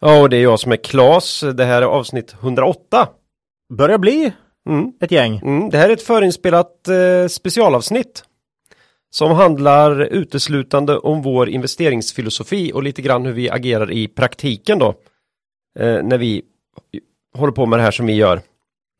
Ja, 0.00 0.22
och 0.22 0.30
det 0.30 0.36
är 0.36 0.42
jag 0.42 0.60
som 0.60 0.72
är 0.72 0.76
Klas. 0.76 1.44
Det 1.54 1.64
här 1.64 1.82
är 1.82 1.86
avsnitt 1.86 2.34
108. 2.40 3.08
Börjar 3.74 3.98
bli 3.98 4.32
Mm. 4.68 4.92
ett 5.00 5.10
gäng. 5.10 5.38
Mm, 5.38 5.70
det 5.70 5.78
här 5.78 5.88
är 5.88 5.92
ett 5.92 6.02
förinspelat 6.02 6.88
eh, 6.88 7.28
specialavsnitt 7.28 8.24
som 9.10 9.32
handlar 9.32 10.00
uteslutande 10.00 10.98
om 10.98 11.22
vår 11.22 11.48
investeringsfilosofi 11.48 12.72
och 12.74 12.82
lite 12.82 13.02
grann 13.02 13.26
hur 13.26 13.32
vi 13.32 13.50
agerar 13.50 13.92
i 13.92 14.08
praktiken 14.08 14.78
då 14.78 14.94
eh, 15.78 16.02
när 16.02 16.18
vi 16.18 16.42
håller 17.38 17.52
på 17.52 17.66
med 17.66 17.78
det 17.78 17.82
här 17.82 17.90
som 17.90 18.06
vi 18.06 18.12
gör. 18.12 18.40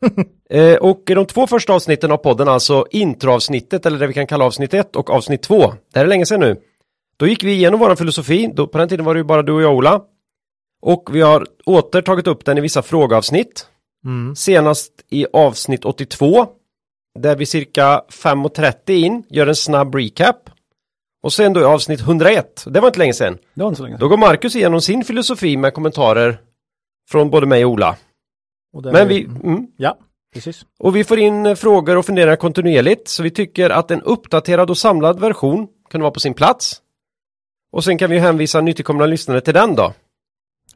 eh, 0.50 0.74
och 0.76 1.02
de 1.06 1.26
två 1.26 1.46
första 1.46 1.72
avsnitten 1.72 2.12
av 2.12 2.16
podden, 2.16 2.48
alltså 2.48 2.86
introavsnittet 2.90 3.86
eller 3.86 3.98
det 3.98 4.06
vi 4.06 4.14
kan 4.14 4.26
kalla 4.26 4.44
avsnitt 4.44 4.74
1 4.74 4.96
och 4.96 5.10
avsnitt 5.10 5.42
2, 5.42 5.74
det 5.92 5.98
här 5.98 6.04
är 6.04 6.08
länge 6.08 6.26
sedan 6.26 6.40
nu. 6.40 6.56
Då 7.16 7.26
gick 7.26 7.44
vi 7.44 7.52
igenom 7.52 7.80
vår 7.80 7.96
filosofi, 7.96 8.50
då, 8.54 8.66
på 8.66 8.78
den 8.78 8.88
tiden 8.88 9.04
var 9.04 9.14
det 9.14 9.18
ju 9.18 9.24
bara 9.24 9.42
du 9.42 9.52
och 9.52 9.62
jag 9.62 9.74
Ola. 9.74 10.00
Och 10.82 11.08
vi 11.12 11.20
har 11.20 11.46
åter 11.64 12.02
tagit 12.02 12.26
upp 12.26 12.44
den 12.44 12.58
i 12.58 12.60
vissa 12.60 12.82
frågeavsnitt. 12.82 13.66
Mm. 14.04 14.36
Senast 14.36 14.92
i 15.10 15.26
avsnitt 15.32 15.84
82 15.84 16.46
där 17.18 17.36
vi 17.36 17.46
cirka 17.46 18.02
5.30 18.08 18.90
in 18.90 19.22
gör 19.28 19.46
en 19.46 19.56
snabb 19.56 19.94
recap. 19.94 20.50
Och 21.22 21.32
sen 21.32 21.52
då 21.52 21.60
i 21.60 21.64
avsnitt 21.64 22.00
101, 22.00 22.64
det 22.66 22.80
var 22.80 22.88
inte 22.88 22.98
länge 22.98 23.12
sedan. 23.12 23.38
Det 23.54 23.62
var 23.62 23.68
inte 23.68 23.76
så 23.76 23.82
länge. 23.82 23.96
Då 23.96 24.08
går 24.08 24.16
Marcus 24.16 24.56
igenom 24.56 24.80
sin 24.80 25.04
filosofi 25.04 25.56
med 25.56 25.74
kommentarer 25.74 26.40
från 27.10 27.30
både 27.30 27.46
mig 27.46 27.64
och 27.64 27.70
Ola. 27.70 27.96
Och 28.72 28.84
Men 28.84 29.08
vi, 29.08 29.24
mm, 29.24 29.66
Ja, 29.76 29.98
precis. 30.34 30.66
och 30.78 30.96
vi 30.96 31.04
får 31.04 31.18
in 31.18 31.46
eh, 31.46 31.54
frågor 31.54 31.96
och 31.96 32.06
funderingar 32.06 32.36
kontinuerligt 32.36 33.08
så 33.08 33.22
vi 33.22 33.30
tycker 33.30 33.70
att 33.70 33.90
en 33.90 34.02
uppdaterad 34.02 34.70
och 34.70 34.78
samlad 34.78 35.20
version 35.20 35.68
kan 35.90 36.00
vara 36.00 36.10
på 36.10 36.20
sin 36.20 36.34
plats. 36.34 36.82
Och 37.72 37.84
sen 37.84 37.98
kan 37.98 38.10
vi 38.10 38.18
hänvisa 38.18 38.60
nytillkomna 38.60 39.06
lyssnare 39.06 39.40
till 39.40 39.54
den 39.54 39.74
då. 39.74 39.92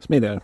Smidigare. 0.01 0.41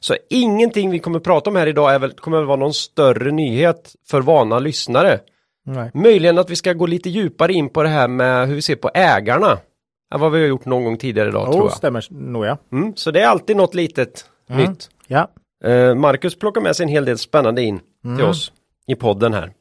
Så 0.00 0.16
ingenting 0.30 0.90
vi 0.90 0.98
kommer 0.98 1.18
prata 1.20 1.50
om 1.50 1.56
här 1.56 1.66
idag 1.66 1.94
är 1.94 1.98
väl, 1.98 2.12
kommer 2.12 2.36
väl 2.38 2.46
vara 2.46 2.56
någon 2.56 2.74
större 2.74 3.30
nyhet 3.32 3.94
för 4.08 4.20
vana 4.20 4.58
lyssnare. 4.58 5.20
Nej. 5.66 5.90
Möjligen 5.94 6.38
att 6.38 6.50
vi 6.50 6.56
ska 6.56 6.72
gå 6.72 6.86
lite 6.86 7.10
djupare 7.10 7.52
in 7.52 7.68
på 7.68 7.82
det 7.82 7.88
här 7.88 8.08
med 8.08 8.48
hur 8.48 8.54
vi 8.54 8.62
ser 8.62 8.76
på 8.76 8.90
ägarna. 8.94 9.58
Än 10.14 10.20
vad 10.20 10.32
vi 10.32 10.40
har 10.40 10.46
gjort 10.46 10.64
någon 10.64 10.84
gång 10.84 10.96
tidigare 10.98 11.28
idag 11.28 11.44
tror 11.46 11.56
Jo, 11.56 11.64
jag. 11.64 11.72
stämmer 11.76 12.06
nog 12.10 12.44
ja. 12.44 12.58
Mm, 12.72 12.96
så 12.96 13.10
det 13.10 13.20
är 13.20 13.26
alltid 13.26 13.56
något 13.56 13.74
litet 13.74 14.24
Mm. 14.50 14.70
nytt. 14.70 14.90
Ja. 15.06 15.30
Eh, 15.64 15.94
Marcus 15.94 16.38
plockar 16.38 16.60
med 16.60 16.76
sig 16.76 16.84
en 16.84 16.88
hel 16.88 17.04
del 17.04 17.18
spännande 17.18 17.62
in 17.62 17.78
till 17.78 18.10
Mm. 18.10 18.26
oss 18.28 18.52
i 18.86 18.94
podden 18.94 19.34
här. 19.34 19.52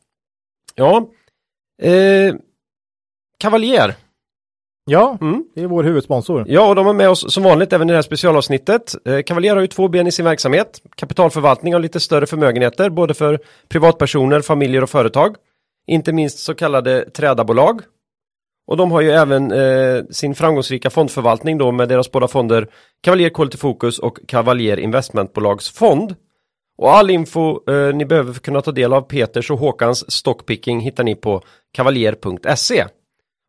Ja, 0.76 1.10
eh, 1.82 2.36
Cavalier. 3.38 3.96
Ja, 4.90 5.18
Mm. 5.22 5.44
det 5.56 5.62
är 5.62 5.68
vår 5.68 5.84
huvudsponsor. 5.84 6.45
Ja, 6.48 6.70
och 6.70 6.76
de 6.76 6.88
är 6.88 6.94
med 6.94 7.09
oss 7.09 7.34
som 7.34 7.44
vanligt 7.44 7.73
även 7.73 7.90
i 7.90 7.92
det 7.92 7.98
här 7.98 8.02
specialavsnittet. 8.02 8.95
Eh, 9.08 9.22
Cavalier 9.22 9.56
har 9.56 9.62
ju 9.62 9.68
två 9.68 9.88
ben 9.88 10.08
i 10.08 10.12
sin 10.12 10.26
verksamhet. 10.26 10.82
Kapitalförvaltning 10.95 11.76
och 11.76 11.82
lite 11.82 12.00
större 12.00 12.26
förmögenheter, 12.26 12.90
både 12.90 13.14
för 13.14 13.40
privatpersoner, 13.70 14.42
familjer 14.42 14.84
och 14.84 14.90
företag. 14.90 15.36
Inte 15.88 16.14
minst 16.14 16.39
så 16.39 16.54
kallade 16.54 17.10
trädarbolag. 17.10 17.82
Och 18.67 18.77
de 18.77 18.92
har 18.92 19.02
ju 19.02 19.11
även 19.11 19.52
eh, 19.52 20.04
sin 20.11 20.36
framgångsrika 20.36 20.89
fondförvaltning 20.89 21.58
då 21.58 21.71
med 21.71 21.89
deras 21.89 22.11
båda 22.11 22.27
fonder 22.27 22.67
Cavalier 23.02 23.30
Quality 23.30 23.58
Focus 23.58 24.00
och 24.00 24.20
Cavalier 24.27 24.77
Investmentbolags 24.80 25.70
fond. 25.70 26.16
Och 26.77 26.92
all 26.94 27.10
info 27.10 27.71
eh, 27.71 27.95
ni 27.95 28.06
behöver 28.06 28.32
för 28.33 28.39
att 28.39 28.45
kunna 28.45 28.61
ta 28.61 28.71
del 28.71 28.94
av 28.94 29.02
Peters 29.02 29.52
och 29.52 29.58
Håkans 29.60 30.11
stockpicking 30.11 30.80
hittar 30.80 31.04
ni 31.04 31.16
på 31.16 31.42
cavalier.se. 31.73 32.86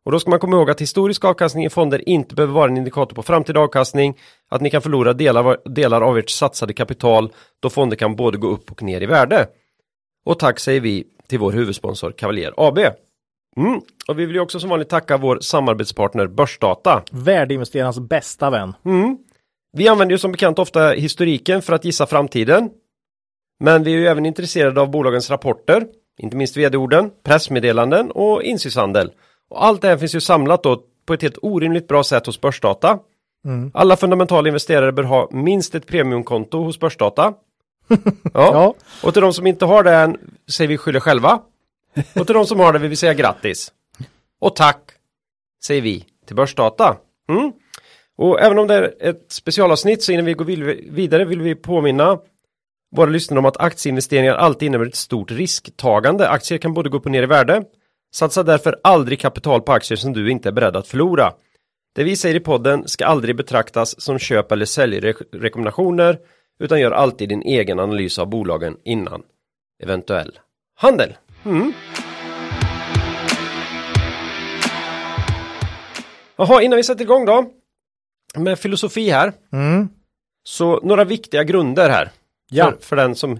Och 0.05 0.11
då 0.11 0.19
ska 0.19 0.29
man 0.29 0.39
komma 0.39 0.55
ihåg 0.55 0.69
att 0.69 0.81
historisk 0.81 1.25
avkastning 1.25 1.65
i 1.65 1.69
fonder 1.69 2.09
inte 2.09 2.35
behöver 2.35 2.53
vara 2.53 2.71
en 2.71 2.77
indikator 2.77 3.15
på 3.15 3.23
framtida 3.23 3.59
avkastning, 3.59 4.17
att 4.49 4.61
ni 4.61 4.69
kan 4.69 4.81
förlora 4.81 5.13
delar, 5.13 5.57
delar 5.69 6.01
av 6.01 6.17
ert 6.17 6.29
satsade 6.29 6.73
kapital 6.73 7.31
då 7.59 7.69
fonder 7.69 7.97
kan 7.97 8.15
både 8.15 8.37
gå 8.37 8.47
upp 8.47 8.71
och 8.71 8.83
ner 8.83 9.01
i 9.01 9.05
värde. 9.05 9.47
Och 10.25 10.39
tack 10.39 10.59
säger 10.59 10.81
vi 10.81 11.03
till 11.27 11.39
vår 11.39 11.51
huvudsponsor 11.51 12.11
Cavalier 12.11 12.53
AB. 12.57 12.77
Mm. 13.57 13.81
Och 14.07 14.19
vi 14.19 14.25
vill 14.25 14.35
ju 14.35 14.41
också 14.41 14.59
som 14.59 14.69
vanligt 14.69 14.89
tacka 14.89 15.17
vår 15.17 15.39
samarbetspartner 15.39 16.27
Börsdata. 16.27 17.03
Värdeinvesterarnas 17.11 17.99
bästa 17.99 18.49
vän. 18.49 18.73
Mm. 18.85 19.17
Vi 19.77 19.87
använder 19.87 20.13
ju 20.13 20.19
som 20.19 20.31
bekant 20.31 20.59
ofta 20.59 20.89
historiken 20.89 21.61
för 21.61 21.73
att 21.73 21.85
gissa 21.85 22.05
framtiden. 22.05 22.69
Men 23.59 23.83
vi 23.83 23.93
är 23.93 23.97
ju 23.97 24.07
även 24.07 24.25
intresserade 24.25 24.81
av 24.81 24.91
bolagens 24.91 25.29
rapporter, 25.29 25.87
inte 26.19 26.37
minst 26.37 26.57
vd-orden, 26.57 27.11
pressmeddelanden 27.23 28.11
och 28.11 28.43
insynshandel. 28.43 29.11
Och 29.51 29.65
allt 29.65 29.81
det 29.81 29.87
här 29.87 29.97
finns 29.97 30.15
ju 30.15 30.21
samlat 30.21 30.63
då 30.63 30.83
på 31.05 31.13
ett 31.13 31.21
helt 31.21 31.37
orimligt 31.41 31.87
bra 31.87 32.03
sätt 32.03 32.25
hos 32.25 32.41
Börsdata. 32.41 32.99
Mm. 33.45 33.71
Alla 33.73 33.95
fundamentala 33.95 34.47
investerare 34.47 34.91
bör 34.91 35.03
ha 35.03 35.29
minst 35.31 35.75
ett 35.75 35.87
premiumkonto 35.87 36.63
hos 36.63 36.79
Börsdata. 36.79 37.33
Ja. 38.23 38.31
Ja. 38.33 38.73
Och 39.03 39.13
till 39.13 39.21
de 39.21 39.33
som 39.33 39.47
inte 39.47 39.65
har 39.65 39.83
det 39.83 39.95
än 39.95 40.17
säger 40.51 40.67
vi 40.67 40.77
skyller 40.77 40.99
själva. 40.99 41.41
Och 42.15 42.25
till 42.25 42.35
de 42.35 42.45
som 42.45 42.59
har 42.59 42.73
det 42.73 42.79
vill 42.79 42.89
vi 42.89 42.95
säga 42.95 43.13
grattis. 43.13 43.71
Och 44.39 44.55
tack 44.55 44.91
säger 45.65 45.81
vi 45.81 46.05
till 46.27 46.35
Börsdata. 46.35 46.97
Mm. 47.29 47.51
Och 48.17 48.41
även 48.41 48.59
om 48.59 48.67
det 48.67 48.75
är 48.75 49.09
ett 49.09 49.25
specialavsnitt 49.31 50.03
så 50.03 50.11
innan 50.11 50.25
vi 50.25 50.33
går 50.33 50.45
vidare 50.91 51.25
vill 51.25 51.41
vi 51.41 51.55
påminna 51.55 52.19
våra 52.95 53.09
lyssnare 53.09 53.39
om 53.39 53.45
att 53.45 53.57
aktieinvesteringar 53.57 54.33
alltid 54.33 54.65
innebär 54.65 54.85
ett 54.85 54.95
stort 54.95 55.31
risktagande. 55.31 56.29
Aktier 56.29 56.57
kan 56.57 56.73
både 56.73 56.89
gå 56.89 56.97
upp 56.97 57.05
och 57.05 57.11
ner 57.11 57.23
i 57.23 57.25
värde. 57.25 57.63
Satsa 58.13 58.43
därför 58.43 58.79
aldrig 58.83 59.19
kapital 59.19 59.61
på 59.61 59.71
aktier 59.73 59.95
som 59.95 60.13
du 60.13 60.31
inte 60.31 60.49
är 60.49 60.53
beredd 60.53 60.75
att 60.75 60.87
förlora. 60.87 61.33
Det 61.95 62.03
vi 62.03 62.15
säger 62.15 62.35
i 62.35 62.39
podden 62.39 62.87
ska 62.87 63.05
aldrig 63.05 63.35
betraktas 63.35 64.01
som 64.01 64.19
köp 64.19 64.51
eller 64.51 64.65
säljrekommendationer 64.65 66.19
utan 66.59 66.79
gör 66.79 66.91
alltid 66.91 67.29
din 67.29 67.41
egen 67.41 67.79
analys 67.79 68.19
av 68.19 68.27
bolagen 68.27 68.77
innan 68.83 69.23
eventuell 69.83 70.39
handel. 70.75 71.13
Mm. 71.45 71.73
Jaha, 76.35 76.61
innan 76.61 76.77
vi 76.77 76.83
sätter 76.83 77.01
igång 77.03 77.25
då 77.25 77.51
med 78.35 78.59
filosofi 78.59 79.09
här 79.09 79.33
Mm. 79.53 79.89
så 80.43 80.79
några 80.83 81.03
viktiga 81.03 81.43
grunder 81.43 81.89
här 81.89 82.09
Ja. 82.51 82.71
för, 82.71 82.77
för 82.85 82.95
den 82.95 83.15
som 83.15 83.39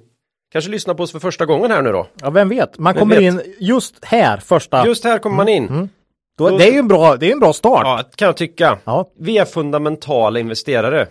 kanske 0.51 0.71
lyssnar 0.71 0.93
på 0.93 1.03
oss 1.03 1.11
för 1.11 1.19
första 1.19 1.45
gången 1.45 1.71
här 1.71 1.81
nu 1.81 1.91
då. 1.91 2.07
ja, 2.21 2.29
vem 2.29 2.49
vet? 2.49 2.77
Man 2.77 2.93
Vem 2.93 2.99
kommer 2.99 3.15
vet? 3.15 3.23
in 3.23 3.55
just 3.59 4.05
här 4.05 4.37
första. 4.37 4.85
Just 4.87 5.03
här 5.03 5.19
kommer 5.19 5.35
man 5.35 5.49
in. 5.49 5.67
Mm. 5.67 5.89
Då, 6.37 6.57
det 6.57 6.67
är 6.67 6.71
ju 6.71 6.79
en 6.79 6.87
bra, 6.87 7.15
det 7.17 7.27
är 7.27 7.33
en 7.33 7.39
bra 7.39 7.53
start. 7.53 7.83
Ja, 7.83 8.03
kan 8.15 8.25
jag 8.25 8.37
tycka. 8.37 8.79
Ja. 8.83 9.09
Vi 9.19 9.37
är 9.37 9.45
fundamentala 9.45 10.39
investerare. 10.39 11.07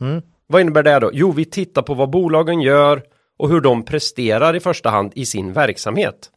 Mm. 0.00 0.22
Vad 0.46 0.60
innebär 0.60 0.82
det 0.82 0.98
då? 0.98 1.10
Jo, 1.12 1.32
vi 1.32 1.44
tittar 1.44 1.82
på 1.82 1.94
vad 1.94 2.10
bolagen 2.10 2.60
gör 2.60 3.02
och 3.38 3.48
hur 3.48 3.60
de 3.60 3.84
presterar 3.84 4.56
i 4.56 4.60
första 4.60 4.90
hand 4.90 5.12
i 5.14 5.26
sin 5.26 5.52
verksamhet. 5.52 6.30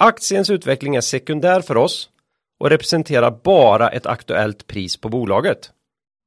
Aktiens 0.00 0.50
utveckling 0.50 0.96
är 0.96 1.00
sekundär 1.00 1.60
för 1.60 1.76
oss 1.76 2.08
och 2.60 2.70
representerar 2.70 3.38
bara 3.44 3.88
ett 3.88 4.06
aktuellt 4.06 4.66
pris 4.66 4.96
på 4.96 5.08
bolaget. 5.08 5.70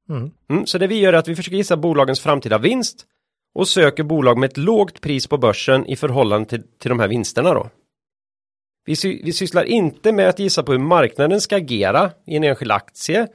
Mm. 0.08 0.30
Mm, 0.50 0.66
så 0.66 0.78
det 0.78 0.86
vi 0.86 1.00
gör 1.00 1.12
är 1.12 1.16
att 1.16 1.28
vi 1.28 1.36
försöker 1.36 1.56
gissa 1.56 1.76
bolagens 1.76 2.20
framtida 2.20 2.58
vinst 2.58 3.06
och 3.56 3.68
söker 3.68 4.02
bolag 4.02 4.38
med 4.38 4.50
ett 4.50 4.56
lågt 4.56 5.00
pris 5.00 5.26
på 5.26 5.38
börsen 5.38 5.86
i 5.86 5.96
förhållande 5.96 6.48
till, 6.48 6.62
till 6.78 6.88
de 6.88 7.00
här 7.00 7.08
vinsterna 7.08 7.54
då. 7.54 7.70
Vi, 8.84 8.96
sy 8.96 9.22
vi 9.24 9.32
sysslar 9.32 9.64
inte 9.64 10.12
med 10.12 10.28
att 10.28 10.38
gissa 10.38 10.62
på 10.62 10.72
hur 10.72 10.78
marknaden 10.78 11.40
ska 11.40 11.56
agera 11.56 12.10
i 12.26 12.36
en 12.36 12.44
enskild 12.44 12.72
aktie 12.72 13.28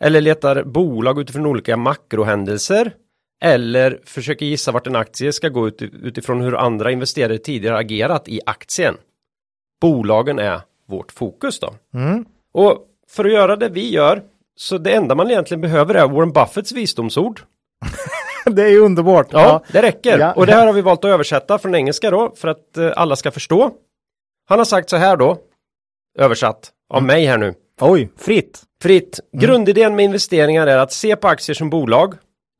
eller 0.00 0.20
letar 0.20 0.64
bolag 0.64 1.20
utifrån 1.20 1.46
olika 1.46 1.76
makrohändelser 1.76 2.92
eller 3.42 4.00
försöker 4.04 4.46
gissa 4.46 4.72
vart 4.72 4.86
en 4.86 4.96
aktie 4.96 5.32
ska 5.32 5.48
gå 5.48 5.68
ut, 5.68 5.82
utifrån 5.82 6.40
hur 6.40 6.56
andra 6.56 6.90
investerare 6.90 7.38
tidigare 7.38 7.76
agerat 7.76 8.28
i 8.28 8.40
aktien. 8.46 8.96
Bolagen 9.80 10.38
är 10.38 10.60
vårt 10.86 11.12
fokus 11.12 11.60
då. 11.60 11.74
Mm. 11.94 12.24
Och 12.52 12.86
för 13.08 13.24
att 13.24 13.32
göra 13.32 13.56
det 13.56 13.68
vi 13.68 13.90
gör 13.90 14.22
så 14.56 14.78
det 14.78 14.92
enda 14.92 15.14
man 15.14 15.30
egentligen 15.30 15.60
behöver 15.60 15.94
är 15.94 16.08
Warren 16.08 16.32
Buffetts 16.32 16.72
visdomsord. 16.72 17.40
Det 18.46 18.62
är 18.62 18.68
ju 18.68 18.78
underbart. 18.78 19.26
Ja, 19.30 19.62
det 19.72 19.82
räcker. 19.82 20.18
Ja. 20.18 20.32
Och 20.32 20.46
det 20.46 20.52
här 20.52 20.66
har 20.66 20.72
vi 20.72 20.82
valt 20.82 21.04
att 21.04 21.10
översätta 21.10 21.58
från 21.58 21.74
engelska 21.74 22.10
då 22.10 22.32
för 22.36 22.48
att 22.48 22.76
eh, 22.76 22.92
alla 22.96 23.16
ska 23.16 23.30
förstå. 23.30 23.70
Han 24.48 24.58
har 24.58 24.64
sagt 24.64 24.90
så 24.90 24.96
här 24.96 25.16
då, 25.16 25.38
översatt 26.18 26.70
av 26.94 27.02
mig 27.02 27.26
här 27.26 27.38
nu. 27.38 27.54
Oj, 27.80 28.10
fritt. 28.16 28.62
Fritt. 28.82 29.20
Grundidén 29.32 29.96
med 29.96 30.04
investeringar 30.04 30.66
är 30.66 30.78
att 30.78 30.92
se 30.92 31.16
på 31.16 31.28
aktier 31.28 31.54
som 31.54 31.70
bolag 31.70 32.14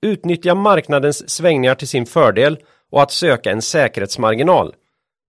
utnyttja 0.05 0.55
marknadens 0.55 1.31
svängningar 1.31 1.75
till 1.75 1.89
sin 1.89 2.07
fördel 2.07 2.59
och 2.93 3.03
att 3.03 3.11
söka 3.11 3.51
en 3.51 3.63
säkerhetsmarginal. 3.63 4.75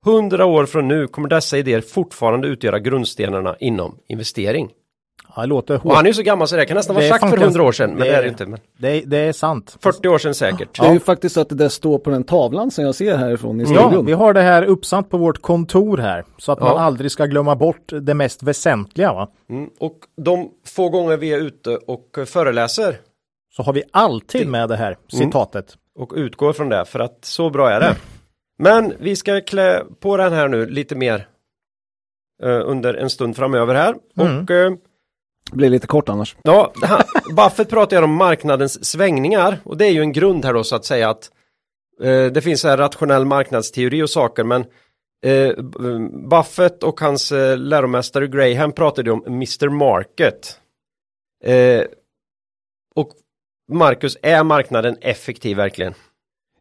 Hundra 0.05 0.45
år 0.45 0.65
från 0.65 0.87
nu 0.87 1.07
kommer 1.07 1.29
dessa 1.29 1.57
idéer 1.57 1.81
fortfarande 1.81 2.47
utgöra 2.47 2.79
grundstenarna 2.79 3.55
inom 3.59 3.97
investering. 4.07 4.69
Ja, 5.35 5.41
det 5.41 5.47
låter 5.47 5.73
Och 5.75 5.81
hårt. 5.81 5.93
han 5.95 6.05
är 6.05 6.09
ju 6.09 6.13
så 6.13 6.21
gammal 6.21 6.47
så 6.47 6.55
det 6.55 6.65
kan 6.65 6.77
nästan 6.77 6.95
vara 6.95 7.07
sagt 7.07 7.19
för 7.19 7.27
fan 7.29 7.29
hundra 7.39 7.45
ganska- 7.45 7.63
år 7.63 7.71
sedan, 7.71 7.89
men 7.89 7.99
det 7.99 8.15
är 8.15 8.21
det 8.23 8.29
inte. 8.29 8.45
Men 8.45 8.59
Det, 8.77 8.87
är- 8.89 9.05
det 9.05 9.17
är 9.17 9.33
sant. 9.33 9.77
40 9.81 10.07
år 10.07 10.17
sedan 10.17 10.35
säkert. 10.35 10.79
Det 10.81 10.87
är 10.87 10.93
ju 10.93 10.99
faktiskt 10.99 11.35
så 11.35 11.41
att 11.41 11.49
det 11.49 11.55
där 11.55 11.69
står 11.69 11.97
på 11.99 12.09
den 12.09 12.23
tavlan 12.23 12.71
som 12.71 12.83
jag 12.85 12.95
ser 12.95 13.17
härifrån 13.17 13.61
i 13.61 13.63
Ja, 13.63 13.81
studion. 13.87 14.05
vi 14.05 14.13
har 14.13 14.33
det 14.33 14.41
här 14.41 14.63
uppsatt 14.63 15.09
på 15.09 15.17
vårt 15.17 15.41
kontor 15.41 15.97
här. 15.97 16.25
Så 16.37 16.51
att 16.51 16.59
man 16.59 16.69
Ja. 16.69 16.79
aldrig 16.79 17.11
ska 17.11 17.25
glömma 17.25 17.55
bort 17.55 17.91
det 18.01 18.13
mest 18.13 18.43
väsentliga. 18.43 19.13
Va? 19.13 19.29
Mm. 19.49 19.69
Och 19.79 19.97
de 20.21 20.49
få 20.65 20.89
gånger 20.89 21.17
vi 21.17 21.33
är 21.33 21.37
ute 21.39 21.69
och 21.77 22.17
föreläser 22.25 22.97
Så 23.55 23.63
har 23.63 23.73
vi 23.73 23.83
alltid 23.91 24.47
med 24.47 24.69
det 24.69 24.75
här 24.75 24.97
citatet. 25.07 25.73
och 25.99 26.13
utgår 26.15 26.53
från 26.53 26.69
det 26.69 26.85
för 26.85 26.99
att 26.99 27.25
så 27.25 27.49
bra 27.49 27.69
är 27.69 27.79
det. 27.79 27.95
Men 28.59 28.93
vi 28.99 29.15
ska 29.15 29.41
klä 29.41 29.81
på 29.99 30.17
den 30.17 30.33
här 30.33 30.47
nu 30.47 30.65
lite 30.65 30.95
mer 30.95 31.27
eh, 32.43 32.61
under 32.65 32.93
en 32.93 33.09
stund 33.09 33.35
framöver 33.35 33.75
här. 33.75 33.95
Och 34.17 34.51
eh, 34.51 34.71
Det 34.71 34.77
blir 35.51 35.69
lite 35.69 35.87
kort 35.87 36.09
annars. 36.09 36.35
ja, 36.43 36.73
Buffett 37.35 37.69
pratar 37.69 37.97
ju 37.97 38.03
om 38.03 38.15
marknadens 38.15 38.85
svängningar 38.85 39.59
och 39.63 39.77
det 39.77 39.85
är 39.85 39.91
ju 39.91 40.01
en 40.01 40.11
grund 40.11 40.45
här 40.45 40.53
då 40.53 40.63
så 40.63 40.75
att 40.75 40.85
säga 40.85 41.09
att 41.09 41.31
eh, 42.03 42.25
det 42.25 42.41
finns 42.41 42.63
här 42.63 42.77
rationell 42.77 43.25
marknadsteori 43.25 44.03
och 44.03 44.09
saker 44.09 44.43
men 44.43 44.65
eh, 45.25 45.31
eh, 45.33 45.57
Buffett 46.29 46.83
och 46.83 46.99
hans 46.99 47.31
eh, 47.31 47.57
läromästare 47.57 48.27
Graham 48.27 48.71
pratade 48.71 49.09
ju 49.09 49.13
om 49.13 49.23
Mr. 49.27 49.69
Market. 49.69 50.59
Eh, 51.43 51.83
och 52.95 53.11
Marcus, 53.71 54.17
är 54.21 54.43
marknaden 54.43 54.97
effektiv 55.01 55.57
verkligen? 55.57 55.93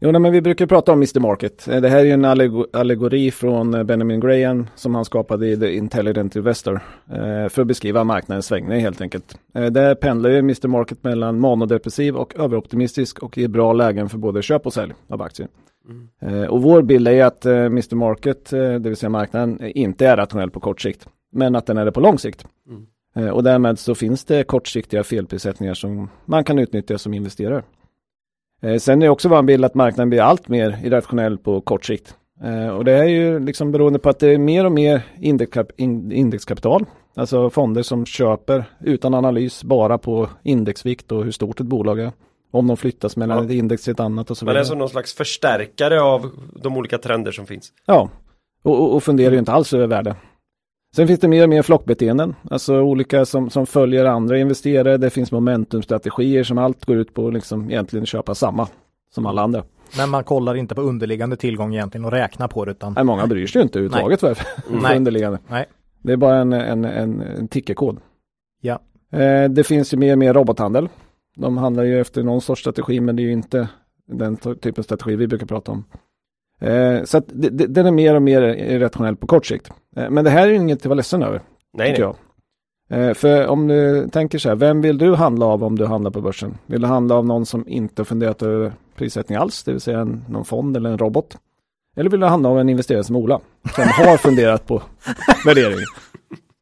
Jo, 0.05 0.13
nej, 0.13 0.21
men 0.21 0.33
vi 0.33 0.41
brukar 0.41 0.67
prata 0.67 0.93
om 0.93 0.99
Mr. 0.99 1.21
Market. 1.21 1.69
Eh, 1.69 1.81
Det 1.81 1.89
här 1.89 1.99
är 1.99 2.05
ju 2.05 2.11
en 2.11 2.25
allego- 2.25 2.67
allegori 2.73 3.31
från 3.31 3.75
eh, 3.75 3.83
Benjamin 3.83 4.21
Graham 4.21 4.67
som 4.75 4.95
han 4.95 5.05
skapade 5.05 5.49
i 5.49 5.57
The 5.57 5.75
Intelligent 5.75 6.37
Investor 6.37 6.81
eh, 7.11 7.49
för 7.49 7.61
att 7.63 7.67
beskriva 7.69 8.05
marknadens 8.05 8.47
svängning 8.47 8.81
helt 8.81 9.01
enkelt. 9.01 9.39
Där 9.53 9.95
pendlar 9.95 10.31
ju 10.31 10.39
Mr. 10.39 10.69
Market 10.69 11.05
mellan 11.05 11.41
manodepressiv 11.41 12.17
och 12.17 12.39
överoptimistisk 12.39 13.19
och 13.23 13.39
ger 13.39 13.49
bra 13.49 13.73
lägen 13.73 14.09
för 14.09 14.19
både 14.19 14.43
köp 14.43 14.67
och 14.67 14.73
sälj 14.73 14.93
av 15.09 15.23
aktier. 15.23 15.49
Eh, 16.23 16.45
och 16.45 16.63
vår 16.63 16.83
bild 16.83 17.09
är 17.09 17.25
att 17.25 17.45
Mr. 17.47 17.95
Market, 17.95 18.51
det 18.51 18.79
vill 18.79 18.97
säga 18.97 19.11
marknaden, 19.11 19.59
inte 19.65 20.07
är 20.07 20.17
rationell 20.17 20.51
på 20.51 20.61
kort 20.61 20.81
sikt, 20.81 21.07
men 21.33 21.55
att 21.57 21.67
den 21.67 21.79
är 21.79 21.85
det 21.85 21.93
på 21.93 22.01
lång 22.01 22.19
sikt. 22.19 22.47
Eh, 23.17 23.29
och 23.29 23.43
därmed 23.43 23.79
så 23.79 23.95
finns 23.95 24.25
det 24.25 24.45
kortsiktiga 24.45 25.05
felprissättningar 25.05 25.75
som 25.75 26.09
man 26.25 26.45
kan 26.45 26.59
utnyttja 26.59 26.99
som 26.99 27.15
investerare. 27.15 27.63
Eh, 28.65 28.77
Sen 28.79 29.03
är 29.03 29.07
det 29.07 29.11
också 29.11 29.29
vår 29.29 29.43
bild 29.43 29.65
att 29.65 29.75
marknaden 29.75 30.11
blir 30.11 30.21
allt 30.21 30.49
mer 30.49 30.79
irrationell 30.85 31.39
på 31.39 31.61
kort 31.61 31.85
sikt. 31.85 32.15
Eh, 32.45 32.69
Och 32.69 32.85
det 32.85 32.93
är 32.93 33.05
ju 33.05 33.39
liksom 33.41 33.73
beroende 33.73 33.99
på 33.99 34.09
att 34.09 34.19
det 34.19 34.29
är 34.29 34.39
mer 34.39 34.65
och 34.67 34.73
mer 34.73 35.03
indexkap- 35.21 35.71
in- 35.77 36.13
indexkapital. 36.13 36.85
Alltså 37.17 37.51
fonder 37.51 37.83
som 37.83 38.07
köper 38.07 38.65
utan 38.81 39.15
analys 39.15 39.65
bara 39.65 39.99
på 39.99 40.29
indexvikt 40.43 41.13
och 41.13 41.25
hur 41.25 41.31
stort 41.33 41.61
ett 41.61 41.67
bolag 41.67 42.01
är. 42.01 42.13
Om 42.53 42.67
de 42.67 42.77
flyttas 42.77 43.17
mellan 43.17 43.39
Ja. 43.39 43.45
ett 43.45 43.51
index 43.51 43.83
till 43.85 43.93
ett 43.93 44.01
annat 44.01 44.31
och 44.31 44.37
så 44.37 44.45
Man 44.45 44.51
är 44.51 44.55
vidare. 44.55 44.65
som 44.67 44.79
någon 44.79 44.89
slags 44.89 45.15
förstärkare 45.15 46.01
av 46.03 46.31
de 46.63 46.77
olika 46.77 46.99
trender 46.99 47.33
som 47.33 47.47
finns. 47.47 47.73
Ja, 47.87 48.09
och, 48.65 48.81
och, 48.81 48.95
och 48.95 49.03
funderar 49.03 49.33
ju 49.33 49.39
inte 49.39 49.53
alls 49.53 49.73
över 49.75 49.87
värde. 49.87 50.15
Sen 50.97 51.07
finns 51.09 51.21
det 51.21 51.29
mer 51.29 51.43
och 51.43 51.49
mer 51.49 51.63
flockbeteenden, 51.63 52.35
alltså 52.51 52.81
olika 52.81 53.25
som, 53.25 53.51
som 53.51 53.67
följer 53.67 54.05
andra 54.05 54.39
investerare. 54.39 54.97
Det 54.97 55.11
finns 55.11 55.33
momentumstrategier 55.33 56.45
som 56.45 56.59
allt 56.59 56.85
går 56.85 56.97
ut 56.97 57.15
på 57.15 57.29
att 57.29 57.35
liksom 57.35 57.71
egentligen 57.71 58.07
köpa 58.07 58.35
samma 58.35 58.69
som 59.11 59.27
alla 59.27 59.43
andra. 59.43 59.65
Men 59.99 60.11
man 60.11 60.25
kollar 60.25 60.55
inte 60.55 60.75
på 60.75 60.81
underliggande 60.81 61.37
tillgång 61.37 61.75
egentligen 61.75 62.05
och 62.05 62.11
räknar 62.11 62.49
på 62.49 62.65
det 62.65 62.71
utan 62.71 62.93
Nej, 62.93 63.05
många 63.05 63.27
bryr 63.27 63.47
sig 63.47 63.59
ju 63.59 63.63
inte 63.63 63.79
överhuvudtaget 63.79 64.21
för, 64.21 64.35
för 64.35 64.97
underliggande. 64.97 65.39
Nej. 65.49 65.67
Det 66.03 66.13
är 66.13 66.17
bara 66.17 66.37
en, 66.37 66.53
en, 66.53 66.85
en, 66.85 67.21
en 67.21 67.49
tickerkod. 67.49 68.01
Ja. 68.61 68.79
Eh, 69.13 69.51
det 69.51 69.65
finns 69.65 69.95
ju 69.95 69.99
mer 69.99 70.13
och 70.13 70.19
mer 70.19 70.35
robothandel. 70.35 70.89
De 71.37 71.57
handlar 71.57 71.85
ju 71.85 72.01
efter 72.01 72.23
någon 72.23 72.41
sorts 72.41 72.61
strategi 72.61 73.01
men 73.01 73.17
det 73.17 73.23
är 73.23 73.25
ju 73.25 73.33
inte 73.33 73.69
den 74.07 74.37
typen 74.37 74.75
av 74.79 74.83
strategi 74.83 75.17
vi 75.17 75.27
brukar 75.27 75.47
prata 75.47 75.73
om. 75.73 75.85
Eh, 76.61 77.05
så 77.05 77.19
att 77.19 77.25
det, 77.27 77.49
det, 77.49 77.67
den 77.67 77.87
är 77.87 77.91
mer 77.91 78.15
och 78.15 78.23
mer 78.23 78.43
irrationell 78.43 79.17
på 79.17 79.27
kort 79.27 79.47
sikt. 79.47 79.71
Eh, 79.97 80.11
men 80.11 80.25
det 80.25 80.31
här 80.31 80.43
är 80.47 80.51
ju 80.51 80.57
inget 80.57 80.79
att 80.79 80.87
vara 80.87 80.95
ledsen 80.95 81.23
över, 81.23 81.41
Nej, 81.73 81.91
nej. 81.91 82.01
jag. 82.01 82.17
Eh, 82.91 83.15
för 83.15 83.47
om 83.47 83.67
du 83.69 84.09
tänker 84.13 84.39
så 84.39 84.49
här, 84.49 84.57
vem 84.57 84.81
vill 84.81 84.99
du 84.99 85.15
handla 85.15 85.47
av 85.47 85.65
om 85.65 85.79
du 85.79 85.87
handlar 85.87 86.11
på 86.11 86.21
börsen? 86.21 86.59
Vill 86.67 86.81
du 86.81 86.87
handla 86.87 87.15
av 87.15 87.27
någon 87.27 87.47
som 87.47 87.69
inte 87.69 88.01
har 88.03 88.05
funderat 88.05 88.43
över 88.43 88.73
prissättning 88.97 89.39
alls, 89.39 89.63
det 89.65 89.73
vill 89.73 89.81
säga 89.81 89.99
en, 90.01 90.25
någon 90.29 90.45
fond 90.45 90.77
eller 90.77 90.91
en 90.91 90.99
robot? 90.99 91.37
Eller 91.97 92.11
vill 92.11 92.21
du 92.21 92.27
handla 92.27 92.49
av 92.49 92.61
en 92.61 92.69
investerare 92.69 93.05
som 93.05 93.17
Ola, 93.17 93.41
som 93.75 93.85
har 94.07 94.17
funderat 94.17 94.67
på 94.67 94.83
värdering? 95.47 95.79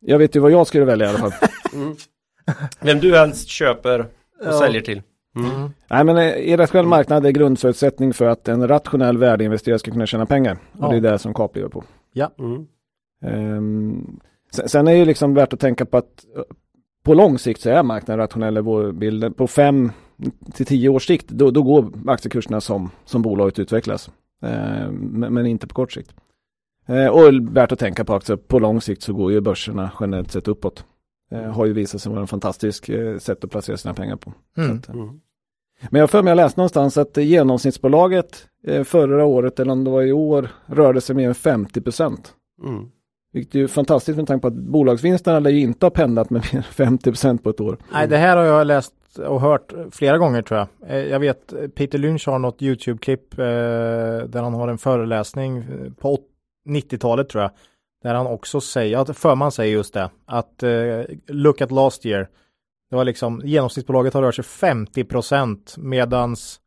Jag 0.00 0.18
vet 0.18 0.36
ju 0.36 0.40
vad 0.40 0.50
jag 0.50 0.66
skulle 0.66 0.84
välja 0.84 1.06
i 1.06 1.08
alla 1.08 1.18
fall. 1.18 1.32
Vem 2.80 2.98
du 3.00 3.16
helst 3.18 3.48
köper 3.48 4.00
och 4.00 4.06
Ja. 4.44 4.52
säljer 4.58 4.80
till. 4.80 5.02
Nej 5.90 6.04
men 6.04 6.16
eh, 6.16 6.48
irrationell 6.52 6.86
marknad 6.86 7.26
är 7.26 7.30
grundförutsättning 7.30 8.12
för 8.14 8.26
att 8.26 8.48
en 8.48 8.68
rationell 8.68 9.18
värdeinvesterare 9.18 9.78
ska 9.78 9.90
kunna 9.90 10.06
tjäna 10.06 10.26
pengar. 10.26 10.58
Och 10.72 10.84
Ja. 10.84 10.88
det 10.88 10.96
är 10.96 11.12
det 11.12 11.18
som 11.18 11.34
KAP 11.34 11.56
lever 11.56 11.68
på. 11.68 11.84
Mm. 12.38 12.66
Ehm, 13.22 14.20
sen, 14.52 14.68
sen 14.68 14.88
är 14.88 14.92
det 14.92 14.98
ju 14.98 15.04
liksom 15.04 15.34
värt 15.34 15.52
att 15.52 15.60
tänka 15.60 15.84
på 15.86 15.96
att 15.96 16.24
eh, 16.36 16.42
på 17.02 17.14
lång 17.14 17.38
sikt 17.38 17.60
så 17.60 17.70
är 17.70 17.82
marknaden 17.82 18.18
rationell 18.18 18.58
i 18.58 18.60
vår 18.60 18.92
bild. 18.92 19.36
På 19.36 19.46
fem 19.46 19.92
till 20.54 20.66
tio 20.66 20.88
års 20.88 21.06
sikt 21.06 21.28
då, 21.28 21.50
då 21.50 21.62
går 21.62 21.92
aktiekurserna 22.06 22.60
som, 22.60 22.90
som 23.04 23.22
bolaget 23.22 23.58
utvecklas. 23.58 24.10
Ehm, 24.42 24.94
men, 24.94 25.34
men 25.34 25.46
inte 25.46 25.66
på 25.66 25.74
kort 25.74 25.92
sikt. 25.92 26.14
Ehm, 26.86 27.10
och 27.12 27.56
värt 27.56 27.72
att 27.72 27.78
tänka 27.78 28.04
på 28.04 28.14
också, 28.14 28.36
på 28.36 28.58
lång 28.58 28.80
sikt 28.80 29.02
så 29.02 29.12
går 29.12 29.32
ju 29.32 29.40
börserna 29.40 29.90
generellt 30.00 30.30
sett 30.32 30.48
uppåt. 30.48 30.84
Ehm, 31.30 31.50
har 31.50 31.66
ju 31.66 31.72
visat 31.72 32.00
sig 32.02 32.10
vara 32.10 32.20
en 32.20 32.26
fantastisk 32.26 32.88
eh, 32.88 33.18
sätt 33.18 33.44
att 33.44 33.50
placera 33.50 33.76
sina 33.76 33.94
pengar 33.94 34.16
på. 34.16 34.32
Mm. 34.56 34.68
Så 34.68 34.74
att, 34.74 34.96
eh, 34.96 35.02
Mm. 35.02 35.20
men 35.90 36.00
jag 36.00 36.10
för 36.10 36.22
mig 36.22 36.30
jag 36.30 36.36
läste 36.36 36.60
någonstans 36.60 36.96
att 36.96 37.18
eh, 37.18 37.24
genomsnittsbolaget 37.24 38.46
eh, 38.66 38.84
förra 38.84 39.24
året 39.24 39.60
eller 39.60 39.72
om 39.72 39.84
det 39.84 39.90
var 39.90 40.02
i 40.02 40.12
år 40.12 40.48
rörde 40.66 41.00
sig 41.00 41.16
mer 41.16 41.28
än 41.28 41.34
50 41.34 41.80
procent. 41.80 42.34
Mm. 42.64 42.84
Vilket 43.32 43.54
är 43.54 43.58
ju 43.58 43.68
fantastiskt 43.68 44.16
med 44.16 44.26
tanke 44.26 44.40
på 44.40 44.48
att 44.48 44.54
bolagsvinsterna 44.54 45.38
lär 45.38 45.50
ju 45.50 45.60
inte 45.60 45.86
ha 45.86 45.90
pendlat 45.90 46.30
med 46.30 46.46
mer 46.52 46.66
än 46.78 46.88
50% 46.88 47.38
på 47.38 47.50
ett 47.50 47.60
år. 47.60 47.78
Nej, 47.92 48.08
det 48.08 48.16
här 48.16 48.36
har 48.36 48.44
jag 48.44 48.66
läst 48.66 48.94
och 49.18 49.40
hört 49.40 49.72
flera 49.90 50.18
gånger 50.18 50.42
tror 50.42 50.58
jag. 50.60 50.90
Eh, 50.90 51.06
jag 51.06 51.20
vet 51.20 51.74
Peter 51.74 51.98
Lynch 51.98 52.26
har 52.26 52.38
något 52.38 52.62
YouTube-klipp 52.62 53.38
eh, 53.38 53.44
där 54.28 54.42
han 54.42 54.54
har 54.54 54.68
en 54.68 54.78
föreläsning 54.78 55.56
eh, 55.58 55.92
på 56.00 56.18
90-talet 56.68 57.28
tror 57.28 57.42
jag. 57.42 57.50
Där 58.02 58.14
han 58.14 58.26
också 58.26 58.60
säger, 58.60 58.98
att 58.98 59.16
Förman 59.16 59.52
säger 59.52 59.72
just 59.72 59.94
det, 59.94 60.10
att 60.26 60.62
eh, 60.62 61.00
look 61.26 61.60
at 61.60 61.70
last 61.70 62.06
year. 62.06 62.28
Det 62.90 62.96
var 62.96 63.04
liksom 63.04 63.42
genomsnittsbolaget 63.44 64.14
har 64.14 64.22
rört 64.22 64.34
sig 64.34 64.44
50 64.44 65.04
procent 65.04 65.74
medans 65.78 66.60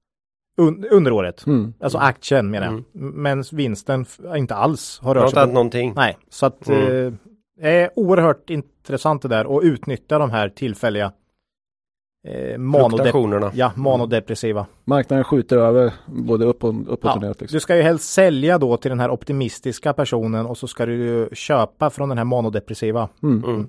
un, 0.57 0.85
under 0.91 1.11
året. 1.11 1.45
Mm. 1.45 1.73
Alltså 1.79 1.97
aktien 1.97 2.51
menar 2.51 2.65
jag. 2.67 2.73
Mm. 2.73 2.83
Men 3.23 3.43
vinsten 3.51 4.05
inte 4.35 4.55
alls 4.55 4.99
har 5.03 5.15
rört 5.15 5.23
inte 5.23 5.35
sig. 5.39 5.47
På, 5.47 5.53
någonting. 5.53 5.93
nej, 5.95 6.17
så 6.29 6.45
att 6.45 6.67
Mm. 6.69 7.05
eh, 7.07 7.13
det 7.61 7.69
är 7.69 7.89
oerhört 7.95 8.49
intressant 8.49 9.21
det 9.21 9.27
där 9.27 9.45
och 9.45 9.61
utnyttja 9.63 10.19
de 10.19 10.29
här 10.31 10.49
tillfälliga 10.49 11.11
eh, 12.27 12.57
manodep- 12.57 13.11
ja, 13.53 13.71
manodepressiva. 13.75 14.65
Marknaden 14.83 15.23
skjuter 15.23 15.57
över 15.57 15.93
både 16.07 16.45
upp 16.45 16.63
och, 16.63 16.73
uppåt 16.81 16.99
Ja, 17.03 17.15
och 17.15 17.21
neråt. 17.21 17.41
Liksom. 17.41 17.55
Du 17.55 17.59
ska 17.59 17.75
ju 17.75 17.81
helst 17.81 18.13
sälja 18.13 18.57
då 18.57 18.77
till 18.77 18.89
den 18.89 18.99
här 18.99 19.09
optimistiska 19.11 19.93
personen 19.93 20.45
och 20.45 20.57
så 20.57 20.67
ska 20.67 20.85
du 20.85 20.93
ju 20.95 21.29
köpa 21.35 21.89
från 21.89 22.09
den 22.09 22.17
här 22.17 22.25
manodepressiva. 22.25 23.09
Mm. 23.23 23.67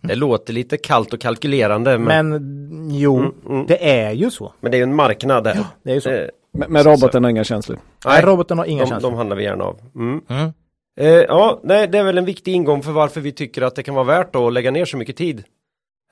Det 0.00 0.14
låter 0.14 0.52
lite 0.52 0.76
kallt 0.76 1.12
och 1.12 1.20
kalkylerande 1.20 1.98
men, 1.98 2.28
Men 2.28 2.90
jo, 2.98 3.16
Mm, 3.18 3.32
mm. 3.48 3.66
det 3.66 3.90
är 3.90 4.12
ju 4.12 4.30
så. 4.30 4.52
men 4.60 4.70
det 4.70 4.76
är 4.76 4.78
ju 4.78 4.82
en 4.82 4.94
marknad 4.94 5.44
där. 5.44 5.58
Det 5.82 5.90
är 5.90 5.94
ju 5.94 6.00
så. 6.00 6.08
Det- 6.08 6.30
Men, 6.52 6.72
men 6.72 6.84
roboten 6.84 7.24
har 7.24 7.30
inga 7.30 7.44
känslor. 7.44 7.78
Nej, 8.06 8.22
roboten 8.22 8.58
har 8.58 8.64
inga 8.64 8.82
de, 8.84 8.88
känslor. 8.88 9.10
de 9.10 9.16
handlar 9.16 9.36
vi 9.36 9.42
gärna 9.44 9.64
av. 9.64 9.80
Mm. 9.94 10.20
Mm. 10.28 10.52
Eh, 11.00 11.06
ja, 11.08 11.60
nej, 11.62 11.88
det 11.88 11.98
är 11.98 12.04
väl 12.04 12.18
en 12.18 12.24
viktig 12.24 12.52
ingång 12.54 12.82
för 12.82 12.92
varför 12.92 13.20
vi 13.20 13.32
tycker 13.32 13.62
att 13.62 13.74
det 13.74 13.82
kan 13.82 13.94
vara 13.94 14.04
värt 14.04 14.36
att 14.36 14.52
lägga 14.52 14.70
ner 14.70 14.84
så 14.84 14.96
mycket 14.96 15.16
tid. 15.16 15.44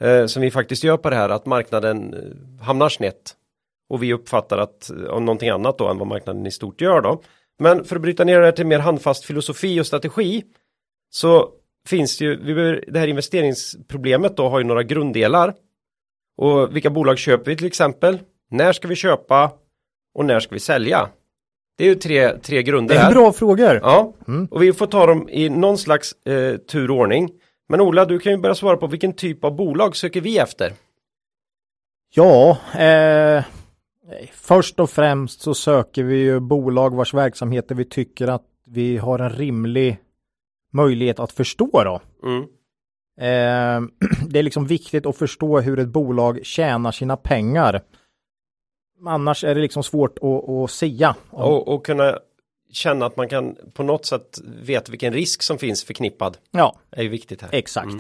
Eh, 0.01 0.27
som 0.27 0.43
vi 0.43 0.51
faktiskt 0.51 0.85
gör 0.85 0.97
på 0.97 1.11
det 1.11 1.17
här, 1.17 1.29
att 1.29 1.47
marknaden 1.47 2.15
eh, 2.15 2.65
hamnar 2.65 2.89
snett. 2.89 3.35
Och 3.89 4.03
vi 4.03 4.13
uppfattar 4.13 4.59
att, 4.59 4.91
eh, 4.91 4.97
om 5.11 5.25
någonting 5.25 5.49
annat 5.49 5.79
då 5.79 5.89
än 5.89 5.99
vad 5.99 6.07
marknaden 6.09 6.47
i 6.47 6.51
stort 6.51 6.81
gör 6.81 7.01
då. 7.01 7.21
Men 7.59 7.85
för 7.85 7.97
att 7.97 8.03
bryta 8.03 8.25
ner 8.25 8.39
det 8.41 8.45
här 8.45 8.53
till 8.53 8.67
mer 8.67 8.79
handfast 8.79 9.25
filosofi 9.25 9.81
och 9.81 9.87
strategi 9.87 10.43
så 11.11 11.49
finns 11.87 12.19
det 12.19 12.25
ju, 12.25 12.37
vi 12.37 12.55
behöver, 12.55 12.85
det 12.89 12.99
här 12.99 13.07
investeringsproblemet 13.09 14.37
då 14.37 14.49
har 14.49 14.59
ju 14.59 14.65
några 14.65 14.83
grunddelar. 14.83 15.55
Och 16.37 16.77
vilka 16.77 16.91
bolag 16.91 17.19
köper 17.19 17.51
vi 17.51 17.57
till 17.57 17.67
exempel? 17.67 18.19
När 18.51 18.73
ska 18.73 18.89
vi 18.89 18.97
köpa? 18.97 19.53
Och 20.15 20.25
när 20.25 20.41
ska 20.41 20.55
vi 20.55 20.61
sälja? 20.61 21.09
Det 21.79 21.85
är 21.85 21.89
ju 21.89 21.95
tre, 21.95 22.39
tre 22.39 22.63
grunder 22.63 22.95
Det 22.95 23.01
är 23.01 23.11
bra 23.13 23.33
frågor. 23.33 23.81
Ja, 23.83 24.13
Mm. 24.29 24.47
och 24.51 24.63
vi 24.63 24.73
får 24.73 24.87
ta 24.87 25.07
dem 25.07 25.29
i 25.29 25.49
någon 25.49 25.79
slags 25.79 26.13
eh, 26.27 26.57
turordning. 26.57 27.31
Men 27.69 27.81
Ola, 27.81 28.05
du 28.05 28.19
kan 28.19 28.33
ju 28.33 28.39
börja 28.39 28.55
svara 28.55 28.77
på 28.77 28.87
vilken 28.87 29.13
typ 29.13 29.45
av 29.45 29.57
bolag 29.57 29.97
söker 29.97 30.21
vi 30.21 30.39
efter? 30.39 30.73
Ja, 32.15 32.59
eh, 32.79 33.45
Först 34.33 34.81
och 34.81 34.91
främst 34.91 35.41
så 35.41 35.55
söker 35.55 36.03
vi 36.03 36.17
ju 36.17 36.41
bolag 36.41 36.95
vars 36.97 37.15
verksamheter 37.15 37.75
vi 37.75 37.85
tycker 37.85 38.29
att 38.29 38.45
vi 38.67 38.97
har 38.97 39.19
en 39.19 39.31
rimlig 39.31 39.99
möjlighet 40.73 41.19
att 41.19 41.33
förstå 41.33 41.71
då. 41.85 42.01
Mm. 42.29 42.43
Eh, 43.21 43.89
det 44.29 44.39
är 44.39 44.43
liksom 44.43 44.67
viktigt 44.67 45.07
att 45.07 45.17
förstå 45.17 45.61
hur 45.61 45.79
ett 45.79 45.89
bolag 45.89 46.41
tjänar 46.47 46.93
sina 46.93 47.17
pengar. 47.17 47.83
Annars 49.07 49.45
är 49.45 49.55
det 49.55 49.61
liksom 49.61 49.83
svårt 49.83 50.19
att, 50.19 50.49
att 50.49 50.71
sia. 50.71 51.15
om- 51.31 51.43
Och, 51.53 51.69
och 51.69 51.87
kunna 51.87 52.19
känna 52.73 53.07
att 53.07 53.17
man 53.17 53.29
kan 53.29 53.57
på 53.75 53.83
något 53.83 54.07
sätt 54.07 54.39
veta 54.63 54.91
vilken 54.91 55.13
risk 55.13 55.43
som 55.43 55.59
finns 55.59 55.85
förknippad. 55.85 56.37
Ja, 56.51 56.77
är 56.91 57.03
ju 57.03 57.09
viktigt 57.09 57.43
här. 57.43 57.49
exakt. 57.53 57.95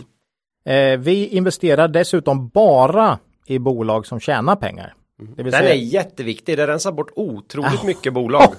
Eh, 0.64 0.98
vi 0.98 1.26
investerar 1.26 1.88
dessutom 1.88 2.48
bara 2.48 3.18
i 3.46 3.58
bolag 3.58 4.06
som 4.06 4.20
tjänar 4.20 4.56
pengar. 4.56 4.94
Det 5.18 5.42
vill 5.42 5.52
Den 5.52 5.60
säga- 5.62 5.74
är 5.74 5.78
jätteviktig, 5.78 6.56
det 6.58 6.66
rensar 6.66 6.92
bort 6.92 7.10
otroligt 7.16 7.82
mycket 7.84 8.12
bolag. 8.12 8.54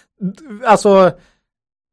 alltså, 0.66 1.10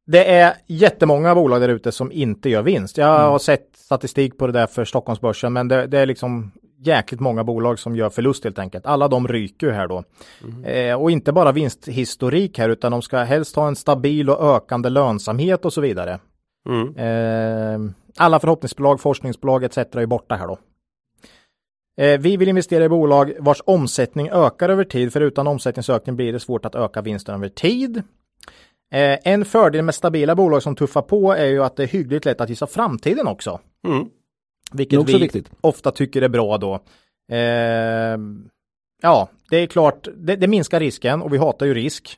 det 0.06 0.34
är 0.34 0.54
jättemånga 0.66 1.34
bolag 1.34 1.60
där 1.60 1.68
ute 1.68 1.92
som 1.92 2.12
inte 2.12 2.48
gör 2.48 2.62
vinst. 2.62 2.98
Jag 2.98 3.14
Mm. 3.20 3.30
har 3.30 3.38
sett 3.38 3.68
statistik 3.76 4.38
på 4.38 4.46
det 4.46 4.52
där 4.52 4.66
för 4.66 4.84
Stockholmsbörsen, 4.84 5.52
men 5.52 5.68
det, 5.68 5.86
det 5.86 5.98
är 5.98 6.06
liksom 6.06 6.52
jäkligt 6.78 7.20
många 7.20 7.44
bolag 7.44 7.78
som 7.78 7.96
gör 7.96 8.10
förlust 8.10 8.44
helt 8.44 8.58
enkelt. 8.58 8.86
Alla 8.86 9.08
de 9.08 9.28
ryker 9.28 9.70
här 9.70 9.86
då. 9.88 10.04
Mm. 10.44 10.64
Eh, 10.64 11.02
och 11.02 11.10
inte 11.10 11.32
bara 11.32 11.52
vinsthistorik 11.52 12.58
här, 12.58 12.68
utan 12.68 12.92
de 12.92 13.02
ska 13.02 13.18
helst 13.18 13.56
ha 13.56 13.68
en 13.68 13.76
stabil 13.76 14.30
och 14.30 14.56
ökande 14.56 14.88
lönsamhet 14.88 15.64
och 15.64 15.72
så 15.72 15.80
vidare. 15.80 16.18
Mm. 16.68 16.96
Eh, 16.96 17.92
alla 18.16 18.40
förhoppningsbolag, 18.40 19.00
forskningsbolag 19.00 19.64
etc. 19.64 19.76
är 19.78 20.06
borta 20.06 20.34
här 20.34 20.46
då. 20.46 20.58
Eh, 22.02 22.20
vi 22.20 22.36
vill 22.36 22.48
investera 22.48 22.84
i 22.84 22.88
bolag 22.88 23.32
vars 23.38 23.62
omsättning 23.66 24.28
ökar 24.32 24.68
över 24.68 24.84
tid, 24.84 25.12
för 25.12 25.20
utan 25.20 25.46
omsättningsökning 25.46 26.16
blir 26.16 26.32
det 26.32 26.40
svårt 26.40 26.64
att 26.64 26.74
öka 26.74 27.02
vinsten 27.02 27.34
över 27.34 27.48
tid. 27.48 28.02
Eh, 28.92 29.18
en 29.24 29.44
fördel 29.44 29.84
med 29.84 29.94
stabila 29.94 30.34
bolag 30.34 30.62
som 30.62 30.76
tuffar 30.76 31.02
på 31.02 31.32
är 31.32 31.46
ju 31.46 31.64
att 31.64 31.76
det 31.76 31.82
är 31.82 31.86
hyggligt 31.86 32.24
lätt 32.24 32.40
att 32.40 32.48
gissa 32.48 32.66
framtiden 32.66 33.26
också. 33.26 33.60
Mm. 33.86 34.06
Vilket 34.72 34.98
Nog 34.98 35.10
så 35.10 35.16
vi 35.16 35.22
viktigt. 35.22 35.50
ofta 35.60 35.90
tycker 35.90 36.22
är 36.22 36.28
bra 36.28 36.58
då. 36.58 36.74
Eh, 37.32 38.18
ja, 39.02 39.28
det 39.50 39.56
är 39.56 39.66
klart, 39.66 40.08
det, 40.16 40.36
det 40.36 40.48
minskar 40.48 40.80
risken 40.80 41.22
och 41.22 41.32
vi 41.32 41.38
hatar 41.38 41.66
ju 41.66 41.74
risk. 41.74 42.16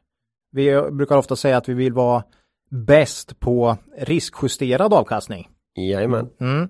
Vi 0.52 0.82
brukar 0.90 1.16
ofta 1.16 1.36
säga 1.36 1.56
att 1.56 1.68
vi 1.68 1.74
vill 1.74 1.92
vara 1.92 2.24
bäst 2.70 3.40
på 3.40 3.76
riskjusterad 3.98 4.94
avkastning. 4.94 5.48
Jajamän. 5.76 6.30
Mm. 6.40 6.68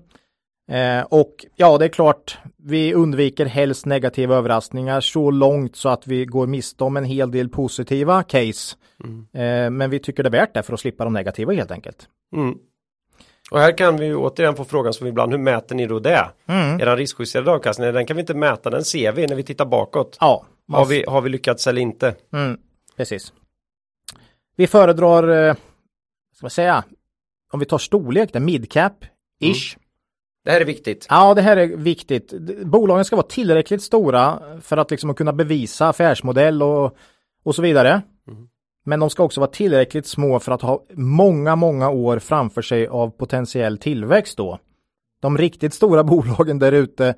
Eh, 0.69 1.01
och 1.01 1.45
ja, 1.55 1.77
det 1.77 1.85
är 1.85 1.89
klart, 1.89 2.37
vi 2.57 2.93
undviker 2.93 3.45
helst 3.45 3.85
negativa 3.85 4.35
överraskningar 4.35 5.01
så 5.01 5.31
långt 5.31 5.75
så 5.75 5.89
att 5.89 6.07
vi 6.07 6.25
går 6.25 6.47
miste 6.47 6.83
om 6.83 6.97
en 6.97 7.05
hel 7.05 7.31
del 7.31 7.49
positiva 7.49 8.23
case. 8.23 8.75
Eh, 9.33 9.69
men 9.69 9.89
vi 9.89 9.99
tycker 9.99 10.23
det 10.23 10.29
är 10.29 10.31
värt 10.31 10.53
det 10.53 10.63
för 10.63 10.73
att 10.73 10.79
slippa 10.79 11.03
de 11.03 11.13
negativa 11.13 11.53
helt 11.53 11.71
enkelt. 11.71 12.07
Mm. 12.35 12.57
Och 13.51 13.59
här 13.59 13.77
kan 13.77 13.97
vi 13.97 14.13
återigen 14.15 14.55
få 14.55 14.65
frågan 14.65 14.93
som 14.93 15.07
ibland, 15.07 15.31
hur 15.31 15.39
mäter 15.39 15.75
ni 15.75 15.85
då 15.87 15.99
det? 15.99 16.29
Mm. 16.47 16.79
Er 16.81 16.97
riskjusterade 16.97 17.51
avkastning, 17.51 17.93
den 17.93 18.05
kan 18.05 18.15
vi 18.15 18.21
inte 18.21 18.33
mäta, 18.33 18.69
den 18.69 18.83
ser 18.83 19.11
vi 19.11 19.27
när 19.27 19.35
vi 19.35 19.43
tittar 19.43 19.65
bakåt. 19.65 20.17
Ja, 20.19 20.45
Har 20.71 20.85
vi, 20.85 21.03
har 21.07 21.21
vi 21.21 21.29
lyckats 21.29 21.67
eller 21.67 21.81
inte? 21.81 22.15
Mm, 22.33 22.57
precis. 22.97 23.33
Vi 24.55 24.67
föredrar, 24.67 25.47
eh, 25.47 25.53
ska 26.35 26.45
man 26.45 26.49
säga, 26.49 26.83
om 27.51 27.59
vi 27.59 27.65
tar 27.65 27.77
storlek, 27.77 28.33
där 28.33 28.39
midcap, 28.39 29.05
ish. 29.39 29.77
Det 30.49 30.53
här 30.53 30.61
är 30.61 30.65
viktigt. 30.65 31.07
Ja, 31.09 31.33
det 31.33 31.41
här 31.41 31.57
är 31.57 31.67
viktigt. 31.67 32.33
Bolagen 32.65 33.05
ska 33.05 33.15
vara 33.15 33.27
tillräckligt 33.27 33.81
stora 33.81 34.39
för 34.61 34.77
att 34.77 34.91
liksom 34.91 35.13
kunna 35.13 35.33
bevisa 35.33 35.89
affärsmodell 35.89 36.63
och, 36.63 36.97
och 37.43 37.55
så 37.55 37.61
vidare. 37.61 38.01
Men 38.85 38.99
de 38.99 39.09
ska 39.09 39.23
också 39.23 39.39
vara 39.41 39.51
tillräckligt 39.51 40.07
små 40.07 40.39
för 40.39 40.51
att 40.51 40.61
ha 40.61 40.85
många, 40.93 41.55
många 41.55 41.89
år 41.89 42.19
framför 42.19 42.61
sig 42.61 42.87
av 42.87 43.09
potentiell 43.09 43.77
tillväxt 43.77 44.37
då. 44.37 44.59
De 45.21 45.37
riktigt 45.37 45.73
stora 45.73 46.03
bolagen 46.13 46.59
där 46.59 46.71
ute, 46.71 47.15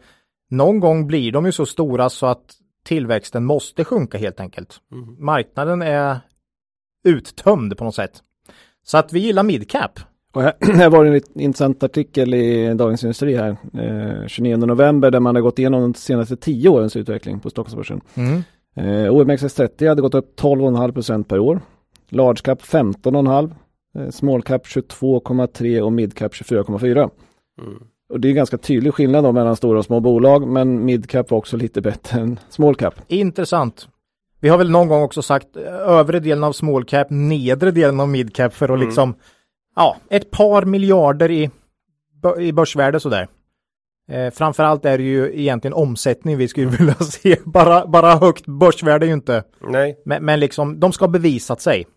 någon 0.49 0.79
gång 0.79 1.07
blir 1.07 1.31
de 1.31 1.45
ju 1.45 1.51
så 1.51 1.65
stora 1.65 2.09
så 2.09 2.25
att 2.25 2.55
tillväxten 2.85 3.45
måste 3.45 3.83
sjunka 3.83 4.17
helt 4.17 4.39
enkelt. 4.39 4.79
Marknaden 5.19 5.81
är 5.81 6.19
uttömd 7.03 7.77
på 7.77 7.83
något 7.83 7.95
sätt. 7.95 8.21
Så 8.83 8.97
att 8.97 9.13
vi 9.13 9.19
gillar 9.19 9.43
midcap. 9.43 9.99
Och 10.31 10.41
här, 10.41 10.53
här 10.75 10.89
var 10.89 11.05
det 11.05 11.17
en 11.17 11.41
intressant 11.41 11.83
artikel 11.83 12.33
i 12.33 12.73
Dagens 12.73 13.03
Industri 13.03 13.35
här, 13.35 13.57
eh, 14.21 14.27
29 14.27 14.57
november, 14.57 15.11
där 15.11 15.19
man 15.19 15.35
har 15.35 15.41
gått 15.41 15.59
igenom 15.59 15.81
de 15.81 15.93
senaste 15.93 16.35
tio 16.37 16.69
årens 16.69 16.95
utveckling 16.95 17.39
på 17.39 17.49
Stockholmsbörsen. 17.49 18.01
Eh, 18.75 18.83
OMXS30 19.11 19.87
hade 19.87 20.01
gått 20.01 20.13
upp 20.15 20.35
12,5 20.39 20.91
procent 20.91 21.27
per 21.27 21.39
år. 21.39 21.61
Large 22.09 22.41
cap 22.43 22.61
15,5, 22.61 23.53
eh, 23.95 24.09
small 24.09 24.41
cap 24.41 24.67
22,3 24.67 25.81
och 25.81 25.91
mid 25.93 26.15
cap 26.15 26.33
24,4. 26.33 27.09
Mm. 27.61 27.73
Och 28.09 28.19
det 28.19 28.29
är 28.29 28.33
ganska 28.33 28.57
tydlig 28.57 28.93
skillnad 28.93 29.23
då 29.23 29.31
mellan 29.31 29.55
stora 29.55 29.79
och 29.79 29.85
små 29.85 29.99
bolag, 29.99 30.47
men 30.47 30.85
mid 30.85 31.09
cap 31.09 31.31
var 31.31 31.37
också 31.37 31.57
lite 31.57 31.81
bättre 31.81 32.19
än 32.21 32.39
small 32.49 32.75
cap. 32.75 32.93
Intressant. 33.07 33.87
Vi 34.39 34.49
har 34.49 34.57
väl 34.57 34.71
någon 34.71 34.87
gång 34.87 35.01
också 35.01 35.21
sagt 35.21 35.55
eh, 35.57 35.63
övre 35.73 36.19
delen 36.19 36.43
av 36.43 36.51
small 36.51 36.85
cap, 36.85 37.07
nedre 37.09 37.71
delen 37.71 37.99
av 37.99 38.09
mid 38.09 38.35
cap 38.35 38.53
för 38.53 38.65
att 38.65 38.75
Mm. 38.75 38.85
liksom, 38.87 39.13
ja, 39.75 39.97
ett 40.09 40.31
par 40.31 40.65
miljarder 40.65 41.31
i, 41.31 41.49
i 42.39 42.51
börsvärde 42.51 42.99
sådär. 42.99 43.27
Eh, 44.09 44.31
framförallt 44.31 44.85
är 44.85 44.97
det 44.97 45.03
ju 45.03 45.39
egentligen 45.39 45.73
omsättning 45.73 46.37
vi 46.37 46.47
skulle 46.47 46.67
vilja 46.77 46.95
se. 46.95 47.37
Bara, 47.45 47.87
bara 47.87 48.15
högt 48.15 48.45
börsvärde 48.45 49.05
är 49.05 49.07
ju 49.07 49.13
inte, 49.13 49.43
Nej, 49.61 50.01
men, 50.05 50.25
men 50.25 50.39
liksom, 50.39 50.79
de 50.79 50.91
ska 50.91 51.05
ha 51.05 51.11
bevisat 51.11 51.61
sig. 51.61 51.87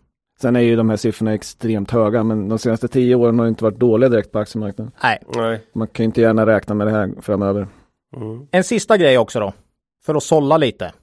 Sen 0.41 0.55
är 0.55 0.59
ju 0.59 0.75
de 0.75 0.89
här 0.89 0.97
siffrorna 0.97 1.33
extremt 1.33 1.91
höga, 1.91 2.23
men 2.23 2.49
de 2.49 2.59
senaste 2.59 2.87
tio 2.87 3.15
åren 3.15 3.39
har 3.39 3.47
inte 3.47 3.63
varit 3.63 3.79
dåliga 3.79 4.09
direkt 4.09 4.31
på 4.31 4.39
aktiemarknaden. 4.39 4.91
Nej. 5.03 5.23
nej. 5.35 5.63
Man 5.73 5.87
kan 5.87 6.03
ju 6.03 6.05
inte 6.05 6.21
gärna 6.21 6.45
räkna 6.45 6.75
med 6.75 6.87
det 6.87 6.91
här 6.91 7.13
framöver. 7.21 7.67
Mm. 8.15 8.47
En 8.51 8.63
sista 8.63 8.97
grej 8.97 9.17
också 9.17 9.39
då, 9.39 9.53
för 10.05 10.15
att 10.15 10.23
sålla 10.23 10.57
lite. 10.57 10.93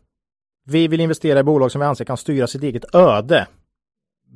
Vi 0.67 0.88
vill 0.88 1.00
investera 1.00 1.41
i 1.41 1.43
bolag 1.43 1.73
som 1.73 1.81
vi 1.81 1.87
anser 1.87 2.05
kan 2.05 2.17
styra 2.17 2.47
sitt 2.47 2.62
eget 2.62 2.95
öde, 2.95 3.47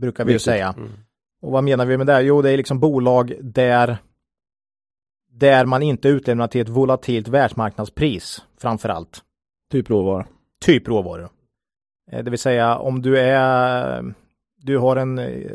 brukar 0.01 0.25
vi 0.25 0.33
ju 0.33 0.39
säga. 0.39 0.75
Mm. 0.77 0.93
Och 1.47 1.53
vad 1.53 1.65
menar 1.65 1.87
vi 1.87 1.97
med 1.97 2.07
det? 2.07 2.23
Jo, 2.23 2.43
det 2.43 2.51
är 2.51 2.57
liksom 2.57 2.81
bolag 2.81 3.35
där 3.41 3.99
där 5.31 5.67
man 5.67 5.83
inte 5.83 6.09
utlämnar 6.09 6.49
till 6.49 6.61
ett 6.61 6.69
volatilt 6.69 7.29
världsmarknadspris 7.29 8.45
framför 8.59 8.89
allt. 8.89 9.23
Typ. 9.73 9.87
Typ 10.61 10.89
råvaror. 10.89 11.29
Eh, 12.13 12.25
Det 12.25 12.31
vill 12.31 12.39
säga 12.39 12.77
om 12.77 13.03
du 13.03 13.19
är 13.19 14.15
du 14.57 14.79
har 14.79 14.97
en 14.97 15.19
eh, 15.19 15.51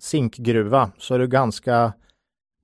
zinkgruva 0.00 0.90
så 0.98 1.14
är 1.14 1.18
du 1.18 1.26
ganska 1.26 1.92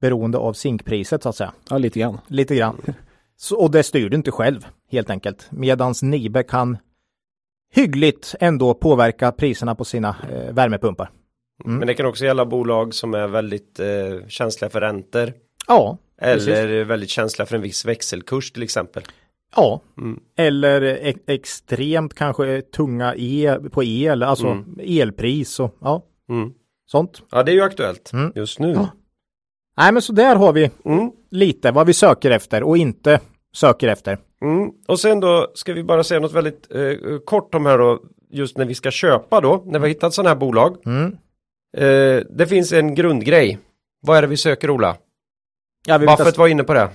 beroende 0.01 0.39
av 0.39 0.53
zinkpriset 0.53 1.23
så 1.23 1.29
att 1.29 1.37
säga. 1.37 1.53
Ja, 1.71 1.79
lite 1.79 2.01
grann. 2.01 2.21
Lite 2.27 2.57
grann. 2.57 2.81
Så, 3.37 3.61
och 3.63 3.71
det 3.71 3.83
styr 3.83 4.09
du 4.09 4.17
inte 4.17 4.31
själv 4.31 4.67
helt 4.91 5.11
enkelt. 5.11 5.49
Medans 5.51 6.03
Nibe 6.03 6.43
kan 6.43 6.79
hyggligt 7.73 8.35
ändå 8.41 8.75
påverka 8.75 9.33
priserna 9.33 9.75
på 9.75 9.85
sina 9.85 10.17
eh, 10.31 10.53
värmepumpar. 10.55 11.11
Mm. 11.65 11.79
Men 11.79 11.87
det 11.87 11.95
kan 11.95 12.07
också 12.07 12.25
gälla 12.25 12.47
bolag 12.47 12.95
som 12.95 13.15
är 13.15 13.27
väldigt 13.29 13.81
eh, 13.81 14.27
känsliga 14.29 14.71
för 14.71 14.81
räntor. 14.81 15.33
Ja, 15.69 15.99
Eller 16.21 16.85
väldigt 16.85 17.11
känsliga 17.11 17.47
för 17.47 17.57
en 17.57 17.63
viss 17.63 17.85
växelkurs 17.85 18.53
till 18.53 18.63
exempel. 18.63 19.03
Ja, 19.57 19.81
Mm. 19.99 20.21
eller 20.37 20.83
e- 20.83 21.15
extremt 21.27 22.15
kanske 22.15 22.63
tunga 22.63 23.15
e 23.17 23.59
på 23.73 23.85
el, 23.85 24.23
alltså 24.23 24.47
Mm. 24.47 24.79
elpris 24.83 25.61
och 25.61 25.77
ja, 25.81 26.03
Mm. 26.29 26.53
sånt. 26.87 27.23
Ja, 27.31 27.43
det 27.43 27.53
är 27.53 27.55
ju 27.55 27.61
aktuellt 27.63 28.11
Mm. 28.13 28.33
just 28.35 28.59
nu. 28.59 28.73
Ja. 28.73 28.89
Nej, 29.77 29.93
men 29.93 30.03
så 30.03 30.13
där 30.13 30.37
har 30.37 30.53
vi 30.53 30.71
Mm. 30.85 31.11
lite 31.31 31.71
vad 31.73 31.87
vi 31.87 31.93
söker 31.95 32.31
efter 32.31 32.63
och 32.63 32.77
inte 32.77 33.21
söker 33.55 33.89
efter. 33.89 34.19
Mm. 34.43 34.71
Och 34.89 35.01
sen 35.01 35.21
då 35.21 35.51
ska 35.55 35.73
vi 35.73 35.85
bara 35.85 36.05
säga 36.05 36.21
något 36.21 36.33
väldigt 36.33 36.75
eh, 36.75 37.19
kort 37.25 37.55
om 37.55 37.67
här 37.67 37.79
då, 37.79 38.03
just 38.31 38.59
när 38.59 38.65
vi 38.65 38.75
ska 38.75 38.91
köpa 38.91 39.41
då, 39.41 39.63
när 39.67 39.79
vi 39.79 39.83
har 39.83 39.89
hittat 39.89 40.15
sådana 40.15 40.29
här 40.29 40.37
bolag. 40.37 40.77
Mm. 40.87 41.17
Eh, 41.77 42.23
det 42.31 42.47
finns 42.49 42.73
en 42.73 42.95
grundgrej. 42.95 43.59
Vad 44.03 44.19
är 44.19 44.23
det 44.23 44.29
vi 44.29 44.37
söker 44.37 44.71
Ola? 44.71 44.97
Ja, 45.87 45.99
vi 45.99 46.07
Buffett 46.07 46.39
var 46.39 46.49
inne 46.49 46.65
på 46.65 46.75
det. 46.75 46.89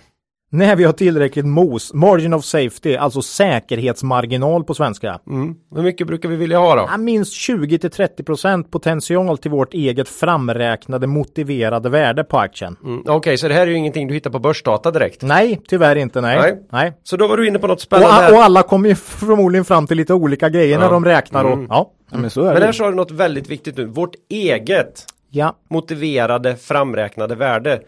När 0.51 0.75
vi 0.75 0.83
har 0.83 0.93
tillräckligt 0.93 1.45
MOS, 1.45 1.93
margin 1.93 2.33
of 2.33 2.45
safety, 2.45 2.95
alltså 2.95 3.21
säkerhetsmarginal 3.21 4.63
på 4.63 4.73
svenska. 4.73 5.19
Mm. 5.29 5.55
Hur 5.75 5.83
mycket 5.83 6.07
brukar 6.07 6.29
vi 6.29 6.35
vilja 6.35 6.59
ha 6.59 6.75
då? 6.75 6.87
Ja, 6.91 6.97
minst 6.97 7.49
20-30% 7.49 8.63
potential 8.69 9.37
till 9.37 9.51
vårt 9.51 9.73
eget 9.73 10.09
framräknade 10.09 11.07
motiverade 11.07 11.89
värde 11.89 12.23
på 12.23 12.37
aktien. 12.37 12.75
Mm. 12.83 13.03
Okej, 13.07 13.37
så 13.37 13.47
det 13.47 13.53
här 13.53 13.61
är 13.61 13.67
ju 13.71 13.77
ingenting 13.77 14.07
du 14.07 14.13
hittar 14.13 14.29
på 14.29 14.39
börsdata 14.39 14.91
direkt. 14.91 15.21
Nej, 15.21 15.61
tyvärr 15.67 15.95
inte, 15.95 16.21
nej. 16.21 16.37
Nej. 16.41 16.57
nej. 16.71 16.93
Så 17.03 17.17
då 17.17 17.27
var 17.27 17.37
du 17.37 17.47
inne 17.47 17.59
på 17.59 17.67
något 17.67 17.75
Och, 17.77 17.81
spännande 17.81 18.07
och 18.31 18.37
här. 18.37 18.43
alla 18.43 18.63
kommer 18.63 18.89
ju 18.89 18.95
förmodligen 18.95 19.65
fram 19.65 19.87
till 19.87 19.97
lite 19.97 20.13
olika 20.13 20.49
grejer 20.49 20.77
när 20.79 20.85
Ja. 20.85 20.91
de 20.91 21.05
räknar 21.05 21.43
och 21.43 21.53
Mm. 21.53 21.65
ja. 21.69 21.91
Ja, 22.11 22.17
men 22.17 22.29
så 22.29 22.41
är 22.41 22.45
Men 22.45 22.55
det. 22.59 22.65
här 22.65 22.79
har 22.83 22.89
du 22.91 22.95
något 22.95 23.11
väldigt 23.11 23.49
viktigt 23.49 23.77
nu. 23.77 23.85
Vårt 23.85 24.13
eget 24.29 25.05
Ja, 25.31 25.55
motiverade 25.69 26.55
framräknade 26.55 27.35
värde. 27.35 27.81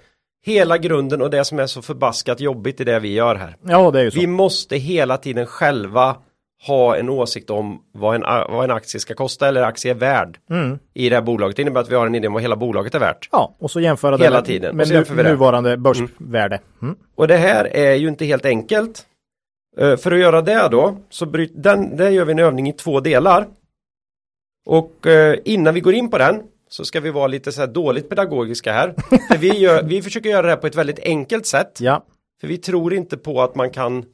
Hela 0.46 0.78
grunden 0.78 1.22
och 1.22 1.30
det 1.30 1.46
som 1.46 1.60
är 1.60 1.68
så 1.68 1.82
förbaskat 1.82 2.40
jobbigt 2.40 2.82
i 2.82 2.84
det 2.84 3.00
vi 3.00 3.14
gör 3.14 3.36
här. 3.36 3.56
ja 3.64 3.92
det 3.92 4.00
är 4.00 4.04
ju 4.04 4.12
så. 4.12 4.20
Vi 4.20 4.28
måste 4.28 4.78
hela 4.78 5.18
tiden 5.18 5.46
själva 5.46 6.18
ha 6.68 6.96
en 6.96 7.10
åsikt 7.10 7.50
om 7.50 7.82
vad 7.92 8.16
en, 8.16 8.22
vad 8.22 8.64
en 8.64 8.72
aktie 8.72 9.00
ska 9.00 9.14
kosta 9.14 9.48
eller 9.48 9.62
aktie 9.62 9.92
är 9.92 9.96
värd 9.96 10.38
i 10.94 11.10
det 11.10 11.16
här 11.16 11.22
bolaget. 11.22 11.56
Det 11.56 11.62
innebär 11.62 11.82
att 11.82 11.92
vi 11.92 11.96
har 11.96 12.08
en 12.08 12.16
idé 12.16 12.28
om 12.28 12.34
vad 12.34 12.42
hela 12.42 12.56
bolaget 12.56 12.96
är 12.96 13.00
värt. 13.00 13.30
Ja, 13.32 13.56
och 13.60 13.72
så 13.72 13.80
jämföra 13.80 14.18
Hela 14.18 14.42
det 14.42 14.48
tiden. 14.48 14.76
Med 14.76 14.90
nu, 14.90 15.24
nuvarande 15.24 15.78
börsvärde. 15.78 16.60
Mm. 16.82 16.96
Och 17.16 17.28
det 17.28 17.38
här 17.38 17.76
är 17.76 17.94
ju 17.94 18.08
inte 18.08 18.26
helt 18.26 18.46
enkelt. 18.46 19.06
Eh, 19.78 19.98
För 19.98 20.12
att 20.12 20.20
göra 20.20 20.42
det 20.42 20.68
då, 20.72 20.98
så 21.10 21.26
bryt, 21.26 21.52
den, 21.56 21.98
där 21.98 22.10
gör 22.10 22.26
vi 22.26 22.32
en 22.32 22.40
övning 22.40 22.70
i 22.70 22.74
två 22.74 23.00
delar. 23.00 23.48
Och 24.66 25.08
eh, 25.08 25.38
innan 25.46 25.74
vi 25.74 25.80
går 25.80 25.94
in 25.94 26.10
på 26.10 26.18
den 26.18 26.44
så 26.74 26.86
ska 26.86 27.00
vi 27.00 27.10
vara 27.10 27.28
lite 27.28 27.52
så 27.52 27.62
här 27.62 27.68
dåligt 27.68 28.10
pedagogiska 28.10 28.74
här. 28.74 28.96
För 29.32 29.38
vi, 29.38 29.58
gör, 29.58 29.84
vi 29.84 30.02
försöker 30.02 30.30
göra 30.30 30.42
det 30.42 30.50
här 30.50 30.58
på 30.58 30.68
ett 30.68 30.76
väldigt 30.76 31.00
enkelt 31.00 31.46
sätt. 31.46 31.78
Ja, 31.80 32.06
För 32.42 32.48
vi 32.48 32.58
tror 32.58 32.94
inte 32.94 33.18
på 33.18 33.42
att 33.42 33.56
man 33.56 33.70
kan 33.70 34.06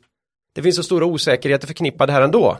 Det 0.55 0.61
finns 0.61 0.75
så 0.75 0.83
stora 0.83 1.05
osäkerheter 1.05 1.67
förknippade 1.67 2.13
här 2.13 2.21
ändå. 2.21 2.57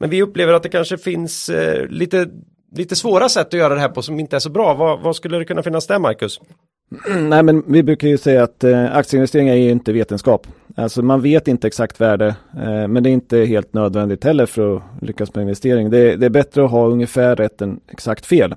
Men 0.00 0.10
vi 0.10 0.22
upplever 0.22 0.52
att 0.52 0.62
det 0.62 0.68
kanske 0.68 0.98
finns 0.98 1.48
eh, 1.48 1.86
lite, 1.86 2.28
lite 2.76 2.96
svåra 2.96 3.28
sätt 3.28 3.46
att 3.46 3.52
göra 3.52 3.74
det 3.74 3.80
här 3.80 3.88
på 3.88 4.02
som 4.02 4.20
inte 4.20 4.36
är 4.36 4.40
så 4.40 4.50
bra. 4.50 4.74
Vad, 4.74 5.00
vad 5.00 5.16
skulle 5.16 5.38
det 5.38 5.44
kunna 5.44 5.62
finnas 5.62 5.86
där 5.86 5.98
Marcus? 5.98 6.40
Nej 7.18 7.42
men 7.42 7.72
vi 7.72 7.82
brukar 7.82 8.08
ju 8.08 8.18
säga 8.18 8.42
att 8.42 8.64
eh, 8.64 8.96
aktieinvesteringar 8.96 9.52
är 9.52 9.58
ju 9.58 9.70
inte 9.70 9.92
vetenskap. 9.92 10.46
Alltså 10.80 11.02
man 11.02 11.20
vet 11.20 11.48
inte 11.48 11.66
exakt 11.66 12.00
värde 12.00 12.26
eh, 12.56 12.88
men 12.88 13.02
det 13.02 13.10
är 13.10 13.12
inte 13.12 13.38
helt 13.38 13.74
nödvändigt 13.74 14.24
heller 14.24 14.46
för 14.46 14.76
att 14.76 14.82
lyckas 15.00 15.34
med 15.34 15.42
investering. 15.42 15.90
Det, 15.90 16.16
det 16.16 16.26
är 16.26 16.30
bättre 16.30 16.64
att 16.64 16.70
ha 16.70 16.86
ungefär 16.86 17.36
rätt 17.36 17.62
än 17.62 17.80
exakt 17.88 18.26
fel. 18.26 18.54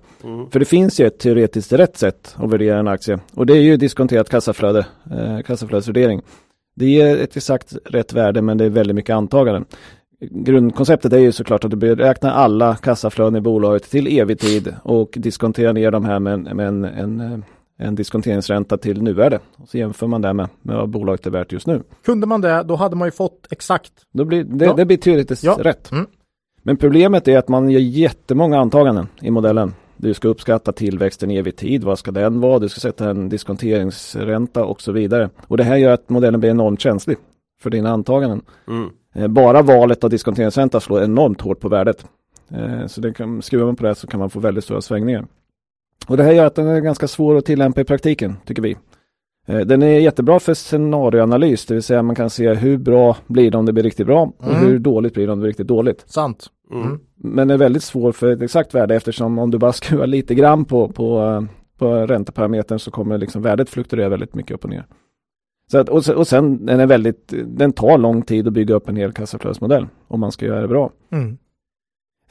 För 0.52 0.60
det 0.60 0.66
finns 0.66 1.00
ju 1.00 1.08
ett 1.08 1.20
teoretiskt 1.20 1.74
rätt 1.74 1.98
sätt 1.98 2.36
att 2.38 2.52
värdera 2.52 2.80
en 2.80 2.88
aktie 2.88 3.20
och 3.34 3.46
det 3.46 3.54
är 3.54 3.62
ju 3.62 3.78
diskonterat 3.78 4.30
kassaflöde, 4.30 4.86
eh, 5.12 5.40
kassaflödesvärdering. 5.40 6.22
Det 6.76 6.86
ger 6.86 7.18
ett 7.18 7.38
exakt 7.38 7.76
rätt 7.86 8.14
värde 8.14 8.42
men 8.42 8.58
det 8.58 8.66
är 8.66 8.70
väldigt 8.70 8.96
mycket 8.96 9.16
antaganden. 9.16 9.66
Grundkonceptet 10.32 11.14
är 11.14 11.18
ju 11.18 11.32
såklart 11.32 11.66
att 11.66 11.72
du 11.72 11.78
beräknar 11.78 12.32
alla 12.32 12.76
kassaflöden 12.76 13.36
i 13.36 13.42
bolaget 13.42 13.90
till 13.90 14.20
evig 14.20 14.40
tid 14.40 14.76
och 14.84 15.14
diskonterar 15.16 15.74
ner 15.74 15.92
de 15.92 16.06
här 16.06 16.20
med 16.20 16.34
en, 16.34 16.42
med 16.42 16.68
en, 16.68 16.84
en, 16.86 17.20
eh, 17.20 17.40
en 17.84 17.96
diskonteringsränta 17.96 18.78
till 18.78 19.02
nuvärde. 19.04 19.40
Och 19.58 19.68
så 19.70 19.78
jämför 19.78 20.08
man 20.08 20.22
det 20.22 20.34
med, 20.34 20.50
med 20.62 20.76
vad 20.76 20.90
bolaget 20.90 21.26
är 21.26 21.32
värt 21.32 21.52
just 21.52 21.68
nu. 21.68 21.84
kunde 22.06 22.28
man 22.28 22.42
det, 22.42 22.64
då 22.64 22.76
hade 22.76 22.96
man 22.96 23.08
ju 23.08 23.12
fått 23.12 23.48
exakt. 23.52 23.92
Då 24.14 24.26
blir, 24.26 24.44
det, 24.44 24.66
Ja. 24.66 24.74
det 24.74 24.86
blir 24.86 24.98
teoretiskt 24.98 25.44
Ja. 25.44 25.58
rätt. 25.60 25.92
Mm. 25.92 26.06
Men 26.64 26.78
problemet 26.78 27.28
är 27.28 27.38
att 27.38 27.48
man 27.48 27.70
gör 27.70 27.80
jättemånga 27.80 28.60
antaganden 28.60 29.08
i 29.22 29.32
modellen. 29.32 29.74
Du 29.98 30.14
ska 30.14 30.28
uppskatta 30.28 30.72
tillväxten 30.72 31.32
i 31.32 31.38
evig 31.38 31.56
tid, 31.56 31.84
vad 31.84 32.00
ska 32.00 32.12
den 32.12 32.40
vara? 32.42 32.60
Du 32.60 32.70
ska 32.70 32.80
sätta 32.80 33.10
en 33.10 33.30
diskonteringsränta 33.30 34.66
och 34.66 34.82
så 34.82 34.92
vidare. 34.92 35.30
Och 35.48 35.58
det 35.58 35.64
här 35.64 35.76
gör 35.78 35.94
att 35.94 36.10
modellen 36.10 36.40
blir 36.40 36.50
enormt 36.50 36.80
känslig 36.80 37.18
för 37.62 37.70
dina 37.70 37.90
antaganden. 37.90 38.42
Mm. 38.68 38.90
Eh, 39.16 39.28
Bara 39.28 39.62
valet 39.62 40.04
av 40.04 40.10
diskonteringsränta 40.10 40.80
slår 40.80 41.04
enormt 41.04 41.42
hårt 41.42 41.60
på 41.60 41.70
värdet. 41.70 42.06
Eh, 42.52 42.88
Så 42.88 43.02
det 43.02 43.14
kan, 43.14 43.42
skruvar 43.42 43.66
man 43.66 43.76
på 43.76 43.84
det 43.84 43.96
så 43.96 44.08
kan 44.08 44.20
man 44.20 44.30
få 44.30 44.40
väldigt 44.40 44.64
stora 44.64 44.82
svängningar. 44.82 45.26
Och 46.08 46.18
det 46.18 46.24
här 46.24 46.32
gör 46.32 46.46
att 46.46 46.56
den 46.56 46.68
är 46.68 46.80
ganska 46.80 47.08
svår 47.08 47.36
att 47.38 47.46
tillämpa 47.46 47.82
i 47.82 47.84
praktiken, 47.84 48.36
tycker 48.46 48.62
vi. 48.62 48.78
Eh, 49.48 49.60
Den 49.60 49.82
är 49.84 50.00
jättebra 50.00 50.40
för 50.40 50.54
scenarioanalys, 50.54 51.66
det 51.66 51.74
vill 51.74 51.84
säga 51.84 52.04
man 52.04 52.16
kan 52.16 52.30
se 52.30 52.54
hur 52.54 52.78
bra 52.78 53.18
blir 53.28 53.52
det 53.52 53.58
om 53.58 53.66
det 53.66 53.74
blir 53.74 53.84
riktigt 53.84 54.08
bra 54.08 54.32
och 54.38 54.48
Mm. 54.48 54.66
hur 54.68 54.80
dåligt 54.80 55.14
blir 55.14 55.26
det 55.28 55.34
om 55.34 55.40
det 55.40 55.42
blir 55.42 55.50
riktigt 55.50 55.68
dåligt. 55.68 56.04
Sant. 56.08 56.48
Mm. 56.72 57.00
Men 57.16 57.48
det 57.48 57.54
är 57.54 57.58
väldigt 57.58 57.84
svår 57.84 58.12
för 58.12 58.32
ett 58.32 58.42
exakt 58.42 58.76
värde 58.76 58.96
eftersom 58.96 59.40
om 59.40 59.52
du 59.52 59.58
bara 59.58 59.74
skruvar 59.74 60.08
lite 60.08 60.36
grann 60.36 60.66
på, 60.66 60.88
på, 60.90 61.22
eh, 61.22 61.42
på 61.78 61.94
ränteparametern 62.08 62.80
så 62.80 62.92
kommer 62.92 63.18
liksom 63.18 63.42
värdet 63.42 63.70
fluktuera 63.70 64.10
väldigt 64.10 64.36
mycket 64.36 64.52
upp 64.56 64.64
och 64.64 64.70
ner. 64.70 64.86
Så 65.72 65.78
att, 65.78 65.90
och, 65.90 66.06
sen, 66.06 66.16
och 66.16 66.28
sen 66.28 66.66
den 66.66 66.80
är 66.80 66.86
väldigt, 66.88 67.34
den 67.46 67.72
tar 67.74 67.98
lång 67.98 68.22
tid 68.22 68.48
att 68.48 68.54
bygga 68.54 68.76
upp 68.76 68.90
en 68.90 68.96
hel 68.96 69.12
kassaflödesmodell 69.12 69.88
om 70.08 70.20
man 70.20 70.32
ska 70.32 70.46
göra 70.46 70.62
det 70.62 70.68
bra. 70.68 70.92
Mm. 71.12 71.38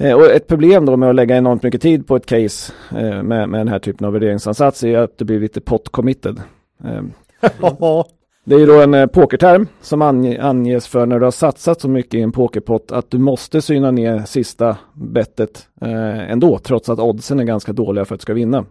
Eh, 0.02 0.14
och 0.14 0.24
ett 0.24 0.46
problem 0.46 0.86
då 0.86 0.96
med 0.96 1.08
att 1.08 1.14
lägga 1.14 1.36
enormt 1.36 1.62
mycket 1.62 1.82
tid 1.82 2.06
på 2.06 2.16
ett 2.16 2.26
case 2.26 2.72
eh, 2.90 3.22
med, 3.22 3.48
med 3.48 3.60
den 3.60 3.68
här 3.68 3.78
typen 3.78 4.06
av 4.06 4.12
värderingsansats 4.12 4.84
är 4.84 4.98
att 4.98 5.18
det 5.18 5.24
blir 5.24 5.40
lite 5.40 5.60
pot 5.60 5.88
committed. 5.88 6.40
Eh, 6.84 7.02
Ja, 7.60 8.06
det 8.44 8.54
är 8.54 8.58
ju 8.58 8.66
då 8.66 8.80
en 8.80 8.94
eh, 8.94 9.06
pokerterm 9.06 9.66
som 9.80 10.02
ange, 10.02 10.42
anges 10.42 10.86
för 10.86 11.06
när 11.06 11.18
du 11.18 11.24
har 11.24 11.30
satsat 11.30 11.80
så 11.80 11.88
mycket 11.88 12.14
i 12.14 12.20
en 12.20 12.32
pokerpott 12.32 12.92
att 12.92 13.10
du 13.10 13.18
måste 13.18 13.62
syna 13.62 13.90
ner 13.90 14.18
sista 14.18 14.76
bettet 14.94 15.68
eh, 15.80 16.30
ändå, 16.30 16.58
trots 16.58 16.88
att 16.88 16.98
oddsen 16.98 17.40
är 17.40 17.44
ganska 17.44 17.72
dåliga 17.72 18.04
för 18.04 18.14
att 18.14 18.20
du 18.20 18.22
ska 18.22 18.34
vinna. 18.34 18.64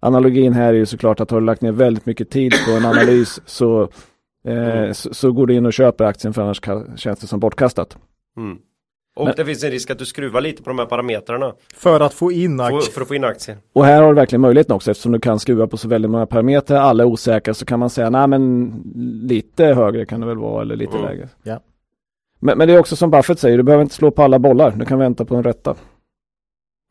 Analogin 0.00 0.52
här 0.52 0.68
är 0.68 0.78
ju 0.78 0.86
såklart 0.86 1.20
att 1.20 1.30
har 1.30 1.40
du 1.40 1.46
lagt 1.46 1.62
ner 1.62 1.72
väldigt 1.72 2.06
mycket 2.06 2.30
tid 2.30 2.52
på 2.66 2.72
en 2.72 2.84
analys 2.84 3.40
så, 3.46 3.82
eh, 4.44 4.92
så, 4.92 5.14
så 5.14 5.32
går 5.32 5.46
du 5.46 5.54
in 5.54 5.66
och 5.66 5.72
köper 5.72 6.04
aktien 6.04 6.34
för 6.34 6.42
annars 6.42 6.60
känns 6.96 7.18
det 7.18 7.26
som 7.26 7.40
bortkastat. 7.40 7.98
Mm. 8.36 8.58
Och 9.16 9.24
Men- 9.24 9.34
det 9.36 9.44
finns 9.44 9.64
en 9.64 9.70
risk 9.70 9.90
att 9.90 9.98
du 9.98 10.06
skruvar 10.06 10.40
lite 10.40 10.62
på 10.62 10.70
de 10.70 10.78
här 10.78 10.86
parametrarna 10.86 11.54
för 11.74 12.00
att 12.00 12.14
få 12.14 12.32
in 12.32 12.58
för, 12.58 12.64
aktier. 12.64 12.92
för 12.92 13.00
att 13.00 13.08
få 13.08 13.14
in 13.14 13.24
aktier. 13.24 13.56
Och 13.72 13.84
här 13.84 14.02
har 14.02 14.08
du 14.08 14.14
verkligen 14.14 14.40
möjligheten 14.40 14.76
också 14.76 14.90
eftersom 14.90 15.12
du 15.12 15.18
kan 15.20 15.38
skruva 15.38 15.66
på 15.66 15.76
så 15.76 15.88
väldigt 15.88 16.10
många 16.10 16.26
parametrar, 16.26 16.78
alla 16.80 17.02
är 17.02 17.06
osäkra 17.06 17.54
så 17.54 17.64
kan 17.64 17.78
man 17.78 17.90
säga 17.90 18.10
nej 18.10 18.26
men 18.28 18.72
lite 19.24 19.64
högre 19.64 20.06
kan 20.06 20.20
det 20.20 20.26
väl 20.26 20.38
vara 20.38 20.62
eller 20.62 20.76
lite 20.76 20.96
Mm. 20.96 21.08
lägre. 21.08 21.28
Ja. 21.42 21.60
Men, 22.40 22.58
men 22.58 22.68
det 22.68 22.74
är 22.74 22.78
också 22.78 22.96
som 22.96 23.10
Buffett 23.10 23.38
säger, 23.38 23.56
du 23.56 23.62
behöver 23.62 23.82
inte 23.82 23.94
slå 23.94 24.10
på 24.10 24.22
alla 24.22 24.38
bollar, 24.38 24.70
du 24.70 24.84
kan 24.84 24.98
vänta 24.98 25.24
på 25.24 25.36
en 25.36 25.42
rätta. 25.42 25.74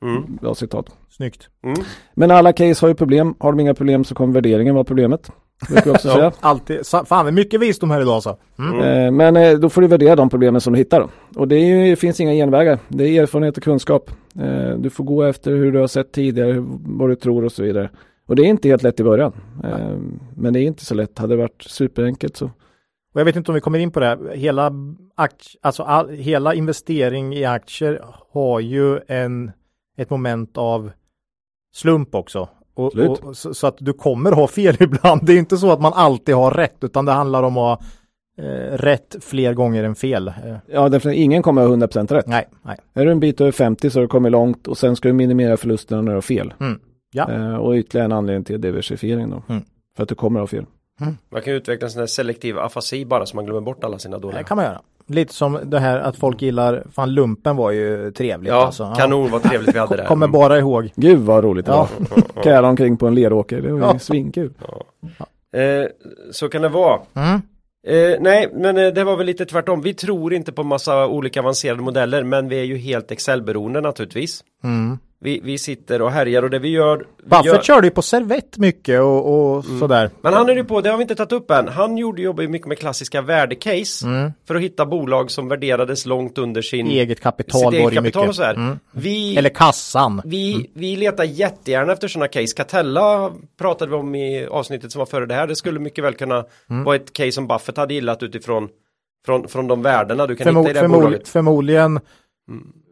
Mm. 0.05 0.35
Bra 0.41 0.55
citat. 0.55 0.85
Snyggt. 1.09 1.49
Mm. 1.63 1.75
Men 2.13 2.31
alla 2.31 2.53
case 2.53 2.83
har 2.85 2.87
ju 2.89 2.95
problem, 2.95 3.35
har 3.39 3.51
de 3.51 3.59
inga 3.59 3.73
problem 3.73 4.03
så 4.03 4.15
kommer 4.15 4.33
värderingen 4.33 4.75
vara 4.75 4.83
problemet. 4.83 5.31
Brukar 5.69 5.85
jag 5.87 5.95
också 5.95 6.07
Ja. 6.07 6.13
säga. 6.15 6.31
Alltid. 6.39 6.87
Fan, 7.05 7.25
det 7.25 7.29
är 7.29 7.31
mycket 7.31 7.59
visdom 7.61 7.91
här 7.91 8.01
idag 8.01 8.13
alltså. 8.13 8.37
Mm. 8.59 8.79
Eh, 8.81 9.11
Men 9.11 9.35
eh, 9.37 9.57
då 9.59 9.69
får 9.69 9.81
du 9.81 9.87
värdera 9.87 10.15
de 10.15 10.29
problemen 10.29 10.61
som 10.61 10.73
du 10.73 10.79
hittar. 10.79 10.99
Då. 10.99 11.09
Och 11.39 11.47
det, 11.47 11.55
är 11.55 11.65
ju, 11.65 11.89
det 11.89 11.95
finns 11.95 12.19
inga 12.19 12.33
genvägar. 12.33 12.79
Det 12.87 13.03
är 13.03 13.21
erfarenhet 13.23 13.57
och 13.57 13.63
kunskap. 13.63 14.11
Eh, 14.39 14.77
Du 14.77 14.89
får 14.89 15.03
gå 15.03 15.23
efter 15.23 15.51
hur 15.51 15.71
du 15.71 15.79
har 15.79 15.87
sett 15.87 16.11
tidigare, 16.11 16.55
vad 16.85 17.09
du 17.09 17.15
tror 17.15 17.45
och 17.45 17.51
så 17.51 17.63
vidare. 17.63 17.89
Och 18.27 18.35
det 18.35 18.41
är 18.41 18.45
inte 18.47 18.67
helt 18.69 18.83
lätt 18.83 18.99
i 18.99 19.03
början. 19.03 19.33
Eh, 19.63 19.97
Men 20.35 20.53
det 20.53 20.59
är 20.59 20.63
inte 20.63 20.85
så 20.85 20.95
lätt. 20.95 21.19
Hade 21.19 21.33
det 21.35 21.41
varit 21.41 21.63
superenkelt 21.63 22.37
så. 22.37 22.45
Och 23.13 23.19
jag 23.19 23.25
vet 23.25 23.35
inte 23.35 23.51
om 23.51 23.55
vi 23.55 23.61
kommer 23.61 23.79
in 23.79 23.91
på 23.91 23.99
det. 23.99 24.19
Hela, 24.33 24.71
akt, 25.15 25.41
alltså 25.61 25.83
all, 25.83 26.09
hela 26.09 26.53
investering 26.53 27.33
i 27.35 27.45
aktier 27.45 28.01
har 28.33 28.59
ju 28.59 28.99
en, 29.07 29.51
ett 29.97 30.09
moment 30.09 30.57
av 30.57 30.91
slump 31.73 32.15
också. 32.15 32.49
Och, 32.85 33.19
och, 33.23 33.37
så, 33.37 33.53
så 33.53 33.67
att 33.67 33.75
du 33.79 33.93
kommer 33.93 34.31
ha 34.31 34.47
fel 34.47 34.75
ibland. 34.79 35.25
Det 35.25 35.33
är 35.33 35.37
inte 35.37 35.57
så 35.57 35.71
att 35.71 35.81
man 35.81 35.93
alltid 35.93 36.35
har 36.35 36.51
rätt 36.51 36.77
utan 36.81 37.05
det 37.05 37.11
handlar 37.11 37.43
om 37.43 37.57
att 37.57 37.79
ha 37.79 37.87
eh, 38.45 38.77
rätt 38.77 39.15
fler 39.21 39.53
gånger 39.53 39.83
än 39.83 39.95
fel. 39.95 40.27
Eh, 40.27 40.33
Ja, 40.71 40.89
därför 40.89 41.09
ingen 41.09 41.43
kommer 41.43 41.61
ha 41.67 41.75
100% 41.75 42.13
rätt. 42.13 42.27
nej, 42.27 42.47
nej. 42.63 42.77
Är 42.93 43.05
du 43.05 43.11
en 43.11 43.19
bit 43.19 43.41
över 43.41 43.51
50 43.51 43.89
så 43.89 43.99
har 43.99 44.01
du 44.01 44.07
kommit 44.07 44.31
långt 44.31 44.67
och 44.67 44.77
sen 44.77 44.95
ska 44.95 45.07
du 45.09 45.13
minimera 45.13 45.57
förlusterna 45.57 46.01
när 46.01 46.11
du 46.11 46.15
har 46.17 46.21
fel. 46.21 46.53
Mm. 46.59 46.79
Ja. 47.13 47.31
Eh, 47.31 47.55
Och 47.55 47.73
ytterligare 47.73 48.05
en 48.05 48.11
anledning 48.11 48.43
till 48.43 48.61
diversifiering 48.61 49.29
då. 49.29 49.43
Mm. 49.49 49.61
För 49.95 50.03
att 50.03 50.09
du 50.09 50.15
kommer 50.15 50.39
ha 50.39 50.47
fel. 50.47 50.65
Man 51.31 51.41
kan 51.41 51.53
utveckla 51.53 51.85
en 51.85 51.91
sån 51.91 51.99
här 51.99 52.07
selektiv 52.07 52.59
afasi 52.59 53.05
bara 53.05 53.25
så 53.25 53.35
man 53.35 53.45
glömmer 53.45 53.61
bort 53.61 53.83
alla 53.83 53.99
sina 53.99 54.17
dåliga. 54.19 54.37
Det 54.37 54.43
kan 54.43 54.57
man 54.57 54.65
göra. 54.65 54.81
Lite 55.11 55.33
som 55.33 55.59
det 55.63 55.79
här 55.79 55.99
att 55.99 56.15
folk 56.15 56.41
gillar, 56.41 56.83
fan 56.91 57.13
lumpen 57.13 57.55
var 57.55 57.71
ju 57.71 58.11
trevligt 58.11 58.49
Ja, 58.51 58.65
alltså. 58.65 58.93
kanon 58.97 59.31
vad 59.31 59.43
trevligt 59.43 59.75
vi 59.75 59.79
hade 59.79 59.95
där. 59.97 60.05
Kommer 60.05 60.27
bara 60.27 60.59
ihåg. 60.59 60.89
Gud 60.95 61.19
vad 61.19 61.43
roligt 61.43 61.65
det 61.65 61.71
Ja. 61.71 61.89
var. 62.35 62.43
Kära 62.43 62.67
omkring 62.69 62.97
på 62.97 63.07
en 63.07 63.15
leråker. 63.15 63.61
Det 63.61 63.71
var 63.71 63.79
ju 63.79 63.85
Ja. 63.85 63.99
svinkul. 63.99 64.53
Eh, 65.55 65.87
så 66.31 66.49
kan 66.49 66.61
det 66.61 66.69
vara. 66.69 66.99
Mm. 67.13 67.41
Eh, 67.87 68.17
nej, 68.21 68.49
men 68.53 68.77
eh, 68.77 68.87
det 68.87 69.03
var 69.03 69.17
väl 69.17 69.25
lite 69.25 69.45
tvärtom. 69.45 69.81
Vi 69.81 69.93
tror 69.93 70.33
inte 70.33 70.51
på 70.51 70.63
massa 70.63 71.07
olika 71.07 71.39
avancerade 71.39 71.81
modeller, 71.81 72.23
men 72.23 72.49
vi 72.49 72.59
är 72.59 72.63
ju 72.63 72.77
helt 72.77 73.11
Excel-beroende 73.11 73.81
naturligtvis. 73.81 74.43
Mm. 74.63 74.97
Vi, 75.23 75.41
vi 75.43 75.57
sitter 75.57 76.01
och 76.01 76.11
härjar 76.11 76.43
och 76.43 76.49
det 76.49 76.59
vi 76.59 76.69
gör... 76.69 76.97
Vi 76.97 77.03
Buffett 77.29 77.45
gör 77.45 77.61
körde 77.61 77.87
ju 77.87 77.91
på 77.91 78.01
servett 78.01 78.57
mycket 78.57 79.01
och, 79.01 79.55
och 79.57 79.65
sådär. 79.79 80.09
men 80.21 80.33
han 80.33 80.49
är 80.49 80.55
ju 80.55 80.63
på, 80.63 80.81
det 80.81 80.89
har 80.89 80.97
vi 80.97 81.01
inte 81.01 81.15
tagit 81.15 81.31
upp 81.31 81.51
än, 81.51 81.67
han 81.67 81.97
gjorde 81.97 82.21
jobbar 82.21 82.41
ju 82.43 82.47
mycket 82.49 82.67
med 82.67 82.77
klassiska 82.79 83.21
värdecase 83.21 84.05
Mm. 84.07 84.31
för 84.47 84.55
att 84.55 84.61
hitta 84.61 84.85
bolag 84.85 85.31
som 85.31 85.47
värderades 85.47 86.05
långt 86.05 86.37
under 86.37 86.61
sin, 86.61 86.87
Eget 86.87 87.19
kapital 87.21 87.61
sitt 87.61 87.73
eget 87.73 87.93
kapital 87.93 88.27
och 88.29 88.35
så 88.35 88.43
här. 88.43 88.53
Mm. 88.53 88.79
Vi, 88.91 89.37
Eller 89.37 89.49
kassan. 89.49 90.21
vi, 90.25 90.69
vi 90.73 90.95
letar 90.95 91.23
jättegärna 91.23 91.93
efter 91.93 92.07
sådana 92.07 92.27
case. 92.27 92.55
Catella 92.57 93.31
pratade 93.59 93.91
vi 93.91 93.97
om 93.97 94.15
i 94.15 94.45
avsnittet 94.45 94.91
som 94.91 94.99
var 94.99 95.05
före 95.05 95.25
det 95.25 95.33
här. 95.33 95.47
Det 95.47 95.55
skulle 95.55 95.79
mycket 95.79 96.03
väl 96.03 96.13
kunna 96.13 96.45
Mm. 96.69 96.83
vara 96.83 96.95
ett 96.95 97.13
case 97.13 97.31
som 97.31 97.47
Buffett 97.47 97.77
hade 97.77 97.93
gillat 97.93 98.23
utifrån 98.23 98.69
från, 99.25 99.47
från 99.47 99.67
de 99.67 99.81
värdena 99.81 100.27
du 100.27 100.35
kan 100.35 100.47
hitta 100.47 100.53
Förmo 100.53 100.69
i 100.69 100.73
det 100.73 100.79
här 100.79 100.83
förmod 100.87 101.01
bolaget. 101.01 101.27
förmodligen 101.27 101.99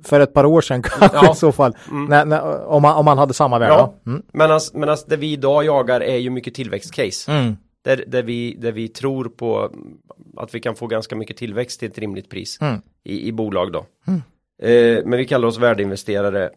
för 0.04 0.20
ett 0.20 0.34
par 0.34 0.46
år 0.46 0.62
sedan 0.62 0.82
kanske 0.82 1.18
Ja. 1.18 1.32
i 1.32 1.36
så 1.36 1.52
fall. 1.52 1.74
När, 2.10 2.26
när, 2.26 2.66
om, 2.66 2.82
man, 2.82 2.96
om 2.98 3.06
man 3.06 3.18
hade 3.18 3.34
samma 3.34 3.60
värde. 3.60 3.74
Ja. 3.74 3.94
Mm. 4.06 4.22
Medan 4.34 4.60
medan 4.74 4.98
det 5.08 5.18
vi 5.18 5.32
idag 5.34 5.66
jagar 5.66 6.02
är 6.02 6.18
ju 6.18 6.30
mycket 6.30 6.54
tillväxtcase. 6.54 7.32
Mm. 7.32 7.58
Där, 7.86 8.04
där, 8.08 8.24
vi, 8.24 8.58
där 8.60 8.72
vi 8.72 8.88
tror 8.88 9.26
på 9.26 9.72
att 10.38 10.56
vi 10.56 10.60
kan 10.60 10.76
få 10.76 10.88
ganska 10.88 11.16
mycket 11.16 11.38
tillväxt 11.38 11.80
till 11.80 11.90
ett 11.90 11.98
rimligt 11.98 12.30
pris 12.30 12.58
Mm. 12.62 12.76
i, 13.04 13.28
i 13.28 13.32
bolag 13.32 13.72
då. 13.72 13.86
Eh, 14.68 15.06
men 15.06 15.18
vi 15.18 15.26
kallar 15.26 15.48
oss 15.48 15.58
värdeinvesterare 15.60 16.50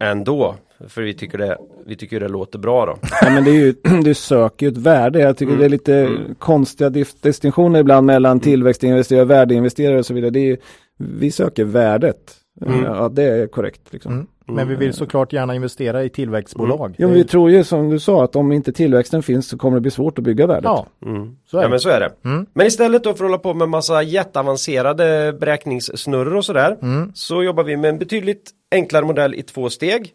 ändå. 0.00 0.54
För 0.88 1.02
vi 1.02 1.14
tycker 1.14 1.38
det, 1.38 1.58
vi 1.86 1.96
tycker 1.96 2.20
det 2.20 2.28
låter 2.28 2.58
bra 2.58 2.86
då. 2.86 2.98
Ja, 3.22 3.30
men 3.30 3.44
det 3.44 3.50
är 3.50 3.54
ju, 3.54 3.74
du 4.02 4.14
söker 4.14 4.66
ju 4.66 4.72
ett 4.72 4.78
värde. 4.78 5.18
Jag 5.18 5.36
tycker 5.36 5.56
det 5.56 5.64
är 5.64 5.68
lite 5.68 6.10
konstiga 6.38 6.90
dif- 6.90 7.16
distinktioner 7.22 7.80
ibland 7.80 8.06
mellan 8.06 8.40
tillväxtinvesterare 8.40 9.22
och 9.22 9.30
värdeinvesterare 9.30 9.98
och 9.98 10.06
så 10.06 10.14
vidare. 10.14 10.30
Det 10.30 10.40
är 10.40 10.44
ju, 10.44 10.56
Vi 10.98 11.30
söker 11.30 11.64
värdet. 11.64 12.36
Mm. 12.66 12.84
Ja, 12.84 13.08
det 13.08 13.22
är 13.22 13.46
korrekt. 13.46 13.92
Liksom. 13.92 14.12
Mm. 14.12 14.26
Men 14.48 14.68
vi 14.68 14.74
vill 14.74 14.92
såklart 14.92 15.32
gärna 15.32 15.54
investera 15.54 16.04
i 16.04 16.08
tillväxtbolag. 16.08 16.94
Jo, 16.98 17.08
men 17.08 17.16
Det- 17.16 17.22
vi 17.22 17.28
tror 17.28 17.50
ju 17.50 17.64
som 17.64 17.90
du 17.90 17.98
sa 17.98 18.24
att 18.24 18.36
om 18.36 18.52
inte 18.52 18.72
tillväxten 18.72 19.22
finns 19.22 19.48
så 19.48 19.58
kommer 19.58 19.76
det 19.76 19.80
bli 19.80 19.90
svårt 19.90 20.18
att 20.18 20.24
bygga 20.24 20.46
värdet. 20.46 20.64
Ja, 20.64 20.86
Mm. 21.06 21.36
så 21.46 21.56
är 21.56 21.60
ja 21.60 21.66
det. 21.66 21.70
men 21.70 21.80
så 21.80 21.88
är 21.88 22.00
det. 22.00 22.12
Mm. 22.28 22.46
Men 22.54 22.66
istället 22.66 23.04
då 23.04 23.14
för 23.14 23.24
att 23.24 23.30
hålla 23.30 23.38
på 23.38 23.54
med 23.54 23.68
massa 23.68 24.02
jätteavancerade 24.02 25.32
beräkningssnurror 25.40 26.36
och 26.36 26.44
sådär 26.44 26.76
Mm. 26.82 27.10
så 27.14 27.42
jobbar 27.42 27.64
vi 27.64 27.76
med 27.76 27.88
en 27.90 27.98
betydligt 27.98 28.50
enklare 28.72 29.04
modell 29.04 29.34
i 29.34 29.42
två 29.42 29.70
steg. 29.70 30.10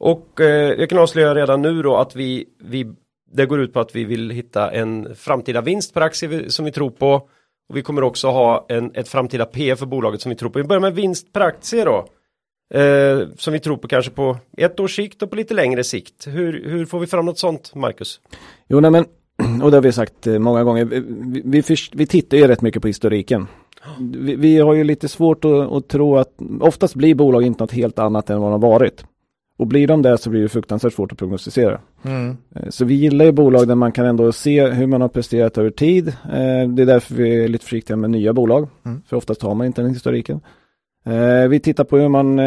Och 0.00 0.40
eh, 0.40 0.46
jag 0.80 0.88
kan 0.88 0.98
avslöja 0.98 1.34
redan 1.34 1.62
nu 1.62 1.82
då 1.82 1.96
att 1.96 2.16
vi, 2.16 2.44
vi 2.64 2.86
det 3.32 3.46
går 3.46 3.60
ut 3.60 3.72
på 3.72 3.80
att 3.80 3.96
vi 3.96 4.04
vill 4.04 4.30
hitta 4.30 4.70
en 4.70 5.14
framtida 5.14 5.60
vinst 5.60 5.94
per 5.94 6.00
aktie 6.00 6.50
som 6.50 6.64
vi 6.64 6.72
tror 6.72 6.90
på. 6.90 7.28
Och 7.70 7.76
vi 7.76 7.82
kommer 7.82 8.02
också 8.02 8.28
ha 8.28 8.66
en, 8.68 8.90
ett 8.94 9.08
framtida 9.08 9.44
P 9.44 9.76
för 9.76 9.86
bolaget 9.86 10.20
som 10.20 10.30
vi 10.30 10.36
tror 10.36 10.50
på. 10.50 10.58
Vi 10.58 10.64
börjar 10.64 10.80
med 10.80 10.94
vinst 10.94 11.32
per 11.32 11.40
aktie 11.40 11.84
då. 11.84 12.06
Eh, 12.74 13.28
som 13.38 13.52
vi 13.52 13.60
tror 13.60 13.76
på 13.76 13.88
kanske 13.88 14.10
på 14.10 14.36
ett 14.56 14.80
års 14.80 14.96
sikt 14.96 15.22
och 15.22 15.30
på 15.30 15.36
lite 15.36 15.54
längre 15.54 15.84
sikt. 15.84 16.26
Hur, 16.26 16.64
hur 16.70 16.86
får 16.86 17.00
vi 17.00 17.06
fram 17.06 17.26
något 17.26 17.38
sånt, 17.38 17.74
Marcus? 17.74 18.20
Jo, 18.68 18.80
nej, 18.80 18.90
men 18.90 19.04
och 19.62 19.70
det 19.70 19.76
har 19.76 19.82
vi 19.82 19.92
sagt 19.92 20.26
eh, 20.26 20.38
många 20.38 20.64
gånger. 20.64 20.84
Vi, 20.84 21.42
vi, 21.44 21.76
vi 21.92 22.06
tittar 22.06 22.36
ju 22.36 22.46
rätt 22.46 22.62
mycket 22.62 22.82
på 22.82 22.88
historiken. 22.88 23.46
Vi, 23.98 24.34
vi 24.34 24.58
har 24.58 24.74
ju 24.74 24.84
lite 24.84 25.08
svårt 25.08 25.44
att, 25.44 25.72
att 25.72 25.88
tro 25.88 26.16
att 26.16 26.34
oftast 26.60 26.94
blir 26.94 27.14
bolag 27.14 27.42
inte 27.42 27.62
något 27.62 27.72
helt 27.72 27.98
annat 27.98 28.30
än 28.30 28.40
vad 28.40 28.52
de 28.52 28.62
har 28.62 28.70
varit. 28.70 29.04
Och 29.60 29.66
blir 29.66 29.86
de 29.86 30.02
det 30.02 30.18
så 30.18 30.30
blir 30.30 30.42
det 30.42 30.48
fruktansvärt 30.48 30.92
svårt 30.92 31.12
att 31.12 31.18
prognostisera. 31.18 31.80
Mm. 32.04 32.36
Eh, 32.56 32.68
Så 32.68 32.84
vi 32.84 32.94
gillar 32.94 33.24
ju 33.24 33.32
bolag 33.32 33.68
där 33.68 33.74
man 33.74 33.92
kan 33.92 34.06
ändå 34.06 34.32
se 34.32 34.66
hur 34.68 34.86
man 34.86 35.00
har 35.00 35.08
presterat 35.08 35.58
över 35.58 35.70
tid. 35.70 36.08
Eh, 36.08 36.68
Det 36.68 36.82
är 36.82 36.86
därför 36.86 37.14
vi 37.14 37.44
är 37.44 37.48
lite 37.48 37.64
försiktiga 37.64 37.96
med 37.96 38.10
nya 38.10 38.32
bolag. 38.32 38.68
Mm. 38.86 39.02
För 39.06 39.16
oftast 39.16 39.42
har 39.42 39.54
man 39.54 39.66
inte 39.66 39.82
den 39.82 39.90
historiken. 39.90 40.40
Eh, 41.06 41.48
Vi 41.48 41.60
tittar 41.60 41.84
på 41.84 41.96
hur 41.98 42.08
man, 42.08 42.40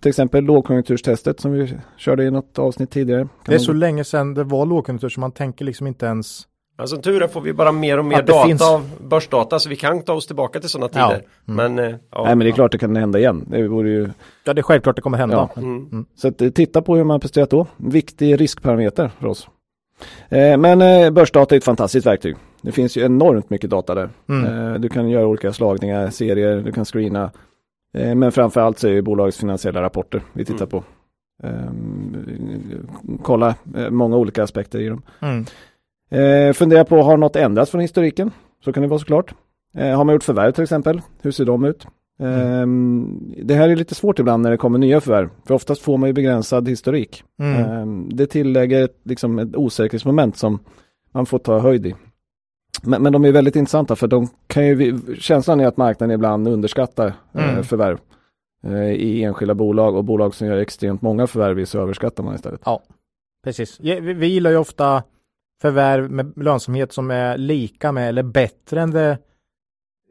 till 0.00 0.08
exempel 0.08 0.44
lågkonjunkturstestet 0.44 1.40
som 1.40 1.52
vi 1.52 1.72
körde 1.96 2.24
i 2.24 2.30
något 2.30 2.58
avsnitt 2.58 2.90
tidigare. 2.90 3.20
Kan 3.20 3.28
Det 3.46 3.52
är 3.52 3.58
man- 3.58 3.60
så 3.64 3.72
länge 3.72 4.04
sedan 4.04 4.34
det 4.34 4.44
var 4.44 4.66
lågkonjunktur 4.66 5.08
så 5.08 5.20
man 5.20 5.32
tänker 5.32 5.64
liksom 5.64 5.86
inte 5.86 6.06
ens 6.06 6.42
Ja, 6.76 6.86
som 6.86 7.02
tur 7.02 7.22
är 7.22 7.28
får 7.28 7.40
vi 7.40 7.52
bara 7.52 7.72
mer 7.72 7.98
och 7.98 8.04
mer 8.04 8.22
data 8.22 8.46
finns. 8.46 8.62
av 8.62 8.90
börsdata 9.08 9.58
så 9.58 9.68
vi 9.68 9.76
kan 9.76 10.02
ta 10.02 10.12
oss 10.12 10.26
tillbaka 10.26 10.60
till 10.60 10.68
sådana 10.68 10.90
Ja. 10.94 11.08
tider. 11.08 11.24
Men, 11.44 11.78
eh, 11.78 11.84
ja. 12.10 12.24
Nej 12.24 12.36
men 12.36 12.38
det 12.38 12.48
är 12.48 12.52
klart 12.52 12.72
det 12.72 12.78
kan 12.78 12.96
hända 12.96 13.18
igen. 13.18 13.44
Det 13.46 13.68
vore 13.68 13.90
ju, 13.90 14.08
Ja 14.44 14.54
det 14.54 14.60
är 14.60 14.62
självklart 14.62 14.96
det 14.96 15.02
kommer 15.02 15.18
hända. 15.18 15.48
Ja. 15.54 15.60
Mm. 15.62 16.04
så 16.14 16.28
att, 16.28 16.40
eh, 16.42 16.50
titta 16.50 16.82
på 16.82 16.96
hur 16.96 17.04
man 17.04 17.20
presterat 17.20 17.50
då. 17.50 17.66
Viktig 17.76 18.40
riskparameter 18.40 19.10
för 19.20 19.26
oss. 19.26 19.48
Eh, 20.28 20.56
Men 20.58 20.82
eh, 20.82 21.10
börsdata 21.10 21.54
är 21.54 21.56
ett 21.58 21.64
fantastiskt 21.64 22.06
verktyg. 22.06 22.36
Det 22.62 22.72
finns 22.72 22.96
ju 22.96 23.04
enormt 23.04 23.50
mycket 23.50 23.70
data 23.70 23.94
där. 23.94 24.08
Mm. 24.28 24.72
Eh, 24.72 24.74
Du 24.80 24.88
kan 24.88 25.08
göra 25.08 25.26
olika 25.26 25.52
slagningar, 25.52 26.10
serier, 26.10 26.56
du 26.60 26.72
kan 26.72 26.84
screena. 26.84 27.30
Eh, 27.98 28.14
Men 28.14 28.32
framförallt 28.32 28.78
så 28.78 28.88
är 28.88 28.92
det 28.92 29.02
bolagets 29.02 29.38
finansiella 29.38 29.82
rapporter 29.82 30.22
vi 30.32 30.44
tittar 30.44 30.66
Mm. 30.66 30.68
på. 30.70 30.84
Ehm, 31.42 32.86
Kolla 33.22 33.54
eh, 33.76 33.90
många 33.90 34.16
olika 34.16 34.42
aspekter 34.42 34.78
i 34.80 34.88
dem. 34.88 35.02
Mm. 36.10 36.48
Eh, 36.48 36.52
fundera 36.52 36.84
på, 36.84 37.02
har 37.02 37.16
något 37.16 37.36
ändrats 37.36 37.70
från 37.70 37.80
historiken? 37.80 38.30
Så 38.64 38.72
kan 38.72 38.82
det 38.82 38.88
vara 38.88 38.98
såklart. 38.98 39.34
Eh, 39.76 39.96
har 39.96 40.04
man 40.04 40.12
gjort 40.14 40.24
förvärv 40.24 40.52
till 40.52 40.62
exempel? 40.62 41.00
Hur 41.22 41.30
ser 41.30 41.44
de 41.44 41.64
ut? 41.64 41.86
Ehm, 42.20 43.34
Det 43.42 43.54
här 43.54 43.68
är 43.68 43.76
lite 43.76 43.94
svårt 43.94 44.18
ibland 44.18 44.42
när 44.42 44.50
det 44.50 44.56
kommer 44.56 44.78
nya 44.78 45.00
förvärv. 45.00 45.28
För 45.46 45.54
oftast 45.54 45.82
får 45.82 45.96
man 45.98 46.08
ju 46.08 46.12
begränsad 46.12 46.68
historik. 46.68 47.22
Mm. 47.38 47.64
Ehm, 47.64 48.08
Det 48.12 48.26
tillägger 48.26 48.84
ett, 48.84 48.96
liksom 49.04 49.38
ett 49.38 49.56
osäkerhetsmoment 49.56 50.36
som 50.36 50.58
man 51.12 51.26
får 51.26 51.38
ta 51.38 51.58
höjd 51.58 51.86
i. 51.86 51.94
Men, 52.82 53.02
men 53.02 53.12
de 53.12 53.24
är 53.24 53.32
väldigt 53.32 53.56
intressanta 53.56 53.96
för 53.96 54.06
de 54.06 54.28
kan 54.46 54.66
ju, 54.66 54.98
känslan 55.18 55.60
är 55.60 55.66
att 55.66 55.76
marknaden 55.76 56.14
ibland 56.14 56.48
underskattar 56.48 57.06
eh, 57.32 57.48
Mm. 57.52 57.64
förvärv 57.64 57.98
eh, 58.66 58.90
i 58.92 59.22
enskilda 59.24 59.54
bolag 59.54 59.96
och 59.96 60.04
bolag 60.04 60.34
som 60.34 60.46
gör 60.46 60.56
extremt 60.58 61.02
många 61.02 61.26
förvärv 61.26 61.64
så 61.64 61.80
överskattar 61.80 62.24
man 62.24 62.34
istället. 62.34 62.60
Precis. 63.44 63.78
Ja, 63.82 63.96
Vi, 64.00 64.12
vi 64.14 64.26
gillar 64.26 64.50
ju 64.50 64.56
ofta 64.56 65.02
förvärv 65.62 66.10
med 66.10 66.32
lönsamhet 66.36 66.92
som 66.92 67.10
är 67.10 67.38
lika 67.38 67.92
med 67.92 68.08
eller 68.08 68.22
bättre 68.22 68.80
än 68.80 68.90
det 68.90 69.10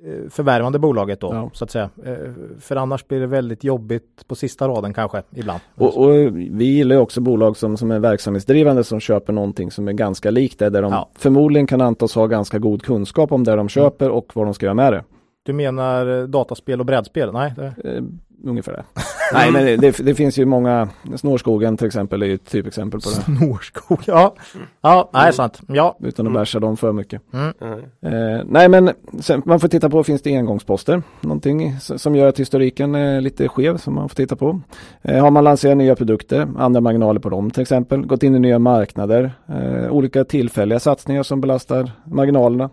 eh, 0.05 0.29
förvärvande 0.29 0.79
bolaget 0.79 1.19
då, 1.19 1.27
Ja. 1.33 1.49
så 1.53 1.63
att 1.63 1.71
säga. 1.71 1.89
Eh, 2.05 2.15
För 2.59 2.75
annars 2.75 3.07
blir 3.07 3.19
det 3.19 3.27
väldigt 3.27 3.63
jobbigt 3.63 4.27
på 4.27 4.35
sista 4.35 4.67
raden 4.67 4.93
kanske 4.93 5.23
ibland. 5.35 5.59
Och, 5.75 5.97
och 5.97 6.09
vi 6.35 6.65
gillar 6.65 6.95
ju 6.95 7.01
också 7.01 7.21
bolag 7.21 7.57
som, 7.57 7.77
som 7.77 7.91
är 7.91 7.99
verksamhetsdrivande 7.99 8.83
som 8.83 8.99
köper 8.99 9.33
någonting 9.33 9.71
som 9.71 9.87
är 9.87 9.93
ganska 9.93 10.31
likt 10.31 10.59
det, 10.59 10.69
där 10.69 10.81
de 10.81 10.91
Ja. 10.91 11.09
förmodligen 11.15 11.67
kan 11.67 11.81
antas 11.81 12.15
ha 12.15 12.27
ganska 12.27 12.59
god 12.59 12.83
kunskap 12.83 13.31
om 13.31 13.43
det 13.43 13.55
de 13.55 13.69
köper 13.69 14.09
och 14.09 14.31
vad 14.35 14.47
de 14.47 14.53
ska 14.53 14.65
göra 14.65 14.73
med 14.73 14.93
det. 14.93 15.03
Du 15.45 15.53
menar 15.53 16.19
eh, 16.21 16.23
dataspel 16.27 16.79
och 16.79 16.85
brädspel? 16.85 17.33
Nej, 17.33 17.53
det... 17.57 18.03
Ungefär 18.45 18.71
det. 18.71 18.83
Nej 19.33 19.51
men 19.51 19.65
det, 19.65 19.77
det, 19.77 19.97
det 19.97 20.15
finns 20.15 20.37
ju 20.37 20.45
många, 20.45 20.89
Snårskogen 21.15 21.77
till 21.77 21.87
exempel 21.87 22.21
är 22.21 22.25
ju 22.25 22.33
ett 22.33 22.51
typexempel 22.51 23.01
på 23.01 23.09
det. 23.09 23.15
Snårskog, 23.15 23.99
ja. 24.05 24.35
Ja, 24.81 25.09
nej, 25.13 25.33
sant. 25.33 25.61
Ja. 25.67 25.97
Utan 25.99 26.27
att 26.27 26.33
bärsa 26.33 26.59
dem 26.59 26.77
för 26.77 26.93
mycket. 26.93 27.21
Mm. 27.33 27.53
Mm. 27.61 27.79
Eh, 28.01 28.43
nej 28.45 28.69
men 28.69 28.91
sen, 29.19 29.41
man 29.45 29.59
får 29.59 29.67
titta 29.67 29.89
på, 29.89 30.03
finns 30.03 30.21
det 30.21 30.35
engångsposter? 30.35 31.03
Någonting 31.21 31.79
som 31.79 32.15
gör 32.15 32.27
att 32.27 32.39
historiken 32.39 32.95
är 32.95 33.21
lite 33.21 33.47
skev 33.47 33.77
som 33.77 33.95
man 33.95 34.09
får 34.09 34.15
titta 34.15 34.35
på. 34.35 34.61
Eh, 35.01 35.21
har 35.21 35.31
man 35.31 35.43
lanserat 35.43 35.77
nya 35.77 35.95
produkter, 35.95 36.47
andra 36.57 36.81
marginaler 36.81 37.19
på 37.19 37.29
dem 37.29 37.51
till 37.51 37.61
exempel, 37.61 38.05
gått 38.05 38.23
in 38.23 38.35
i 38.35 38.39
nya 38.39 38.59
marknader, 38.59 39.31
eh, 39.47 39.91
olika 39.91 40.23
tillfälliga 40.23 40.79
satsningar 40.79 41.23
som 41.23 41.41
belastar 41.41 41.91
marginalerna. 42.05 42.69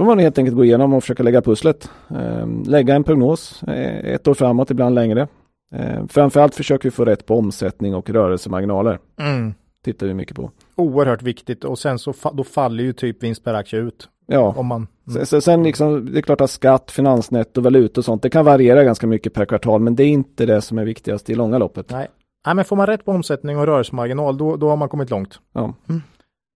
Så 0.00 0.04
får 0.04 0.10
man 0.10 0.18
helt 0.18 0.38
enkelt 0.38 0.56
gå 0.56 0.64
igenom 0.64 0.94
och 0.94 1.02
försöka 1.02 1.22
lägga 1.22 1.42
pusslet. 1.42 1.90
Eh, 2.10 2.46
lägga 2.66 2.94
en 2.94 3.04
prognos 3.04 3.62
eh, 3.62 3.96
ett 4.14 4.28
år 4.28 4.34
framåt, 4.34 4.70
ibland 4.70 4.94
längre. 4.94 5.28
Eh, 5.74 6.06
framförallt 6.08 6.54
försöker 6.54 6.84
vi 6.84 6.90
få 6.90 7.04
rätt 7.04 7.26
på 7.26 7.38
omsättning 7.38 7.94
och 7.94 8.10
rörelsemarginaler. 8.10 8.98
Mm. 9.20 9.54
Tittar 9.84 10.06
vi 10.06 10.14
mycket 10.14 10.36
på. 10.36 10.50
Oerhört 10.76 11.22
viktigt 11.22 11.64
och 11.64 11.78
sen 11.78 11.98
så 11.98 12.14
då 12.32 12.44
faller 12.44 12.84
ju 12.84 12.92
typ 12.92 13.22
vinst 13.22 13.44
per 13.44 13.54
aktie 13.54 13.78
ut. 13.80 14.08
Ja, 14.26 14.54
Om 14.56 14.66
man... 14.66 14.86
Sen- 15.14 15.26
Sen, 15.26 15.42
sen 15.42 15.62
liksom, 15.62 16.12
det 16.12 16.18
är 16.18 16.22
klart 16.22 16.40
att 16.40 16.50
skatt, 16.50 16.90
finansnetto, 16.90 17.60
valuta 17.60 18.00
och 18.00 18.04
sånt, 18.04 18.22
det 18.22 18.30
kan 18.30 18.44
variera 18.44 18.84
ganska 18.84 19.06
mycket 19.06 19.34
per 19.34 19.44
kvartal, 19.44 19.80
men 19.80 19.96
det 19.96 20.02
är 20.04 20.08
inte 20.08 20.46
det 20.46 20.60
som 20.60 20.78
är 20.78 20.84
viktigast 20.84 21.30
i 21.30 21.34
långa 21.34 21.58
loppet. 21.58 21.90
Nej. 21.90 22.08
Nej, 22.46 22.54
men 22.54 22.64
får 22.64 22.76
man 22.76 22.86
rätt 22.86 23.04
på 23.04 23.12
omsättning 23.12 23.58
och 23.58 23.66
rörelsemarginal, 23.66 24.38
då, 24.38 24.56
då 24.56 24.68
har 24.68 24.76
man 24.76 24.88
kommit 24.88 25.10
långt. 25.10 25.38
Ja. 25.52 25.74
Mm. 25.88 26.02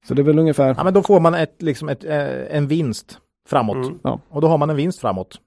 Så 0.09 0.15
det 0.15 0.23
är 0.23 0.25
väl 0.25 0.39
ungefär, 0.39 0.75
Ja, 0.79 0.85
men 0.85 0.95
då 0.95 1.03
får 1.03 1.21
man 1.21 1.35
ett, 1.35 1.63
liksom 1.63 1.89
ett, 1.89 2.05
eh, 2.05 2.57
en 2.57 2.67
vinst 2.67 3.19
framåt. 3.49 3.77
Mm. 3.77 3.99
Ja. 4.03 4.21
Och 4.29 4.41
då 4.41 4.49
har 4.49 4.59
man 4.59 4.71
en 4.71 4.77
vinst 4.77 5.01
framåt. 5.01 5.41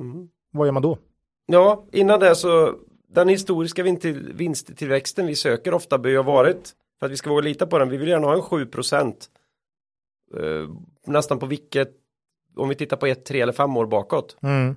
Mm. 0.00 0.28
Vad 0.52 0.66
gör 0.66 0.72
man 0.72 0.82
då? 0.82 0.98
Ja, 1.46 1.84
innan 1.92 2.20
det 2.20 2.34
så 2.34 2.74
den 3.08 3.28
historiska 3.28 3.82
vinst- 3.82 4.04
vinsttillväxten 4.34 5.26
vi 5.26 5.34
söker 5.36 5.74
ofta 5.74 5.98
bör 5.98 6.10
ju 6.10 6.16
ha 6.16 6.22
varit 6.22 6.72
för 6.98 7.06
att 7.06 7.12
vi 7.12 7.16
ska 7.16 7.30
våga 7.30 7.40
lita 7.42 7.66
på 7.66 7.78
den. 7.78 7.88
Vi 7.88 7.96
vill 7.96 8.08
gärna 8.08 8.26
ha 8.26 8.34
en 8.34 8.42
7 8.42 8.66
procent. 8.66 9.26
Eh, 10.36 10.68
nästan 11.06 11.38
på 11.38 11.46
vilket 11.46 11.90
om 12.56 12.68
vi 12.68 12.74
tittar 12.74 12.96
på 12.96 13.06
ett, 13.06 13.24
tre 13.24 13.40
eller 13.40 13.52
fem 13.52 13.76
år 13.76 13.86
bakåt. 13.86 14.36
Mm. 14.42 14.76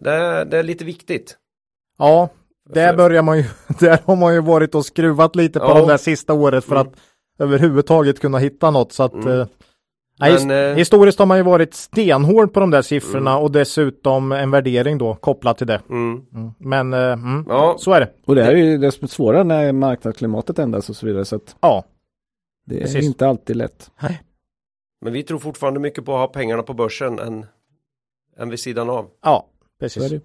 Det, 0.00 0.10
är- 0.10 0.44
det 0.44 0.58
är 0.58 0.62
lite 0.62 0.84
viktigt. 0.84 1.36
Ja, 1.98 2.28
där 2.68 2.88
För- 2.90 2.96
börjar 2.96 3.22
man 3.22 3.38
ju, 3.38 3.44
där 3.80 3.98
har 4.04 4.16
man 4.16 4.34
ju 4.34 4.40
varit 4.42 4.74
och 4.74 4.86
skruvat 4.86 5.36
lite 5.36 5.58
på 5.58 5.64
Ja. 5.64 5.80
det 5.80 5.86
där 5.86 5.96
sista 5.96 6.32
året 6.34 6.64
för 6.64 6.76
Mm. 6.76 6.86
att 6.88 6.98
överhuvudtaget 7.38 8.20
kunna 8.20 8.38
hitta 8.38 8.70
något 8.70 8.92
så 8.92 9.02
att 9.02 9.12
Mm. 9.14 9.46
Nej, 10.20 10.32
Men, 10.32 10.50
his- 10.50 10.70
eh, 10.70 10.76
historiskt 10.76 11.18
har 11.18 11.26
man 11.26 11.36
ju 11.36 11.42
varit 11.42 11.74
stenhård 11.74 12.52
på 12.54 12.60
de 12.60 12.70
där 12.70 12.82
siffrorna 12.82 13.38
och 13.38 13.50
dessutom 13.52 14.32
en 14.32 14.50
värdering 14.50 14.98
då 14.98 15.14
kopplat 15.14 15.58
till 15.58 15.66
det. 15.66 15.80
Mm. 15.90 16.22
Mm. 16.34 16.50
Men 16.58 16.92
eh, 16.92 17.12
mm, 17.12 17.44
Ja, 17.48 17.76
så 17.78 17.92
är 17.92 18.00
det. 18.00 18.10
och 18.26 18.34
det 18.34 18.42
här 18.44 18.52
är 18.52 18.56
ju 18.56 18.78
det 18.78 18.92
som 18.92 19.04
är 19.04 19.08
svårare 19.08 19.44
när 19.44 19.72
marknadsklimatet 19.72 20.58
ändras 20.58 20.88
och 20.90 20.96
så 20.96 21.06
vidare, 21.06 21.24
så 21.24 21.36
att 21.36 21.56
Ja, 21.60 21.84
det 22.66 22.76
är 22.76 22.80
Precis. 22.80 23.04
inte 23.04 23.26
alltid 23.28 23.56
lätt. 23.56 23.90
men 25.00 25.12
vi 25.12 25.22
tror 25.22 25.38
fortfarande 25.38 25.80
mycket 25.80 26.04
på 26.04 26.12
att 26.14 26.20
ha 26.20 26.26
pengarna 26.26 26.62
på 26.62 26.74
börsen 26.74 27.18
än, 27.18 27.46
än 28.38 28.50
vid 28.50 28.60
sidan 28.60 28.90
av. 28.90 29.06
ja, 29.22 29.46
precis. 29.80 30.10
det. 30.10 30.20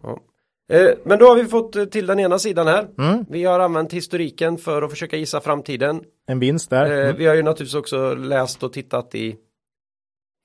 Eh, 0.69 0.95
men 1.06 1.19
då 1.19 1.26
har 1.28 1.36
vi 1.36 1.45
fått 1.45 1.91
till 1.91 2.06
den 2.08 2.19
ena 2.19 2.39
sidan 2.39 2.67
här. 2.67 2.88
Mm. 2.97 3.26
Vi 3.30 3.43
har 3.45 3.60
använt 3.60 3.93
historiken 3.93 4.58
för 4.58 4.82
att 4.82 4.89
försöka 4.89 5.17
gissa 5.17 5.41
framtiden. 5.41 6.02
En 6.28 6.39
vinst 6.39 6.69
där. 6.69 6.86
Mm. 6.86 7.15
vi 7.17 7.26
har 7.26 7.36
ju 7.36 7.43
naturligtvis 7.43 7.76
också 7.80 8.13
läst 8.15 8.63
och 8.63 8.73
tittat 8.73 9.15
i, 9.15 9.36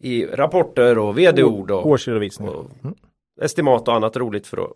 i 0.03 0.27
rapporter 0.27 0.99
och 0.99 1.19
vd-ord 1.19 1.71
och, 1.71 1.87
Årsredovisning. 1.87 2.49
och 2.49 2.65
Mm. 2.85 2.95
estimat 3.43 3.89
och 3.89 3.95
annat 3.95 4.17
roligt 4.17 4.47
för 4.47 4.57
att 4.65 4.71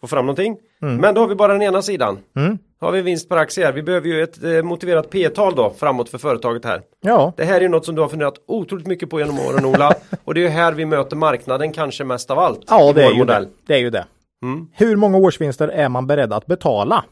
få 0.00 0.06
fram 0.06 0.26
någonting. 0.26 0.56
Mm. 0.82 0.96
Men 0.96 1.14
då 1.14 1.20
har 1.20 1.28
vi 1.28 1.34
bara 1.34 1.52
den 1.52 1.62
ena 1.62 1.82
sidan. 1.82 2.18
Mm. 2.36 2.58
Har 2.80 2.92
vi 2.92 3.02
vinst 3.02 3.28
per 3.28 3.36
aktie 3.36 3.64
här. 3.64 3.72
Vi 3.72 3.82
behöver 3.82 4.08
ju 4.08 4.22
ett 4.22 4.44
eh, 4.44 4.62
motiverat 4.62 5.10
P-tal 5.10 5.54
då 5.54 5.70
framåt 5.70 6.08
för 6.08 6.18
företaget 6.18 6.64
här. 6.64 6.82
Ja, 7.00 7.32
Det 7.36 7.44
här 7.44 7.56
är 7.56 7.60
ju 7.60 7.68
något 7.68 7.84
som 7.84 7.94
du 7.94 8.00
har 8.00 8.08
funderat 8.08 8.34
otroligt 8.46 8.86
mycket 8.86 9.10
på 9.10 9.20
genom 9.20 9.38
åren 9.40 9.64
Ola. 9.64 9.94
och 10.24 10.34
det 10.34 10.40
är 10.40 10.42
ju 10.42 10.48
här 10.48 10.72
vi 10.72 10.86
möter 10.86 11.16
marknaden 11.16 11.72
kanske 11.72 12.04
mest 12.04 12.30
av 12.30 12.38
allt. 12.38 12.60
ja 12.68 12.92
det, 12.92 13.04
är 13.04 13.10
ju 13.10 13.18
modell. 13.18 13.44
det. 13.44 13.50
det 13.66 13.74
är 13.74 13.78
ju 13.78 13.90
det. 13.90 14.06
Mm, 14.42 14.68
Hur 14.72 14.96
många 14.96 15.18
årsvinster 15.18 15.68
är 15.68 15.88
man 15.88 16.06
beredd 16.06 16.32
att 16.32 16.46
betala? 16.46 17.04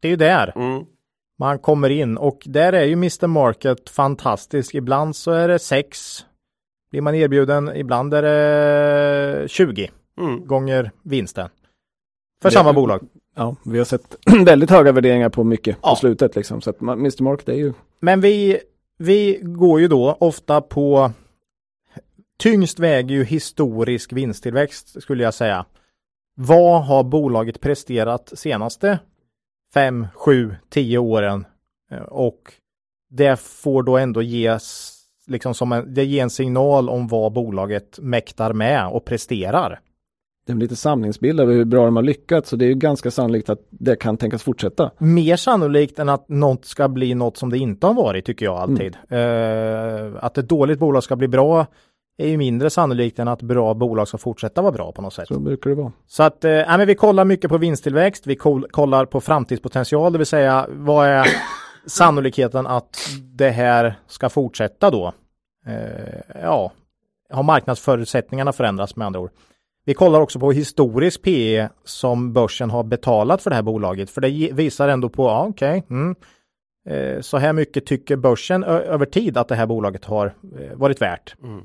Det 0.00 0.08
är 0.08 0.10
ju 0.10 0.16
där. 0.16 0.52
mm, 0.56 0.84
man 1.38 1.58
kommer 1.58 1.90
in 1.90 2.16
och 2.16 2.42
där 2.46 2.72
är 2.72 2.84
ju 2.84 2.92
Mr 2.92 3.26
Market 3.26 3.90
fantastisk. 3.90 4.74
Ibland 4.74 5.16
så 5.16 5.30
är 5.30 5.48
det 5.48 5.58
6. 5.58 6.24
Blir 6.94 7.02
man 7.02 7.14
erbjuden, 7.14 7.76
ibland 7.76 8.14
är 8.14 8.22
det 8.22 9.48
20 9.48 9.90
mm. 10.20 10.46
gånger 10.46 10.90
vinsten. 11.02 11.48
För 12.42 12.48
Det- 12.48 12.54
samma 12.54 12.72
bolag. 12.72 13.08
Ja, 13.36 13.56
vi 13.64 13.78
har 13.78 13.84
sett 13.84 14.16
väldigt 14.46 14.70
höga 14.70 14.92
värderingar 14.92 15.28
på 15.28 15.44
mycket 15.44 15.76
Ja. 15.82 15.90
på 15.90 15.96
slutet 15.96 16.36
liksom. 16.36 16.60
Så 16.60 16.70
att 16.70 16.80
Mr. 16.80 17.22
Market 17.22 17.48
är 17.48 17.52
ju 17.54 17.72
Men 18.00 18.20
vi, 18.20 18.60
vi 18.98 19.38
går 19.42 19.80
ju 19.80 19.88
då 19.88 20.16
ofta 20.20 20.60
på 20.60 21.12
tyngst 22.38 22.78
väger 22.78 23.14
ju 23.14 23.24
historisk 23.24 24.12
vinsttillväxt 24.12 25.02
skulle 25.02 25.22
jag 25.24 25.34
säga. 25.34 25.64
Vad 26.36 26.84
har 26.84 27.04
bolaget 27.04 27.60
presterat 27.60 28.32
senaste 28.34 28.98
5, 29.74 30.06
7, 30.14 30.56
10 30.70 30.98
åren? 30.98 31.46
Eh, 31.90 31.98
Och 32.02 32.52
det 33.10 33.40
får 33.40 33.82
då 33.82 33.96
ändå 33.98 34.22
ges 34.22 34.94
liksom 35.26 35.54
som 35.54 35.72
en, 35.72 35.94
det 35.94 36.04
ger 36.04 36.22
en 36.22 36.30
signal 36.30 36.88
om 36.88 37.08
vad 37.08 37.32
bolaget 37.32 37.98
mäktar 38.02 38.52
med 38.52 38.88
och 38.88 39.04
presterar. 39.04 39.80
det 40.46 40.52
är 40.52 40.56
lite 40.56 40.76
samlingsbild 40.76 41.40
över 41.40 41.52
hur 41.54 41.64
bra 41.64 41.84
de 41.84 41.96
har 41.96 42.02
lyckats. 42.02 42.48
Så 42.50 42.56
det 42.56 42.64
är 42.64 42.68
ju 42.68 42.74
ganska 42.74 43.10
sannolikt 43.10 43.48
att 43.48 43.60
det 43.70 43.96
kan 43.96 44.16
tänkas 44.16 44.42
fortsätta. 44.42 44.90
Mer 44.98 45.36
sannolikt 45.36 45.98
än 45.98 46.08
att 46.08 46.28
något 46.28 46.64
ska 46.64 46.88
bli 46.88 47.14
något 47.14 47.36
som 47.36 47.50
det 47.50 47.58
inte 47.58 47.86
har 47.86 47.94
varit 47.94 48.24
tycker 48.24 48.46
jag 48.46 48.56
alltid. 48.56 48.96
Eh, 49.08 50.24
att 50.24 50.38
ett 50.38 50.48
dåligt 50.48 50.78
bolag 50.78 51.02
ska 51.02 51.16
bli 51.16 51.28
bra 51.28 51.66
är 52.18 52.28
ju 52.28 52.36
mindre 52.36 52.70
sannolikt 52.70 53.18
än 53.18 53.28
att 53.28 53.42
bra 53.42 53.74
bolag 53.74 54.08
ska 54.08 54.18
fortsätta 54.18 54.62
vara 54.62 54.72
bra 54.72 54.92
på 54.92 55.02
något 55.02 55.14
sätt. 55.14 55.28
Så 55.28 55.40
brukar 55.40 55.70
det 55.70 55.76
vara. 55.76 55.92
Så 56.06 56.22
att 56.22 56.44
eh, 56.44 56.50
men 56.50 56.86
vi 56.86 56.94
kollar 56.94 57.24
mycket 57.24 57.50
på 57.50 57.58
vinsttillväxt, 57.58 58.26
vi 58.26 58.36
koll- 58.36 58.66
kollar 58.70 59.06
på 59.06 59.20
framtidspotential, 59.20 60.12
det 60.12 60.18
vill 60.18 60.26
säga 60.26 60.66
vad 60.70 61.06
är 61.06 61.26
sannolikheten 61.86 62.66
att 62.66 63.08
det 63.20 63.50
här 63.50 63.94
ska 64.06 64.28
fortsätta 64.28 64.90
då? 64.90 65.12
Eh, 65.66 66.40
ja, 66.42 66.72
har 67.30 67.42
marknadsförutsättningarna 67.42 68.52
förändrats 68.52 68.96
med 68.96 69.06
andra 69.06 69.20
ord. 69.20 69.30
Vi 69.84 69.94
kollar 69.94 70.20
också 70.20 70.40
på 70.40 70.52
historisk 70.52 71.22
PE 71.22 71.68
som 71.84 72.32
börsen 72.32 72.70
har 72.70 72.84
betalat 72.84 73.42
för 73.42 73.50
det 73.50 73.56
här 73.56 73.62
bolaget, 73.62 74.10
för 74.10 74.20
det 74.20 74.50
visar 74.52 74.88
ändå 74.88 75.08
på, 75.08 75.24
ja 75.24 75.46
okej, 75.46 75.84
mm, 75.90 76.16
eh, 76.88 77.20
så 77.20 77.38
här 77.38 77.52
mycket 77.52 77.86
tycker 77.86 78.16
börsen 78.16 78.64
över 78.64 79.06
tid 79.06 79.36
att 79.36 79.48
det 79.48 79.54
här 79.54 79.66
bolaget 79.66 80.04
har 80.04 80.26
eh, 80.26 80.76
varit 80.76 81.02
värt. 81.02 81.34
Mm. 81.42 81.64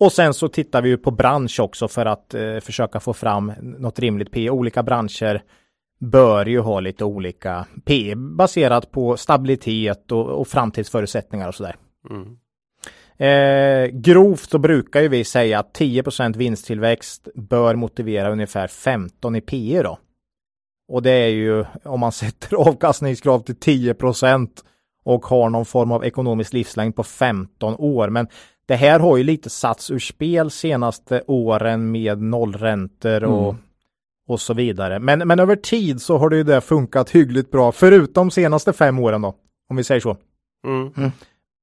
Och 0.00 0.12
sen 0.12 0.34
så 0.34 0.48
tittar 0.48 0.82
vi 0.82 0.88
ju 0.88 0.96
på 0.96 1.10
bransch 1.10 1.60
också 1.60 1.88
för 1.88 2.06
att 2.06 2.34
eh, 2.34 2.58
försöka 2.60 3.00
få 3.00 3.12
fram 3.12 3.52
något 3.60 3.98
rimligt 3.98 4.30
P. 4.30 4.50
Olika 4.50 4.82
branscher 4.82 5.42
bör 5.98 6.46
ju 6.46 6.60
ha 6.60 6.80
lite 6.80 7.04
olika 7.04 7.66
P 7.84 8.14
baserat 8.16 8.90
på 8.90 9.16
stabilitet 9.16 10.12
och, 10.12 10.26
och 10.26 10.48
framtidsförutsättningar 10.48 11.48
och 11.48 11.54
sådär. 11.54 11.76
Mm. 12.10 12.36
Eh, 13.20 13.86
grovt 13.92 14.50
så 14.50 14.58
brukar 14.58 15.00
ju 15.00 15.08
vi 15.08 15.24
säga 15.24 15.58
att 15.58 15.78
10% 15.78 16.36
vinsttillväxt 16.36 17.28
bör 17.34 17.74
motivera 17.74 18.32
ungefär 18.32 18.66
15 18.66 19.36
i 19.36 19.40
P 19.40 19.80
då. 19.82 19.98
Och 20.88 21.02
det 21.02 21.10
är 21.10 21.28
ju 21.28 21.64
om 21.84 22.00
man 22.00 22.12
sätter 22.22 22.56
avkastningskrav 22.56 23.40
till 23.40 23.54
10% 23.54 24.48
och 25.04 25.26
har 25.26 25.50
någon 25.50 25.64
form 25.64 25.92
av 25.92 26.04
ekonomisk 26.04 26.52
livslängd 26.52 26.96
på 26.96 27.04
15 27.04 27.74
år. 27.78 28.08
Men 28.08 28.28
det 28.66 28.76
här 28.76 29.00
har 29.00 29.16
ju 29.16 29.24
lite 29.24 29.50
satts 29.50 29.90
ur 29.90 29.98
spel 29.98 30.50
senaste 30.50 31.22
åren 31.26 31.90
med 31.90 32.22
nollräntor 32.22 33.24
och, 33.24 33.54
och 34.28 34.40
så 34.40 34.54
vidare. 34.54 34.98
Men, 34.98 35.18
men 35.18 35.40
över 35.40 35.56
tid 35.56 36.02
så 36.02 36.18
har 36.18 36.30
det 36.30 36.36
ju 36.36 36.42
det 36.42 36.60
funkat 36.60 37.10
hyggligt 37.10 37.50
bra, 37.50 37.72
förutom 37.72 38.30
senaste 38.30 38.72
fem 38.72 38.98
åren 38.98 39.22
då, 39.22 39.34
om 39.68 39.76
vi 39.76 39.84
säger 39.84 40.00
så. 40.00 40.16
Mm. 40.66 41.10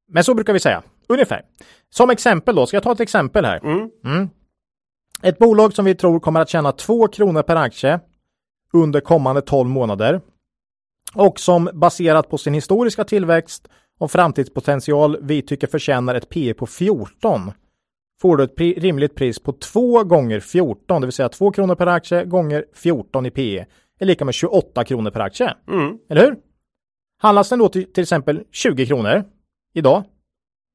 Men 0.07 0.23
så 0.23 0.33
brukar 0.33 0.53
vi 0.53 0.59
säga, 0.59 0.83
ungefär. 1.07 1.41
Som 1.89 2.09
exempel 2.09 2.55
då, 2.55 2.65
ska 2.65 2.75
jag 2.75 2.83
ta 2.83 2.91
ett 2.91 2.99
exempel 2.99 3.45
här? 3.45 3.59
Mm. 3.63 3.89
Mm. 4.05 4.29
Ett 5.21 5.37
bolag 5.37 5.73
som 5.73 5.85
vi 5.85 5.95
tror 5.95 6.19
kommer 6.19 6.39
att 6.39 6.49
tjäna 6.49 6.71
2 6.71 7.07
kronor 7.07 7.41
per 7.41 7.55
aktie 7.55 7.99
under 8.73 8.99
kommande 8.99 9.41
12 9.41 9.69
månader 9.69 10.21
och 11.13 11.39
som 11.39 11.69
baserat 11.73 12.29
på 12.29 12.37
sin 12.37 12.53
historiska 12.53 13.03
tillväxt 13.03 13.67
och 13.97 14.11
framtidspotential 14.11 15.17
vi 15.21 15.41
tycker 15.41 15.67
förtjänar 15.67 16.15
ett 16.15 16.29
P 16.29 16.53
på 16.53 16.67
14 16.67 17.51
får 18.21 18.37
du 18.37 18.43
ett 18.43 18.55
pri- 18.57 18.79
rimligt 18.79 19.15
pris 19.15 19.39
på 19.39 19.51
2 19.53 20.03
gånger 20.03 20.39
14, 20.39 21.01
det 21.01 21.07
vill 21.07 21.13
säga 21.13 21.29
2 21.29 21.51
kronor 21.51 21.75
per 21.75 21.87
aktie 21.87 22.25
gånger 22.25 22.65
14 22.73 23.25
i 23.25 23.31
P 23.31 23.65
är 23.99 24.05
lika 24.05 24.25
med 24.25 24.33
28 24.33 24.83
kronor 24.83 25.11
per 25.11 25.19
aktie. 25.19 25.53
Mm. 25.67 25.97
Eller 26.09 26.25
hur? 26.25 26.35
Handlas 27.21 27.49
den 27.49 27.59
då 27.59 27.69
till, 27.69 27.93
till 27.93 28.01
exempel 28.01 28.43
20 28.51 28.85
kronor 28.85 29.23
idag, 29.73 30.03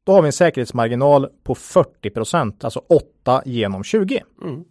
då 0.07 0.13
har 0.13 0.23
vi 0.23 0.27
en 0.27 0.33
säkerhetsmarginal 0.33 1.29
på 1.43 1.55
40 1.55 2.11
procent, 2.11 2.65
alltså 2.65 2.83
8 2.89 3.43
genom 3.45 3.85
20. 3.85 4.23
Mm. 4.43 4.65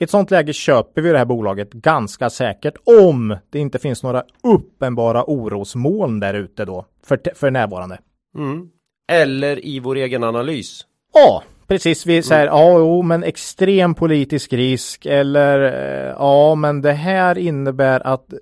I 0.00 0.04
ett 0.04 0.10
sånt 0.10 0.30
läge 0.30 0.52
köper 0.52 1.02
vi 1.02 1.12
det 1.12 1.18
här 1.18 1.24
bolaget 1.24 1.72
ganska 1.72 2.30
säkert 2.30 2.74
om 3.04 3.36
det 3.50 3.58
inte 3.58 3.78
finns 3.78 4.02
några 4.02 4.24
uppenbara 4.42 5.24
orosmoln 5.26 6.20
där 6.20 6.34
ute 6.34 6.64
då 6.64 6.86
för, 7.02 7.20
för 7.34 7.50
närvarande. 7.50 7.98
Mm. 8.38 8.68
Eller 9.12 9.66
i 9.66 9.80
vår 9.80 9.96
egen 9.96 10.24
analys. 10.24 10.86
Ja, 11.12 11.42
precis. 11.68 12.06
Vi 12.06 12.22
säger 12.22 12.46
ja, 12.46 12.78
jo, 12.78 13.02
men 13.02 13.24
extrem 13.24 13.94
politisk 13.94 14.52
risk 14.52 15.06
eller 15.06 15.60
eh, 15.60 16.14
ja, 16.18 16.54
men 16.54 16.82
det 16.82 16.92
här 16.92 17.38
innebär 17.38 18.06
att 18.06 18.32
eh, 18.32 18.38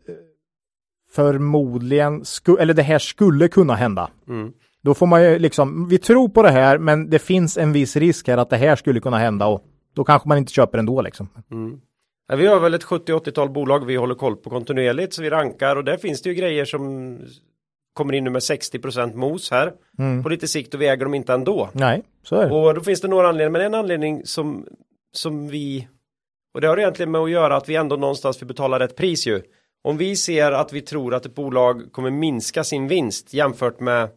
förmodligen, 1.14 2.24
eller 2.58 2.74
det 2.74 2.82
här 2.82 2.98
skulle 2.98 3.48
kunna 3.48 3.74
hända. 3.74 4.10
Mm. 4.28 4.52
Då 4.82 4.94
får 4.94 5.06
man 5.06 5.22
ju 5.22 5.38
liksom, 5.38 5.88
vi 5.88 5.98
tror 5.98 6.28
på 6.28 6.42
det 6.42 6.50
här, 6.50 6.78
men 6.78 7.10
det 7.10 7.18
finns 7.18 7.58
en 7.58 7.72
viss 7.72 7.96
risk 7.96 8.28
här 8.28 8.38
att 8.38 8.50
det 8.50 8.56
här 8.56 8.76
skulle 8.76 9.00
kunna 9.00 9.18
hända 9.18 9.46
och 9.46 9.64
då 9.94 10.04
kanske 10.04 10.28
man 10.28 10.38
inte 10.38 10.52
köper 10.52 10.78
ändå 10.78 11.02
liksom. 11.02 11.28
Mm. 11.50 11.80
Ja, 12.28 12.36
vi 12.36 12.46
har 12.46 12.60
väl 12.60 12.74
ett 12.74 12.84
70-80-tal 12.84 13.50
bolag 13.50 13.86
vi 13.86 13.96
håller 13.96 14.14
koll 14.14 14.36
på 14.36 14.50
kontinuerligt 14.50 15.14
så 15.14 15.22
vi 15.22 15.30
rankar 15.30 15.76
och 15.76 15.84
där 15.84 15.96
finns 15.96 16.22
det 16.22 16.28
ju 16.28 16.34
grejer 16.34 16.64
som 16.64 17.18
kommer 17.94 18.12
in 18.14 18.24
nu 18.24 18.30
med 18.30 18.40
60% 18.40 19.14
mos 19.14 19.50
här 19.50 19.72
på 20.22 20.28
lite 20.28 20.48
sikt 20.48 20.74
och 20.74 20.80
vi 20.82 20.88
äger 20.88 21.04
dem 21.04 21.14
inte 21.14 21.32
ändå. 21.32 21.68
Nej, 21.72 22.02
så 22.22 22.36
är 22.36 22.48
det. 22.48 22.54
Och 22.54 22.74
då 22.74 22.80
finns 22.80 23.00
det 23.00 23.08
några 23.08 23.28
anledningar, 23.28 23.50
men 23.50 23.60
en 23.62 23.74
anledning 23.74 24.22
som, 24.26 24.66
som 25.12 25.48
vi 25.48 25.88
och 26.54 26.60
det 26.60 26.66
har 26.68 26.78
egentligen 26.78 27.10
med 27.10 27.20
att 27.20 27.30
göra 27.30 27.56
att 27.56 27.68
vi 27.68 27.76
ändå 27.76 27.96
någonstans 27.96 28.40
vill 28.42 28.46
betala 28.48 28.78
rätt 28.78 28.96
pris 28.96 29.26
ju. 29.26 29.42
Om 29.84 29.96
vi 29.96 30.16
ser 30.16 30.52
att 30.52 30.72
vi 30.72 30.80
tror 30.80 31.14
att 31.14 31.26
ett 31.26 31.34
bolag 31.34 31.82
kommer 31.92 32.10
minska 32.10 32.64
sin 32.64 32.88
vinst 32.88 33.34
jämfört 33.34 33.80
med 33.80 34.08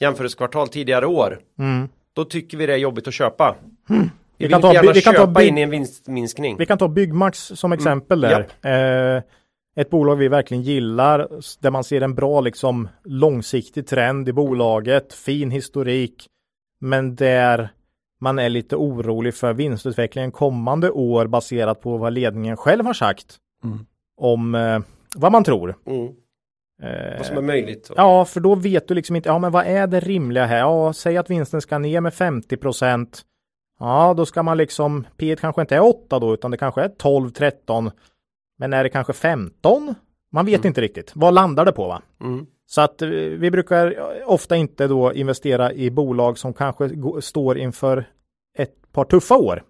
jämförelsekvartal 0.00 0.68
tidigare 0.68 1.06
år, 1.06 1.38
Mm. 1.58 1.88
då 2.12 2.24
tycker 2.24 2.56
vi 2.58 2.66
det 2.66 2.72
är 2.72 2.76
jobbigt 2.76 3.08
att 3.08 3.14
köpa. 3.14 3.56
Vi 3.88 3.96
Vi 3.96 4.44
vill 4.44 4.50
kan 4.50 4.62
ta- 4.62 4.74
gärna 4.74 4.92
vi 4.92 5.02
kan 5.02 5.34
ta 5.34 5.42
in 5.42 5.58
i 5.58 5.60
en 5.60 5.70
vinstminskning. 5.70 6.56
Vi 6.58 6.66
kan 6.66 6.78
ta 6.78 6.88
Byggmax 6.88 7.38
som 7.54 7.72
exempel 7.72 8.20
där. 8.20 8.40
Eh, 9.16 9.22
ett 9.76 9.90
bolag 9.90 10.16
vi 10.16 10.28
verkligen 10.28 10.62
gillar, 10.62 11.28
där 11.60 11.70
man 11.70 11.84
ser 11.84 12.00
en 12.00 12.14
bra 12.14 12.40
liksom 12.40 12.88
långsiktig 13.04 13.86
trend 13.86 14.28
i 14.28 14.32
bolaget, 14.32 15.12
fin 15.14 15.50
historik, 15.50 16.26
men 16.80 17.14
där 17.14 17.68
man 18.20 18.38
är 18.38 18.48
lite 18.48 18.76
orolig 18.76 19.34
för 19.34 19.52
vinstutvecklingen 19.52 20.32
kommande 20.32 20.90
år 20.90 21.26
baserat 21.26 21.80
på 21.80 21.96
vad 21.96 22.12
ledningen 22.12 22.56
själv 22.56 22.86
har 22.86 22.94
sagt 22.94 23.36
Mm. 23.64 23.86
om 24.16 24.54
eh, 24.54 24.80
vad 25.16 25.32
man 25.32 25.44
tror. 25.44 25.76
Mm. 25.86 26.06
Eh, 26.82 27.16
Vad 27.18 27.26
som 27.26 27.36
är 27.36 27.42
möjligt. 27.42 27.90
Ja, 27.96 28.24
för 28.24 28.40
då 28.40 28.54
vet 28.54 28.88
du 28.88 28.94
liksom 28.94 29.16
inte, 29.16 29.28
ja 29.28 29.38
men 29.38 29.52
vad 29.52 29.66
är 29.66 29.86
det 29.86 30.00
rimliga 30.00 30.44
här? 30.46 30.58
Ja, 30.58 30.92
säg 30.92 31.16
att 31.16 31.30
vinsten 31.30 31.60
ska 31.60 31.78
ner 31.78 32.00
med 32.00 32.14
50 32.14 32.56
procent. 32.56 33.22
Ja, 33.78 34.14
då 34.16 34.26
ska 34.26 34.42
man 34.42 34.56
liksom, 34.56 35.06
P 35.16 35.36
kanske 35.40 35.60
inte 35.60 35.76
är 35.76 35.84
8 35.84 36.18
då, 36.18 36.34
utan 36.34 36.50
det 36.50 36.56
kanske 36.56 36.82
är 36.82 36.88
12, 36.88 37.30
13. 37.30 37.90
Men 38.62 38.72
är 38.72 38.82
det 38.82 38.88
kanske 38.90 39.12
15? 39.12 39.94
Man 40.32 40.46
vet 40.46 40.64
inte 40.64 40.80
riktigt. 40.80 41.12
Vad 41.14 41.34
landar 41.34 41.64
det 41.64 41.72
på 41.72 41.88
va? 41.88 42.02
Mm. 42.20 42.46
Så 42.66 42.80
att 42.80 43.02
eh, 43.02 43.08
vi 43.08 43.50
brukar 43.50 43.96
ofta 44.26 44.56
inte 44.56 44.86
då 44.86 45.12
investera 45.12 45.72
i 45.72 45.90
bolag 45.90 46.38
som 46.38 46.54
kanske 46.54 46.90
står 47.20 47.58
inför 47.58 48.04
ett 48.58 48.92
par 48.92 49.04
tuffa 49.04 49.36
år. 49.36 49.62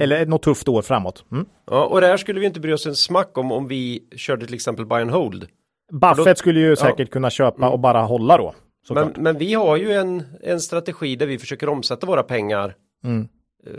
Eller 0.00 0.26
något 0.26 0.42
tufft 0.42 0.68
år 0.68 0.82
framåt. 0.82 1.24
Mm. 1.32 1.46
Ja, 1.66 1.86
och 1.86 2.00
det 2.00 2.06
här 2.06 2.16
skulle 2.16 2.40
vi 2.40 2.46
inte 2.46 2.60
bry 2.60 2.72
oss 2.72 2.86
en 2.86 2.94
smack 2.94 3.38
om 3.38 3.52
om 3.52 3.68
vi 3.68 4.08
körde 4.16 4.46
till 4.46 4.54
exempel 4.54 4.86
buy 4.86 5.00
and 5.00 5.10
hold. 5.10 5.46
Buffett 5.92 6.38
skulle 6.38 6.60
ju 6.60 6.76
säkert 6.76 7.10
kunna 7.10 7.30
köpa 7.30 7.68
och 7.68 7.78
bara 7.78 8.02
hålla 8.02 8.36
då. 8.36 8.54
Men, 8.90 9.12
men 9.16 9.38
vi 9.38 9.54
har 9.54 9.76
ju 9.76 9.92
en, 9.92 10.22
en 10.42 10.60
strategi 10.60 11.16
där 11.16 11.26
vi 11.26 11.38
försöker 11.38 11.68
omsätta 11.68 12.06
våra 12.06 12.22
pengar 12.22 12.74
Mm. 13.04 13.28
eh, 13.66 13.72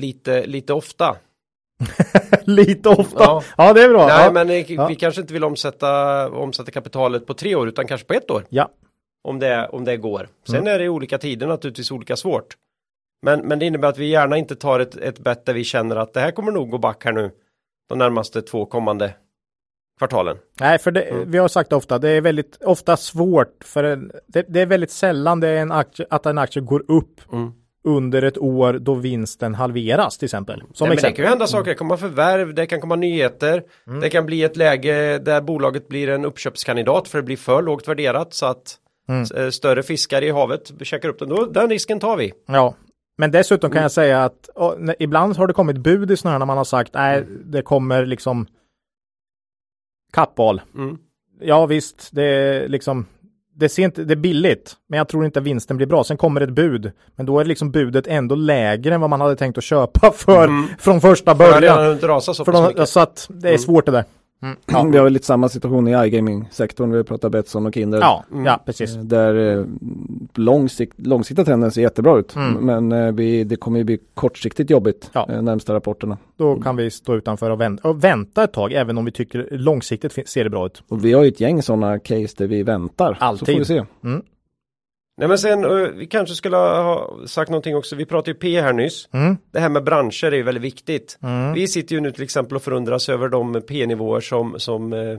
lite, 0.00 0.46
lite 0.46 0.72
ofta. 0.72 1.16
Lite 2.44 2.88
ofta. 2.88 3.24
Ja, 3.24 3.42
Ja. 3.56 3.72
det 3.72 3.82
är 3.82 3.88
bra. 3.88 4.06
Nej, 4.06 4.24
ja. 4.24 4.32
men 4.32 4.50
eh, 4.50 4.72
Ja. 4.72 4.86
vi 4.86 4.94
kanske 4.94 5.20
inte 5.20 5.32
vill 5.32 5.44
omsätta, 5.44 6.28
omsätta 6.30 6.70
kapitalet 6.70 7.26
på 7.26 7.34
tre 7.34 7.54
år 7.54 7.68
utan 7.68 7.86
kanske 7.86 8.06
på 8.06 8.14
ett 8.14 8.30
år. 8.30 8.44
ja. 8.48 8.70
Om 9.24 9.38
det, 9.38 9.68
om 9.72 9.84
det 9.84 9.96
går. 9.96 10.28
Sen 10.46 10.56
Mm. 10.56 10.74
är 10.74 10.78
det 10.78 10.84
i 10.84 10.88
olika 10.88 11.18
tider 11.18 11.46
naturligtvis 11.46 11.90
olika 11.90 12.16
svårt. 12.16 12.56
Men, 13.22 13.40
men 13.40 13.58
det 13.58 13.66
innebär 13.66 13.88
att 13.88 13.98
vi 13.98 14.06
gärna 14.06 14.36
inte 14.36 14.56
tar 14.56 14.80
ett, 14.80 14.96
ett 14.96 15.18
bett 15.18 15.46
där 15.46 15.54
vi 15.54 15.64
känner 15.64 15.96
att 15.96 16.14
det 16.14 16.20
här 16.20 16.30
kommer 16.30 16.52
nog 16.52 16.70
gå 16.70 16.78
back 16.78 17.04
här 17.04 17.12
nu. 17.12 17.30
De 17.88 17.98
närmaste 17.98 18.42
två 18.42 18.66
kommande 18.66 19.14
kvartalen. 19.98 20.36
Nej, 20.60 20.78
för 20.78 20.90
det, 20.90 21.02
Mm. 21.02 21.30
vi 21.30 21.38
har 21.38 21.48
sagt 21.48 21.72
ofta, 21.72 21.98
det 21.98 22.08
är 22.10 22.20
väldigt 22.20 22.62
ofta 22.62 22.96
svårt 22.96 23.64
för 23.64 23.84
en, 23.84 24.12
det, 24.26 24.46
det 24.48 24.60
är 24.60 24.66
väldigt 24.66 24.90
sällan 24.90 25.40
det 25.40 25.48
är 25.48 25.62
en 25.62 25.72
aktie, 25.72 26.06
att 26.10 26.26
en 26.26 26.38
aktie 26.38 26.62
går 26.62 26.84
upp 26.88 27.20
Mm. 27.32 27.52
Under 27.88 28.22
ett 28.22 28.38
år 28.38 28.72
då 28.72 28.94
vinsten 28.94 29.54
halveras 29.54 30.18
till 30.18 30.26
exempel. 30.26 30.60
Som 30.60 30.66
Nej, 30.68 30.74
men 30.80 30.88
det 30.88 30.94
exempel. 30.94 31.16
kan 31.16 31.24
ju 31.24 31.28
hända 31.28 31.46
saker, 31.46 31.64
det 31.70 31.74
kan 31.74 31.78
komma 31.88 31.96
förvärv, 31.96 32.54
det 32.54 32.66
kan 32.66 32.80
komma 32.80 32.96
nyheter. 32.96 33.62
Det 34.00 34.10
kan 34.10 34.26
bli 34.26 34.42
ett 34.42 34.56
läge 34.56 35.18
där 35.18 35.40
bolaget 35.40 35.88
blir 35.88 36.08
en 36.08 36.24
uppköpskandidat 36.24 37.08
för 37.08 37.18
det 37.18 37.22
blir 37.22 37.36
för 37.36 37.62
lågt 37.62 37.88
värderat 37.88 38.34
så 38.34 38.46
att 38.46 38.76
eh, 39.36 39.50
större 39.50 39.82
fiskar 39.82 40.22
i 40.22 40.30
havet 40.30 40.72
käkar 40.82 41.08
upp 41.08 41.18
den. 41.18 41.28
Då, 41.28 41.44
den 41.46 41.68
risken 41.68 42.00
tar 42.00 42.16
vi. 42.16 42.32
Ja, 42.46 42.74
men 43.18 43.30
dessutom 43.30 43.70
kan 43.70 43.82
jag 43.82 43.92
säga 43.92 44.24
att 44.24 44.48
och, 44.54 44.74
när- 44.78 44.96
ibland 44.98 45.36
har 45.36 45.46
det 45.46 45.52
kommit 45.52 45.76
bud 45.78 46.10
i 46.10 46.16
här 46.24 46.38
när 46.38 46.46
man 46.46 46.56
har 46.56 46.64
sagt 46.64 46.94
nej, 46.94 47.24
det 47.44 47.62
kommer 47.62 48.06
liksom 48.06 48.46
kappval. 50.12 50.60
Mm. 50.74 50.98
Ja 51.40 51.66
visst, 51.66 52.08
det 52.12 52.22
är 52.24 52.68
liksom 52.68 53.06
det, 53.58 53.68
ser 53.68 53.82
inte, 53.82 54.04
det 54.04 54.14
är 54.14 54.16
billigt, 54.16 54.72
men 54.88 54.98
jag 54.98 55.08
tror 55.08 55.24
inte 55.24 55.40
vinsten 55.40 55.76
blir 55.76 55.86
bra. 55.86 56.04
Sen 56.04 56.16
kommer 56.16 56.40
ett 56.40 56.50
bud, 56.50 56.92
men 57.16 57.26
då 57.26 57.40
är 57.40 57.44
liksom 57.44 57.70
budet 57.70 58.06
ändå 58.06 58.34
lägre 58.34 58.94
än 58.94 59.00
vad 59.00 59.10
man 59.10 59.20
hade 59.20 59.36
tänkt 59.36 59.58
att 59.58 59.64
köpa 59.64 60.12
för 60.16 60.48
från 60.78 61.00
första 61.00 61.34
För 61.34 61.38
början. 61.38 61.98
För 61.98 62.08
pass 62.08 62.74
de, 62.76 62.86
så 62.86 63.00
att 63.00 63.26
det 63.28 63.50
är 63.50 63.58
svårt 63.58 63.86
det 63.86 63.92
där. 63.92 64.04
Ja. 64.40 64.82
Vi 64.92 64.96
har 64.96 65.04
väl 65.04 65.12
lite 65.12 65.26
samma 65.26 65.48
situation 65.48 65.88
i 65.88 66.06
iGaming-sektorn. 66.06 66.90
Vi 66.92 67.04
pratar 67.04 67.28
Betsson 67.30 67.66
och 67.66 67.74
Kindred. 67.74 68.02
Ja, 68.02 68.24
ja 68.44 68.62
precis. 68.66 68.96
Eh, 68.96 69.02
Där 69.02 69.58
eh, 69.58 69.64
långsikt, 70.34 70.94
långsiktiga 70.96 71.44
trenden 71.44 71.70
ser 71.70 71.82
jättebra 71.82 72.18
ut. 72.18 72.36
Mm. 72.36 72.52
Men 72.66 72.92
eh, 73.06 73.12
vi, 73.12 73.44
det 73.44 73.56
kommer 73.56 73.78
ju 73.78 73.84
bli 73.84 73.98
kortsiktigt 74.14 74.70
jobbigt 74.70 75.10
Ja. 75.12 75.26
närmsta 75.42 75.74
rapporterna. 75.74 76.18
Då 76.36 76.60
kan 76.60 76.76
vi 76.76 76.90
stå 76.90 77.16
utanför 77.16 77.50
och 77.50 77.60
vänta, 77.60 77.88
och 77.88 78.04
vänta 78.04 78.44
ett 78.44 78.52
tag, 78.52 78.72
även 78.72 78.98
om 78.98 79.04
vi 79.04 79.12
tycker 79.12 79.48
långsiktigt 79.50 80.28
ser 80.28 80.44
det 80.44 80.50
bra 80.50 80.66
ut. 80.66 80.82
Och 80.88 81.04
vi 81.04 81.12
har 81.12 81.22
ju 81.22 81.28
ett 81.28 81.40
gäng 81.40 81.62
sådana 81.62 81.98
case 81.98 82.34
där 82.38 82.46
vi 82.46 82.62
väntar. 82.62 83.14
Så 83.18 83.24
Alltid. 83.24 83.48
får 83.54 83.58
vi 83.58 83.64
se. 83.64 83.84
Nej 85.18 85.28
men 85.28 85.38
sen, 85.38 85.64
eh, 85.64 85.70
vi 85.70 86.06
kanske 86.06 86.34
skulle 86.34 86.56
ha 86.56 87.18
sagt 87.26 87.50
någonting 87.50 87.76
också, 87.76 87.96
vi 87.96 88.06
pratade 88.06 88.30
ju 88.30 88.34
P 88.34 88.60
här 88.60 88.72
nyss. 88.72 89.08
Mm. 89.12 89.36
Det 89.50 89.60
här 89.60 89.68
med 89.68 89.84
branscher 89.84 90.24
är 90.24 90.36
ju 90.36 90.42
väldigt 90.42 90.62
viktigt. 90.62 91.18
Mm. 91.22 91.52
Vi 91.52 91.68
sitter 91.68 91.94
ju 91.94 92.00
nu 92.00 92.12
till 92.12 92.22
exempel 92.22 92.56
och 92.56 92.62
förundras 92.62 93.08
över 93.08 93.28
de 93.28 93.62
P-nivåer 93.68 94.20
som, 94.20 94.60
som 94.60 94.92
eh, 94.92 95.18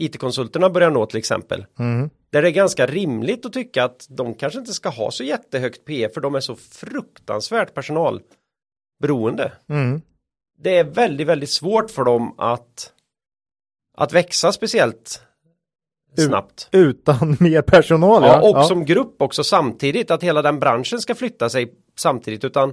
IT-konsulterna 0.00 0.70
börjar 0.70 0.90
nå 0.90 1.06
till 1.06 1.18
exempel. 1.18 1.66
Mm. 1.78 2.10
Där 2.30 2.42
det 2.42 2.48
är 2.48 2.52
ganska 2.52 2.86
rimligt 2.86 3.46
att 3.46 3.52
tycka 3.52 3.84
att 3.84 4.06
de 4.10 4.34
kanske 4.34 4.58
inte 4.58 4.72
ska 4.72 4.88
ha 4.88 5.10
så 5.10 5.24
jättehögt 5.24 5.84
P 5.84 6.08
för 6.14 6.20
de 6.20 6.34
är 6.34 6.40
så 6.40 6.56
fruktansvärt 6.56 7.74
personalberoende. 7.74 9.52
Mm. 9.68 10.02
Det 10.58 10.76
är 10.76 10.84
väldigt, 10.84 11.26
väldigt 11.26 11.50
svårt 11.50 11.90
för 11.90 12.04
dem 12.04 12.34
att, 12.38 12.92
att 13.96 14.12
växa 14.12 14.52
speciellt 14.52 15.22
snabbt. 16.16 16.68
Utan 16.72 17.36
mer 17.40 17.62
personal. 17.62 18.22
Ja, 18.22 18.50
och 18.60 18.64
som 18.66 18.84
grupp 18.84 19.22
också 19.22 19.44
samtidigt, 19.44 20.10
att 20.10 20.22
hela 20.22 20.42
den 20.42 20.58
branschen 20.60 21.00
ska 21.00 21.14
flytta 21.14 21.48
sig 21.48 21.72
samtidigt, 21.98 22.44
utan 22.44 22.72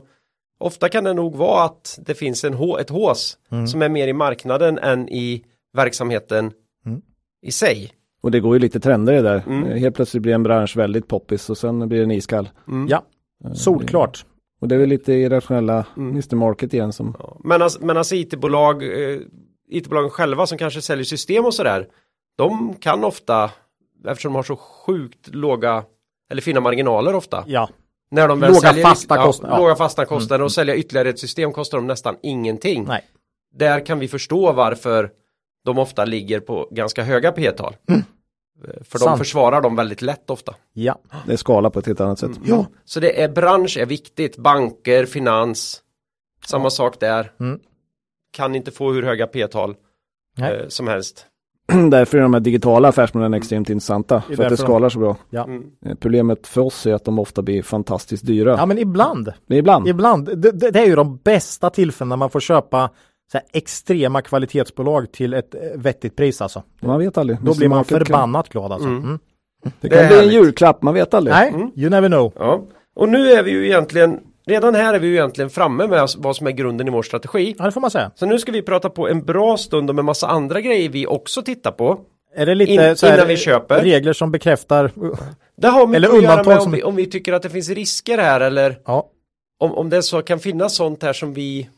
ofta 0.60 0.90
kan 0.90 1.04
det 1.04 1.14
nog 1.14 1.36
vara 1.36 1.64
att 1.64 2.00
det 2.06 2.14
finns 2.16 2.44
en 2.44 2.54
hå, 2.54 2.78
ett 2.78 2.90
hås 2.90 3.38
Mm. 3.52 3.68
som 3.68 3.82
är 3.82 3.90
mer 3.90 4.08
i 4.08 4.14
marknaden 4.14 4.78
än 4.78 5.10
i 5.10 5.44
verksamheten 5.74 6.52
Mm. 6.86 7.02
i 7.42 7.52
sig. 7.52 7.92
Och 8.22 8.32
det 8.32 8.40
går 8.40 8.56
ju 8.56 8.60
lite 8.60 8.80
trender 8.80 9.14
i 9.14 9.16
det 9.16 9.22
där. 9.22 9.44
Mm. 9.48 9.64
Eh, 9.66 9.78
Helt 9.78 9.96
plötsligt 9.96 10.24
blir 10.24 10.34
en 10.34 10.44
bransch 10.44 10.78
väldigt 10.78 11.08
poppis 11.08 11.50
och 11.50 11.58
sen 11.58 11.90
blir 11.90 12.00
den 12.00 12.12
iskall. 12.12 12.50
Mm. 12.68 12.88
Ja, 12.88 13.04
solklart. 13.54 14.26
Och 14.62 14.68
det 14.68 14.76
är 14.76 14.80
väl 14.80 14.90
lite 14.90 15.14
irrationella 15.14 15.86
Mm. 15.98 16.10
Mr 16.12 16.36
Market 16.36 16.74
igen 16.74 16.94
som 16.94 17.16
Ja. 17.20 17.38
Men 17.44 17.62
alltså, 17.62 17.86
men 17.86 17.98
alltså 17.98 18.16
IT-bolag, 18.16 18.84
eh, 18.84 19.20
IT-bolagen 19.70 20.10
själva 20.10 20.46
som 20.46 20.58
kanske 20.58 20.82
säljer 20.82 21.06
system 21.06 21.46
och 21.46 21.54
sådär, 21.54 21.88
de 22.38 22.74
kan 22.76 23.04
ofta, 23.04 23.52
eftersom 24.08 24.32
de 24.34 24.36
har 24.36 24.44
så 24.44 24.56
sjukt 24.56 25.28
låga 25.36 25.84
eller 26.32 26.42
fina 26.42 26.60
marginaler 26.60 27.16
ofta, 27.16 27.44
Ja, 27.48 27.70
när 28.12 28.28
de 28.28 28.40
väl 28.40 28.50
Låga 28.54 28.60
säljer, 28.70 28.84
fasta 28.84 29.24
kostnader, 29.24 29.56
ja. 29.56 29.62
Låga 29.62 29.76
fasta 29.76 30.06
kostnader 30.06 30.44
och 30.44 30.52
sälja 30.52 30.76
ytterligare 30.76 31.10
ett 31.10 31.20
system 31.20 31.54
kostar 31.54 31.78
de 31.78 31.88
nästan 31.88 32.16
ingenting. 32.24 32.84
nej. 32.88 33.04
Där 33.54 33.86
kan 33.86 34.00
vi 34.00 34.08
förstå 34.08 34.52
varför 34.52 35.12
de 35.66 35.78
ofta 35.78 36.06
ligger 36.06 36.40
på 36.40 36.68
ganska 36.72 37.04
höga 37.04 37.32
P-tal. 37.32 37.76
Eh, 37.90 37.98
För 38.64 39.00
de 39.00 39.06
Sant. 39.06 39.18
försvarar 39.18 39.62
dem 39.62 39.76
väldigt 39.76 40.02
lätt 40.02 40.30
ofta. 40.30 40.56
Ja. 40.74 41.00
det 41.26 41.34
är 41.34 41.38
skala 41.38 41.70
på 41.70 41.80
ett 41.80 41.86
helt 41.86 42.02
annat 42.02 42.20
sätt. 42.20 42.32
Ja. 42.46 42.66
Så 42.86 43.00
det 43.00 43.22
är 43.22 43.30
bransch 43.30 43.78
är 43.78 43.86
viktigt, 43.86 44.38
banker, 44.38 45.06
finans, 45.06 45.82
samma 46.46 46.70
sak 46.70 47.00
där. 47.00 47.32
Mm. 47.40 47.60
Kan 48.32 48.56
inte 48.56 48.72
få 48.72 48.92
hur 48.92 49.04
höga 49.04 49.28
P-tal 49.28 49.76
eh, 50.40 50.68
som 50.68 50.88
helst. 50.88 51.26
Därför 51.92 52.18
är 52.18 52.22
de 52.22 52.34
här 52.34 52.42
digitala 52.42 52.88
affärsmodellen 52.88 53.34
extremt 53.34 53.70
intressanta. 53.70 54.22
För 54.22 54.34
att 54.34 54.38
det 54.38 54.50
de- 54.50 54.58
skalar 54.58 54.90
så 54.90 55.00
bra. 55.00 55.16
Ja. 55.30 55.44
Mm. 55.44 55.64
Eh, 55.86 55.96
Problemet 55.96 56.48
för 56.48 56.62
oss 56.62 56.86
är 56.86 56.94
att 56.94 57.06
de 57.06 57.20
ofta 57.20 57.42
blir 57.42 57.62
fantastiskt 57.62 58.26
dyra. 58.26 58.56
ja, 58.58 58.66
men 58.66 58.78
ibland. 58.78 59.34
Men 59.48 59.58
ibland. 59.58 59.88
Ibland. 59.88 60.26
Det, 60.26 60.52
det, 60.52 60.72
det 60.72 60.80
är 60.80 60.86
ju 60.86 60.96
de 60.96 61.18
bästa 61.18 61.70
tillfällena 61.70 62.16
man 62.16 62.30
får 62.30 62.40
köpa 62.40 62.90
så 63.32 63.38
här, 63.38 63.48
extrema 63.54 64.22
kvalitetsbolag 64.22 65.12
till 65.12 65.34
ett 65.34 65.56
eh, 65.56 65.62
vettigt 65.76 66.16
pris 66.16 66.42
alltså. 66.42 66.64
Man 66.82 67.00
vet 67.00 67.18
aldrig. 67.18 67.38
Då 67.42 67.54
blir 67.58 67.68
man 67.70 67.78
Market 67.78 67.98
kan- 67.98 68.06
förbannat 68.06 68.50
glad 68.50 68.72
alltså. 68.72 68.88
Mm. 68.88 69.04
Mm. 69.04 69.20
Det 69.64 69.72
Det 69.82 69.90
kan 69.90 70.00
är 70.00 70.08
bli 70.08 70.20
en 70.28 70.34
julklapp, 70.34 70.82
man 70.82 70.94
vet 70.94 71.14
aldrig. 71.14 71.36
Nej, 71.36 71.50
Mm. 71.50 71.72
you 71.76 71.90
never 71.90 72.08
know. 72.10 72.34
Ja. 72.40 72.62
Och 72.96 73.10
nu 73.10 73.32
är 73.32 73.44
vi 73.44 73.52
ju 73.52 73.66
egentligen, 73.66 74.20
redan 74.48 74.76
här 74.76 74.94
är 74.94 75.00
vi 75.00 75.08
ju 75.08 75.14
egentligen 75.14 75.50
framme 75.50 75.88
med 75.88 76.08
vad 76.18 76.36
som 76.36 76.48
är 76.48 76.52
grunden 76.52 76.88
i 76.88 76.92
vår 76.92 77.04
strategi. 77.04 77.56
Ja, 77.58 77.66
det 77.66 77.72
får 77.72 77.82
man 77.82 77.92
säga. 77.92 78.12
Så 78.16 78.26
nu 78.26 78.40
ska 78.40 78.52
vi 78.52 78.62
prata 78.62 78.90
på 78.90 79.08
en 79.08 79.22
bra 79.26 79.58
stund 79.58 79.90
om 79.90 80.00
en 80.00 80.06
massa 80.06 80.28
andra 80.28 80.62
grejer 80.62 80.90
vi 80.90 81.08
också 81.08 81.42
tittar 81.42 81.72
på. 81.72 82.00
Är 82.36 82.46
det 82.46 82.56
lite 82.56 82.72
In- 82.72 82.96
så 82.96 83.08
innan 83.14 83.28
vi 83.28 83.38
köper. 83.38 83.82
regler 83.82 84.14
som 84.14 84.32
bekräftar? 84.32 84.92
Det 85.58 85.68
har 85.68 85.88
mycket 85.88 85.96
Eller 86.06 86.18
att 86.18 86.24
göra 86.24 86.44
med 86.44 86.58
om 86.58 86.64
som- 86.64 86.72
vi, 86.72 86.84
om 86.84 86.96
vi 86.96 87.06
tycker 87.06 87.34
att 87.34 87.42
det 87.42 87.50
finns 87.50 87.70
risker 87.70 88.18
här 88.18 88.42
eller 88.42 88.80
Ja, 88.86 89.10
om, 89.60 89.72
om 89.74 89.90
det 89.90 90.04
så 90.04 90.22
kan 90.22 90.40
finnas 90.40 90.76
sånt 90.76 91.04
här 91.04 91.14
som 91.14 91.34
vi 91.34 91.70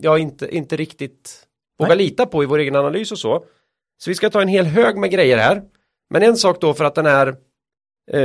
ja, 0.00 0.18
inte, 0.18 0.56
inte 0.56 0.76
riktigt 0.76 1.42
vågar 1.78 1.96
Nej. 1.96 2.04
lita 2.04 2.26
på 2.26 2.42
i 2.42 2.46
vår 2.46 2.58
egen 2.58 2.76
analys 2.76 3.12
och 3.12 3.18
så. 3.18 3.44
Så 3.98 4.10
vi 4.10 4.14
ska 4.14 4.30
ta 4.30 4.42
en 4.42 4.48
hel 4.48 4.64
hög 4.66 4.96
med 4.96 5.10
grejer 5.10 5.36
här. 5.38 5.62
Men 6.10 6.22
en 6.22 6.36
sak 6.36 6.60
då 6.60 6.74
för 6.74 6.84
att 6.84 6.94
den 6.94 7.06
här 7.06 7.34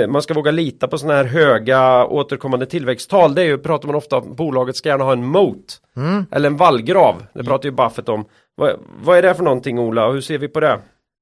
man 0.08 0.22
ska 0.22 0.34
våga 0.34 0.52
lita 0.52 0.88
på 0.88 0.98
sådana 0.98 1.18
här 1.18 1.26
höga 1.26 2.06
återkommande 2.06 2.66
tillväxttal. 2.66 3.36
Det 3.36 3.42
är 3.42 3.46
ju, 3.46 3.58
pratar 3.58 3.88
man 3.88 3.96
ofta 3.96 4.18
om, 4.18 4.36
bolaget 4.36 4.76
ska 4.76 4.90
gärna 4.90 5.04
ha 5.04 5.14
en 5.14 5.26
moat. 5.26 5.82
Mm. 5.96 6.26
Eller 6.32 6.48
en 6.48 6.58
vallgrav. 6.58 7.26
Det 7.34 7.44
pratar 7.44 7.70
ju 7.70 7.72
Buffett 7.72 8.10
om. 8.10 8.26
Vad, 8.56 8.80
vad 9.04 9.18
är 9.18 9.22
det 9.22 9.34
för 9.34 9.44
någonting 9.44 9.80
Ola 9.80 10.08
och 10.08 10.14
hur 10.14 10.22
ser 10.22 10.38
vi 10.38 10.48
på 10.48 10.60
det? 10.60 10.80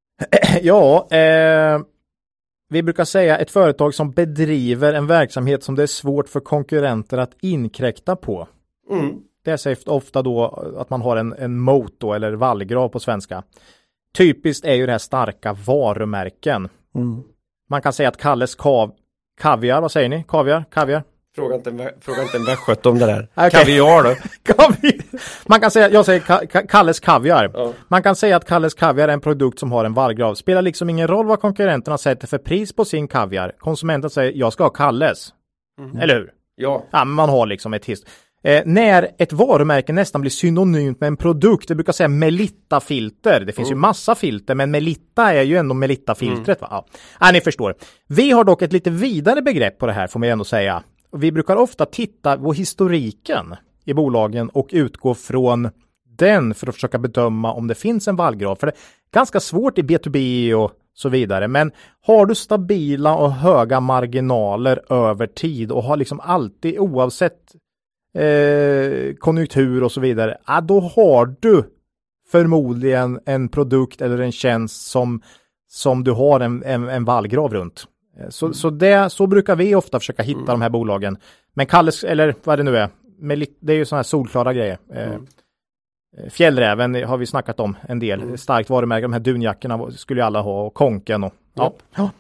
ja 0.62 1.08
eh, 1.12 1.80
vi 2.70 2.84
brukar 2.84 3.06
säga 3.06 3.38
ett 3.38 3.52
företag 3.52 3.94
som 3.94 4.12
bedriver 4.12 4.94
en 4.94 5.08
verksamhet 5.08 5.64
som 5.64 5.76
det 5.76 5.84
är 5.84 5.88
svårt 5.88 6.30
för 6.30 6.40
konkurrenter 6.40 7.18
att 7.18 7.36
inkräkta 7.42 8.16
på. 8.16 8.48
Mm. 8.92 9.16
Det 9.46 9.58
sägs 9.58 9.88
ofta 9.88 10.22
då 10.22 10.46
att 10.78 10.90
man 10.90 11.02
har 11.02 11.18
en, 11.18 11.34
en 11.34 11.60
moat 11.60 11.94
då, 11.98 12.14
eller 12.14 12.32
vallgrav 12.32 12.90
på 12.90 13.00
svenska. 13.00 13.44
Typiskt 14.18 14.66
är 14.66 14.74
ju 14.74 14.86
det 14.86 14.92
här 14.92 15.00
starka 15.00 15.54
varumärken. 15.54 16.70
Mm. 16.96 17.24
Man 17.70 17.82
kan 17.82 17.94
säga 17.94 18.10
att 18.10 18.18
Kalles 18.18 18.56
kav, 18.56 18.92
kaviar, 19.42 19.82
vad 19.82 19.92
säger 19.92 20.10
ni? 20.10 20.26
Kaviar? 20.28 20.66
Kaviar? 20.72 21.04
Fråga 21.36 21.56
inte, 21.56 21.70
en 21.70 21.90
fråga 22.02 22.22
inte 22.22 22.38
en 22.38 22.46
västgöte 22.46 22.90
om 22.90 23.00
det 23.00 23.06
där. 23.06 23.28
Okej. 23.36 23.50
Kaviar 23.52 24.04
då? 24.04 24.16
Man 25.46 25.60
kan 25.60 25.72
säga, 25.72 25.90
jag 25.90 26.06
säger 26.06 26.20
ka, 26.20 26.46
ka, 26.46 26.68
Kalles 26.68 27.00
kaviar. 27.00 27.52
Ja. 27.54 27.74
Man 27.88 28.04
kan 28.04 28.16
säga 28.16 28.36
att 28.36 28.46
Kalles 28.46 28.74
kaviar 28.74 29.08
är 29.08 29.14
en 29.14 29.22
produkt 29.22 29.60
som 29.60 29.72
har 29.72 29.86
en 29.86 29.94
vallgrav. 29.94 30.36
Spelar 30.36 30.62
liksom 30.62 30.90
ingen 30.90 31.08
roll 31.08 31.26
vad 31.26 31.42
konkurrenterna 31.42 31.98
sätter 31.98 32.28
för 32.28 32.38
pris 32.38 32.74
på 32.74 32.86
sin 32.86 33.08
kaviar. 33.08 33.54
Konsumenten 33.60 34.10
säger 34.10 34.32
jag 34.36 34.54
ska 34.54 34.64
ha 34.64 34.70
Kalles. 34.70 35.34
Eller 36.02 36.16
hur? 36.16 36.32
Ja. 36.56 36.84
Ja, 36.92 37.06
men 37.06 37.16
man 37.16 37.30
har 37.30 37.46
liksom 37.46 37.74
ett 37.74 37.86
hist. 37.86 38.08
Eh, 38.44 38.64
när 38.66 39.10
ett 39.18 39.34
varumärke 39.34 39.94
nästan 39.94 40.22
blir 40.22 40.32
synonymt 40.32 41.00
med 41.00 41.08
en 41.08 41.18
produkt, 41.18 41.68
det 41.68 41.76
brukar 41.76 41.94
säga 41.94 42.08
Melitta-filter. 42.08 43.40
Det 43.40 43.54
finns 43.54 43.72
ju 43.72 43.76
massa 43.76 44.16
filter, 44.16 44.56
men 44.56 44.72
Melitta 44.72 45.34
är 45.34 45.44
ju 45.44 45.58
ändå 45.58 45.76
Melitta-filtret. 45.76 46.62
Va? 46.62 46.68
Ja. 46.72 46.86
ja, 47.20 47.32
ni 47.32 47.42
förstår. 47.42 47.76
Vi 48.08 48.32
har 48.32 48.44
dock 48.44 48.62
ett 48.62 48.74
lite 48.74 48.90
vidare 48.90 49.42
begrepp 49.42 49.78
på 49.78 49.86
det 49.86 49.94
här, 49.94 50.08
får 50.08 50.20
man 50.20 50.30
ändå 50.30 50.44
säga. 50.44 50.84
Vi 51.12 51.32
brukar 51.32 51.56
ofta 51.56 51.86
titta 51.86 52.38
på 52.38 52.54
historiken 52.54 53.56
i 53.86 53.94
bolagen 53.94 54.50
och 54.50 54.70
utgå 54.72 55.14
från 55.14 55.70
den 56.18 56.54
för 56.54 56.68
att 56.68 56.76
försöka 56.76 57.00
bedöma 57.00 57.54
om 57.54 57.68
det 57.68 57.76
finns 57.76 58.08
en 58.08 58.16
vallgrav. 58.16 58.56
För 58.56 58.68
det 58.68 58.74
är 58.74 58.78
ganska 59.14 59.40
svårt 59.40 59.78
i 59.78 59.82
B2B 59.82 60.54
och 60.54 60.72
så 60.94 61.10
vidare. 61.10 61.48
Men 61.48 61.72
har 62.02 62.26
du 62.26 62.36
stabila 62.36 63.16
och 63.16 63.32
höga 63.32 63.80
marginaler 63.80 64.94
över 64.94 65.28
tid 65.28 65.72
och 65.72 65.84
har 65.84 65.98
liksom 65.98 66.20
alltid 66.20 66.80
oavsett 66.80 67.56
eh, 68.18 69.14
konjunktur 69.16 69.84
och 69.84 69.92
så 69.92 70.02
vidare, 70.02 70.38
ja, 70.48 70.62
då 70.62 70.80
har 70.80 71.36
du 71.40 71.64
förmodligen 72.32 73.20
en 73.26 73.50
produkt 73.50 74.02
eller 74.02 74.18
en 74.20 74.32
tjänst 74.32 74.88
som, 74.88 75.22
som 75.68 76.04
du 76.04 76.12
har 76.12 76.40
en, 76.40 76.64
en, 76.64 76.90
en 76.90 77.06
vallgrav 77.06 77.54
runt. 77.54 77.84
Eh, 78.20 78.30
Så, 78.30 78.54
så, 78.54 78.70
det, 78.70 79.10
så 79.10 79.28
brukar 79.28 79.56
vi 79.56 79.76
ofta 79.76 80.00
försöka 80.00 80.24
hitta 80.24 80.52
de 80.52 80.62
här 80.62 80.70
bolagen. 80.70 81.18
Men 81.54 81.66
Kalles, 81.66 82.04
eller 82.04 82.36
vad 82.44 82.60
det 82.60 82.64
nu 82.64 82.78
är, 82.78 82.90
med, 83.20 83.46
det 83.60 83.74
är 83.74 83.78
ju 83.78 83.86
sådana 83.86 84.00
här 84.00 84.04
solklara 84.04 84.54
grejer. 84.54 84.78
Eh, 84.94 85.14
Fjällräven 86.30 87.04
har 87.04 87.18
vi 87.18 87.26
snackat 87.26 87.60
om 87.60 87.78
en 87.82 88.00
del. 88.00 88.38
Starkt 88.38 88.70
varumärke, 88.70 89.02
de 89.02 89.14
här 89.14 89.20
dunjackorna 89.20 89.92
skulle 89.92 90.22
ju 90.22 90.26
alla 90.26 90.42
ha 90.42 90.62
och 90.64 90.74
konken 90.74 91.24
och 91.24 91.34
ja. 91.54 91.74
ja. 91.96 92.12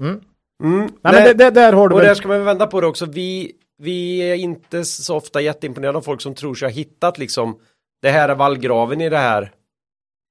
Mm. 0.00 0.20
Nej, 0.60 0.88
Nej, 1.02 1.12
men 1.12 1.24
det, 1.24 1.34
det, 1.34 1.50
där 1.50 1.72
har 1.72 1.88
du 1.88 1.94
och 1.94 2.00
väl. 2.00 2.06
där 2.06 2.14
ska 2.14 2.28
man 2.28 2.44
vända 2.44 2.66
på 2.66 2.80
det 2.80 2.86
också. 2.86 3.06
Vi, 3.06 3.52
vi 3.82 4.18
är 4.18 4.34
inte 4.34 4.84
så 4.84 5.16
ofta 5.16 5.40
jätteimponerade 5.40 5.98
av 5.98 6.02
folk 6.02 6.20
som 6.20 6.34
tror 6.34 6.54
sig 6.54 6.68
ha 6.68 6.72
hittat 6.72 7.18
liksom 7.18 7.58
det 8.02 8.10
här 8.10 8.28
är 8.28 8.34
vallgraven 8.34 9.00
i 9.00 9.08
det 9.08 9.18
här 9.18 9.52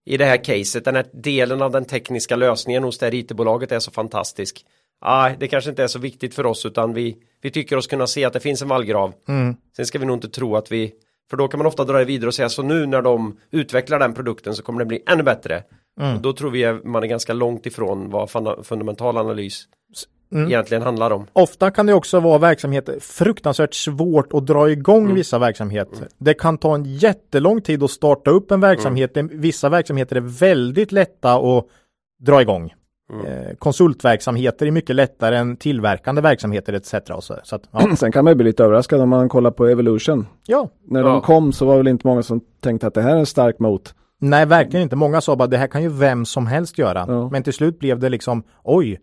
i 0.05 0.17
det 0.17 0.25
här 0.25 0.43
caset, 0.43 0.85
den 0.85 0.95
här 0.95 1.05
delen 1.13 1.61
av 1.61 1.71
den 1.71 1.85
tekniska 1.85 2.35
lösningen 2.35 2.83
hos 2.83 2.97
det 2.97 3.05
här 3.05 3.13
IT-bolaget 3.13 3.71
är 3.71 3.79
så 3.79 3.91
fantastisk. 3.91 4.65
Nej, 5.05 5.35
det 5.39 5.47
kanske 5.47 5.69
inte 5.69 5.83
är 5.83 5.87
så 5.87 5.99
viktigt 5.99 6.35
för 6.35 6.45
oss 6.45 6.65
utan 6.65 6.93
vi, 6.93 7.17
vi 7.41 7.51
tycker 7.51 7.77
oss 7.77 7.87
kunna 7.87 8.07
se 8.07 8.25
att 8.25 8.33
det 8.33 8.39
finns 8.39 8.61
en 8.61 8.67
vallgrav. 8.67 9.13
Mm. 9.27 9.55
Sen 9.75 9.85
ska 9.85 9.99
vi 9.99 10.05
nog 10.05 10.15
inte 10.15 10.29
tro 10.29 10.55
att 10.55 10.71
vi, 10.71 10.93
för 11.29 11.37
då 11.37 11.47
kan 11.47 11.57
man 11.57 11.67
ofta 11.67 11.83
dra 11.83 11.97
det 11.97 12.05
vidare 12.05 12.27
och 12.27 12.33
säga 12.33 12.49
så 12.49 12.63
nu 12.63 12.85
när 12.85 13.01
de 13.01 13.37
utvecklar 13.51 13.99
den 13.99 14.13
produkten 14.13 14.55
så 14.55 14.63
kommer 14.63 14.79
det 14.79 14.85
bli 14.85 15.03
ännu 15.07 15.23
bättre. 15.23 15.63
Mm. 15.99 16.15
Och 16.15 16.21
då 16.21 16.33
tror 16.33 16.51
vi 16.51 16.65
att 16.65 16.83
man 16.83 17.03
är 17.03 17.07
ganska 17.07 17.33
långt 17.33 17.65
ifrån 17.65 18.09
vad 18.09 18.29
funda- 18.29 18.63
fundamental 18.63 19.17
analys 19.17 19.67
Mm. 20.31 20.47
egentligen 20.47 20.83
handlar 20.83 21.11
om. 21.11 21.27
Ofta 21.33 21.71
kan 21.71 21.85
det 21.85 21.93
också 21.93 22.19
vara 22.19 22.37
verksamheter 22.37 22.99
fruktansvärt 22.99 23.73
svårt 23.73 24.33
att 24.33 24.45
dra 24.47 24.69
igång 24.71 25.03
Mm. 25.03 25.15
vissa 25.15 25.39
verksamheter. 25.39 26.07
Det 26.17 26.33
kan 26.33 26.57
ta 26.57 26.75
en 26.75 26.85
jättelång 26.85 27.61
tid 27.61 27.83
att 27.83 27.91
starta 27.91 28.31
upp 28.31 28.51
en 28.51 28.59
verksamhet. 28.61 29.17
Mm. 29.17 29.41
Vissa 29.41 29.69
verksamheter 29.69 30.15
är 30.15 30.19
väldigt 30.21 30.91
lätta 30.91 31.33
att 31.33 31.65
dra 32.19 32.41
igång. 32.41 32.73
Mm. 33.13 33.25
Eh, 33.25 33.55
konsultverksamheter 33.59 34.65
är 34.65 34.71
mycket 34.71 34.95
lättare 34.95 35.37
än 35.37 35.57
tillverkande 35.57 36.21
verksamheter 36.21 36.73
etc. 36.73 36.93
Och 36.93 37.23
så, 37.23 37.35
så 37.43 37.55
att, 37.55 37.61
ja. 37.71 37.87
Sen 37.97 38.11
kan 38.11 38.23
man 38.23 38.31
ju 38.31 38.35
bli 38.35 38.45
lite 38.45 38.63
överraskad 38.63 39.01
om 39.01 39.09
man 39.09 39.29
kollar 39.29 39.51
på 39.51 39.65
Evolution. 39.67 40.27
ja, 40.47 40.69
När 40.87 40.99
Ja. 40.99 41.07
de 41.07 41.21
kom 41.21 41.53
så 41.53 41.65
var 41.65 41.77
väl 41.77 41.87
inte 41.87 42.07
många 42.07 42.23
som 42.23 42.41
tänkte 42.59 42.87
att 42.87 42.93
det 42.93 43.01
här 43.01 43.15
är 43.15 43.19
en 43.19 43.25
stark 43.25 43.59
mot. 43.59 43.95
nej 44.19 44.45
verkligen 44.45 44.83
inte. 44.83 44.95
Många 44.95 45.21
sa 45.21 45.35
bara 45.35 45.47
det 45.47 45.57
här 45.57 45.67
kan 45.67 45.83
ju 45.83 45.89
vem 45.89 46.25
som 46.25 46.47
helst 46.47 46.77
göra. 46.77 47.05
Ja. 47.07 47.29
Men 47.29 47.43
till 47.43 47.53
slut 47.53 47.79
blev 47.79 47.99
det 47.99 48.09
liksom 48.09 48.43
oj, 48.63 48.99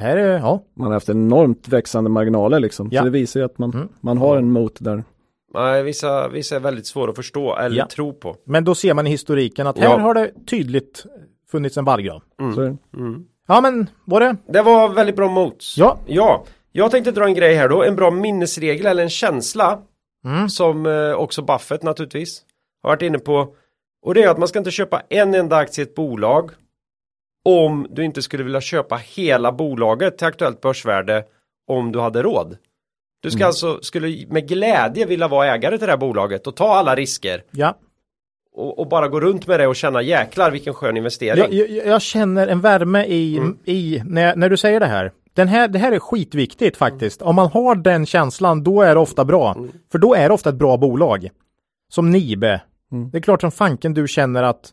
här 0.00 0.16
är, 0.16 0.38
ja, 0.38 0.62
Man 0.76 0.86
har 0.86 0.92
haft 0.94 1.08
enormt 1.08 1.68
växande 1.68 2.10
marginaler 2.10 2.60
liksom. 2.60 2.88
Ja. 2.92 3.00
Så 3.00 3.04
det 3.04 3.10
visar 3.10 3.40
ju 3.40 3.46
att 3.46 3.58
man, 3.58 3.70
Mm. 3.74 3.88
man 4.00 4.18
har 4.18 4.36
en 4.36 4.50
mot 4.50 4.76
där. 4.80 5.04
Nej, 5.54 5.82
vissa, 5.82 6.28
vissa 6.28 6.56
är 6.56 6.60
väldigt 6.60 6.86
svåra 6.86 7.10
att 7.10 7.16
förstå 7.16 7.56
eller 7.56 7.76
Ja. 7.76 7.86
tro 7.86 8.12
på. 8.12 8.36
men 8.44 8.64
då 8.64 8.74
ser 8.74 8.94
man 8.94 9.06
i 9.06 9.10
historiken 9.10 9.66
att 9.66 9.78
här 9.78 9.84
Ja. 9.84 9.98
har 9.98 10.14
det 10.14 10.30
tydligt 10.46 11.04
funnits 11.50 11.76
en 11.76 11.84
vallgrav. 11.84 12.22
Det. 12.56 12.76
Mm. 12.98 13.24
Ja 13.48 13.60
men 13.60 13.90
var 14.04 14.20
det? 14.20 14.36
Det 14.48 14.62
var 14.62 14.88
väldigt 14.88 15.16
bra 15.16 15.28
mots. 15.28 15.78
Ja. 15.78 15.98
Ja, 16.06 16.44
jag 16.72 16.90
tänkte 16.90 17.12
dra 17.12 17.24
en 17.24 17.34
grej 17.34 17.54
här 17.54 17.68
då, 17.68 17.82
en 17.84 17.96
bra 17.96 18.10
minnesregel 18.10 18.86
eller 18.86 19.02
en 19.02 19.10
känsla 19.10 19.78
Mm. 20.24 20.48
som 20.48 20.86
eh, 20.86 21.12
också 21.12 21.42
Buffett 21.42 21.82
naturligtvis 21.82 22.42
har 22.82 22.90
varit 22.90 23.02
inne 23.02 23.18
på. 23.18 23.54
Och 24.02 24.14
det 24.14 24.22
är 24.22 24.28
att 24.28 24.38
man 24.38 24.48
ska 24.48 24.58
inte 24.58 24.70
köpa 24.70 25.02
en 25.08 25.34
enda 25.34 25.56
aktie 25.56 25.84
i 25.84 25.88
ett 25.88 25.94
bolag 25.94 26.50
om 27.44 27.86
du 27.90 28.04
inte 28.04 28.22
skulle 28.22 28.44
vilja 28.44 28.60
köpa 28.60 28.96
hela 28.96 29.52
bolaget 29.52 30.18
till 30.18 30.26
aktuellt 30.26 30.60
börsvärde 30.60 31.24
om 31.66 31.92
du 31.92 32.00
hade 32.00 32.22
råd. 32.22 32.56
Du 33.22 33.30
ska 33.30 33.46
alltså, 33.46 33.78
skulle 33.82 34.26
med 34.28 34.48
glädje 34.48 35.06
vilja 35.06 35.28
vara 35.28 35.54
ägare 35.54 35.78
till 35.78 35.86
det 35.86 35.92
här 35.92 35.98
bolaget 35.98 36.46
och 36.46 36.56
ta 36.56 36.74
alla 36.74 36.94
risker 36.96 37.42
Ja. 37.50 37.76
och, 38.52 38.78
och 38.78 38.88
bara 38.88 39.08
gå 39.08 39.20
runt 39.20 39.46
med 39.46 39.60
det 39.60 39.66
och 39.66 39.76
känna 39.76 40.02
jäklar 40.02 40.50
vilken 40.50 40.74
skön 40.74 40.96
investering. 40.96 41.58
Jag, 41.58 41.70
jag, 41.70 41.86
jag 41.86 42.02
känner 42.02 42.48
en 42.48 42.60
värme 42.60 43.04
i, 43.04 43.36
Mm. 43.38 43.58
i 43.64 44.02
när, 44.04 44.36
när 44.36 44.48
du 44.50 44.56
säger 44.56 44.80
det 44.80 44.86
här. 44.86 45.12
Den 45.34 45.48
här. 45.48 45.68
Det 45.68 45.78
här 45.78 45.92
är 45.92 45.98
skitviktigt 45.98 46.76
faktiskt. 46.76 47.22
Om 47.22 47.36
man 47.36 47.46
har 47.50 47.74
den 47.74 48.06
känslan, 48.06 48.62
då 48.64 48.82
är 48.82 48.94
det 48.94 49.00
ofta 49.00 49.24
bra. 49.24 49.54
Mm. 49.54 49.70
För 49.92 49.98
då 49.98 50.14
är 50.14 50.28
det 50.28 50.34
ofta 50.34 50.50
ett 50.50 50.56
bra 50.56 50.76
bolag. 50.76 51.28
Som 51.92 52.10
Nibe. 52.10 52.60
Mm. 52.92 53.10
Det 53.10 53.18
är 53.18 53.22
klart 53.22 53.40
som 53.40 53.50
fanken 53.50 53.94
du 53.94 54.08
känner 54.08 54.42
att 54.42 54.70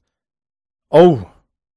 Oh, 0.93 1.19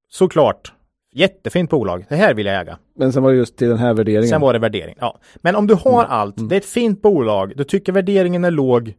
såklart. 0.09 0.73
Jättefint 1.13 1.71
bolag. 1.71 2.07
Det 2.09 2.17
här 2.17 2.35
vill 2.35 2.47
jag 2.47 2.61
äga. 2.61 2.79
Men 2.97 3.13
sen 3.13 3.23
var 3.23 3.31
det 3.31 3.37
just 3.37 3.57
till 3.57 3.69
den 3.69 3.79
här 3.79 3.95
värderingen. 3.95 4.29
Sen 4.29 4.41
var 4.41 4.53
det 4.53 4.59
värdering. 4.59 4.95
Ja. 5.01 5.19
Men 5.37 5.57
om 5.57 5.67
du 5.67 5.75
har 5.75 6.05
Mm. 6.05 6.13
allt, 6.13 6.49
det 6.49 6.55
är 6.55 6.61
ett 6.61 6.65
fint 6.65 7.03
bolag, 7.03 7.53
du 7.57 7.65
tycker 7.65 7.93
värderingen 7.93 8.45
är 8.45 8.51
låg. 8.51 8.95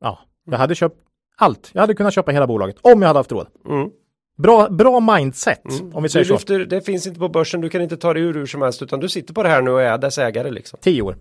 Ja, 0.00 0.18
jag 0.50 0.58
hade 0.58 0.74
köpt 0.74 0.96
allt. 1.36 1.70
Jag 1.74 1.80
hade 1.80 1.94
kunnat 1.94 2.14
köpa 2.14 2.30
hela 2.32 2.46
bolaget 2.46 2.76
om 2.82 3.02
jag 3.02 3.08
hade 3.08 3.18
haft 3.18 3.32
råd. 3.32 3.46
Mm. 3.68 3.90
Bra, 4.38 4.68
bra 4.68 5.00
mindset, 5.00 5.62
om 5.92 6.02
vi 6.02 6.08
säger 6.08 6.24
Du 6.24 6.28
så. 6.28 6.34
lyfter, 6.34 6.58
det 6.58 6.80
finns 6.80 7.06
inte 7.06 7.20
på 7.20 7.28
börsen, 7.28 7.60
du 7.60 7.68
kan 7.68 7.82
inte 7.82 7.96
ta 7.96 8.14
det 8.14 8.20
ur 8.20 8.34
hur 8.34 8.46
som 8.46 8.62
helst 8.62 8.82
utan 8.82 9.00
du 9.00 9.08
sitter 9.08 9.34
på 9.34 9.42
det 9.42 9.48
här 9.48 9.62
nu 9.62 9.70
och 9.70 9.82
är 9.82 9.98
dess 9.98 10.18
ägare 10.18 10.50
liksom. 10.50 10.78
Tio 10.82 11.02
år. 11.02 11.16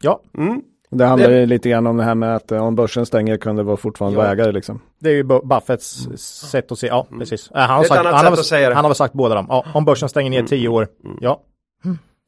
Ja, 0.00 0.20
Mm. 0.38 0.62
Det 0.94 1.04
handlar 1.04 1.30
ju 1.30 1.46
lite 1.46 1.68
grann 1.68 1.86
om 1.86 1.96
det 1.96 2.04
här 2.04 2.14
med 2.14 2.36
att 2.36 2.52
eh, 2.52 2.64
om 2.66 2.74
börsen 2.74 3.06
stänger 3.06 3.36
kan 3.36 3.56
det 3.56 3.62
vara 3.62 3.76
fortfarande 3.76 4.16
Ja. 4.18 4.22
vara 4.22 4.32
ägare 4.32 4.52
liksom. 4.52 4.80
det 5.00 5.08
är 5.08 5.12
ju 5.14 5.22
Bu- 5.22 5.46
Buffetts 5.46 6.08
sätt 6.50 6.72
att 6.72 6.78
se. 6.78 6.86
Ja, 6.86 7.06
precis. 7.18 7.50
Äh, 7.50 7.60
han, 7.60 7.68
har 7.68 7.74
Mm. 7.74 7.82
Det 7.82 7.88
sagt, 7.88 8.04
han, 8.06 8.26
har, 8.26 8.36
säga 8.36 8.60
det. 8.60 8.66
Mm. 8.66 8.76
han 8.76 8.84
har 8.84 8.90
väl 8.90 8.96
sagt 8.96 9.14
båda 9.14 9.34
dem. 9.34 9.46
Ja, 9.48 9.64
om 9.74 9.84
börsen 9.84 10.08
stänger 10.08 10.30
ner 10.30 10.42
tio 10.42 10.68
år. 10.68 10.88
Ja, 11.20 11.40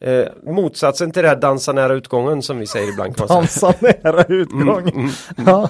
Eh, 0.05 0.53
motsatsen 0.53 1.11
till 1.11 1.23
det 1.23 1.29
här 1.29 1.37
dansa 1.37 1.73
nära 1.73 1.93
utgången 1.95 2.43
som 2.43 2.59
vi 2.59 2.67
säger 2.67 2.89
ibland 2.93 3.15
dansa 3.29 3.75
nära. 3.81 4.23
Mm, 4.23 5.09
Ja, 5.47 5.69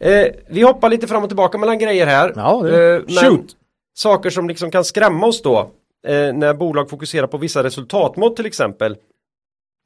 Eh, 0.00 0.26
vi 0.50 0.62
hoppar 0.62 0.88
lite 0.88 1.06
fram 1.06 1.22
och 1.22 1.28
tillbaka 1.28 1.58
mellan 1.58 1.78
grejer 1.78 2.06
här. 2.06 2.32
ja 2.36 2.60
det. 2.62 2.94
Eh, 2.96 3.02
shoot. 3.22 3.46
Saker 3.94 4.30
som 4.30 4.48
liksom 4.48 4.70
kan 4.70 4.84
skrämma 4.84 5.26
oss 5.26 5.42
då. 5.42 5.58
Eh, 6.06 6.32
när 6.34 6.54
bolag 6.54 6.90
fokuserar 6.90 7.26
på 7.26 7.36
vissa 7.38 7.62
resultatmått 7.62 8.36
till 8.36 8.46
exempel. 8.46 8.96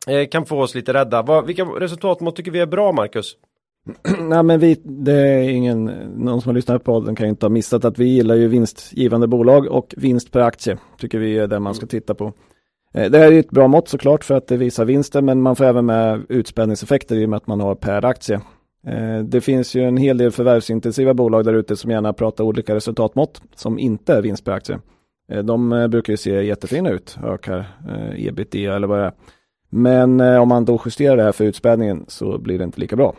Eh, 0.09 0.29
kan 0.29 0.47
få 0.47 0.61
oss 0.61 0.75
lite 0.75 0.93
rädda. 0.93 1.23
Vad, 1.23 1.47
vilka 1.47 1.65
resultatmått 1.65 2.37
tycker 2.37 2.51
vi 2.51 2.61
är 2.61 2.67
bra 2.67 2.93
Marcus? 2.93 3.37
Nej 4.21 4.43
men 4.43 4.61
vi, 4.61 4.81
det 4.85 5.13
är 5.13 5.41
ingen, 5.49 5.85
någon 6.17 6.43
som 6.43 6.49
har 6.49 6.55
lyssnat 6.55 6.85
på 6.85 6.93
podden 6.93 7.17
kan 7.17 7.27
inte 7.27 7.47
ha 7.47 7.51
missat 7.51 7.85
att 7.85 7.99
vi 7.99 8.05
gillar 8.05 8.35
ju 8.35 8.49
vinstgivande 8.49 9.27
bolag 9.27 9.67
och 9.67 9.95
vinst 9.97 10.33
per 10.33 10.41
aktie 10.41 10.79
tycker 10.99 11.19
vi 11.19 11.39
är 11.39 11.47
det 11.47 11.59
man 11.61 11.75
ska 11.75 11.87
titta 11.87 12.15
på. 12.15 12.33
Eh, 12.95 13.11
Det 13.11 13.19
här 13.19 13.27
är 13.27 13.33
ju 13.33 13.41
ett 13.41 13.51
bra 13.51 13.69
mått 13.69 13.89
såklart 13.89 14.25
för 14.25 14.35
att 14.35 14.47
det 14.47 14.57
visar 14.57 14.85
vinsten 14.85 15.25
men 15.25 15.43
man 15.43 15.57
får 15.57 15.65
även 15.65 15.87
med 15.87 16.23
utspädningseffekter 16.29 17.17
i 17.17 17.25
och 17.25 17.31
med 17.31 17.37
att 17.37 17.47
man 17.47 17.61
har 17.61 17.75
per 17.75 18.05
aktie. 18.05 18.41
Eh, 18.87 19.19
Det 19.25 19.41
finns 19.41 19.75
ju 19.75 19.85
en 19.85 19.97
hel 19.97 20.19
del 20.19 20.31
förvärvsintensiva 20.31 21.15
bolag 21.15 21.45
där 21.45 21.55
ute 21.55 21.77
som 21.77 21.91
gärna 21.91 22.13
pratar 22.13 22.45
olika 22.45 22.75
resultatmått 22.75 23.43
som 23.55 23.79
inte 23.79 24.15
är 24.15 24.23
vinst 24.23 24.45
per 24.45 24.53
aktie. 24.53 24.79
De 25.45 25.89
brukar 25.91 26.13
ju 26.13 26.17
se 26.17 26.43
jättefina 26.43 26.91
ut, 26.91 27.19
ökar 27.25 27.65
ebitda 28.17 28.77
eller 28.77 28.87
vad 28.87 28.99
det 28.99 29.05
är. 29.05 29.13
Men 29.71 30.21
eh, 30.21 30.43
om 30.43 30.49
man 30.49 30.65
då 30.65 30.81
justerar 30.85 31.17
det 31.17 31.23
här 31.23 31.33
för 31.33 31.45
utspädningen 31.45 32.05
så 32.09 32.39
blir 32.39 32.59
det 32.59 32.65
inte 32.65 32.81
lika 32.81 32.97
bra. 32.97 33.15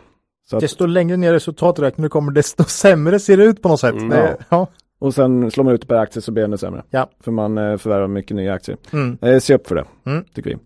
Så 0.50 0.56
att, 0.56 0.60
Desto 0.60 0.86
längre 0.86 1.16
ner 1.16 1.32
resultaträkningen 1.32 2.10
kommer, 2.10 2.32
desto 2.32 2.64
sämre 2.68 3.18
ser 3.18 3.36
det 3.36 3.44
ut 3.44 3.62
på 3.62 3.68
något 3.68 3.80
sätt. 3.80 3.94
Mm. 3.94 4.08
Det, 4.08 4.36
ja. 4.48 4.66
och 5.00 5.14
sen 5.14 5.50
slår 5.50 5.64
man 5.64 5.74
ut 5.74 5.80
det 5.80 5.86
per 5.86 5.96
aktie 5.96 6.22
så 6.22 6.32
blir 6.32 6.42
det 6.42 6.44
ännu 6.44 6.58
sämre. 6.58 6.82
Ja. 6.90 7.10
För 7.24 7.30
man 7.30 7.58
eh, 7.58 7.76
förvärvar 7.76 8.06
mycket 8.08 8.36
nya 8.36 8.52
aktier. 8.54 8.76
Mm. 8.92 9.18
Eh, 9.22 9.38
se 9.38 9.54
upp 9.54 9.66
för 9.66 9.74
det, 9.74 9.84
Mm. 10.06 10.24
tycker 10.34 10.50
vi. 10.50 10.56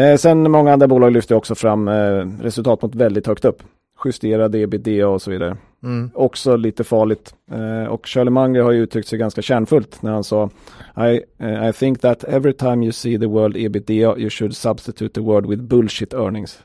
Eh, 0.00 0.16
sen 0.16 0.50
många 0.50 0.72
andra 0.72 0.88
bolag 0.88 1.12
lyfter 1.12 1.34
också 1.34 1.54
fram 1.54 1.88
eh, 1.88 1.92
resultatmått 2.40 2.94
väldigt 2.94 3.26
högt 3.26 3.44
upp. 3.44 3.62
Justerade 4.04 4.58
ebitda 4.58 5.08
och 5.08 5.22
så 5.22 5.30
vidare. 5.30 5.56
Mm. 5.82 6.10
Också 6.14 6.56
lite 6.56 6.84
farligt. 6.84 7.34
Eh, 7.52 7.92
och 7.92 8.06
Charlie 8.06 8.30
Munger 8.30 8.60
har 8.62 8.70
ju 8.72 8.82
uttryckt 8.82 9.08
sig 9.08 9.18
ganska 9.18 9.42
kärnfullt 9.42 10.02
när 10.02 10.12
han 10.12 10.24
sa 10.24 10.50
I, 10.96 11.20
eh, 11.38 11.68
I 11.68 11.72
think 11.72 12.00
that 12.00 12.24
every 12.24 12.52
time 12.52 12.84
you 12.84 12.92
see 12.92 13.18
the 13.18 13.26
word 13.26 13.56
ebitda 13.56 13.92
you 14.18 14.30
should 14.30 14.56
substitute 14.56 15.14
the 15.14 15.20
word 15.20 15.46
with 15.46 15.62
bullshit 15.62 16.14
earnings. 16.14 16.58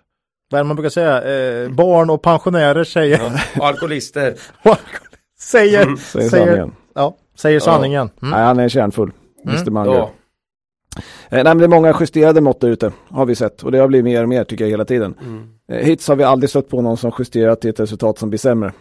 Vad 0.52 0.60
är 0.60 0.64
det 0.64 0.68
man 0.68 0.76
brukar 0.76 0.90
säga? 0.90 1.22
Eh, 1.64 1.70
barn 1.70 2.10
och 2.10 2.22
pensionärer 2.22 2.84
säger, 2.84 3.22
Och 3.60 3.66
alkoholister. 3.68 4.34
säger, 5.40 5.84
Mm. 5.84 5.98
Säger 5.98 6.30
säger, 6.30 6.46
sanningen. 6.46 6.76
ja, 6.96 7.18
säger 7.36 7.60
sanningen. 7.60 8.10
Mm. 8.22 8.32
Nej, 8.32 8.44
han 8.44 8.60
är 8.60 8.70
kärnfull. 8.70 9.12
Mm. 9.46 9.56
Mr 9.56 9.72
Munger. 9.72 9.92
Ja. 9.94 10.12
Eh, 10.96 11.04
nej, 11.30 11.44
men 11.44 11.58
det 11.58 11.64
är 11.64 11.68
många 11.68 11.98
justerade 12.00 12.42
mått 12.42 12.62
där 12.62 12.68
ute, 12.68 12.92
har 13.10 13.26
vi 13.26 13.36
sett. 13.36 13.64
Och 13.64 13.72
det 13.72 13.78
har 13.78 13.88
blivit 13.88 14.06
mer 14.06 14.24
och 14.24 14.30
mer 14.30 14.44
tycker 14.44 14.64
jag 14.64 14.72
hela 14.72 14.86
tiden. 14.86 15.16
Mm. 15.22 15.50
Eh, 15.72 15.78
hittills 15.86 16.08
har 16.08 16.16
vi 16.16 16.24
aldrig 16.24 16.50
stött 16.50 16.70
på 16.70 16.82
någon 16.82 16.98
som 16.98 17.12
justerat 17.20 17.62
till 17.62 17.70
ett 17.70 17.80
resultat 17.80 18.18
som 18.20 18.30
blir 18.30 18.40
sämre. 18.40 18.74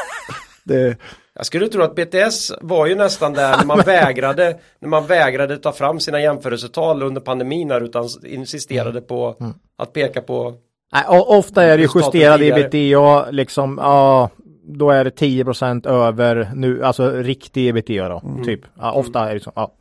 det, 0.64 0.96
Jag 1.34 1.46
skulle 1.46 1.68
tro 1.68 1.82
att 1.82 1.94
BTS 1.94 2.52
var 2.60 2.86
ju 2.86 2.94
nästan 2.94 3.32
där 3.32 3.56
när 3.58 3.64
man 3.64 3.80
vägrade 3.86 4.56
när 4.80 4.88
man 4.88 5.06
vägrade 5.06 5.56
ta 5.58 5.72
fram 5.72 6.00
sina 6.00 6.20
jämförelsetal 6.20 7.02
under 7.02 7.20
pandemin 7.20 7.70
här 7.70 7.80
utan 7.80 8.08
insisterade 8.26 9.00
på 9.00 9.36
att 9.78 9.92
peka 9.92 10.20
på 10.20 10.54
Nej, 10.92 11.04
ofta 11.08 11.62
är 11.64 11.78
det 11.78 11.88
justerad 11.94 12.42
ebitda, 12.42 13.30
liksom, 13.30 13.78
ja, 13.82 14.30
då 14.68 14.90
är 14.90 15.04
det 15.04 15.10
10% 15.10 15.86
över 15.88 16.50
nu, 16.54 16.84
alltså 16.84 17.10
riktig 17.10 17.68
ebitda 17.68 18.08
då, 18.08 18.22
Mm. 18.24 18.44
typ. 18.44 18.60
Ja, 18.80 18.92
ofta 18.92 19.30
är 19.30 19.34
det 19.34 19.40
så, 19.40 19.52
ja 19.54 19.72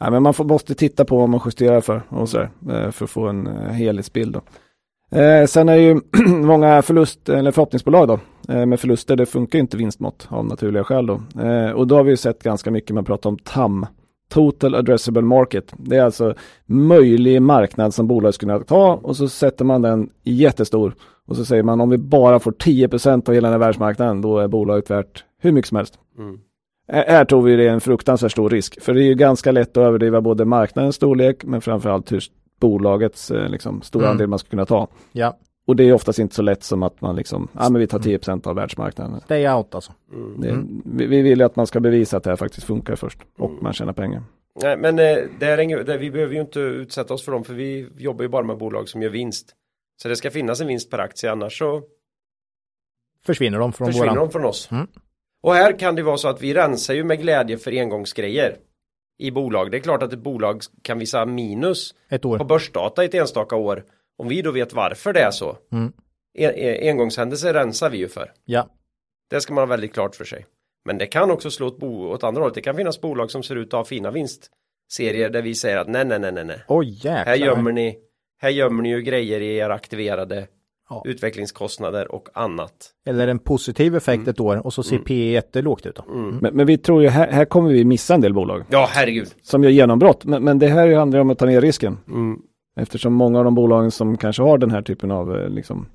nej, 0.00 0.10
men 0.10 0.22
man 0.22 0.34
får, 0.34 0.44
måste 0.44 0.74
titta 0.74 1.04
på 1.04 1.16
vad 1.18 1.28
man 1.28 1.40
justerar 1.44 1.80
för 1.80 2.02
och 2.08 2.28
så 2.28 2.38
där, 2.38 2.50
eh, 2.70 2.90
för 2.90 3.04
att 3.04 3.10
få 3.10 3.28
en 3.28 3.46
eh, 3.46 3.72
helhetsbild. 3.72 4.32
Då. 4.32 4.40
Eh, 5.18 5.46
sen 5.46 5.68
är 5.68 5.76
det 5.76 5.82
ju 5.82 6.00
många 6.46 6.82
förlust 6.82 7.28
eller 7.28 7.50
förhoppningsbolag 7.50 8.08
då, 8.08 8.18
eh, 8.54 8.66
med 8.66 8.80
förluster, 8.80 9.16
det 9.16 9.26
funkar 9.26 9.58
ju 9.58 9.60
inte 9.60 9.76
vinstmått 9.76 10.28
av 10.30 10.46
naturliga 10.46 10.84
skäl 10.84 11.06
då. 11.06 11.20
Eh, 11.42 11.70
och 11.70 11.86
då 11.86 11.96
har 11.96 12.02
vi 12.02 12.10
ju 12.10 12.16
sett 12.16 12.42
ganska 12.42 12.70
mycket, 12.70 12.94
man 12.94 13.04
pratar 13.04 13.30
om 13.30 13.38
TAM, 13.38 13.86
Total 14.30 14.74
Addressable 14.74 15.22
Market. 15.22 15.74
Det 15.76 15.96
är 15.96 16.02
alltså 16.02 16.34
möjlig 16.66 17.42
marknad 17.42 17.94
som 17.94 18.06
bolag 18.06 18.34
skulle 18.34 18.52
kunna 18.52 18.64
ta 18.64 18.94
och 19.02 19.16
så 19.16 19.28
sätter 19.28 19.64
man 19.64 19.82
den 19.82 20.10
jättestor 20.22 20.94
och 21.28 21.36
så 21.36 21.44
säger 21.44 21.62
man 21.62 21.80
om 21.80 21.90
vi 21.90 21.98
bara 21.98 22.38
får 22.38 22.52
10% 22.52 23.28
av 23.28 23.34
hela 23.34 23.48
den 23.48 23.52
här 23.60 23.66
världsmarknaden 23.66 24.20
då 24.20 24.38
är 24.38 24.48
bolaget 24.48 24.90
värt 24.90 25.24
hur 25.38 25.52
mycket 25.52 25.68
som 25.68 25.76
helst. 25.76 25.98
Mm. 26.18 26.40
Här 26.92 27.24
tror 27.24 27.42
vi 27.42 27.56
det 27.56 27.64
är 27.68 27.72
en 27.72 27.80
fruktansvärt 27.80 28.32
stor 28.32 28.50
risk 28.50 28.80
för 28.82 28.94
det 28.94 29.02
är 29.02 29.06
ju 29.06 29.14
ganska 29.14 29.52
lätt 29.52 29.68
att 29.76 29.82
överdriva 29.82 30.20
både 30.20 30.44
marknadens 30.44 30.96
storlek 30.96 31.44
men 31.44 31.60
framförallt 31.60 32.12
hur 32.12 32.22
bolagets 32.60 33.30
eh, 33.30 33.48
liksom, 33.48 33.82
stora 33.82 34.04
Mm. 34.04 34.12
andel 34.12 34.26
man 34.26 34.38
ska 34.38 34.48
kunna 34.48 34.66
ta. 34.66 34.88
ja. 35.12 35.38
Och 35.66 35.76
det 35.76 35.84
är 35.84 35.92
oftast 35.92 36.18
inte 36.18 36.34
så 36.34 36.42
lätt 36.42 36.62
som 36.62 36.82
att 36.82 37.00
man 37.00 37.16
liksom, 37.16 37.48
ja 37.52 37.70
men 37.70 37.80
vi 37.80 37.86
tar 37.86 37.98
10% 37.98 38.46
av 38.48 38.54
världsmarknaden. 38.56 39.20
Stay 39.20 39.48
out 39.48 39.74
alltså. 39.74 39.92
Mm. 40.12 40.40
Det, 40.40 40.64
vi, 40.84 41.06
vi 41.06 41.22
vill 41.22 41.38
ju 41.38 41.44
att 41.44 41.56
man 41.56 41.66
ska 41.66 41.80
bevisa 41.80 42.16
att 42.16 42.22
det 42.22 42.30
här 42.30 42.36
faktiskt 42.36 42.66
funkar 42.66 42.96
först 42.96 43.18
och 43.38 43.50
man 43.62 43.72
tjänar 43.72 43.92
pengar. 43.92 44.22
Nej, 44.62 44.76
men 44.76 44.98
eh, 44.98 45.16
det 45.38 45.46
är 45.46 45.58
ingen, 45.58 45.84
det, 45.84 45.98
vi 45.98 46.10
behöver 46.10 46.34
ju 46.34 46.40
inte 46.40 46.60
utsätta 46.60 47.14
oss 47.14 47.24
för 47.24 47.32
dem 47.32 47.44
för 47.44 47.54
vi 47.54 47.88
jobbar 47.98 48.22
ju 48.22 48.28
bara 48.28 48.42
med 48.44 48.58
bolag 48.58 48.88
som 48.88 49.02
gör 49.02 49.10
vinst. 49.10 49.54
Så 50.02 50.08
det 50.08 50.16
ska 50.16 50.30
finnas 50.30 50.60
en 50.60 50.66
vinst 50.66 50.90
per 50.90 50.98
aktie 50.98 51.32
annars 51.32 51.58
så 51.58 51.82
Försvinner 53.26 53.58
de 53.58 53.72
från 53.72 53.86
försvinner 53.86 54.06
våran... 54.08 54.18
de 54.26 54.30
från 54.32 54.44
oss. 54.44 54.68
Mm. 54.72 54.86
Och 55.42 55.54
här 55.54 55.78
kan 55.78 55.94
det 55.94 56.02
vara 56.02 56.16
så 56.16 56.28
att 56.28 56.42
vi 56.42 56.54
rensar 56.54 56.94
ju 56.94 57.04
med 57.04 57.20
glädje 57.20 57.58
för 57.58 57.72
engångsgrejer 57.72 58.56
i 59.18 59.30
bolag. 59.30 59.70
Det 59.70 59.76
är 59.76 59.80
klart 59.80 60.02
att 60.02 60.12
ett 60.12 60.18
bolag 60.18 60.62
kan 60.82 60.98
visa 60.98 61.26
minus 61.26 61.94
på 62.20 62.44
börsdata 62.44 63.02
i 63.02 63.06
ett 63.06 63.14
enstaka 63.14 63.56
år. 63.56 63.84
Om 64.18 64.28
vi 64.28 64.42
då 64.42 64.50
vet 64.50 64.72
varför 64.72 65.12
det 65.12 65.20
är 65.20 65.30
så. 65.30 65.56
Mm. 65.72 65.92
En, 66.38 66.50
en, 66.50 66.88
engångshändelser 66.88 67.54
rensar 67.54 67.90
vi 67.90 67.98
ju 67.98 68.08
för. 68.08 68.32
Ja. 68.44 68.68
Det 69.30 69.40
ska 69.40 69.54
man 69.54 69.62
ha 69.62 69.66
väldigt 69.66 69.92
klart 69.92 70.14
för 70.14 70.24
sig. 70.24 70.46
Men 70.84 70.98
det 70.98 71.06
kan 71.06 71.30
också 71.30 71.50
slå 71.50 71.66
åt, 71.66 71.78
bo, 71.78 72.08
åt 72.08 72.24
andra 72.24 72.40
hållet. 72.40 72.54
Det 72.54 72.60
kan 72.60 72.76
finnas 72.76 73.00
bolag 73.00 73.30
som 73.30 73.42
ser 73.42 73.56
ut 73.56 73.66
att 73.66 73.72
ha 73.72 73.84
fina 73.84 74.10
vinstserier 74.10 75.30
där 75.30 75.42
vi 75.42 75.54
säger 75.54 75.76
att 75.76 75.88
nej, 75.88 76.04
nej, 76.04 76.18
nej, 76.18 76.32
nej, 76.32 76.44
nej. 76.44 76.84
Jäklar. 76.84 77.24
Här 77.24 77.36
gömmer 77.36 77.72
ni, 77.72 77.98
här 78.40 78.50
gömmer 78.50 78.82
ni 78.82 78.88
ju 78.88 79.02
grejer 79.02 79.40
i 79.40 79.56
era 79.56 79.74
aktiverade 79.74 80.46
Ja. 80.90 81.02
utvecklingskostnader 81.06 82.12
och 82.12 82.28
annat. 82.34 82.72
Eller 83.06 83.28
en 83.28 83.38
positiv 83.38 83.96
effekt 83.96 84.18
Mm. 84.20 84.28
ett 84.30 84.40
år 84.40 84.66
och 84.66 84.72
så 84.74 84.82
ser 84.82 84.98
P 84.98 85.30
jättelågt 85.32 85.86
ut 85.86 85.94
då. 85.96 86.04
Men, 86.14 86.54
men 86.54 86.66
vi 86.66 86.78
tror 86.78 87.02
ju 87.02 87.08
här, 87.08 87.30
här 87.32 87.44
kommer 87.44 87.70
vi 87.70 87.84
missa 87.84 88.14
en 88.14 88.20
del 88.20 88.34
bolag 88.34 88.64
Ja, 88.70 88.88
herregud. 88.90 89.28
som 89.42 89.64
gör 89.64 89.70
genombrott. 89.70 90.24
Men, 90.24 90.44
men 90.44 90.58
det 90.58 90.68
här 90.68 90.94
handlar 90.94 91.18
ju 91.18 91.20
om 91.20 91.30
att 91.30 91.38
ta 91.38 91.46
ner 91.46 91.60
risken. 91.60 91.98
Mm. 92.08 92.38
Eftersom 92.80 93.12
många 93.12 93.38
av 93.38 93.44
de 93.44 93.54
bolagen 93.54 93.90
som 93.90 94.16
kanske 94.16 94.42
har 94.42 94.58
den 94.58 94.70
här 94.70 94.82
typen 94.82 95.10
av 95.10 95.36
eh, 95.38 95.48
liksom 95.48 95.86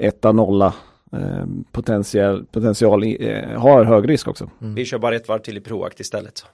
etta, 0.00 0.32
nolla 0.32 0.74
eh, 1.12 1.44
potential, 1.72 2.44
potential 2.52 3.02
eh, 3.04 3.48
har 3.60 3.84
hög 3.84 4.08
risk 4.08 4.28
också. 4.28 4.50
Vi 4.58 4.84
kör 4.84 4.98
bara 4.98 5.16
ett 5.16 5.28
varv 5.28 5.38
till 5.38 5.56
i 5.56 5.60
Proact 5.60 6.00
istället. 6.00 6.38
Så. 6.38 6.46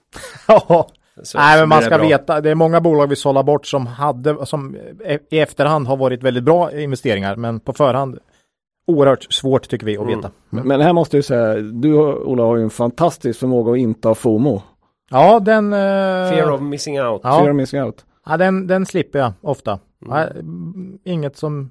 Ja. 0.69 0.89
Så, 1.23 1.37
Nej 1.37 1.59
men 1.59 1.69
man 1.69 1.81
ska 1.81 1.97
bra. 1.97 2.07
veta, 2.07 2.41
det 2.41 2.49
är 2.49 2.55
många 2.55 2.81
bolag 2.81 3.07
vi 3.07 3.15
sållar 3.15 3.43
bort 3.43 3.65
som 3.65 3.87
hade, 3.87 4.45
som 4.45 4.75
e- 5.05 5.19
i 5.31 5.39
efterhand 5.39 5.87
har 5.87 5.97
varit 5.97 6.23
väldigt 6.23 6.43
bra 6.43 6.71
investeringar 6.71 7.35
men 7.35 7.59
på 7.59 7.73
förhand 7.73 8.17
oerhört 8.87 9.33
svårt 9.33 9.67
tycker 9.67 9.85
vi 9.85 9.97
att 9.97 10.03
Mm. 10.03 10.15
veta. 10.17 10.31
Men, 10.49 10.67
men 10.67 10.81
här 10.81 10.93
måste 10.93 11.17
jag 11.17 11.25
säga, 11.25 11.55
du 11.55 11.93
Ola 11.97 12.43
har 12.43 12.57
ju 12.57 12.63
en 12.63 12.69
fantastisk 12.69 13.39
förmåga 13.39 13.71
att 13.71 13.77
inte 13.77 14.07
ha 14.07 14.15
FOMO. 14.15 14.61
Ja 15.11 15.39
den... 15.39 15.73
eh, 15.73 15.79
Fear 16.29 16.51
of 16.51 16.61
missing 16.61 17.01
out. 17.01 17.21
Ja. 17.23 17.37
Fear 17.39 17.49
of 17.49 17.55
missing 17.55 17.81
out. 17.83 18.05
Ja 18.25 18.37
den, 18.37 18.67
den 18.67 18.85
slipper 18.85 19.19
jag 19.19 19.33
ofta. 19.41 19.79
Mm. 20.05 20.17
Mm, 20.39 20.97
inget 21.03 21.37
som 21.37 21.69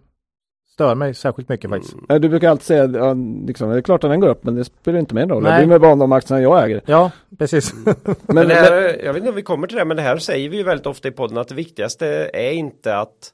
stör 0.79 0.95
mig 0.95 1.15
särskilt 1.15 1.49
mycket 1.49 1.71
faktiskt. 1.71 1.95
Eh, 2.09 2.17
Du 2.17 2.29
brukar 2.29 2.51
alltid 2.51 2.65
säga, 2.67 2.87
ja, 2.87 3.15
liksom, 3.47 3.71
det 3.71 3.77
är 3.77 3.81
klart 3.83 4.05
att 4.05 4.11
den 4.11 4.21
går 4.21 4.29
upp 4.29 4.45
men 4.45 4.55
det 4.55 4.65
spelar 4.65 4.99
inte 4.99 5.15
med 5.15 5.31
roll. 5.31 5.45
Jag 5.45 5.51
Nej. 5.51 5.59
bryr 5.61 5.69
mig 5.69 5.79
bara 5.79 5.93
om 5.93 5.99
de 5.99 6.13
aktierna 6.13 6.43
jag 6.43 6.65
äger. 6.65 6.81
Ja, 6.87 7.11
precis. 7.39 7.75
Men, 7.85 7.95
Men 8.27 8.49
det 8.49 8.55
här, 8.55 9.01
jag 9.05 9.13
vet 9.13 9.17
inte 9.21 9.29
om 9.31 9.37
vi 9.37 9.43
kommer 9.43 9.67
till 9.67 9.77
det, 9.77 9.85
men 9.85 9.97
det 9.97 10.03
här 10.03 10.17
säger 10.17 10.49
vi 10.49 10.57
ju 10.57 10.63
väldigt 10.63 10.87
ofta 10.87 11.09
i 11.09 11.11
podden 11.11 11.39
att 11.39 11.49
det 11.49 11.55
viktigaste 11.55 12.31
är 12.33 12.51
inte 12.53 12.97
att 12.97 13.33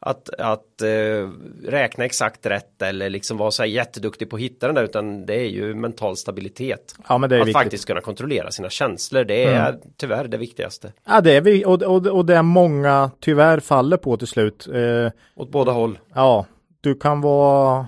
att, 0.00 0.28
att 0.38 0.82
eh, 0.82 1.28
räkna 1.64 2.04
exakt 2.04 2.46
rätt 2.46 2.82
eller 2.82 3.10
liksom 3.10 3.36
vara 3.36 3.50
så 3.50 3.62
här 3.62 3.68
jätteduktig 3.70 4.30
på 4.30 4.36
att 4.36 4.42
hitta 4.42 4.66
den 4.66 4.74
där 4.74 4.84
utan 4.84 5.26
det 5.26 5.34
är 5.34 5.48
ju 5.48 5.74
mental 5.74 6.16
stabilitet. 6.16 6.94
Ja 7.08 7.18
men 7.18 7.30
det 7.30 7.36
är 7.36 7.40
att 7.40 7.46
viktigt. 7.46 7.62
faktiskt 7.62 7.86
kunna 7.86 8.00
kontrollera 8.00 8.50
sina 8.50 8.70
känslor, 8.70 9.24
det 9.24 9.44
är 9.44 9.78
tyvärr 9.96 10.28
det 10.28 10.36
viktigaste. 10.36 10.92
Ja 11.06 11.20
det 11.20 11.32
är 11.36 11.40
vi 11.40 11.64
och, 11.64 11.82
och, 11.82 12.06
och 12.06 12.26
det 12.26 12.36
är 12.36 12.42
många 12.42 13.10
tyvärr 13.20 13.60
faller 13.60 13.96
på 13.96 14.16
till 14.16 14.26
slut. 14.28 14.68
Eh, 14.74 15.12
Åt 15.36 15.50
båda 15.50 15.72
håll. 15.72 15.98
ja, 16.14 16.46
du 16.80 16.94
kan 16.94 17.20
vara 17.20 17.86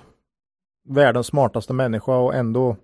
världens 0.89 1.27
smartaste 1.27 1.73
människa 1.73 2.17
och 2.17 2.35
ändå 2.35 2.77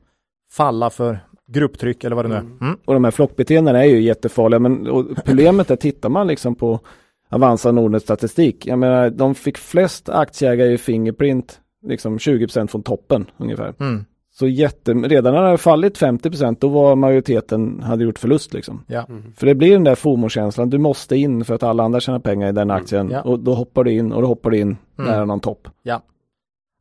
falla 0.53 0.91
för 0.91 1.18
grupptryck 1.49 2.05
eller 2.05 2.16
vad 2.16 2.24
det 2.24 2.29
nu 2.29 2.35
är. 2.35 2.41
Mm. 2.41 2.79
och 2.85 2.95
de 2.95 3.05
här 3.05 3.11
flockbeteendena 3.11 3.85
är 3.85 3.89
ju 3.89 4.03
jättefarliga 4.03 4.59
men 4.59 4.87
och 4.87 5.07
problemet 5.24 5.70
är, 5.70 5.77
tittar 5.77 6.09
man 6.09 6.27
liksom 6.27 6.55
på 6.55 6.81
Avanza 7.29 7.72
Nordnet 7.72 8.03
statistik, 8.03 8.66
jag 8.66 8.79
menar 8.79 9.11
de 9.11 9.35
fick 9.35 9.59
flest 9.59 10.09
aktieägare 10.09 10.72
i 10.72 10.79
Fingerprint, 10.79 11.61
liksom 11.87 12.18
20% 12.18 12.66
från 12.66 12.83
toppen 12.83 13.31
ungefär. 13.37 13.74
Mm. 13.81 14.05
Så 14.31 14.47
jätte, 14.47 14.93
redan 14.95 15.35
när 15.35 15.41
det 15.41 15.47
hade 15.47 15.59
fallit 15.59 15.99
50% 15.99 16.57
då 16.61 16.68
var 16.68 16.97
majoriteten, 16.97 17.83
hade 17.83 18.05
gjort 18.05 18.18
förlust 18.18 18.55
liksom. 18.55 18.85
Ja. 18.87 19.07
För 19.37 19.47
det 19.47 19.55
blir 19.55 19.72
den 19.72 19.85
där 19.85 19.95
FOMO-känslan, 19.95 20.70
du 20.70 20.79
måste 20.79 21.16
in 21.16 21.45
för 21.45 21.55
att 21.55 21.62
alla 21.62 21.83
andra 21.83 22.01
tjänar 22.01 22.18
pengar 22.18 22.49
i 22.49 22.53
den 22.53 22.70
aktien 22.70 23.11
Ja. 23.11 23.22
och 23.22 23.39
då 23.39 23.55
hoppar 23.55 23.85
du 23.85 23.93
in 23.93 24.12
och 24.12 24.22
då 24.22 24.29
hoppar 24.29 24.51
du 24.51 24.59
in 24.59 24.77
nära 24.97 25.24
någon 25.24 25.41
topp. 25.41 25.68
ja. 25.83 26.03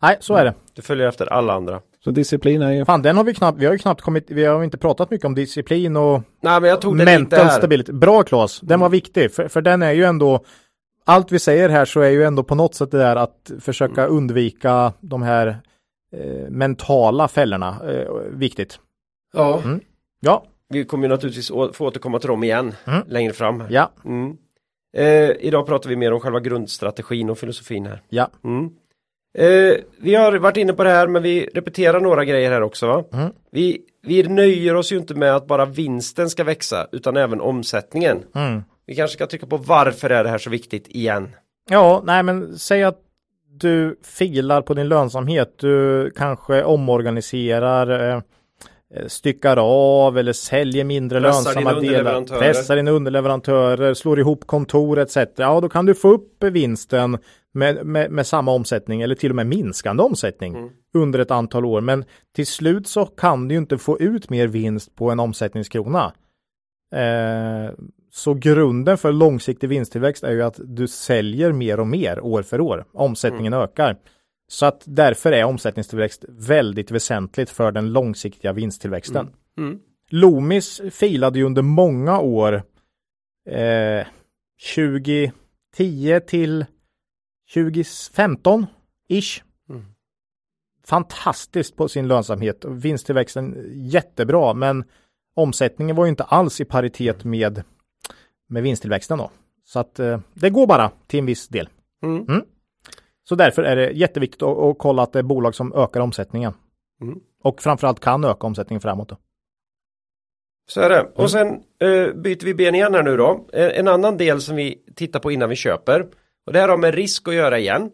Nej, 0.01 0.17
så 0.19 0.35
är 0.35 0.45
det. 0.45 0.53
Du 0.73 0.81
följer 0.81 1.07
efter 1.07 1.33
alla 1.33 1.53
andra. 1.53 1.81
Så 2.05 2.11
disciplin 2.11 2.61
är 2.61 2.71
ju 2.71 2.85
Fan, 2.85 3.01
den 3.01 3.17
har 3.17 3.23
vi 3.23 3.33
knappt, 3.33 3.57
vi 3.59 3.65
har 3.65 3.73
ju 3.73 3.77
knappt 3.79 4.01
kommit, 4.01 4.25
vi 4.31 4.45
har 4.45 4.63
inte 4.63 4.77
pratat 4.77 5.11
mycket 5.11 5.25
om 5.25 5.35
disciplin 5.35 5.95
och 5.97 6.21
Nej 6.41 6.61
men 6.61 6.69
jag 6.69 6.81
tog 6.81 6.97
det 6.97 7.05
lite 7.05 7.19
mental 7.19 7.39
här. 7.45 7.49
stability. 7.57 7.91
Bra 7.93 8.23
Claes, 8.23 8.59
den 8.61 8.79
var 8.79 8.89
viktig, 8.89 9.31
för, 9.31 9.47
för 9.47 9.61
den 9.61 9.81
är 9.81 9.91
ju 9.91 10.03
ändå, 10.03 10.43
allt 11.05 11.31
vi 11.31 11.39
säger 11.39 11.69
här 11.69 11.85
så 11.85 11.99
är 12.01 12.09
ju 12.09 12.23
ändå 12.23 12.43
på 12.43 12.55
något 12.55 12.75
sätt 12.75 12.91
det 12.91 12.97
där 12.97 13.15
att 13.15 13.51
försöka 13.59 14.05
undvika 14.05 14.93
de 15.01 15.21
här 15.21 15.47
eh, 16.15 16.49
mentala 16.49 17.27
fällorna, 17.27 17.77
eh, 17.91 18.11
viktigt. 18.31 18.79
Ja, 19.33 19.61
Mm. 19.63 19.79
Ja, 20.19 20.45
vi 20.69 20.85
kommer 20.85 21.03
ju 21.07 21.09
naturligtvis 21.09 21.51
å- 21.51 21.73
få 21.73 21.85
återkomma 21.87 22.19
till 22.19 22.29
dem 22.29 22.43
igen 22.43 22.73
Mm. 22.85 23.01
längre 23.07 23.33
fram. 23.33 23.63
ja, 23.69 23.91
Mm. 24.05 24.37
Eh, 24.97 25.31
idag 25.39 25.65
pratar 25.67 25.89
vi 25.89 25.95
mer 25.95 26.13
om 26.13 26.19
själva 26.19 26.39
grundstrategin 26.39 27.29
och 27.29 27.37
filosofin 27.37 27.85
här. 27.85 28.01
ja. 28.09 28.29
Eh, 29.37 29.77
vi 29.97 30.15
har 30.15 30.37
varit 30.37 30.57
inne 30.57 30.73
på 30.73 30.83
det 30.83 30.89
här 30.89 31.07
men 31.07 31.23
vi 31.23 31.49
repeterar 31.53 31.99
några 31.99 32.25
grejer 32.25 32.51
här 32.51 32.61
också. 32.61 32.87
Va? 32.87 33.03
Mm. 33.13 33.31
Vi, 33.51 33.81
vi 34.07 34.23
nöjer 34.23 34.75
oss 34.75 34.91
ju 34.91 34.97
inte 34.97 35.15
med 35.15 35.35
att 35.35 35.47
bara 35.47 35.65
vinsten 35.65 36.29
ska 36.29 36.43
växa 36.43 36.87
utan 36.91 37.17
även 37.17 37.41
omsättningen. 37.41 38.23
Mm. 38.35 38.63
Vi 38.85 38.95
kanske 38.95 39.15
ska 39.15 39.27
tycka 39.27 39.47
på 39.47 39.57
varför 39.57 40.09
är 40.09 40.23
det 40.23 40.29
här 40.29 40.37
så 40.37 40.49
viktigt 40.49 40.87
igen. 40.87 41.35
Ja, 41.69 42.01
nej 42.05 42.23
men 42.23 42.57
säg 42.57 42.83
att 42.83 42.99
du 43.59 43.99
filar 44.03 44.61
på 44.61 44.73
din 44.73 44.87
lönsamhet. 44.87 45.53
Du 45.57 46.11
kanske 46.15 46.63
omorganiserar, 46.63 48.09
eh, 48.09 48.21
eh, 48.95 49.07
styckar 49.07 49.57
av 49.59 50.17
eller 50.17 50.33
säljer 50.33 50.83
mindre 50.83 51.21
Pressar 51.21 51.53
lönsamma 51.53 51.79
delar. 51.79 52.39
Pressar 52.39 52.75
dina 52.75 52.91
underleverantörer, 52.91 53.93
slår 53.93 54.19
ihop 54.19 54.47
kontor 54.47 54.99
etc. 54.99 55.17
Ja, 55.35 55.61
då 55.61 55.69
kan 55.69 55.85
du 55.85 55.95
få 55.95 56.11
upp 56.11 56.43
vinsten 56.43 57.17
med, 57.55 57.85
med, 57.85 58.11
med 58.11 58.27
samma 58.27 58.51
omsättning 58.51 59.01
eller 59.01 59.15
till 59.15 59.29
och 59.29 59.35
med 59.35 59.47
minskande 59.47 60.03
omsättning 60.03 60.55
Mm. 60.55 60.69
under 60.93 61.19
ett 61.19 61.31
antal 61.31 61.65
år. 61.65 61.81
Men 61.81 62.05
till 62.35 62.47
slut 62.47 62.87
så 62.87 63.05
kan 63.05 63.47
du 63.47 63.55
ju 63.55 63.59
inte 63.59 63.77
få 63.77 63.99
ut 63.99 64.29
mer 64.29 64.47
vinst 64.47 64.95
på 64.95 65.11
en 65.11 65.19
omsättningskrona. 65.19 66.13
Eh, 66.95 67.71
så 68.11 68.33
grunden 68.33 68.97
för 68.97 69.11
långsiktig 69.11 69.67
vinsttillväxt 69.69 70.23
är 70.23 70.31
ju 70.31 70.41
att 70.41 70.59
du 70.63 70.87
säljer 70.87 71.51
mer 71.51 71.79
och 71.79 71.87
mer 71.87 72.19
år 72.19 72.41
för 72.41 72.61
år. 72.61 72.85
Omsättningen 72.93 73.53
ökar. 73.53 73.97
Så 74.47 74.65
att 74.65 74.83
därför 74.85 75.31
är 75.31 75.43
omsättningstillväxt 75.43 76.25
väldigt 76.29 76.91
väsentligt 76.91 77.49
för 77.49 77.71
den 77.71 77.93
långsiktiga 77.93 78.53
vinsttillväxten. 78.53 79.29
Mm. 79.57 79.79
Loomis 80.09 80.81
filade 80.91 81.39
ju 81.39 81.45
under 81.45 81.61
många 81.61 82.19
år 82.19 82.63
eh, 83.49 84.05
2010 84.75 86.19
till 86.27 86.65
2015 87.53 88.65
ish. 89.07 89.43
Mm. 89.69 89.85
Fantastiskt 90.85 91.75
på 91.75 91.87
sin 91.87 92.07
lönsamhet 92.07 92.65
och 92.65 92.85
vinsttillväxten 92.85 93.71
jättebra 93.73 94.53
men 94.53 94.83
omsättningen 95.35 95.95
var 95.95 96.05
ju 96.05 96.09
inte 96.09 96.23
alls 96.23 96.61
i 96.61 96.65
paritet 96.65 97.23
med, 97.23 97.63
med 98.47 98.63
vinsttillväxten 98.63 99.17
då. 99.17 99.31
Så 99.65 99.79
att 99.79 99.99
eh, 99.99 100.19
det 100.33 100.49
går 100.49 100.67
bara 100.67 100.91
till 101.07 101.19
en 101.19 101.25
viss 101.25 101.47
del. 101.47 101.69
Mm. 102.03 102.41
Så 103.23 103.35
därför 103.35 103.63
är 103.63 103.75
det 103.75 103.91
jätteviktigt 103.91 104.41
att, 104.41 104.57
att 104.57 104.77
kolla 104.77 105.03
att 105.03 105.13
det 105.13 105.19
är 105.19 105.23
bolag 105.23 105.55
som 105.55 105.73
ökar 105.73 105.99
omsättningen. 105.99 106.53
Mm. 107.01 107.19
Och 107.43 107.61
framförallt 107.61 107.99
kan 107.99 108.23
öka 108.23 108.47
omsättningen 108.47 108.81
framåt. 108.81 109.09
Då. 109.09 109.17
Så 110.67 110.81
är 110.81 110.89
det. 110.89 111.11
Och 111.15 111.31
sen 111.31 111.47
eh, 111.79 112.13
byter 112.13 112.45
vi 112.45 112.53
ben 112.53 112.75
igen 112.75 112.93
här 112.93 113.03
nu 113.03 113.17
då. 113.17 113.47
En 113.53 113.87
annan 113.87 114.17
del 114.17 114.41
som 114.41 114.55
vi 114.55 114.83
tittar 114.95 115.19
på 115.19 115.31
innan 115.31 115.49
vi 115.49 115.55
köper. 115.55 116.07
Och 116.45 116.53
det 116.53 116.59
här 116.59 116.69
har 116.69 116.77
med 116.77 116.93
risk 116.93 117.27
att 117.27 117.33
göra 117.33 117.59
igen. 117.59 117.91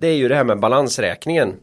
Det 0.00 0.06
är 0.06 0.14
ju 0.14 0.28
det 0.28 0.34
här 0.34 0.44
med 0.44 0.60
balansräkningen. 0.60 1.54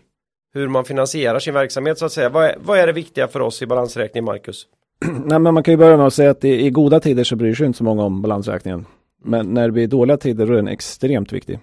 Hur 0.54 0.68
man 0.68 0.86
finansierar 0.86 1.40
sin 1.40 1.54
verksamhet 1.54 1.98
så 1.98 2.06
att 2.06 2.12
säga. 2.12 2.30
Vad 2.30 2.46
är, 2.46 2.56
vad 2.60 2.80
är 2.80 2.88
det 2.88 2.94
viktiga 2.94 3.28
för 3.28 3.40
oss 3.40 3.62
i 3.62 3.66
balansräkningen 3.66 4.26
Marcus? 4.26 4.68
Nej, 5.26 5.40
men 5.40 5.54
man 5.54 5.64
kan 5.64 5.72
ju 5.72 5.78
börja 5.78 5.98
med 5.98 6.08
att 6.08 6.14
säga 6.14 6.32
att 6.32 6.44
i, 6.44 6.66
i 6.66 6.70
goda 6.70 7.00
tider 7.00 7.24
så 7.24 7.36
bryr 7.36 7.56
sig 7.56 7.66
inte 7.66 7.78
så 7.78 7.84
många 7.84 8.04
om 8.04 8.22
balansräkningen. 8.22 8.86
Men 9.24 9.54
när 9.54 9.66
det 9.68 9.72
blir 9.72 9.88
dåliga 9.88 10.18
tider 10.18 10.46
då 10.46 10.54
är 10.54 10.56
den 10.56 10.68
extremt 10.68 11.34
viktig. 11.34 11.60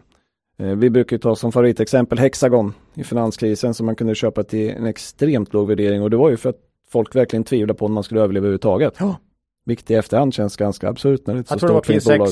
Eh, 0.59 0.67
vi 0.67 0.91
brukar 0.91 1.19
ta 1.19 1.37
som 1.37 1.53
favoritexempel 1.53 2.19
Hexagon 2.19 2.75
i 2.95 3.05
finanskrisen 3.05 3.75
som 3.75 3.87
man 3.87 3.97
kunde 3.97 4.15
köpa 4.15 4.43
till 4.43 4.71
en 4.71 4.87
extremt 4.87 5.53
låg 5.53 5.69
värdering 5.69 6.03
och 6.03 6.11
det 6.11 6.17
var 6.17 6.31
ju 6.31 6.37
för 6.37 6.51
att 6.51 6.59
folk 6.91 7.17
verkligen 7.17 7.45
tvivlade 7.45 7.79
på 7.79 7.85
om 7.85 7.93
man 7.93 8.03
skulle 8.03 8.21
överleva 8.21 8.45
överhuvudtaget. 8.45 8.95
Ja. 8.99 9.17
Vilket 9.65 9.91
i 9.91 9.95
efterhand 9.95 10.35
känns 10.35 10.57
ganska 10.57 10.89
absurt 10.89 11.27
när 11.27 11.35
det 11.35 11.39
är 11.39 11.41
ett 11.41 11.49
så 11.49 11.53
Jag 11.53 11.61
tror 11.61 11.69
det 11.69 11.75
var 11.75 12.01
stort 12.01 12.19
bolag. 12.19 12.29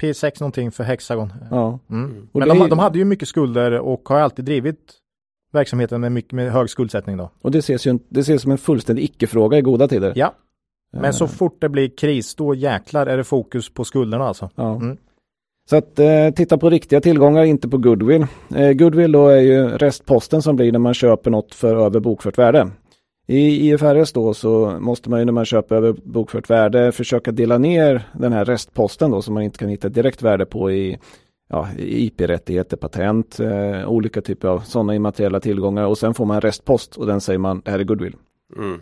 P6, 0.00 0.12
P6 0.12 0.40
någonting 0.40 0.72
för 0.72 0.84
Hexagon. 0.84 1.32
Ja. 1.50 1.78
Mm. 1.90 2.28
Och 2.32 2.38
Men 2.38 2.48
det 2.48 2.54
de, 2.54 2.68
de 2.68 2.78
hade 2.78 2.98
ju 2.98 3.04
mycket 3.04 3.28
skulder 3.28 3.78
och 3.78 4.08
har 4.08 4.18
alltid 4.18 4.44
drivit 4.44 4.92
verksamheten 5.52 6.00
med, 6.00 6.12
mycket, 6.12 6.32
med 6.32 6.52
hög 6.52 6.70
skuldsättning 6.70 7.16
då. 7.16 7.30
Och 7.42 7.50
det 7.50 7.58
ses 7.58 7.86
ju 7.86 7.98
det 8.08 8.20
ses 8.20 8.42
som 8.42 8.50
en 8.50 8.58
fullständig 8.58 9.02
icke-fråga 9.02 9.58
i 9.58 9.62
goda 9.62 9.88
tider. 9.88 10.12
Ja, 10.16 10.34
men 10.92 11.04
Eh, 11.04 11.10
så 11.10 11.26
fort 11.28 11.60
det 11.60 11.68
blir 11.68 11.88
kris 11.88 12.34
då 12.34 12.54
jäklar 12.54 13.06
är 13.06 13.16
det 13.16 13.24
fokus 13.24 13.74
på 13.74 13.84
skulderna 13.84 14.24
alltså. 14.24 14.50
Ja. 14.54 14.74
Mm. 14.74 14.96
Så 15.70 15.76
att 15.76 15.98
eh, 15.98 16.30
titta 16.36 16.58
på 16.58 16.70
riktiga 16.70 17.00
tillgångar, 17.00 17.44
inte 17.44 17.68
på 17.68 17.78
goodwill. 17.78 18.26
Eh, 18.54 18.72
goodwill 18.72 19.12
då 19.12 19.28
är 19.28 19.40
ju 19.40 19.68
restposten 19.68 20.42
som 20.42 20.56
blir 20.56 20.72
när 20.72 20.78
man 20.78 20.94
köper 20.94 21.30
något 21.30 21.54
för 21.54 21.76
över 21.76 22.00
bokfört 22.00 22.38
värde. 22.38 22.70
I 23.30 23.70
IFRS 23.70 24.12
då 24.12 24.34
så 24.34 24.78
måste 24.80 25.10
man 25.10 25.18
ju 25.18 25.24
när 25.24 25.32
man 25.32 25.44
köper 25.44 25.76
över 25.76 25.92
bokfört 25.92 26.50
värde 26.50 26.92
försöka 26.92 27.32
dela 27.32 27.58
ner 27.58 28.08
den 28.12 28.32
här 28.32 28.44
restposten 28.44 29.10
då 29.10 29.22
som 29.22 29.34
man 29.34 29.42
inte 29.42 29.58
kan 29.58 29.68
hitta 29.68 29.88
direkt 29.88 30.22
värde 30.22 30.46
på 30.46 30.70
i 30.70 30.98
ja, 31.48 31.68
IP-rättigheter, 31.78 32.76
patent, 32.76 33.40
eh, 33.40 33.88
olika 33.88 34.20
typer 34.20 34.48
av 34.48 34.58
sådana 34.60 34.94
immateriella 34.94 35.40
tillgångar 35.40 35.86
och 35.86 35.98
sen 35.98 36.14
får 36.14 36.24
man 36.24 36.34
en 36.34 36.40
restpost 36.40 36.96
och 36.96 37.06
den 37.06 37.20
säger 37.20 37.38
man 37.38 37.62
det 37.64 37.70
här 37.70 37.78
är 37.78 37.84
goodwill. 37.84 38.16
Mm. 38.56 38.80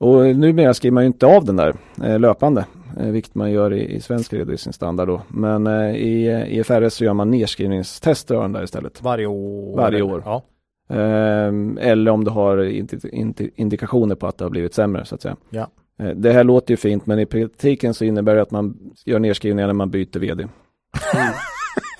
Och 0.00 0.36
numera 0.36 0.74
skriver 0.74 0.94
man 0.94 1.02
ju 1.02 1.06
inte 1.06 1.26
av 1.26 1.44
den 1.44 1.56
där 1.56 1.74
eh, 2.04 2.18
löpande, 2.18 2.64
eh, 3.00 3.06
vilket 3.06 3.34
man 3.34 3.50
gör 3.50 3.72
i, 3.72 3.94
i 3.94 4.00
svensk 4.00 4.32
redovisningsstandard 4.32 5.08
då. 5.08 5.22
Men 5.28 5.66
eh, 5.66 5.96
i 5.96 6.28
eh, 6.28 6.58
IFRS 6.58 6.92
så 6.92 7.04
gör 7.04 7.14
man 7.14 7.30
nedskrivningstester 7.30 8.34
av 8.34 8.42
den 8.42 8.52
där 8.52 8.62
istället. 8.62 9.02
Varje 9.02 9.26
år. 9.26 9.76
Varje 9.76 10.02
år. 10.02 10.22
Ja. 10.24 10.42
Ehm, 10.90 11.78
eller 11.80 12.10
om 12.10 12.24
du 12.24 12.30
har 12.30 12.56
indi- 12.58 13.10
indi- 13.12 13.50
indikationer 13.56 14.14
på 14.14 14.26
att 14.26 14.38
det 14.38 14.44
har 14.44 14.50
blivit 14.50 14.74
sämre 14.74 15.04
så 15.04 15.14
att 15.14 15.22
säga. 15.22 15.36
Ja. 15.50 15.66
Eh, 16.02 16.08
det 16.08 16.32
här 16.32 16.44
låter 16.44 16.72
ju 16.72 16.76
fint 16.76 17.06
men 17.06 17.18
i 17.18 17.26
praktiken 17.26 17.94
så 17.94 18.04
innebär 18.04 18.34
det 18.34 18.42
att 18.42 18.50
man 18.50 18.76
gör 19.06 19.18
nedskrivningar 19.18 19.66
när 19.66 19.74
man 19.74 19.90
byter 19.90 20.18
vd. 20.18 20.46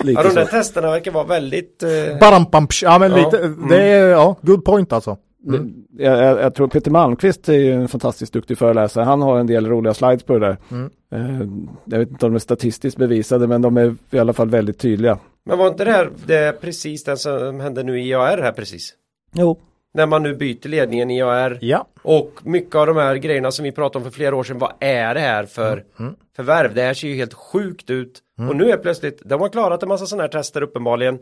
Lite 0.05 0.13
Ja, 0.23 0.29
de 0.29 0.35
där 0.35 0.45
så. 0.45 0.51
testerna 0.51 0.91
verkar 0.91 1.11
vara 1.13 1.25
väldigt... 1.25 1.83
Eh... 1.83 2.19
Barampampsch. 2.21 2.83
Ja 2.83 2.99
men 2.99 3.11
Ja, 3.11 3.17
lite, 3.17 3.39
mm. 3.39 3.69
det 3.69 3.83
är, 3.83 4.09
ja, 4.09 4.37
good 4.43 4.65
point 4.65 4.93
alltså. 4.93 5.17
Det- 5.43 6.05
Jag, 6.05 6.19
jag, 6.25 6.41
jag 6.41 6.55
tror 6.55 6.69
Peter 6.69 6.91
Malmqvist 6.91 7.49
är 7.49 7.53
ju 7.53 7.73
en 7.73 7.89
fantastiskt 7.89 8.33
duktig 8.33 8.59
föreläsare. 8.59 9.05
Han 9.05 9.23
har 9.23 9.39
en 9.39 9.47
del 9.47 9.67
roliga 9.67 9.95
slides 9.95 10.23
på 10.23 10.39
det 10.39 10.47
där. 10.47 10.57
Mm. 10.71 10.91
Eh, 11.13 11.49
jag 11.85 11.99
vet 11.99 12.11
inte 12.11 12.27
om 12.27 12.33
de 12.33 12.35
är 12.35 12.39
statistiskt 12.39 12.99
bevisade 12.99 13.47
men 13.47 13.63
de 13.63 13.77
är 13.77 13.95
i 14.11 14.19
alla 14.19 14.33
fall 14.33 14.49
väldigt 14.51 14.79
tydliga. 14.79 15.19
Men 15.45 15.59
var 15.59 15.69
inte 15.69 15.85
det 15.85 15.91
här 15.93 16.11
det 16.27 16.37
är 16.37 16.53
precis 16.53 17.05
det 17.05 17.17
som 17.17 17.61
hände 17.61 17.83
nu 17.83 18.01
i 18.01 18.09
IAR 18.09 18.39
här 18.39 18.53
precis? 18.53 18.95
Jo. 19.35 19.59
När 19.95 20.07
man 20.07 20.23
nu 20.23 20.35
byter 20.35 20.69
ledningen 20.69 21.11
i 21.11 21.17
IAR 21.19 21.59
Ja, 21.61 21.87
och 22.03 22.31
mycket 22.45 22.75
av 22.75 22.87
de 22.87 22.97
här 22.97 23.17
grejerna 23.17 23.51
som 23.51 23.63
vi 23.65 23.73
pratade 23.73 24.05
om 24.05 24.11
för 24.11 24.17
flera 24.17 24.37
år 24.37 24.43
sedan, 24.45 24.59
vad 24.59 24.73
är 24.81 25.15
det 25.15 25.21
här 25.21 25.47
för 25.47 25.85
Mm. 25.99 26.15
förvärv? 26.37 26.75
Det 26.75 26.83
här 26.83 26.95
ser 26.95 27.09
ju 27.09 27.15
helt 27.15 27.35
sjukt 27.35 27.91
ut. 27.91 28.19
Och 28.49 28.57
nu 28.57 28.71
är 28.71 28.77
plötsligt, 28.77 29.23
de 29.25 29.41
har 29.41 29.49
klarat 29.49 29.83
en 29.83 29.89
massa 29.89 30.07
sådana 30.07 30.23
här 30.23 30.29
tester 30.29 30.63
uppenbarligen. 30.63 31.19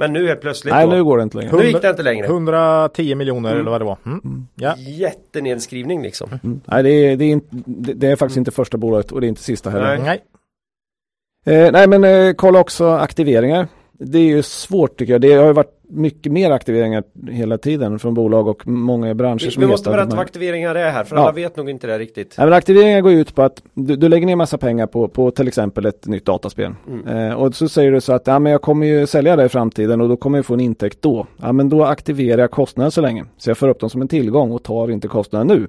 Men 0.00 0.12
nu 0.12 0.28
är 0.30 0.36
plötsligt 0.36 0.74
Nej 0.74 0.86
då, 0.86 0.92
nu 0.92 1.04
går 1.04 1.16
det 1.16 1.22
inte 1.22 1.36
längre. 1.38 1.56
nu 1.56 1.64
gick 1.66 1.82
det 1.82 1.90
inte 1.90 2.02
längre. 2.02 2.26
110 2.26 3.14
miljoner 3.14 3.54
eller 3.56 3.70
vad 3.70 3.80
det 3.80 3.84
var. 3.84 3.98
Mm. 4.06 4.46
Ja. 4.54 4.74
Jättenedskrivning 4.76 6.02
liksom. 6.02 6.30
Mm. 6.44 6.60
Nej 6.64 6.82
det 6.82 6.90
är, 6.90 7.16
det, 7.16 7.24
är 7.24 7.28
inte, 7.30 7.46
det 7.94 8.06
är 8.06 8.16
faktiskt 8.16 8.36
inte 8.36 8.50
första 8.50 8.76
bolaget 8.78 9.12
och 9.12 9.20
det 9.20 9.26
är 9.26 9.28
inte 9.28 9.42
sista 9.42 9.70
heller. 9.70 9.98
Nej. 9.98 10.20
Nej. 11.48 11.66
Eh, 11.66 11.72
nej 11.72 11.88
men 11.88 12.04
eh, 12.04 12.32
kolla 12.32 12.60
också 12.60 12.88
aktiveringar. 12.88 13.68
Det 14.00 14.18
är 14.18 14.22
ju 14.22 14.42
svårt 14.42 14.98
tycker 14.98 15.12
jag. 15.12 15.20
Det 15.20 15.32
har 15.34 15.46
ju 15.46 15.52
varit 15.52 15.74
mycket 15.90 16.32
mer 16.32 16.50
aktiveringar 16.50 17.02
hela 17.30 17.58
tiden 17.58 17.98
från 17.98 18.14
bolag 18.14 18.48
och 18.48 18.66
många 18.66 19.14
branscher 19.14 19.44
Vi, 19.44 19.50
som 19.50 19.60
vi 19.60 19.66
måste 19.66 19.90
berätta 19.90 20.10
vad 20.16 20.18
aktiveringar 20.18 20.74
är 20.74 20.90
här, 20.90 21.04
för 21.04 21.16
Ja. 21.16 21.22
alla 21.22 21.32
vet 21.32 21.56
nog 21.56 21.70
inte 21.70 21.86
det 21.86 21.98
riktigt. 21.98 22.34
Nej, 22.38 22.46
men 22.46 22.54
aktiveringar 22.54 23.00
går 23.00 23.12
ut 23.12 23.34
på 23.34 23.42
att 23.42 23.62
du, 23.74 23.96
du 23.96 24.08
lägger 24.08 24.26
ner 24.26 24.36
massa 24.36 24.58
pengar 24.58 24.86
på, 24.86 25.08
på 25.08 25.30
till 25.30 25.48
exempel 25.48 25.86
ett 25.86 26.06
nytt 26.06 26.24
dataspel. 26.24 26.72
Eh, 27.08 27.32
och 27.32 27.54
så 27.54 27.68
säger 27.68 27.92
du 27.92 28.00
så 28.00 28.12
att 28.12 28.26
ja, 28.26 28.38
men 28.38 28.52
jag 28.52 28.62
kommer 28.62 28.86
ju 28.86 29.06
sälja 29.06 29.36
det 29.36 29.44
i 29.44 29.48
framtiden 29.48 30.00
och 30.00 30.08
då 30.08 30.16
kommer 30.16 30.38
jag 30.38 30.46
få 30.46 30.54
en 30.54 30.60
intäkt 30.60 31.02
då. 31.02 31.26
Ja, 31.36 31.52
men 31.52 31.68
då 31.68 31.84
aktiverar 31.84 32.40
jag 32.40 32.50
kostnaden 32.50 32.90
så 32.90 33.00
länge. 33.00 33.24
Så 33.38 33.50
jag 33.50 33.58
för 33.58 33.68
upp 33.68 33.80
dem 33.80 33.90
som 33.90 34.02
en 34.02 34.08
tillgång 34.08 34.52
och 34.52 34.62
tar 34.62 34.90
inte 34.90 35.08
kostnaden 35.08 35.46
nu. 35.46 35.66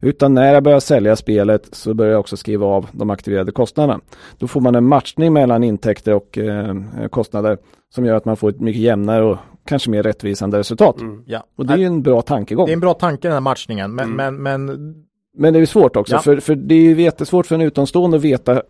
Utan 0.00 0.34
när 0.34 0.54
jag 0.54 0.62
börjar 0.62 0.80
sälja 0.80 1.16
spelet 1.16 1.68
så 1.72 1.94
börjar 1.94 2.12
jag 2.12 2.20
också 2.20 2.36
skriva 2.36 2.66
av 2.66 2.86
de 2.92 3.10
aktiverade 3.10 3.52
kostnaderna. 3.52 4.00
Då 4.38 4.46
får 4.46 4.60
man 4.60 4.74
en 4.74 4.84
matchning 4.84 5.32
mellan 5.32 5.64
intäkter 5.64 6.14
och 6.14 6.38
eh, 6.38 6.74
kostnader 7.10 7.58
som 7.94 8.04
gör 8.04 8.14
att 8.14 8.24
man 8.24 8.36
får 8.36 8.48
ett 8.48 8.60
mycket 8.60 8.82
jämnare 8.82 9.22
och 9.24 9.36
kanske 9.66 9.90
mer 9.90 10.02
rättvisande 10.02 10.58
resultat. 10.58 11.00
Mm. 11.00 11.22
Ja. 11.26 11.44
Och 11.56 11.66
det 11.66 11.72
är 11.74 11.78
ju 11.78 11.84
en 11.84 12.02
bra 12.02 12.22
tankegång. 12.22 12.66
Det 12.66 12.72
är 12.72 12.74
en 12.74 12.80
bra 12.80 12.94
tanke 12.94 13.28
den 13.28 13.32
här 13.32 13.40
matchningen, 13.40 13.94
men, 13.94 14.04
Mm. 14.12 14.36
men, 14.36 14.66
men 14.66 14.94
Men 15.38 15.54
det 15.54 15.60
är 15.60 15.66
svårt 15.66 15.96
också, 15.96 16.14
Ja. 16.14 16.20
för, 16.20 16.40
för 16.40 16.54
det 16.54 16.74
är 16.74 16.80
ju 16.80 17.02
jättesvårt 17.02 17.46
för 17.46 17.54
en 17.54 17.60
utomstående 17.60 18.16
att 18.16 18.22
veta 18.22 18.62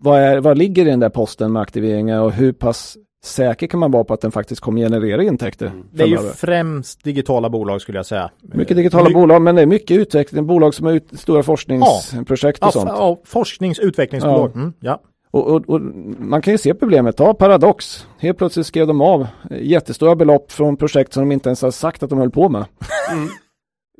vad, 0.00 0.20
är, 0.20 0.40
vad 0.40 0.58
ligger 0.58 0.86
i 0.86 0.90
den 0.90 1.00
där 1.00 1.08
posten 1.08 1.52
med 1.52 1.62
aktiveringar 1.62 2.20
och 2.20 2.32
hur 2.32 2.52
pass 2.52 2.96
säker 3.26 3.66
kan 3.66 3.80
man 3.80 3.90
vara 3.90 4.04
på 4.04 4.14
att 4.14 4.20
den 4.20 4.30
faktiskt 4.32 4.60
kommer 4.60 4.80
generera 4.80 5.22
intäkter. 5.22 5.72
det 5.92 6.02
är 6.02 6.06
ju 6.06 6.18
främst 6.18 7.04
digitala 7.04 7.50
bolag 7.50 7.80
skulle 7.80 7.98
jag 7.98 8.06
säga. 8.06 8.30
mycket 8.42 8.76
digitala 8.76 9.08
My- 9.08 9.14
bolag, 9.14 9.42
men 9.42 9.54
det 9.54 9.62
är 9.62 9.66
mycket 9.66 9.96
utveckling, 9.98 10.46
bolag 10.46 10.74
som 10.74 10.86
har 10.86 10.92
ut, 10.92 11.08
stora 11.12 11.42
forskningsprojekt 11.42 12.58
Ja, 12.60 12.66
och 12.66 12.72
sånt. 12.72 12.90
ja, 12.94 13.18
forsknings 13.24 13.78
utvecklingsbolag. 13.78 14.50
Ja. 14.54 14.60
Mm, 14.60 14.72
ja. 14.80 15.00
Och, 15.30 15.46
och, 15.46 15.68
och 15.70 15.80
man 16.18 16.42
kan 16.42 16.54
ju 16.54 16.58
se 16.58 16.74
problemet, 16.74 17.16
ta 17.16 17.34
Paradox. 17.34 18.06
Helt 18.18 18.38
plötsligt 18.38 18.66
skrev 18.66 18.86
de 18.86 19.00
av 19.00 19.26
jättestora 19.60 20.16
belopp 20.16 20.52
från 20.52 20.76
projekt 20.76 21.12
som 21.12 21.22
de 21.28 21.32
inte 21.32 21.48
ens 21.48 21.62
har 21.62 21.70
sagt 21.70 22.02
att 22.02 22.10
de 22.10 22.18
höll 22.18 22.30
på 22.30 22.48
med. 22.48 22.64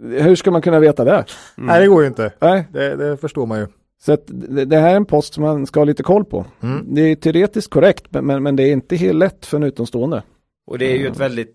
Hur 0.03 0.35
ska 0.37 0.51
man 0.51 0.63
kunna 0.63 0.81
veta 0.81 1.05
det? 1.05 1.25
Nej, 1.57 1.81
det 1.81 1.87
går 1.87 2.03
ju 2.03 2.09
inte. 2.09 2.33
Nej, 2.41 2.65
Det, 2.73 2.97
det 2.97 3.17
förstår 3.17 3.47
man 3.47 3.59
ju. 3.59 3.67
Så 3.99 4.13
att 4.13 4.23
det, 4.27 4.65
det 4.65 4.79
här 4.79 4.93
är 4.93 4.97
en 4.97 5.07
post 5.07 5.35
som 5.35 5.43
man 5.43 5.67
ska 5.67 5.81
ha 5.81 5.85
lite 5.85 6.03
koll 6.03 6.25
på. 6.25 6.47
Mm. 6.63 6.95
Det 6.95 7.01
är 7.01 7.17
teoretiskt 7.17 7.71
korrekt 7.71 8.07
men, 8.11 8.43
men, 8.43 8.57
det 8.57 8.63
är 8.63 8.73
inte 8.73 8.97
helt 8.97 9.19
lätt 9.19 9.47
för 9.47 9.57
en 9.57 9.63
utomstående. 9.63 10.23
Och 10.67 10.79
det 10.79 10.93
är 10.93 10.97
ju 10.97 11.07
ett 11.07 11.21
väldigt 11.21 11.55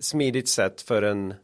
smidigt 0.00 0.48
sätt 0.48 0.80
för 0.80 1.02
en 1.02 1.34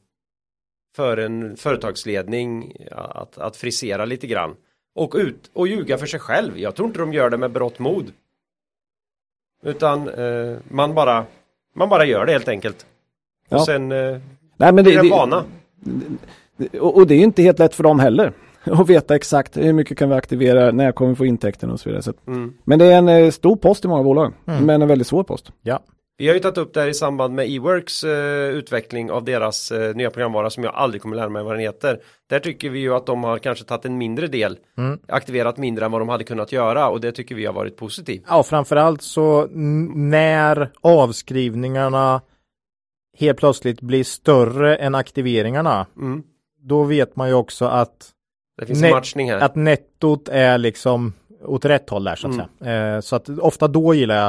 för 0.97 1.16
en 1.16 1.57
företagsledning 1.57 2.76
att, 2.90 3.38
att 3.38 3.57
frisera 3.57 4.05
lite 4.05 4.26
grann. 4.26 4.55
Och 4.94 5.14
ut 5.14 5.51
och 5.53 5.68
ljuga 5.68 5.99
för 5.99 6.07
sig 6.07 6.20
själv. 6.20 6.59
Jag 6.59 6.74
tror 6.74 6.88
inte 6.88 6.99
de 6.99 7.12
gör 7.12 7.30
det 7.30 7.36
med 7.36 7.51
berått 7.51 7.78
mod. 7.78 8.12
Utan 9.62 10.09
eh, 10.09 10.57
man 10.68 10.94
bara 10.94 11.26
man 11.74 11.88
bara 11.88 12.05
gör 12.05 12.26
det 12.26 12.32
helt 12.32 12.49
enkelt. 12.49 12.86
Ja. 13.49 13.57
Och 13.57 13.64
sen 13.64 13.92
eh, 13.92 14.18
Nej, 14.57 14.72
men 14.72 14.74
blir 14.74 14.84
det, 14.84 14.90
det 14.90 14.99
en 14.99 15.05
det, 15.05 15.11
vana. 15.11 15.44
det, 16.57 16.80
och, 16.80 17.07
det 17.07 17.14
är 17.14 17.18
inte 17.18 17.42
helt 17.42 17.59
lätt 17.59 17.74
för 17.74 17.82
dem 17.82 18.01
heller. 18.01 18.32
Att 18.81 18.89
veta 18.89 19.17
exakt 19.17 19.57
hur 19.57 19.73
mycket 19.73 19.99
kan 19.99 20.09
vi 20.09 20.14
aktivera, 20.14 20.71
när 20.73 20.93
kommer 20.93 21.11
vi 21.11 21.17
få 21.17 21.27
intäkterna 21.27 21.73
och 21.73 21.81
så 21.81 21.89
vidare. 21.89 22.03
Så 22.03 22.11
att, 22.11 22.27
Mm. 22.27 22.55
men 22.64 22.79
det 22.79 22.85
är 22.85 22.99
en 22.99 23.09
eh, 23.09 23.31
stor 23.31 23.57
post 23.57 23.85
i 23.85 23.89
många 23.89 24.03
bolag, 24.03 24.33
Mm. 24.47 24.67
men 24.67 24.83
en 24.83 24.89
väldigt 24.89 25.07
svår 25.07 25.23
post. 25.25 25.53
Ja. 25.62 25.81
Vi 26.19 26.27
har 26.29 26.35
ju 26.35 26.41
tagit 26.41 26.59
upp 26.59 26.75
det 26.75 26.81
här 26.81 26.89
i 26.89 26.95
samband 26.95 27.35
med 27.35 27.47
Eworks 27.51 28.05
eh, 28.05 28.49
utveckling 28.49 29.11
av 29.11 29.25
deras 29.25 29.73
eh, 29.73 29.95
nya 29.95 30.11
programvara 30.11 30.51
som 30.51 30.64
jag 30.64 30.75
aldrig 30.75 31.03
kommer 31.03 31.17
lära 31.17 31.29
mig 31.29 31.43
vad 31.43 31.53
den 31.53 31.61
heter. 31.61 32.01
Där 32.31 32.39
tycker 32.39 32.71
vi 32.71 32.79
ju 32.79 32.95
att 32.95 33.07
de 33.07 33.25
har 33.25 33.39
kanske 33.39 33.64
tagit 33.64 33.85
en 33.85 33.99
mindre 33.99 34.27
del, 34.27 34.59
Mm. 34.79 34.99
aktiverat 35.09 35.57
mindre 35.59 35.85
än 35.85 35.93
vad 35.93 36.01
de 36.01 36.09
hade 36.09 36.25
kunnat 36.25 36.53
göra 36.53 36.89
och 36.89 37.01
det 37.01 37.12
tycker 37.12 37.35
vi 37.35 37.47
har 37.47 37.53
varit 37.53 37.77
positivt. 37.77 38.23
Ja, 38.29 38.43
framförallt 38.43 39.03
så 39.03 39.47
när 39.95 40.71
avskrivningarna 40.81 42.21
helt 43.19 43.39
plötsligt 43.39 43.81
blir 43.81 44.05
större 44.05 44.77
än 44.77 44.95
aktiveringarna, 44.95 45.87
Mm. 45.97 46.23
då 46.61 46.83
vet 46.85 47.17
man 47.17 47.29
ju 47.29 47.35
också 47.35 47.64
att, 47.64 48.09
Det 48.59 48.66
finns 48.66 48.82
en 48.82 48.90
matchning 48.90 49.30
här. 49.30 49.38
att 49.40 49.54
nettot 49.54 50.28
är 50.28 50.59
liksom 50.59 51.12
åt 51.44 51.64
rätt 51.64 51.90
håll 51.90 52.04
där 52.04 52.14
så 52.16 52.28
att 52.28 52.34
Mm. 52.34 52.46
säga. 52.61 52.94
Eh, 52.96 53.00
så 53.00 53.16
att 53.16 53.28
ofta 53.28 53.68
då 53.68 53.94
gillar 53.94 54.16
jag 54.16 54.26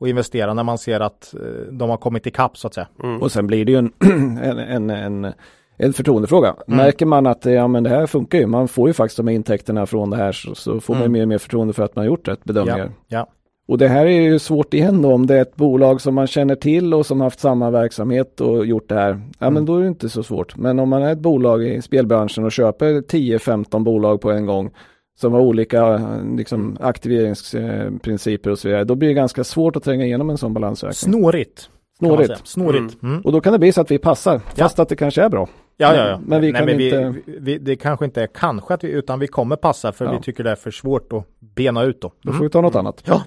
att 0.00 0.08
investera 0.08 0.54
när 0.54 0.62
man 0.62 0.78
ser 0.78 1.00
att 1.00 1.34
eh, 1.34 1.40
de 1.72 1.90
har 1.90 1.96
kommit 1.96 2.26
ikapp 2.26 2.58
så 2.58 2.66
att 2.66 2.74
säga. 2.74 2.88
Mm. 3.02 3.22
Och 3.22 3.32
sen 3.32 3.46
blir 3.46 3.64
det 3.64 3.72
ju 3.72 3.78
en, 3.78 3.92
en, 4.42 4.58
en, 4.58 4.90
en, 4.90 5.32
en 5.76 5.92
förtroendefråga. 5.92 6.54
Mm. 6.68 6.76
Märker 6.76 7.06
man 7.06 7.26
att 7.26 7.44
ja, 7.44 7.68
men 7.68 7.82
det 7.82 7.90
här 7.90 8.06
funkar 8.06 8.38
ju, 8.38 8.46
man 8.46 8.68
får 8.68 8.88
ju 8.88 8.92
faktiskt 8.92 9.16
de 9.16 9.28
här 9.28 9.34
intäkterna 9.34 9.86
från 9.86 10.10
det 10.10 10.16
här 10.16 10.32
så, 10.32 10.54
så 10.54 10.80
får 10.80 10.94
man 10.94 11.02
ju 11.02 11.06
Mm. 11.06 11.12
mer 11.12 11.22
och 11.22 11.28
mer 11.28 11.38
förtroende 11.38 11.72
för 11.74 11.82
att 11.84 11.96
man 11.96 12.02
har 12.02 12.06
gjort 12.06 12.28
rätt 12.28 12.44
bedömningar. 12.44 12.90
Ja, 13.08 13.18
ja. 13.18 13.26
Och 13.68 13.78
det 13.78 13.88
här 13.88 14.06
är 14.06 14.20
ju 14.20 14.38
svårt 14.38 14.74
igen 14.74 15.02
då 15.02 15.12
om 15.12 15.26
det 15.26 15.34
är 15.36 15.42
ett 15.42 15.56
bolag 15.56 16.00
som 16.00 16.14
man 16.14 16.26
känner 16.26 16.54
till 16.54 16.94
och 16.94 17.06
som 17.06 17.20
haft 17.20 17.40
samma 17.40 17.70
verksamhet 17.70 18.40
och 18.40 18.66
gjort 18.66 18.88
det 18.88 18.94
här. 18.94 19.20
Ja 19.38 19.50
men 19.50 19.64
då 19.66 19.76
är 19.76 19.80
det 19.82 19.88
inte 19.88 20.08
så 20.08 20.22
svårt. 20.22 20.56
Men 20.56 20.78
om 20.78 20.88
man 20.88 21.02
är 21.02 21.12
ett 21.12 21.18
bolag 21.18 21.64
i 21.64 21.82
spelbranschen 21.82 22.44
och 22.44 22.52
köper 22.52 22.86
10-15 23.00 23.84
bolag 23.84 24.20
på 24.20 24.30
en 24.30 24.46
gång 24.46 24.70
som 25.18 25.32
har 25.32 25.40
olika 25.40 26.00
liksom, 26.36 26.76
aktiveringsprinciper 26.80 28.50
och 28.50 28.58
så 28.58 28.68
vidare. 28.68 28.84
Då 28.84 28.94
blir 28.94 29.08
det 29.08 29.14
ganska 29.14 29.44
svårt 29.44 29.76
att 29.76 29.82
tränga 29.84 30.04
igenom 30.04 30.30
en 30.30 30.38
sån 30.38 30.54
balansräkning. 30.54 31.12
Snårigt. 31.12 31.70
Snårigt. 31.98 32.40
Snårigt. 32.46 33.02
Mm. 33.02 33.20
Och 33.20 33.32
då 33.32 33.40
kan 33.40 33.52
det 33.52 33.58
bli 33.58 33.72
så 33.72 33.80
att 33.80 33.90
vi 33.90 33.98
passar, 33.98 34.38
fast 34.38 34.78
att 34.78 34.88
det 34.88 34.96
kanske 34.96 35.22
är 35.22 35.28
bra. 35.28 35.48
Ja, 35.76 35.96
ja, 35.96 36.08
ja. 36.08 36.20
Men 36.26 36.40
vi 36.40 36.52
kan 36.52 36.64
men 36.64 36.80
inte- 36.80 37.14
vi, 37.26 37.38
vi, 37.40 37.58
det 37.58 37.76
kanske 37.76 38.04
inte 38.04 38.22
är 38.22 38.26
kanske 38.26 38.74
att 38.74 38.84
vi, 38.84 38.88
utan 38.90 39.18
vi 39.18 39.26
kommer 39.26 39.56
passa 39.56 39.92
för 39.92 40.04
Ja. 40.04 40.12
vi 40.12 40.20
tycker 40.20 40.44
det 40.44 40.50
är 40.50 40.56
för 40.56 40.70
svårt 40.70 41.12
att 41.12 41.24
bena 41.54 41.82
ut 41.82 42.00
då. 42.00 42.12
Då 42.22 42.32
får 42.32 42.44
vi 42.44 42.50
ta 42.50 42.60
något 42.60 42.74
annat. 42.74 43.02
Ja. 43.06 43.22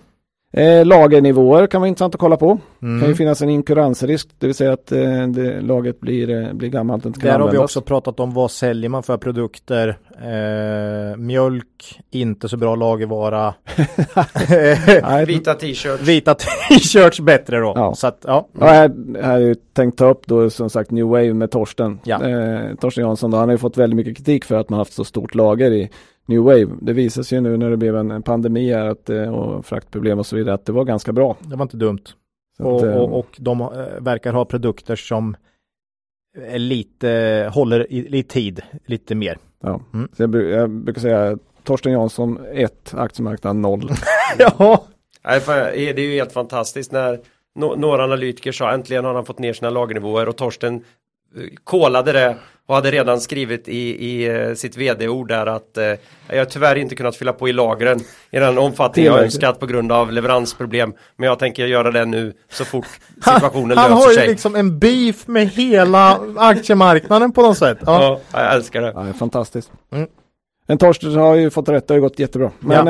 Eh, 0.54 0.86
lagernivåer 0.86 1.68
kan 1.68 1.82
vara 1.82 1.88
intressant 1.88 2.16
att 2.16 2.22
kolla 2.22 2.38
på. 2.38 2.60
Mm. 2.82 3.00
kan 3.00 3.10
ju 3.10 3.16
finnas 3.16 3.42
en 3.42 3.50
inkuransrisk, 3.50 4.30
det 4.40 4.46
vill 4.48 4.56
säga 4.56 4.74
att 4.74 4.92
eh, 4.92 5.28
det, 5.28 5.62
laget 5.62 6.00
blir, 6.00 6.30
eh, 6.30 6.54
blir 6.54 6.70
gammalt 6.70 7.06
och 7.06 7.10
inte 7.10 7.20
kan 7.20 7.28
Där 7.28 7.34
har 7.34 7.40
vi 7.40 7.44
användas. 7.44 7.64
också 7.64 7.82
pratat 7.82 8.20
om 8.20 8.34
vad 8.34 8.52
säljer 8.52 8.90
man 8.90 9.04
för 9.04 9.18
produkter. 9.18 9.98
Eh, 10.22 11.18
mjölk, 11.18 12.02
inte 12.12 12.50
så 12.50 12.58
bra 12.58 12.76
lagervara. 12.76 13.54
Vita 15.28 15.54
t-shirts. 15.54 16.02
Vita 16.02 16.34
t-shirts 16.34 17.20
bättre 17.20 17.60
då. 17.60 17.74
Ja. 17.76 17.96
Så 17.96 18.08
att, 18.08 18.20
ja. 18.28 18.48
Ja, 18.60 18.66
här, 18.66 18.92
här 19.22 19.24
har 19.24 19.32
jag 19.32 19.42
ju 19.42 19.56
tänkt 19.56 19.98
ta 19.98 20.10
upp 20.10 20.28
då 20.28 20.50
som 20.50 20.70
sagt 20.70 20.92
New 20.92 21.06
Wave 21.06 21.34
med 21.34 21.52
Torsten. 21.52 22.00
Ja. 22.04 22.28
Eh, 22.28 22.76
Torsten 22.76 23.04
Jansson 23.04 23.32
då, 23.32 23.38
han 23.38 23.48
har 23.48 23.54
ju 23.54 23.58
fått 23.58 23.78
väldigt 23.78 23.98
mycket 23.98 24.18
kritik 24.18 24.46
för 24.46 24.56
att 24.56 24.70
man 24.70 24.80
haft 24.80 24.94
så 24.94 25.04
stort 25.04 25.36
lager 25.36 25.72
i 25.72 25.90
New 26.30 26.44
Wave. 26.44 26.68
Det 26.82 26.94
visar 26.94 27.24
sig 27.24 27.38
ju 27.38 27.42
nu 27.42 27.58
när 27.58 27.70
det 27.70 27.78
blev 27.78 27.96
en, 27.96 28.24
pandemi 28.24 28.74
här 28.74 28.86
att, 28.86 29.10
eh, 29.10 29.36
och 29.36 29.66
fraktproblem 29.66 30.20
och 30.20 30.26
så 30.26 30.36
vidare 30.36 30.56
att 30.56 30.66
det 30.66 30.72
var 30.72 30.86
ganska 30.86 31.12
bra. 31.12 31.38
Det 31.40 31.56
var 31.56 31.64
inte 31.64 31.78
dumt. 31.78 32.04
Och, 32.60 32.76
att, 32.76 32.84
eh, 32.84 32.96
och, 32.96 33.20
och 33.20 33.28
de 33.38 33.62
eh, 33.62 33.68
verkar 34.00 34.34
ha 34.34 34.46
produkter 34.46 34.96
som 34.96 35.36
är 36.38 36.60
lite, 36.60 37.50
håller 37.54 37.92
i, 37.92 38.18
i 38.18 38.24
tid 38.24 38.62
lite 38.86 39.16
mer. 39.16 39.38
ja. 39.64 39.82
Mm. 39.94 40.10
så 40.14 40.24
jag, 40.24 40.36
jag 40.36 40.70
brukar 40.70 41.02
säga 41.02 41.38
Torsten 41.64 41.92
Jansson 41.92 42.40
1, 42.54 42.94
aktiemarknad 42.94 43.56
0. 43.56 43.90
ja. 44.38 44.86
Nej, 45.24 45.42
Det 45.76 45.90
är 45.90 46.00
ju 46.00 46.14
helt 46.14 46.32
fantastiskt 46.32 46.92
när 46.92 47.20
no 47.56 47.76
några 47.76 48.04
analytiker 48.04 48.52
sa 48.52 48.72
äntligen 48.72 49.06
har 49.06 49.14
han 49.14 49.26
fått 49.26 49.40
ner 49.40 49.54
sina 49.54 49.70
lagernivåer 49.70 50.30
och 50.30 50.38
Torsten 50.38 50.84
kolade 51.64 52.12
det 52.12 52.38
och 52.70 52.76
hade 52.76 52.92
redan 52.92 53.22
skrivit 53.22 53.68
i, 53.68 54.06
i 54.06 54.28
eh, 54.28 54.54
sitt 54.54 54.78
vd-ord 54.78 55.28
där 55.28 55.46
att 55.46 55.78
eh, 55.78 55.84
jag 56.30 56.38
har 56.38 56.46
tyvärr 56.46 56.76
inte 56.76 56.96
kunnat 56.96 57.16
fylla 57.16 57.34
på 57.34 57.50
i 57.50 57.54
lagren 57.54 58.00
i 58.32 58.40
den 58.40 58.58
omfattning 58.58 59.06
jag 59.06 59.24
önskat 59.24 59.60
på 59.60 59.66
grund 59.66 59.92
av 59.92 60.12
leveransproblem. 60.12 60.94
Men 61.16 61.28
jag 61.30 61.40
tänker 61.40 61.66
göra 61.66 61.92
det 61.92 62.06
nu 62.06 62.34
så 62.52 62.66
fort 62.66 62.86
Han, 63.22 63.36
situationen 63.36 63.78
han 63.78 63.90
löser 63.92 64.04
har 64.04 64.12
ju 64.12 64.18
sig. 64.18 64.28
liksom 64.28 64.56
en 64.56 64.80
beef 64.80 65.28
med 65.28 65.48
hela 65.48 66.20
aktiemarknaden 66.38 67.32
på 67.32 67.42
något 67.42 67.58
sätt. 67.58 67.78
Ja. 67.86 68.20
Ja, 68.34 68.44
jag 68.44 68.54
älskar 68.56 68.82
det. 68.82 68.92
Ja, 68.96 69.02
det 69.02 69.10
är 69.10 69.14
fantastiskt. 69.14 69.72
Mm. 69.92 70.08
Men 70.68 70.78
Torsten 70.78 71.16
har 71.16 71.36
ju 71.36 71.50
fått 71.50 71.70
rätt, 71.70 71.88
det 71.88 71.94
har 71.94 71.98
ju 71.98 72.02
gått 72.02 72.20
jättebra. 72.20 72.52
Men 72.60 72.88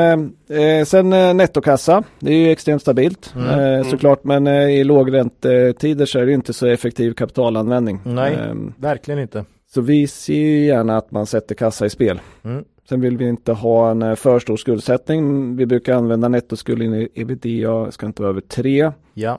eh, 0.48 0.60
eh, 0.62 0.84
sen 0.84 1.12
eh, 1.12 1.34
nettokassa, 1.34 2.02
det 2.18 2.32
är 2.32 2.36
ju 2.36 2.50
extremt 2.50 2.82
stabilt 2.82 3.32
Mm. 3.36 3.80
eh, 3.80 3.90
såklart. 3.90 4.24
Men 4.24 4.46
eh, 4.46 4.68
i 4.70 4.84
lågräntetider 4.84 6.06
så 6.06 6.18
är 6.18 6.26
det 6.26 6.32
inte 6.32 6.52
så 6.52 6.66
effektiv 6.66 7.12
kapitalanvändning. 7.14 8.00
Nej. 8.04 8.32
Eh, 8.34 8.54
Verkligen 8.76 9.20
inte. 9.20 9.44
Så 9.74 9.80
vi 9.80 10.06
ser 10.06 10.34
ju 10.34 10.64
gärna 10.64 10.96
att 10.96 11.10
man 11.10 11.26
sätter 11.26 11.54
kassa 11.54 11.86
i 11.86 11.90
spel. 11.90 12.20
Mm. 12.42 12.64
Sen 12.88 13.00
vill 13.00 13.16
vi 13.16 13.28
inte 13.28 13.52
ha 13.52 13.90
en 13.90 14.02
eh, 14.02 14.14
för 14.14 14.38
stor 14.38 14.56
skuldsättning. 14.56 15.56
Vi 15.56 15.66
brukar 15.66 15.94
använda 15.94 16.28
nettoskuld 16.28 16.82
in 16.82 16.94
i 16.94 17.08
ebitda, 17.14 17.90
ska 17.90 18.06
inte 18.06 18.22
vara 18.22 18.30
över 18.30 18.40
3. 18.40 18.92
Ja. 19.14 19.38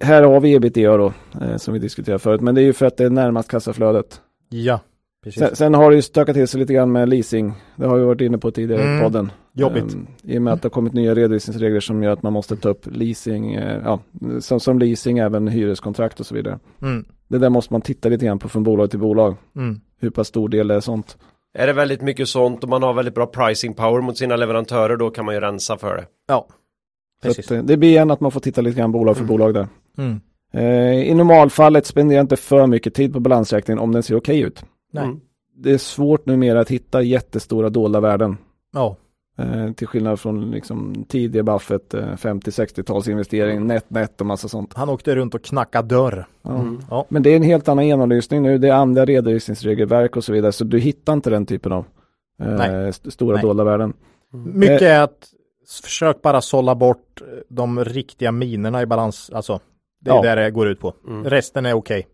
här 0.00 0.22
har 0.22 0.40
vi 0.40 0.54
ebitda 0.54 0.96
då, 0.96 1.12
eh, 1.40 1.56
som 1.56 1.74
vi 1.74 1.80
diskuterade 1.80 2.18
förut. 2.18 2.40
Men 2.40 2.54
det 2.54 2.60
är 2.60 2.64
ju 2.64 2.72
för 2.72 2.86
att 2.86 2.96
det 2.96 3.04
är 3.04 3.10
närmast 3.10 3.50
kassaflödet. 3.50 4.20
Ja. 4.48 4.80
Precis. 5.24 5.40
Sen, 5.42 5.56
sen 5.56 5.74
har 5.74 5.90
det 5.90 5.96
ju 5.96 6.02
stökat 6.02 6.34
till 6.34 6.48
sig 6.48 6.60
lite 6.60 6.74
grann 6.74 6.92
med 6.92 7.08
leasing. 7.08 7.52
Det 7.76 7.86
har 7.86 7.98
vi 7.98 8.04
varit 8.04 8.20
inne 8.20 8.38
på 8.38 8.50
tidigare 8.50 8.82
Mm. 8.82 8.98
i 8.98 9.02
podden. 9.02 9.32
Jobbigt. 9.52 9.94
Ehm, 9.94 10.06
I 10.22 10.38
och 10.38 10.42
med 10.42 10.52
att 10.52 10.62
det 10.62 10.66
har 10.66 10.70
kommit 10.70 10.92
nya 10.92 11.14
redovisningsregler 11.14 11.80
som 11.80 12.02
gör 12.02 12.12
att 12.12 12.22
man 12.22 12.32
måste 12.32 12.56
ta 12.56 12.68
upp 12.68 12.86
leasing, 12.92 13.54
eh, 13.54 13.80
ja, 13.84 14.00
som, 14.40 14.60
som 14.60 14.78
leasing 14.78 15.18
även 15.18 15.48
hyreskontrakt 15.48 16.20
och 16.20 16.26
så 16.26 16.34
vidare. 16.34 16.58
Mm. 16.82 17.04
Det 17.28 17.38
där 17.38 17.50
måste 17.50 17.74
man 17.74 17.80
titta 17.80 18.08
lite 18.08 18.26
grann 18.26 18.38
på 18.38 18.48
från 18.48 18.62
bolag 18.62 18.90
till 18.90 18.98
bolag. 18.98 19.36
Mm. 19.56 19.80
Hur 20.00 20.10
pass 20.10 20.28
stor 20.28 20.48
del 20.48 20.68
det 20.68 20.74
är 20.74 20.80
sånt. 20.80 21.16
Är 21.58 21.66
det 21.66 21.72
väldigt 21.72 22.02
mycket 22.02 22.28
sånt 22.28 22.62
och 22.62 22.68
man 22.70 22.82
har 22.82 22.94
väldigt 22.94 23.14
bra 23.14 23.26
pricing 23.26 23.74
power 23.74 24.00
mot 24.00 24.18
sina 24.18 24.36
leverantörer 24.36 24.96
då 24.96 25.10
kan 25.10 25.24
man 25.24 25.34
ju 25.34 25.40
rensa 25.40 25.78
för 25.78 25.96
det. 25.96 26.04
Ja. 26.28 26.46
Precis. 27.22 27.46
att, 27.46 27.50
eh, 27.58 27.62
det 27.62 27.76
blir 27.76 27.88
igen 27.88 28.10
att 28.10 28.20
man 28.20 28.30
får 28.30 28.40
titta 28.40 28.60
lite 28.60 28.78
grann 28.78 28.92
bolag 28.92 29.16
för 29.16 29.22
Mm. 29.24 29.28
bolag 29.36 29.54
där. 29.54 29.68
Mm. 29.98 30.20
Eh, 30.52 31.08
I 31.10 31.14
normalfallet 31.14 31.86
spenderar 31.86 32.20
inte 32.20 32.36
för 32.36 32.66
mycket 32.66 32.94
tid 32.94 33.12
på 33.12 33.20
balansräkningen 33.20 33.78
om 33.78 33.92
den 33.92 34.02
ser 34.02 34.16
okej 34.16 34.40
ut. 34.40 34.64
Nej. 34.92 35.04
Mm. 35.04 35.20
Det 35.58 35.70
är 35.72 35.78
svårt 35.78 36.26
numera 36.26 36.60
att 36.60 36.70
hitta 36.70 37.02
jättestora 37.02 37.68
dolda 37.68 38.00
värden. 38.00 38.36
Ja. 38.72 38.96
Eh, 39.38 39.72
till 39.72 39.86
skillnad 39.86 40.20
från 40.20 40.50
liksom, 40.50 41.04
tidiga 41.08 41.42
Buffett, 41.42 41.94
eh, 41.94 42.16
50-60-talsinvestering, 42.16 43.60
net, 43.60 43.90
net 43.90 44.20
och 44.20 44.26
massa 44.26 44.48
sånt. 44.48 44.74
Han 44.74 44.88
åkte 44.88 45.14
runt 45.14 45.34
och 45.34 45.42
knackade 45.42 45.88
dörr. 45.88 46.26
Ja. 46.42 46.54
Mm. 46.54 46.78
Ja. 46.90 47.06
Men 47.08 47.22
det 47.22 47.30
är 47.30 47.36
en 47.36 47.42
helt 47.42 47.68
annan 47.68 47.86
genomlysning 47.86 48.42
nu, 48.42 48.58
det 48.58 48.68
är 48.68 48.72
andra 48.72 49.04
redovisningsregelverk 49.04 50.16
och 50.16 50.24
så 50.24 50.32
vidare, 50.32 50.52
så 50.52 50.64
du 50.64 50.78
hittar 50.78 51.12
inte 51.12 51.30
den 51.30 51.46
typen 51.46 51.72
av 51.72 51.84
eh, 52.42 52.60
st- 52.88 53.10
stora 53.10 53.34
Nej. 53.36 53.42
dolda 53.42 53.64
värden. 53.64 53.92
Mycket 54.54 54.82
är 54.82 55.00
att 55.02 55.28
försök 55.82 56.22
bara 56.22 56.40
sålla 56.40 56.74
bort 56.74 57.20
eh, 57.20 57.26
de 57.48 57.84
riktiga 57.84 58.32
minerna 58.32 58.82
i 58.82 58.86
balans. 58.86 59.30
Alltså, 59.34 59.60
det 60.00 60.10
är 60.10 60.14
Ja. 60.14 60.22
där 60.22 60.36
det 60.36 60.50
går 60.50 60.68
ut 60.68 60.80
på. 60.80 60.94
Mm. 61.08 61.24
Resten 61.24 61.66
är 61.66 61.72
okej. 61.74 62.06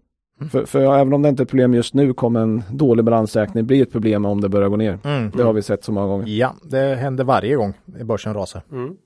För, 0.49 0.64
för 0.64 0.80
även 0.80 1.12
om 1.12 1.22
det 1.22 1.28
inte 1.28 1.43
är 1.43 1.45
ett 1.45 1.51
problem 1.51 1.74
just 1.74 1.95
nu 1.95 2.14
kommer 2.14 2.40
en 2.40 2.62
dålig 2.70 3.05
balansräkning 3.05 3.66
bli 3.66 3.80
ett 3.80 3.93
problem 3.93 4.24
om 4.24 4.40
det 4.40 4.49
börjar 4.49 4.68
gå 4.68 4.76
ner. 4.76 4.99
Mm. 5.05 5.30
Det 5.36 5.43
har 5.43 5.53
vi 5.53 5.62
sett 5.62 5.84
så 5.84 5.93
många 5.93 6.07
gånger. 6.07 6.26
Ja, 6.26 6.55
det 6.62 6.95
händer 6.95 7.24
varje 7.24 7.57
gång 7.57 7.74
börsen 7.84 8.34
rasar. 8.34 8.62
Mm. 8.72 8.97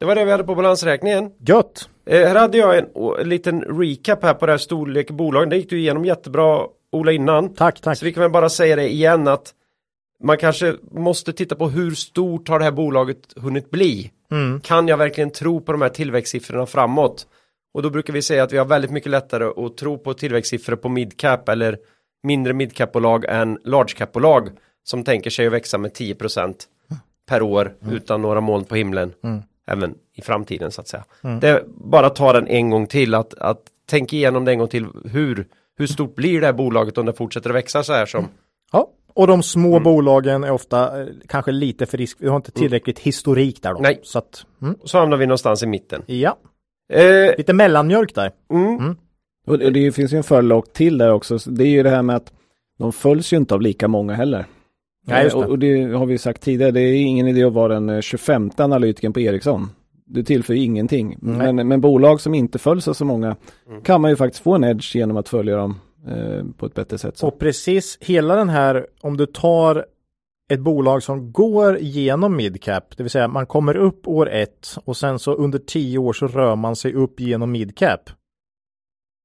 Det 0.00 0.06
var 0.06 0.14
det 0.14 0.24
vi 0.24 0.30
hade 0.30 0.44
på 0.44 0.54
balansräkningen. 0.54 1.30
Gött! 1.38 1.88
Eh, 2.06 2.20
här 2.20 2.34
hade 2.34 2.58
jag 2.58 2.78
en, 2.78 2.86
en 3.20 3.28
liten 3.28 3.60
recap 3.60 4.22
här 4.22 4.34
på 4.34 4.46
det 4.46 4.52
här 4.52 4.58
storlek 4.58 5.10
bolagen. 5.10 5.48
Det 5.48 5.56
gick 5.56 5.70
du 5.70 5.78
igenom 5.78 6.04
jättebra 6.04 6.66
Ola 6.92 7.12
innan. 7.12 7.54
Tack, 7.54 7.80
tack. 7.80 7.98
Så 7.98 8.04
vi 8.04 8.12
kan 8.12 8.22
väl 8.22 8.32
bara 8.32 8.48
säga 8.48 8.76
det 8.76 8.92
igen 8.92 9.28
att 9.28 9.54
man 10.22 10.38
kanske 10.38 10.74
måste 10.92 11.32
titta 11.32 11.54
på 11.54 11.68
hur 11.68 11.90
stort 11.90 12.48
har 12.48 12.58
det 12.58 12.64
här 12.64 12.72
bolaget 12.72 13.18
hunnit 13.36 13.70
bli. 13.70 14.10
Mm. 14.30 14.60
Kan 14.60 14.88
jag 14.88 14.96
verkligen 14.96 15.30
tro 15.30 15.60
på 15.60 15.72
de 15.72 15.82
här 15.82 15.88
tillväxtsiffrorna 15.88 16.66
framåt? 16.66 17.26
Och 17.76 17.82
då 17.82 17.90
brukar 17.90 18.12
vi 18.12 18.22
säga 18.22 18.42
att 18.42 18.52
vi 18.52 18.58
har 18.58 18.64
väldigt 18.64 18.90
mycket 18.90 19.10
lättare 19.10 19.44
att 19.44 19.76
tro 19.76 19.98
på 19.98 20.14
tillväxtsiffror 20.14 20.76
på 20.76 20.88
midcap 20.88 21.48
eller 21.48 21.78
mindre 22.22 22.52
midcapbolag 22.52 23.24
än 23.28 23.58
large 23.64 23.94
capbolag 23.96 24.48
som 24.84 25.04
tänker 25.04 25.30
sig 25.30 25.46
att 25.46 25.52
växa 25.52 25.78
med 25.78 25.92
10% 25.92 26.54
per 27.28 27.42
år 27.42 27.74
utan 27.90 28.22
några 28.22 28.40
moln 28.40 28.64
på 28.64 28.74
himlen. 28.74 29.12
Mm. 29.24 29.42
Även 29.66 29.94
i 30.14 30.22
framtiden 30.22 30.70
så 30.70 30.80
att 30.80 30.88
säga. 30.88 31.04
Mm. 31.24 31.40
Det 31.40 31.64
bara 31.66 32.10
ta 32.10 32.32
den 32.32 32.46
en 32.46 32.70
gång 32.70 32.86
till 32.86 33.14
att, 33.14 33.34
att 33.34 33.62
tänk 33.86 34.12
igenom 34.12 34.44
det 34.44 34.52
en 34.52 34.58
gång 34.58 34.68
till. 34.68 34.86
Hur, 35.04 35.46
hur 35.78 35.86
stort 35.86 36.14
blir 36.14 36.40
det 36.40 36.46
här 36.46 36.52
bolaget 36.52 36.98
om 36.98 37.06
det 37.06 37.12
fortsätter 37.12 37.50
att 37.50 37.56
växa 37.56 37.82
så 37.82 37.92
här 37.92 38.06
som 38.06 38.28
Ja, 38.72 38.90
och 39.14 39.26
de 39.26 39.42
små 39.42 39.70
Mm. 39.70 39.82
bolagen 39.82 40.44
är 40.44 40.50
ofta 40.50 41.02
eh, 41.02 41.08
kanske 41.28 41.52
lite 41.52 41.86
för 41.86 41.98
risk. 41.98 42.16
Vi 42.20 42.28
har 42.28 42.36
inte 42.36 42.50
tillräckligt 42.50 42.98
historik 42.98 43.62
där 43.62 43.74
då. 43.74 43.80
Nej. 43.80 44.00
Så 44.02 44.18
att, 44.18 44.46
mm. 44.62 44.76
så 44.84 44.98
hamnar 44.98 45.16
vi 45.16 45.26
någonstans 45.26 45.62
i 45.62 45.66
mitten. 45.66 46.02
ja, 46.06 46.36
Eh, 46.92 47.36
lite 47.38 47.52
mellanmjölk 47.52 48.14
där. 48.14 48.30
mm, 48.50 48.96
Och 49.46 49.58
det, 49.58 49.70
det 49.70 49.92
finns 49.92 50.12
ju 50.12 50.16
en 50.16 50.22
förlag 50.22 50.72
till 50.72 50.98
där 50.98 51.12
också. 51.12 51.38
Så 51.38 51.50
Det 51.50 51.64
är 51.64 51.68
ju 51.68 51.82
det 51.82 51.90
här 51.90 52.02
med 52.02 52.16
att 52.16 52.32
de 52.78 52.92
följs 52.92 53.32
ju 53.32 53.36
inte 53.36 53.54
av 53.54 53.60
lika 53.62 53.88
många 53.88 54.14
heller. 54.14 54.46
Nej, 55.06 55.24
just 55.24 55.36
Eh, 55.36 55.40
det. 55.40 55.46
och, 55.46 55.50
och 55.52 55.58
det 55.58 55.82
har 55.82 56.06
vi 56.06 56.18
sagt 56.18 56.42
tidigare, 56.42 56.70
det 56.70 56.80
är 56.80 56.94
ingen 56.94 57.28
idé 57.28 57.44
att 57.44 57.52
vara 57.52 57.74
den 57.74 57.88
eh, 57.88 58.00
25 58.00 58.50
analytikern 58.56 59.12
på 59.12 59.20
Ericsson. 59.20 59.68
Du 60.08 60.22
tillför 60.22 60.54
ju 60.54 60.60
ingenting. 60.62 61.16
Nej. 61.22 61.52
Men, 61.52 61.68
men 61.68 61.80
bolag 61.80 62.20
som 62.20 62.34
inte 62.34 62.58
följs 62.58 62.88
av 62.88 62.92
så 62.94 63.04
många 63.04 63.36
Mm. 63.68 63.82
kan 63.82 64.00
man 64.00 64.10
ju 64.10 64.16
faktiskt 64.16 64.42
få 64.42 64.54
en 64.54 64.64
edge 64.64 64.96
genom 64.96 65.16
att 65.16 65.28
följa 65.28 65.56
dem 65.56 65.80
eh, 66.08 66.44
på 66.58 66.66
ett 66.66 66.74
bättre 66.74 66.98
sätt. 66.98 67.18
Så. 67.18 67.26
Och 67.28 67.38
precis 67.38 67.98
hela 68.00 68.36
den 68.36 68.48
här, 68.48 68.86
om 69.00 69.16
du 69.16 69.26
tar 69.26 69.84
ett 70.48 70.60
bolag 70.60 71.02
som 71.02 71.32
går 71.32 71.78
genom 71.78 72.36
midcap, 72.36 72.96
det 72.96 73.02
vill 73.02 73.10
säga 73.10 73.28
man 73.28 73.46
kommer 73.46 73.76
upp 73.76 74.08
år 74.08 74.30
ett 74.30 74.78
och 74.84 74.96
sen 74.96 75.18
så 75.18 75.34
under 75.34 75.58
tio 75.58 75.98
år 75.98 76.12
så 76.12 76.26
rör 76.26 76.56
man 76.56 76.76
sig 76.76 76.92
upp 76.94 77.20
genom 77.20 77.52
midcap. 77.52 78.10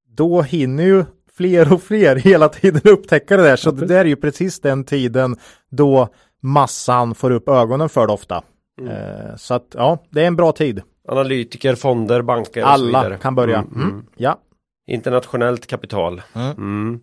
Då 0.07 0.41
hinner 0.41 0.84
ju 0.84 1.05
fler 1.34 1.74
och 1.74 1.82
fler 1.84 2.15
hela 2.26 2.49
tiden 2.49 2.82
upptäcka 2.86 3.38
det 3.38 3.43
där. 3.43 3.55
Så 3.55 3.72
det 3.72 3.86
där 3.86 3.99
är 3.99 4.05
ju 4.05 4.15
precis 4.15 4.59
den 4.59 4.84
tiden 4.84 5.36
då 5.69 6.07
massan 6.41 7.15
får 7.15 7.32
upp 7.32 7.49
ögonen 7.49 7.89
för 7.89 8.07
det 8.07 8.13
ofta. 8.13 8.43
Mm. 8.82 8.91
Eh, 8.93 9.36
så 9.36 9.53
att 9.53 9.67
ja, 9.78 10.03
det 10.09 10.22
är 10.24 10.28
en 10.28 10.36
bra 10.36 10.51
tid. 10.51 10.82
Analytiker, 11.07 11.76
fonder, 11.76 12.22
banker 12.22 12.61
och 12.61 12.67
så 12.67 12.74
Alla 12.74 13.01
vidare. 13.03 13.17
kan 13.22 13.36
börja. 13.36 13.57
Mm, 13.57 13.74
Mm. 13.76 13.89
mm. 13.89 14.05
Ja. 14.17 14.39
Internationellt 14.88 15.67
kapital. 15.67 16.22
Mm. 16.36 16.51
Mm. 16.51 16.99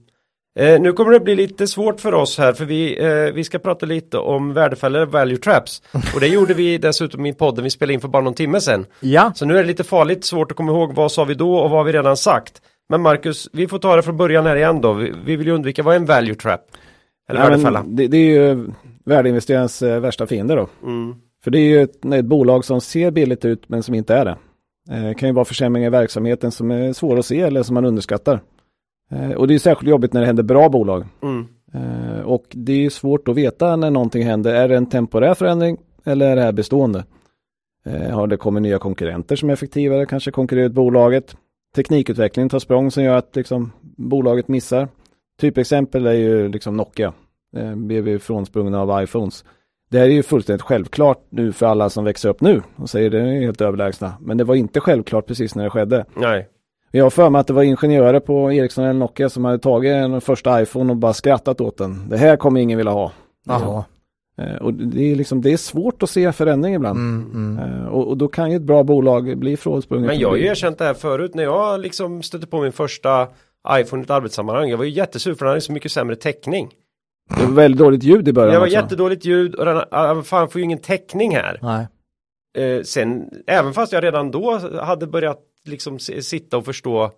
Eh, 0.59 0.81
nu 0.81 0.93
kommer 0.93 1.13
det 1.13 1.21
bli 1.21 1.35
lite 1.35 1.67
svårt 1.67 2.01
för 2.01 2.15
oss 2.15 2.39
här 2.39 2.53
för 2.53 2.65
vi, 2.65 3.05
eh, 3.05 3.35
vi 3.35 3.45
ska 3.45 3.59
prata 3.59 3.87
lite 3.87 4.19
om 4.19 4.53
värdefällor, 4.55 5.07
value 5.07 5.37
traps. 5.39 5.83
Och 6.15 6.21
det 6.21 6.27
gjorde 6.27 6.55
vi 6.55 6.79
dessutom 6.79 7.27
i 7.27 7.35
podden 7.35 7.65
vi 7.65 7.71
spelade 7.71 7.95
in 7.95 8.01
för 8.01 8.09
bara 8.09 8.23
någon 8.23 8.35
timme 8.35 8.61
sedan. 8.61 8.87
Ja, 9.01 9.33
Så 9.35 9.47
nu 9.47 9.59
är 9.59 9.63
det 9.63 9.69
lite 9.69 9.85
farligt 9.85 10.25
svårt 10.25 10.51
att 10.51 10.57
komma 10.57 10.73
ihåg 10.73 10.95
vad 10.95 11.13
sa 11.13 11.25
vi 11.25 11.35
då 11.35 11.55
och 11.55 11.71
vad 11.71 11.81
har 11.81 11.85
vi 11.85 11.93
redan 11.93 12.17
sagt. 12.17 12.63
Men 12.89 13.01
Marcus, 13.01 13.49
vi 13.53 13.69
får 13.69 13.79
ta 13.79 13.97
det 13.97 14.03
från 14.03 14.17
början 14.17 14.47
här 14.47 14.57
igen 14.57 14.81
då. 14.81 14.93
Vi, 14.93 15.13
vi 15.25 15.37
vill 15.37 15.47
ju 15.47 15.53
undvika, 15.53 15.83
vad 15.83 15.95
är 15.95 15.99
en 15.99 16.07
value 16.07 16.35
trap? 16.35 16.61
Eller 17.31 17.41
Nej, 17.41 17.51
värdefälla? 17.51 17.85
det, 17.87 18.07
det 18.07 18.17
är 18.17 18.31
ju 18.51 18.71
värdeinvesterarens 19.05 19.83
eh, 19.83 20.01
värsta 20.01 20.27
fiende 20.27 20.55
då. 20.55 20.69
Mm. 20.83 21.15
För 21.45 21.51
det 21.51 21.59
är 21.59 21.69
ju 21.69 21.83
ett, 21.83 22.05
ett 22.05 22.25
bolag 22.25 22.65
som 22.65 22.81
ser 22.81 23.11
billigt 23.11 23.45
ut 23.45 23.69
men 23.69 23.83
som 23.83 23.95
inte 23.95 24.15
är 24.15 24.25
det. 24.25 24.37
Eh, 24.91 25.15
kan 25.15 25.29
ju 25.29 25.33
vara 25.35 25.45
försämringar 25.45 25.87
i 25.87 25.91
verksamheten 25.91 26.51
som 26.51 26.71
är 26.71 26.93
svåra 26.93 27.19
att 27.19 27.27
se 27.27 27.41
eller 27.41 27.63
som 27.63 27.75
man 27.75 27.85
underskattar. 27.85 28.41
Eh, 29.11 29.31
och 29.31 29.49
det 29.49 29.55
är 29.55 29.59
särskilt 29.59 29.91
jobbigt 29.91 30.13
när 30.13 30.21
det 30.21 30.27
händer 30.27 30.43
bra 30.43 30.69
bolag. 30.69 31.05
Mm. 31.23 31.47
Eh, 31.75 32.21
och 32.21 32.45
det 32.51 32.87
är 32.87 32.91
svårt 32.91 33.29
att 33.29 33.37
veta 33.37 33.77
när 33.77 33.91
någonting 33.91 34.25
händer. 34.25 34.55
Är 34.55 34.69
det 34.69 34.77
en 34.77 34.87
temporär 34.87 35.35
förändring 35.35 35.79
eller 36.05 36.31
är 36.31 36.37
det 36.37 36.43
här 36.43 36.53
bestående? 36.53 37.05
Eh, 37.87 38.11
har 38.11 38.27
det 38.27 38.37
kommit 38.37 38.63
nya 38.63 38.79
konkurrenter 38.79 39.37
som 39.37 39.49
är 39.49 39.53
effektivare, 39.53 40.07
kanske 40.07 40.31
konkurrerar 40.31 40.67
ut 40.67 40.73
bolaget. 40.73 41.37
Teknikutveckling 41.75 42.49
tar 42.49 42.59
språng 42.59 42.91
som 42.91 43.03
gör 43.03 43.17
att 43.17 43.37
liksom, 43.37 43.73
bolaget 43.97 44.49
missar. 44.49 44.89
Typexempel 45.41 46.07
är 46.07 46.13
ju 46.13 46.49
liksom 46.49 46.77
Nokia. 46.77 47.13
Blev 47.77 48.09
ju 48.09 48.19
frånsprungna 48.19 48.81
av 48.81 49.03
iPhones. 49.03 49.45
Det 49.91 49.99
här 49.99 50.07
är 50.07 50.11
ju 50.11 50.23
fullständigt 50.23 50.63
självklart 50.63 51.27
nu 51.31 51.53
för 51.53 51.67
alla 51.67 51.91
som 51.91 52.05
växer 52.05 52.29
upp 52.29 52.41
nu 52.41 52.63
och 52.77 52.91
säger 52.91 53.11
det 53.11 53.21
är 53.21 53.41
helt 53.41 53.61
överlägsna. 53.61 54.13
Men 54.21 54.37
det 54.37 54.45
var 54.45 54.55
inte 54.55 54.81
självklart 54.81 55.27
precis 55.27 55.55
när 55.55 55.65
det 55.65 55.71
skedde. 55.71 56.05
Nej. 56.17 56.49
Jag 56.91 57.05
har 57.05 57.11
för 57.11 57.31
mig 57.31 57.41
att 57.41 57.47
det 57.47 57.53
var 57.53 57.63
ingenjörer 57.63 58.21
på 58.21 58.53
Ericsson 58.53 58.85
eller 58.85 58.93
Nokia 59.01 59.29
som 59.29 59.45
hade 59.45 59.59
tagit 59.59 59.93
en 59.93 60.21
första 60.21 60.63
iPhone 60.63 60.91
och 60.93 60.97
bara 60.97 61.13
skrattat 61.13 61.61
åt 61.61 61.77
den. 61.77 62.09
Det 62.09 62.17
här 62.17 62.37
kommer 62.37 62.61
ingen 62.61 62.77
vilja 62.79 62.93
ha. 62.93 63.13
Jaha. 63.47 63.85
Eh, 64.39 64.57
Och 64.57 64.75
det 64.75 65.13
är, 65.13 65.17
liksom, 65.17 65.43
det 65.43 65.53
är 65.53 65.57
svårt 65.57 66.03
att 66.03 66.11
se 66.11 66.33
förändring 66.33 66.75
ibland. 66.75 66.99
Mm, 66.99 67.31
mm. 67.59 67.83
Eh, 67.83 67.87
Och, 67.89 68.09
och 68.09 68.17
då 68.17 68.29
kan 68.29 68.51
ju 68.51 68.57
ett 68.57 68.63
bra 68.63 68.83
bolag 68.83 69.39
bli 69.39 69.57
frånsprunget. 69.57 70.07
Men 70.07 70.19
jag 70.19 70.29
har 70.29 70.37
ju 70.37 70.47
erkänt 70.47 70.79
det 70.79 70.85
här 70.85 70.95
förut 70.95 71.35
när 71.35 71.43
jag 71.43 71.81
liksom 71.81 72.23
stötte 72.23 72.47
på 72.47 72.61
min 72.63 72.73
första 72.73 73.27
iPhone 73.71 74.03
i 74.03 74.05
ett 74.05 74.11
arbetssammanhang. 74.11 74.69
Jag 74.71 74.77
var 74.79 74.85
ju 74.85 74.91
jättesur 74.91 75.35
för 75.35 75.45
den 75.45 75.51
hade 75.51 75.61
så 75.61 75.73
mycket 75.73 75.93
sämre 75.93 76.17
täckning. 76.17 76.69
Det 77.39 77.45
var 77.45 77.53
väldigt 77.53 77.79
dåligt 77.79 78.03
ljud 78.03 78.29
i 78.29 78.33
början 78.33 78.53
Det 78.53 78.59
var 78.59 78.67
också. 78.67 78.77
jättedåligt 78.77 79.25
ljud 79.25 79.55
och 79.55 79.65
den, 79.65 79.83
ah, 79.91 80.23
fan 80.23 80.49
får 80.49 80.59
ju 80.59 80.65
ingen 80.65 80.79
täckning 80.79 81.35
här. 81.37 81.59
Nej. 81.63 81.87
Eh, 82.59 82.83
sen, 82.83 83.31
även 83.47 83.73
fast 83.73 83.93
jag 83.93 84.05
redan 84.05 84.31
då 84.31 84.59
hade 84.83 85.07
börjat 85.07 85.39
liksom 85.65 85.99
sitta 85.99 86.57
och 86.57 86.65
förstå 86.65 87.11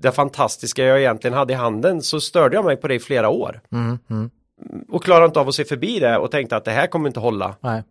det 0.00 0.12
fantastiska 0.12 0.84
jag 0.84 0.98
egentligen 1.00 1.34
hade 1.36 1.52
i 1.52 1.56
handen 1.56 2.02
så 2.02 2.20
störde 2.20 2.56
jag 2.56 2.64
mig 2.64 2.76
på 2.76 2.88
det 2.88 2.94
i 2.94 2.98
flera 3.00 3.28
år. 3.28 3.60
Mm, 3.72 3.98
mm. 4.10 4.30
Och 4.88 5.04
klarade 5.04 5.26
inte 5.26 5.40
av 5.40 5.48
att 5.48 5.54
se 5.54 5.64
förbi 5.64 5.98
det 6.00 6.18
och 6.18 6.30
tänkte 6.30 6.56
att 6.56 6.64
det 6.64 6.70
här 6.70 6.86
kommer 6.86 7.08
inte 7.08 7.20
hålla. 7.20 7.56
Nej. 7.60 7.82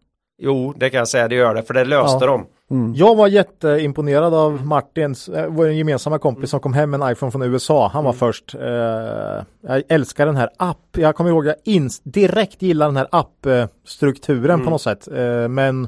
Jo, 0.41 0.73
det 0.77 0.89
kan 0.89 0.97
jag 0.97 1.07
säga, 1.07 1.27
det 1.27 1.35
gör 1.35 1.55
det, 1.55 1.63
för 1.63 1.73
det 1.73 1.85
löste 1.85 2.25
Ja. 2.25 2.31
de. 2.31 2.45
Mm. 2.71 2.93
Jag 2.95 3.15
var 3.15 3.27
jätteimponerad 3.27 4.33
av 4.33 4.65
Martins, 4.65 5.29
eh, 5.29 5.47
vår 5.49 5.69
gemensamma 5.69 6.19
kompis 6.19 6.49
som 6.49 6.59
kom 6.59 6.73
hem 6.73 6.89
med 6.89 7.01
en 7.01 7.11
iPhone 7.11 7.31
från 7.31 7.41
USA. 7.41 7.87
Han 7.93 8.03
var 8.03 8.13
först. 8.13 8.55
Eh, 8.55 8.61
jag 9.61 9.83
älskar 9.89 10.25
den 10.25 10.35
här 10.35 10.49
app. 10.57 10.97
Jag 10.97 11.15
kommer 11.15 11.29
ihåg 11.29 11.45
jag 11.45 11.55
ins- 11.65 12.01
direkt 12.03 12.61
gillar 12.61 12.85
den 12.85 12.97
här 12.97 13.07
appstrukturen 13.11 14.63
på 14.63 14.69
något 14.69 14.81
sätt. 14.81 15.07
Eh, 15.07 15.47
men 15.47 15.87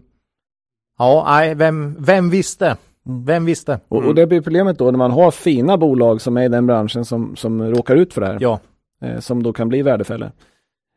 ja, 0.98 1.24
nej, 1.28 1.56
vem, 1.56 1.96
vem 2.00 2.30
visste? 2.30 2.78
Vem 3.26 3.46
visste? 3.46 3.80
Och, 3.88 4.06
och 4.06 4.16
det 4.16 4.28
blir 4.28 4.42
problemet 4.42 4.78
då 4.78 4.92
när 4.92 4.98
man 4.98 5.12
har 5.12 5.32
fina 5.32 5.78
bolag 5.78 6.22
som 6.22 6.38
är 6.38 6.44
i 6.44 6.50
den 6.50 6.68
branschen 6.68 7.06
som, 7.06 7.36
som 7.36 7.62
råkar 7.62 7.96
ut 7.96 8.14
för 8.14 8.22
det 8.22 8.28
här. 8.28 8.38
Ja, 8.40 8.60
Eh, 9.02 9.20
som 9.20 9.44
då 9.44 9.54
kan 9.54 9.70
bli 9.70 9.82
värdefällor. 9.82 10.32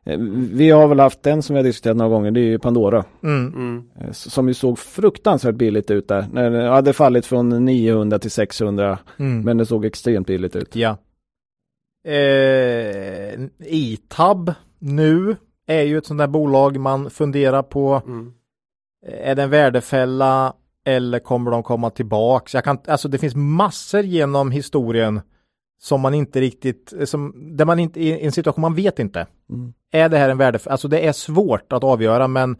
Eh, 0.05 0.19
vi 0.51 0.69
har 0.69 0.87
väl 0.87 0.99
haft 0.99 1.23
den 1.23 1.41
som 1.43 1.53
vi 1.53 1.59
har 1.59 1.63
diskuterat 1.63 1.97
några 1.97 2.09
gånger, 2.09 2.31
det 2.31 2.39
är 2.39 2.45
ju 2.45 2.59
Pandora. 2.59 3.05
mm. 3.23 3.53
Mm. 3.53 3.83
Eh, 3.99 4.11
som 4.11 4.47
ju 4.47 4.53
såg 4.53 4.79
fruktansvärt 4.79 5.55
billigt 5.55 5.91
ut 5.91 6.07
där. 6.07 6.25
När 6.31 6.49
det 6.49 6.69
hade 6.69 6.93
fallit 6.93 7.25
från 7.25 7.65
900 7.65 8.19
till 8.19 8.31
600. 8.31 8.99
Mm. 9.19 9.41
Men 9.41 9.57
det 9.57 9.65
såg 9.65 9.85
extremt 9.85 10.27
billigt 10.27 10.55
ut. 10.55 10.75
Ja. 10.75 10.97
Eh, 12.07 13.39
Itab 13.65 14.53
nu 14.79 15.35
är 15.67 15.81
ju 15.81 15.97
ett 15.97 16.05
sånt 16.05 16.17
där 16.19 16.27
bolag 16.27 16.77
man 16.77 17.09
funderar 17.09 17.63
på. 17.63 18.01
Mm. 18.05 18.33
Är 19.05 19.35
det 19.35 19.43
en 19.43 19.49
värdefälla 19.49 20.53
eller 20.85 21.19
kommer 21.19 21.51
de 21.51 21.63
komma 21.63 21.89
tillbaks? 21.89 22.53
Jag 22.53 22.63
kan, 22.63 22.77
alltså 22.87 23.07
det 23.07 23.17
finns 23.17 23.35
massor 23.35 24.01
genom 24.01 24.51
historien 24.51 25.21
som 25.81 26.01
man 26.01 26.13
inte 26.13 26.41
riktigt, 26.41 26.93
som, 27.05 27.33
där 27.57 27.65
man 27.65 27.79
inte, 27.79 27.99
i 27.99 28.25
en 28.25 28.31
situation 28.31 28.61
man 28.61 28.75
vet 28.75 28.99
inte. 28.99 29.27
Mm. 29.49 29.73
Är 29.91 30.09
det 30.09 30.17
här 30.17 30.29
en 30.29 30.37
värdefälla? 30.37 30.71
Alltså 30.71 30.87
det 30.87 31.07
är 31.07 31.11
svårt 31.11 31.73
att 31.73 31.83
avgöra 31.83 32.27
men 32.27 32.51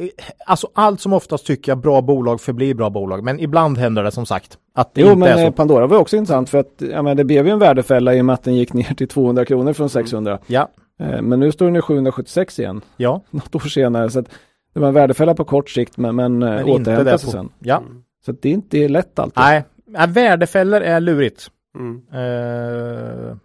eh, 0.00 0.08
Alltså 0.46 0.68
allt 0.74 1.00
som 1.00 1.12
oftast 1.12 1.46
tycker 1.46 1.72
jag 1.72 1.78
bra 1.78 2.02
bolag 2.02 2.40
förblir 2.40 2.74
bra 2.74 2.90
bolag, 2.90 3.24
men 3.24 3.40
ibland 3.40 3.78
händer 3.78 4.02
det 4.02 4.10
som 4.10 4.26
sagt 4.26 4.58
att 4.74 4.94
det 4.94 5.00
Jo 5.00 5.06
inte 5.06 5.18
men 5.18 5.28
är 5.28 5.36
så. 5.36 5.42
eh, 5.42 5.50
Pandora 5.52 5.86
var 5.86 5.98
också 5.98 6.16
intressant 6.16 6.50
för 6.50 6.58
att 6.58 6.74
ja, 6.92 7.02
men 7.02 7.16
det 7.16 7.24
blev 7.24 7.46
ju 7.46 7.52
en 7.52 7.58
värdefälla 7.58 8.14
i 8.14 8.20
och 8.20 8.24
med 8.24 8.34
att 8.34 8.42
den 8.42 8.54
gick 8.54 8.72
ner 8.72 8.94
till 8.94 9.08
200 9.08 9.44
kronor 9.44 9.72
från 9.72 9.88
600. 9.90 10.38
Ja, 10.46 10.68
Eh, 11.00 11.22
Men 11.22 11.40
nu 11.40 11.52
står 11.52 11.66
den 11.66 11.76
i 11.76 11.80
776 11.80 12.58
igen, 12.58 12.80
ja, 12.96 13.20
något 13.30 13.54
år 13.54 13.60
senare. 13.60 14.10
Så 14.10 14.18
att 14.18 14.28
det 14.74 14.80
var 14.80 14.88
en 14.88 14.94
värdefälla 14.94 15.34
på 15.34 15.44
kort 15.44 15.70
sikt 15.70 15.96
men, 15.96 16.16
men, 16.16 16.38
men 16.38 16.54
men 16.54 16.64
återhämtade 16.64 17.18
sig 17.18 17.30
sen. 17.30 17.48
ja. 17.58 17.82
Så 18.26 18.32
det 18.32 18.48
är 18.48 18.52
inte 18.52 18.88
lätt 18.88 19.18
alltid. 19.18 19.38
Nej, 19.38 19.64
nej, 19.86 20.08
värdefällor 20.08 20.80
är 20.80 21.00
lurigt. 21.00 21.50
Mm. 21.78 22.02
Eh, 22.12 23.36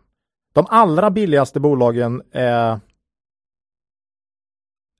de 0.54 0.66
allra 0.70 1.10
billigaste 1.12 1.60
bolagen 1.60 2.22
är 2.32 2.80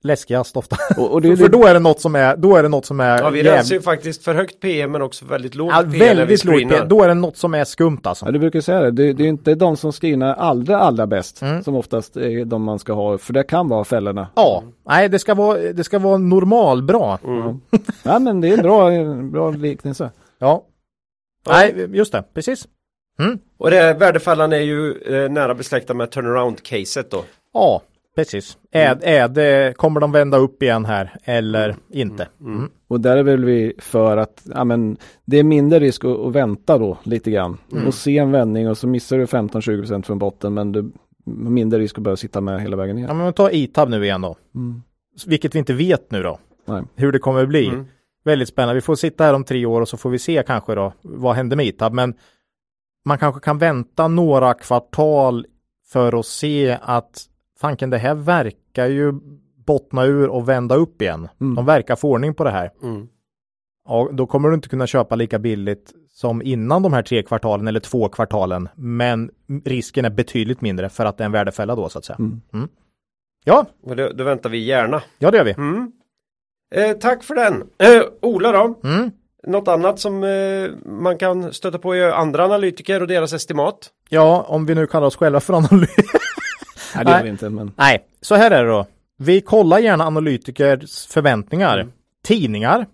läskigast 0.02 0.56
ofta. 0.56 0.76
Och, 0.96 1.10
och 1.12 1.22
det 1.22 1.36
för 1.36 1.48
då 1.48 1.66
är 1.66 1.74
det 1.74 1.80
något 1.80 2.00
som 2.00 2.14
är, 2.16 2.36
då 2.36 2.56
är 2.56 2.62
det 2.62 2.68
något 2.68 2.86
som 2.86 3.00
är 3.00 3.22
Ja, 3.22 3.30
vi 3.30 3.42
jäv- 3.42 3.44
rensar 3.54 3.74
ju 3.74 3.80
faktiskt 3.82 4.24
för 4.24 4.34
högt 4.34 4.60
PM 4.60 4.92
men 4.92 5.02
också 5.02 5.24
väldigt 5.24 5.54
lågt 5.54 5.72
ja, 5.76 5.82
PM 5.82 5.98
väldigt 6.16 6.44
lågt. 6.44 6.56
screenar. 6.56 6.86
Då 6.86 7.02
är 7.02 7.08
det 7.08 7.14
något 7.14 7.36
som 7.36 7.54
är 7.54 7.64
skumt 7.64 8.00
alltså. 8.04 8.26
Ja, 8.26 8.30
du 8.32 8.38
brukar 8.38 8.60
säga 8.60 8.80
det. 8.80 8.90
Det, 8.90 9.12
det 9.12 9.24
är 9.24 9.28
inte 9.28 9.54
de 9.54 9.76
som 9.76 9.92
screenar 9.92 10.34
allra, 10.34 10.78
allra 10.78 11.06
bäst 11.06 11.42
Mm. 11.42 11.64
som 11.64 11.76
oftast 11.76 12.16
är 12.16 12.44
de 12.44 12.62
man 12.62 12.78
ska 12.78 12.92
ha. 12.92 13.18
För 13.18 13.32
det 13.32 13.42
kan 13.42 13.68
vara 13.68 13.84
fällorna. 13.84 14.28
Ja, 14.36 14.62
nej 14.88 15.08
det 15.08 15.18
ska 15.18 15.34
vara, 15.34 15.58
det 15.58 15.84
ska 15.84 15.98
vara 15.98 16.18
normalbra. 16.18 17.18
Mm. 17.24 17.60
Ja, 18.02 18.18
men 18.18 18.40
det 18.40 18.48
är 18.48 18.52
en 18.56 18.62
bra, 18.62 18.92
en 18.92 19.30
bra 19.30 19.50
liknelse. 19.50 20.10
Ja. 20.38 20.64
Ja. 21.46 21.52
Nej, 21.52 21.86
just 21.92 22.12
det, 22.12 22.24
precis. 22.34 22.66
Och 23.58 23.70
det 23.70 23.94
värdefällan 23.94 24.52
är 24.52 24.60
ju 24.60 25.02
eh, 25.02 25.30
nära 25.30 25.54
besläktad 25.54 25.94
med 25.94 26.10
turnaround-caset 26.10 27.10
då. 27.10 27.24
Ja, 27.52 27.82
precis. 28.16 28.58
Är, 28.70 29.04
är 29.04 29.28
det, 29.28 29.76
kommer 29.76 30.00
de 30.00 30.12
vända 30.12 30.38
upp 30.38 30.62
igen 30.62 30.84
här 30.84 31.16
eller 31.24 31.76
inte? 31.90 32.28
Mm. 32.40 32.70
Och 32.88 33.00
där 33.00 33.16
är 33.16 33.22
väl 33.22 33.44
vi 33.44 33.72
för 33.78 34.16
att 34.16 34.42
ja, 34.54 34.64
men, 34.64 34.96
det 35.24 35.38
är 35.38 35.44
mindre 35.44 35.78
risk 35.78 36.04
att, 36.04 36.18
att 36.18 36.32
vänta 36.32 36.78
då 36.78 36.98
lite 37.02 37.30
grann. 37.30 37.58
Och 37.86 37.94
se 37.94 38.18
en 38.18 38.30
vändning 38.30 38.68
och 38.68 38.78
så 38.78 38.86
missar 38.86 39.18
du 39.18 39.24
15-20% 39.24 40.02
från 40.02 40.18
botten 40.18 40.54
men 40.54 40.72
du 40.72 40.92
mindre 41.24 41.78
risk 41.78 41.98
att 41.98 42.04
behöva 42.04 42.16
sitta 42.16 42.40
med 42.40 42.60
hela 42.60 42.76
vägen 42.76 42.96
ner. 42.96 43.08
Ja, 43.08 43.14
men 43.14 43.32
ta 43.32 43.50
Itab 43.50 43.88
nu 43.88 44.04
igen 44.04 44.20
då. 44.20 44.36
Mm. 44.54 44.82
Vilket 45.26 45.54
vi 45.54 45.58
inte 45.58 45.72
vet 45.72 46.10
nu 46.10 46.22
då. 46.22 46.38
Nej. 46.64 46.82
Hur 46.94 47.12
det 47.12 47.18
kommer 47.18 47.42
att 47.42 47.48
bli. 47.48 47.68
Mm. 47.68 47.86
Väldigt 48.24 48.48
spännande. 48.48 48.74
Vi 48.74 48.80
får 48.80 48.94
sitta 48.94 49.24
här 49.24 49.34
om 49.34 49.44
tre 49.44 49.66
år 49.66 49.80
och 49.80 49.88
så 49.88 49.96
får 49.96 50.10
vi 50.10 50.18
se 50.18 50.42
kanske 50.46 50.74
då 50.74 50.92
vad 51.02 51.36
händer 51.36 51.56
med 51.56 51.66
Itab. 51.66 51.92
Men 51.92 52.14
man 53.04 53.18
kanske 53.18 53.40
kan 53.40 53.58
vänta 53.58 54.08
några 54.08 54.54
kvartal 54.54 55.46
för 55.92 56.20
att 56.20 56.26
se 56.26 56.78
att 56.82 57.26
fanken 57.60 57.90
det 57.90 57.98
här 57.98 58.14
verkar 58.14 58.86
ju 58.86 59.12
bottna 59.66 60.04
ur 60.04 60.28
och 60.28 60.48
vända 60.48 60.74
upp 60.74 61.02
igen. 61.02 61.28
Mm. 61.40 61.54
De 61.54 61.66
verkar 61.66 61.96
få 61.96 62.10
ordning 62.10 62.34
på 62.34 62.44
det 62.44 62.50
här. 62.50 62.70
Mm. 62.82 63.08
Ja, 63.88 64.08
då 64.12 64.26
kommer 64.26 64.48
du 64.48 64.54
inte 64.54 64.68
kunna 64.68 64.86
köpa 64.86 65.14
lika 65.16 65.38
billigt 65.38 65.92
som 66.12 66.42
innan 66.42 66.82
de 66.82 66.92
här 66.92 67.02
tre 67.02 67.22
kvartalen 67.22 67.68
eller 67.68 67.80
två 67.80 68.08
kvartalen. 68.08 68.68
Men 68.74 69.30
risken 69.64 70.04
är 70.04 70.10
betydligt 70.10 70.60
mindre 70.60 70.88
för 70.88 71.04
att 71.04 71.16
det 71.18 71.24
är 71.24 71.26
en 71.26 71.32
värdefälla 71.32 71.74
då 71.74 71.88
så 71.88 71.98
att 71.98 72.04
säga. 72.04 72.16
Mm. 72.18 72.68
Ja, 73.44 73.66
Och 73.82 73.96
då, 73.96 74.08
då 74.14 74.24
väntar 74.24 74.50
vi 74.50 74.58
gärna. 74.58 75.02
ja 75.18 75.30
det 75.30 75.36
gör 75.36 75.44
vi. 75.44 75.50
Mm. 75.52 75.92
Eh, 76.74 76.92
tack 76.96 77.22
för 77.24 77.34
den. 77.34 77.54
Eh, 77.78 78.02
Ola 78.22 78.52
då? 78.52 78.80
Mm. 78.84 79.10
Något 79.46 79.68
annat 79.68 79.98
som 79.98 80.24
eh, 80.24 80.70
man 80.86 81.18
kan 81.18 81.52
stöta 81.52 81.78
på 81.78 81.96
i 81.96 82.04
andra 82.10 82.44
analytiker 82.44 83.00
och 83.00 83.08
deras 83.08 83.32
estimat? 83.32 83.90
Ja, 84.08 84.44
om 84.48 84.66
vi 84.66 84.74
nu 84.74 84.86
kallar 84.86 85.06
oss 85.06 85.16
själva 85.16 85.40
för 85.40 85.54
analys. 85.54 85.90
Nej, 86.94 87.04
det 87.04 87.10
gör 87.10 87.22
vi 87.22 87.28
inte. 87.28 87.50
Men... 87.50 87.72
Nej, 87.76 88.04
så 88.20 88.34
här 88.34 88.50
är 88.50 88.64
det 88.64 88.70
då. 88.70 88.86
Vi 89.18 89.40
kollar 89.40 89.78
gärna 89.78 90.04
analytikers 90.04 91.06
förväntningar. 91.06 91.78
Mm. 91.78 91.92
Tidningar, 92.24 92.86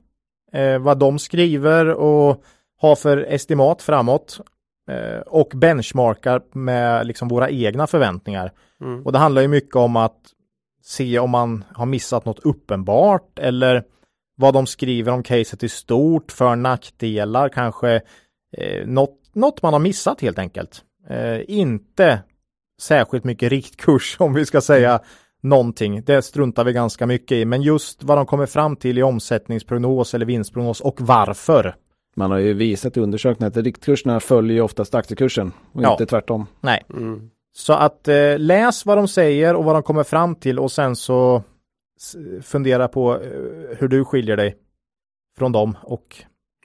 eh, 0.52 0.78
vad 0.78 0.98
de 0.98 1.18
skriver 1.18 1.86
och 1.90 2.44
har 2.80 2.96
för 2.96 3.16
estimat 3.16 3.82
framåt. 3.82 4.40
Eh, 4.90 5.20
och 5.20 5.52
benchmarkar 5.54 6.42
med 6.52 7.06
liksom 7.06 7.28
våra 7.28 7.50
egna 7.50 7.86
förväntningar. 7.86 8.52
Mm. 8.80 9.02
Och 9.06 9.12
det 9.12 9.18
handlar 9.18 9.42
ju 9.42 9.48
mycket 9.48 9.76
om 9.76 9.96
att 9.96 10.20
se 10.82 11.18
om 11.18 11.30
man 11.30 11.64
har 11.72 11.86
missat 11.86 12.24
något 12.24 12.38
uppenbart 12.38 13.38
eller 13.38 13.84
vad 14.36 14.54
de 14.54 14.66
skriver 14.66 15.12
om 15.12 15.22
caset 15.22 15.62
i 15.62 15.68
stort, 15.68 16.32
för 16.32 16.56
nackdelar, 16.56 17.48
kanske 17.48 18.00
eh, 18.56 18.86
något, 18.86 19.20
något 19.32 19.62
man 19.62 19.72
har 19.72 19.80
missat 19.80 20.20
helt 20.20 20.38
enkelt. 20.38 20.82
Eh, 21.08 21.40
inte 21.48 22.22
särskilt 22.80 23.24
mycket 23.24 23.50
riktkurs 23.52 24.16
om 24.20 24.34
vi 24.34 24.46
ska 24.46 24.60
säga 24.60 25.00
någonting. 25.42 26.02
Det 26.04 26.22
struntar 26.22 26.64
vi 26.64 26.72
ganska 26.72 27.06
mycket 27.06 27.32
i, 27.32 27.44
men 27.44 27.62
just 27.62 28.02
vad 28.02 28.18
de 28.18 28.26
kommer 28.26 28.46
fram 28.46 28.76
till 28.76 28.98
i 28.98 29.02
omsättningsprognos 29.02 30.14
eller 30.14 30.26
vinstprognos 30.26 30.80
och 30.80 31.00
varför. 31.00 31.74
Man 32.16 32.30
har 32.30 32.38
ju 32.38 32.52
visat 32.54 32.96
i 32.96 33.00
undersökningar 33.00 33.50
att 33.50 33.56
riktkurserna 33.56 34.20
följer 34.20 34.54
ju 34.54 34.60
oftast 34.60 34.94
aktiekursen 34.94 35.52
och 35.72 35.82
Ja. 35.82 35.92
inte 35.92 36.06
tvärtom. 36.06 36.46
Nej, 36.60 36.82
Mm. 36.90 37.30
så 37.56 37.72
att 37.72 38.08
eh, 38.08 38.38
läs 38.38 38.86
vad 38.86 38.98
de 38.98 39.08
säger 39.08 39.54
och 39.54 39.64
vad 39.64 39.74
de 39.74 39.82
kommer 39.82 40.04
fram 40.04 40.34
till 40.34 40.58
och 40.58 40.72
sen 40.72 40.96
så 40.96 41.42
fundera 42.42 42.88
på 42.88 43.14
eh, 43.14 43.20
hur 43.78 43.88
du 43.88 44.04
skiljer 44.04 44.36
dig 44.36 44.56
från 45.38 45.52
dem 45.52 45.76
och 45.82 46.16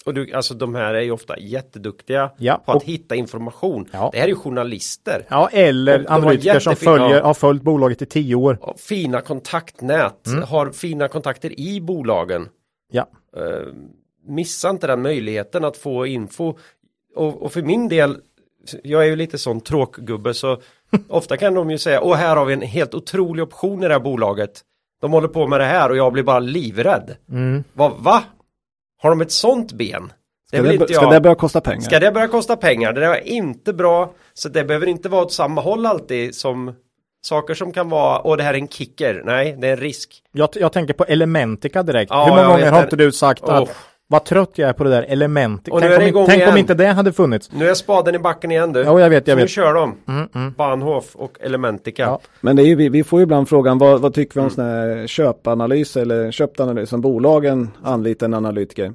Och 0.05 0.13
du, 0.13 0.33
alltså 0.33 0.53
de 0.53 0.75
här 0.75 0.93
är 0.93 1.01
ju 1.01 1.11
ofta 1.11 1.39
jätteduktiga 1.39 2.31
ja, 2.37 2.61
på 2.65 2.71
att 2.71 2.77
och, 2.77 2.83
hitta 2.83 3.15
information. 3.15 3.87
Ja. 3.91 4.09
Det 4.13 4.17
här 4.17 4.25
är 4.25 4.29
ju 4.29 4.35
journalister. 4.35 5.25
ja 5.29 5.49
eller 5.51 6.05
analytiker 6.11 6.59
som 6.59 6.75
följer, 6.75 7.17
ja. 7.17 7.23
har 7.23 7.33
följt 7.33 7.61
bolaget 7.61 8.01
i 8.01 8.05
tio 8.05 8.35
år. 8.35 8.57
Och 8.61 8.79
Fina 8.79 9.21
kontaktnät, 9.21 10.27
Mm. 10.27 10.43
har 10.43 10.71
fina 10.71 11.07
kontakter 11.07 11.59
i 11.59 11.81
bolagen. 11.81 12.47
Ja. 12.91 13.07
Eh, 13.37 13.73
missa 14.27 14.69
inte 14.69 14.87
den 14.87 15.01
möjligheten 15.01 15.65
att 15.65 15.77
få 15.77 16.05
info. 16.05 16.53
Och, 17.15 17.41
och 17.41 17.53
för 17.53 17.61
min 17.61 17.87
del, 17.87 18.17
jag 18.83 19.01
är 19.03 19.07
ju 19.07 19.15
lite 19.15 19.37
sån 19.37 19.61
tråkgubbe 19.61 20.33
så 20.33 20.61
ofta 21.09 21.37
kan 21.37 21.53
de 21.53 21.71
ju 21.71 21.77
säga, 21.77 22.01
åh 22.01 22.15
här 22.15 22.35
har 22.35 22.45
vi 22.45 22.53
en 22.53 22.61
helt 22.61 22.93
otrolig 22.93 23.43
option 23.43 23.83
i 23.83 23.87
det 23.87 23.93
här 23.93 23.99
bolaget. 23.99 24.61
De 25.01 25.11
håller 25.11 25.27
på 25.27 25.47
med 25.47 25.59
det 25.59 25.65
här 25.65 25.89
och 25.89 25.97
jag 25.97 26.13
blir 26.13 26.23
bara 26.23 26.39
livrädd. 26.39 27.15
Mm. 27.29 27.63
Vad, 27.73 27.91
va? 27.99 28.23
Har 29.01 29.09
de 29.09 29.21
ett 29.21 29.31
sånt 29.31 29.71
ben? 29.71 30.13
Det 30.51 30.57
Ska 30.57 30.67
det, 30.67 30.73
inte 30.73 30.93
ska 30.93 31.03
jag. 31.03 31.11
det 31.13 31.21
börja 31.21 31.35
kosta 31.35 31.61
pengar? 31.61 31.81
Ska 31.81 31.99
det 31.99 32.11
börja 32.11 32.27
kosta 32.27 32.55
pengar? 32.57 32.93
Det 32.93 33.05
är 33.05 33.27
inte 33.27 33.73
bra. 33.73 34.13
Så 34.33 34.49
det 34.49 34.63
behöver 34.63 34.87
inte 34.87 35.09
vara 35.09 35.21
åt 35.21 35.33
samma 35.33 35.61
håll 35.61 35.85
alltid 35.85 36.35
som 36.35 36.73
saker 37.21 37.53
som 37.53 37.71
kan 37.73 37.89
vara, 37.89 38.19
och 38.19 38.37
det 38.37 38.43
här 38.43 38.53
är 38.53 38.57
en 38.57 38.67
kicker. 38.67 39.21
Nej, 39.25 39.55
det 39.59 39.67
är 39.67 39.71
en 39.71 39.77
risk. 39.77 40.23
Jag, 40.31 40.49
jag 40.53 40.71
tänker 40.73 40.93
på 40.93 41.03
Elementica 41.03 41.83
direkt. 41.83 42.09
Ja, 42.11 42.23
Hur 42.25 42.31
många 42.31 42.47
gånger 42.47 42.71
har 42.71 42.83
inte 42.83 42.95
du 42.95 43.11
sagt 43.11 43.43
Oh. 43.43 43.55
att 43.55 43.69
vad 44.11 44.23
trött 44.25 44.51
jag 44.55 44.69
är 44.69 44.73
på 44.73 44.83
det 44.83 44.89
där. 44.89 45.01
Och 45.71 45.81
nu 45.81 45.87
Tänk, 45.97 46.15
om, 46.15 46.21
in- 46.21 46.27
tänk 46.29 46.47
om 46.51 46.57
inte 46.57 46.73
det 46.73 46.87
hade 46.87 47.13
funnits. 47.13 47.49
Nu 47.53 47.69
är 47.69 47.73
spaden 47.73 48.15
i 48.15 48.19
backen 48.19 48.51
igen 48.51 48.73
du. 48.73 48.79
Ja, 48.79 48.99
jag 48.99 49.09
vet, 49.09 49.27
jag 49.27 49.35
Så 49.35 49.37
nu 49.37 49.41
vet. 49.43 49.51
kör 49.51 49.73
de. 49.73 49.95
Mm, 50.07 50.27
mm. 50.35 50.53
Bahnhof 50.57 51.15
och 51.15 51.37
Elementica. 51.41 52.03
Ja. 52.03 52.19
Men 52.41 52.55
det 52.55 52.61
är 52.63 52.65
ju, 52.65 52.75
vi, 52.75 52.89
vi 52.89 53.03
får 53.03 53.19
ju 53.19 53.23
ibland 53.23 53.49
frågan 53.49 53.77
vad, 53.77 54.01
vad 54.01 54.13
tycker 54.13 54.33
vi 54.33 54.39
om 54.39 54.43
Mm. 54.45 54.55
sån 54.55 54.65
här 54.65 55.07
köpanalys 55.07 55.97
eller 55.97 56.31
köpt 56.31 56.59
analys 56.59 56.89
som 56.89 57.01
bolagen 57.01 57.69
anlitar 57.83 58.25
en 58.25 58.33
analytiker. 58.33 58.93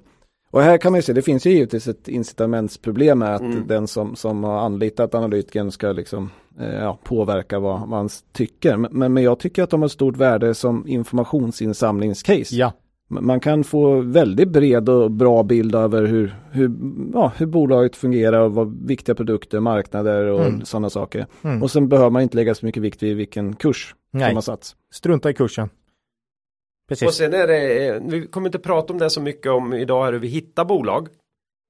Och 0.51 0.63
här 0.63 0.79
kan 0.79 0.93
man 0.93 0.99
ju 0.99 1.03
se, 1.03 1.13
det 1.13 1.23
finns 1.23 1.47
ju 1.47 1.51
givetvis 1.51 1.89
ett 1.89 2.09
incitamentsproblem 2.09 3.19
med 3.19 3.35
att 3.35 3.41
Mm. 3.41 3.67
den 3.67 3.87
som, 3.89 4.17
som 4.17 4.45
har 4.45 4.59
anlitat 4.59 5.15
analytikern 5.15 5.71
ska 5.71 5.93
liksom 5.93 6.31
eh, 6.61 6.75
ja, 6.75 6.99
påverka 7.05 7.59
vad, 7.59 7.81
han 7.91 8.09
tycker. 8.33 8.77
Men, 8.77 8.91
men, 8.93 9.13
men 9.13 9.23
jag 9.23 9.39
tycker 9.39 9.63
att 9.63 9.71
de 9.71 9.83
har 9.83 9.89
stort 9.89 10.17
värde 10.17 10.55
som 10.55 10.85
informationsinsamlingscase. 10.89 12.55
Ja. 12.57 12.73
Man 13.09 13.41
kan 13.41 13.65
få 13.65 14.01
väldigt 14.01 14.49
bred 14.49 14.89
och 14.89 15.11
bra 15.11 15.43
bild 15.43 15.75
över 15.75 16.03
hur, 16.07 16.37
hur, 16.51 16.71
ja, 17.13 17.33
hur 17.37 17.47
bolaget 17.47 17.97
fungerar 17.97 18.41
och 18.41 18.55
vad 18.55 18.87
viktiga 18.87 19.15
produkter, 19.15 19.61
marknader 19.61 20.25
och 20.27 20.47
Mm. 20.47 20.65
sådana 20.65 20.91
saker. 20.91 21.27
Mm. 21.43 21.63
Och 21.63 21.71
sen 21.71 21.89
behöver 21.89 22.11
man 22.11 22.23
inte 22.23 22.37
lägga 22.37 22.55
så 22.55 22.67
mycket 22.67 22.83
vikt 22.83 23.03
vid 23.03 23.17
vilken 23.17 23.57
kurs 23.57 23.95
Nej. 24.11 24.29
som 24.29 24.35
har 24.37 24.43
satts. 24.43 24.77
Strunta 24.93 25.31
i 25.31 25.35
kursen. 25.35 25.69
Precis. 26.89 27.09
Och 27.09 27.15
sen 27.15 27.35
är 27.35 27.47
det, 27.47 27.89
eh, 27.89 28.03
vi 28.07 28.27
kommer 28.27 28.49
inte 28.49 28.59
prata 28.59 28.93
om 28.93 28.99
det 28.99 29.11
så 29.11 29.21
mycket 29.21 29.53
om 29.53 29.75
idag 29.75 30.05
här 30.05 30.13
hur 30.13 30.21
vi 30.21 30.29
hittar 30.29 30.65
bolag. 30.65 31.09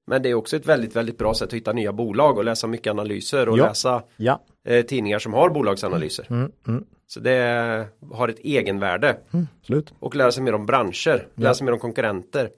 Men 0.06 0.22
det 0.22 0.28
är 0.30 0.34
också 0.34 0.56
ett 0.56 0.66
väldigt, 0.66 0.96
väldigt 0.96 1.18
bra 1.18 1.34
sätt 1.34 1.48
att 1.48 1.52
hitta 1.54 1.72
nya 1.72 1.92
bolag 1.92 2.38
och 2.38 2.44
läsa 2.44 2.66
mycket 2.66 2.90
analyser 2.90 3.48
och 3.48 3.58
Ja. 3.58 3.66
läsa 3.66 4.02
Ja. 4.16 4.40
eh, 4.66 4.82
tidningar 4.86 5.18
som 5.18 5.32
har 5.34 5.50
bolagsanalyser. 5.50 6.26
Mm, 6.30 6.52
mm. 6.68 6.84
Så 7.06 7.20
det 7.20 7.88
har 8.12 8.28
ett 8.28 8.38
egenvärde. 8.38 9.16
Slut. 9.62 9.94
Och 10.00 10.14
lära 10.16 10.32
sig 10.32 10.42
mer 10.42 10.54
om 10.54 10.66
branscher, 10.66 11.26
lära 11.34 11.54
sig 11.54 11.64
mer 11.64 11.72
om 11.72 11.78
konkurrenter. 11.78 12.50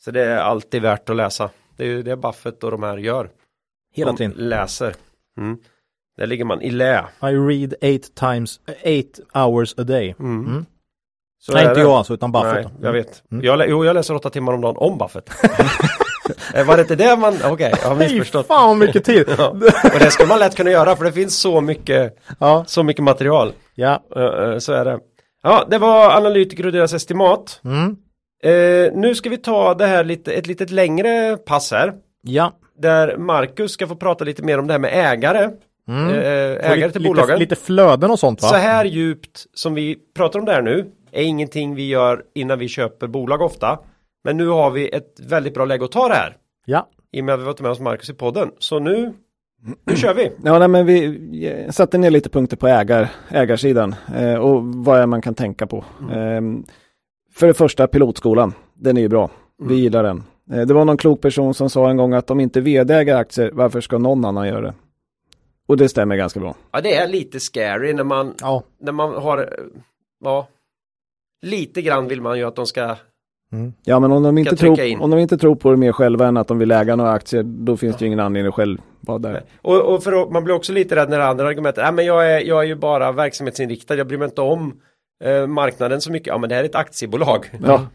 Så 0.00 0.10
det 0.10 0.24
är 0.24 0.36
alltid 0.38 0.82
värt 0.82 1.10
att 1.10 1.16
läsa. 1.16 1.50
Det 1.76 1.84
är 1.84 1.88
ju 1.88 2.02
det 2.02 2.16
Buffett 2.16 2.64
och 2.64 2.70
de 2.70 2.82
här 2.82 2.96
gör. 2.96 3.30
Hela 3.94 4.10
de 4.10 4.16
tiden. 4.16 4.32
läser. 4.36 4.94
Mm. 5.38 5.58
Där 6.16 6.26
ligger 6.26 6.44
man 6.44 6.62
i 6.62 6.70
lä. 6.70 7.04
I 7.22 7.26
read 7.26 7.74
eight 7.80 8.14
times, 8.14 8.60
eight 8.82 9.20
hours 9.34 9.74
a 9.78 9.82
day. 9.82 10.14
Mm. 10.18 10.46
Mm. 10.46 10.66
Nej, 11.52 11.68
inte 11.68 11.80
jag 11.80 11.90
alltså, 11.90 12.14
utan 12.14 12.32
Buffett. 12.32 12.64
Nej, 12.64 12.72
jag 12.82 12.92
vet. 12.92 13.22
Mm. 13.30 13.44
Jag, 13.44 13.68
jo, 13.68 13.84
jag 13.84 13.94
läser 13.94 14.14
åtta 14.14 14.30
timmar 14.30 14.52
om 14.52 14.60
dagen 14.60 14.76
om 14.76 14.98
Buffett. 14.98 15.30
Eh, 16.54 16.66
Var 16.66 16.76
det 16.76 16.82
inte 16.82 16.96
det 16.96 17.16
man, 17.16 17.34
okej, 17.44 17.72
jag 17.82 17.88
har 17.88 17.96
missförstått. 17.96 18.46
fan 18.46 18.68
vad 18.68 18.76
mycket 18.76 19.04
tid. 19.04 19.24
Ja. 19.38 19.48
Och 19.94 19.98
det 20.00 20.10
ska 20.10 20.26
man 20.26 20.38
lätt 20.38 20.56
kunna 20.56 20.70
göra 20.70 20.96
för 20.96 21.04
det 21.04 21.12
finns 21.12 21.38
så 21.40 21.60
mycket, 21.60 22.16
ja. 22.40 22.64
så 22.66 22.82
mycket 22.82 23.04
material. 23.04 23.52
Ja. 23.74 24.02
Eh, 24.16 24.22
eh, 24.22 24.58
Så 24.58 24.72
är 24.72 24.84
det. 24.84 24.98
Ja, 25.42 25.66
det 25.70 25.78
var 25.78 26.10
analytiker 26.16 26.66
och 26.66 26.72
deras 26.72 26.92
estimat. 26.92 27.60
Mm. 27.64 27.96
Eh, 28.42 28.92
nu 28.94 29.14
ska 29.14 29.30
vi 29.30 29.36
ta 29.36 29.74
det 29.74 29.86
här 29.86 30.04
lite, 30.04 30.32
ett 30.32 30.46
litet 30.46 30.70
längre 30.70 31.36
pass 31.36 31.70
här. 31.72 31.92
Ja. 32.22 32.52
Där 32.78 33.16
Marcus 33.16 33.72
ska 33.72 33.86
få 33.86 33.96
prata 33.96 34.24
lite 34.24 34.42
mer 34.42 34.58
om 34.58 34.66
det 34.66 34.72
här 34.74 34.78
med 34.80 35.12
ägare. 35.12 35.50
Mm. 35.88 36.08
Eh, 36.08 36.20
ägare 36.20 36.76
lite, 36.76 36.90
till 36.92 37.02
lite, 37.02 37.08
bolagen. 37.14 37.38
lite 37.38 37.56
flöden 37.56 38.10
och 38.10 38.18
sånt 38.18 38.42
va? 38.42 38.48
Så 38.48 38.54
här 38.56 38.84
djupt 38.84 39.46
som 39.54 39.74
vi 39.74 39.96
pratar 40.16 40.38
om 40.38 40.44
det 40.44 40.52
här 40.52 40.62
nu 40.62 40.86
är 41.12 41.22
ingenting 41.22 41.74
vi 41.74 41.88
gör 41.88 42.22
innan 42.34 42.58
vi 42.58 42.68
köper 42.68 43.06
bolag 43.06 43.42
ofta. 43.42 43.78
Men 44.28 44.36
nu 44.36 44.46
har 44.46 44.70
vi 44.70 44.88
ett 44.88 45.20
väldigt 45.20 45.54
bra 45.54 45.64
läge 45.64 45.84
att 45.84 45.92
ta 45.92 46.08
det 46.08 46.14
här. 46.14 46.36
Ja. 46.64 46.88
I 47.12 47.20
och 47.20 47.24
med 47.24 47.34
att 47.34 47.40
vi 47.40 47.44
har 47.44 47.52
tagit 47.52 47.60
med 47.62 47.70
oss 47.70 47.80
Marcus 47.80 48.10
i 48.10 48.14
podden. 48.14 48.50
Så 48.58 48.78
nu, 48.78 49.14
nu 49.84 49.96
kör 49.96 50.14
vi. 50.14 50.32
Ja, 50.44 50.58
nej, 50.58 50.68
men 50.68 50.86
vi 50.86 51.46
eh, 51.46 51.70
satte 51.70 51.98
ner 51.98 52.10
lite 52.10 52.28
punkter 52.30 52.56
på 52.56 52.68
ägar, 52.68 53.10
ägarsidan 53.30 53.94
eh, 54.16 54.34
och 54.34 54.64
vad 54.64 55.00
är 55.00 55.06
man 55.06 55.22
kan 55.22 55.34
tänka 55.34 55.66
på. 55.66 55.84
Eh, 56.00 56.40
för 57.34 57.46
det 57.46 57.54
första 57.54 57.86
pilotskolan, 57.86 58.52
den 58.74 58.96
är 58.96 59.00
ju 59.00 59.08
bra. 59.08 59.30
Vi 59.62 59.74
gillar 59.74 60.02
den. 60.02 60.22
Eh, 60.52 60.66
det 60.66 60.74
var 60.74 60.84
någon 60.84 60.96
klok 60.96 61.20
person 61.20 61.54
som 61.54 61.70
sa 61.70 61.90
en 61.90 61.96
gång 61.96 62.12
att 62.14 62.30
om 62.30 62.40
inte 62.40 62.60
vd 62.60 62.94
äger 62.94 63.16
aktier, 63.16 63.50
varför 63.52 63.80
ska 63.80 63.98
någon 63.98 64.24
annan 64.24 64.48
göra 64.48 64.60
det? 64.60 64.74
Och 65.68 65.76
det 65.76 65.88
stämmer 65.88 66.16
ganska 66.16 66.40
bra. 66.40 66.54
Ja, 66.70 66.80
det 66.80 66.94
är 66.94 67.08
lite 67.08 67.40
scary 67.40 67.92
när 67.92 68.04
man, 68.04 68.34
Ja. 68.40 68.62
när 68.80 68.92
man 68.92 69.14
har, 69.14 69.38
eh, 69.38 69.44
ja, 70.24 70.48
lite 71.42 71.82
grann 71.82 72.08
vill 72.08 72.20
man 72.22 72.38
ju 72.38 72.44
att 72.44 72.56
de 72.56 72.66
ska, 72.66 72.96
Mm. 73.52 73.72
Ja, 73.84 73.98
men 74.00 74.12
om 74.12 74.22
de, 74.22 74.38
inte 74.38 74.56
tror, 74.56 74.80
in. 74.80 75.00
om 75.00 75.10
de 75.10 75.18
inte 75.20 75.38
tror 75.38 75.54
på 75.54 75.70
det 75.70 75.76
mer 75.76 75.92
själva 75.92 76.26
än 76.26 76.36
att 76.36 76.48
de 76.48 76.58
vill 76.58 76.70
äga 76.70 76.96
några 76.96 77.10
aktier, 77.10 77.42
då 77.42 77.76
finns 77.76 77.96
det 77.96 78.02
ju 78.02 78.06
ingen 78.06 78.20
anledning 78.20 78.48
att 78.48 78.54
själv 78.54 78.78
vara 79.00 79.18
där. 79.18 79.42
och, 79.62 79.94
och 79.94 80.02
för 80.04 80.30
man 80.30 80.44
blir 80.44 80.54
också 80.54 80.72
lite 80.72 80.96
rädd 80.96 81.10
när 81.10 81.20
andra 81.20 81.46
argument 81.48 81.78
är, 81.78 81.82
"Nej, 81.82 81.92
men 81.92 82.04
jag 82.06 82.30
är, 82.32 82.40
jag 82.40 82.58
är 82.62 82.66
ju 82.66 82.74
bara 82.74 83.12
verksamhetsinriktad, 83.12 83.94
jag 83.96 84.06
bryr 84.06 84.18
mig 84.18 84.24
inte 84.28 84.40
om 84.40 84.74
eh, 85.24 85.46
marknaden 85.46 86.00
så 86.00 86.12
mycket. 86.12 86.26
Ja, 86.26 86.38
men 86.38 86.48
det 86.48 86.54
här 86.54 86.62
är 86.64 86.68
ett 86.68 86.74
aktiebolag. 86.74 87.50
Ja, 87.66 87.86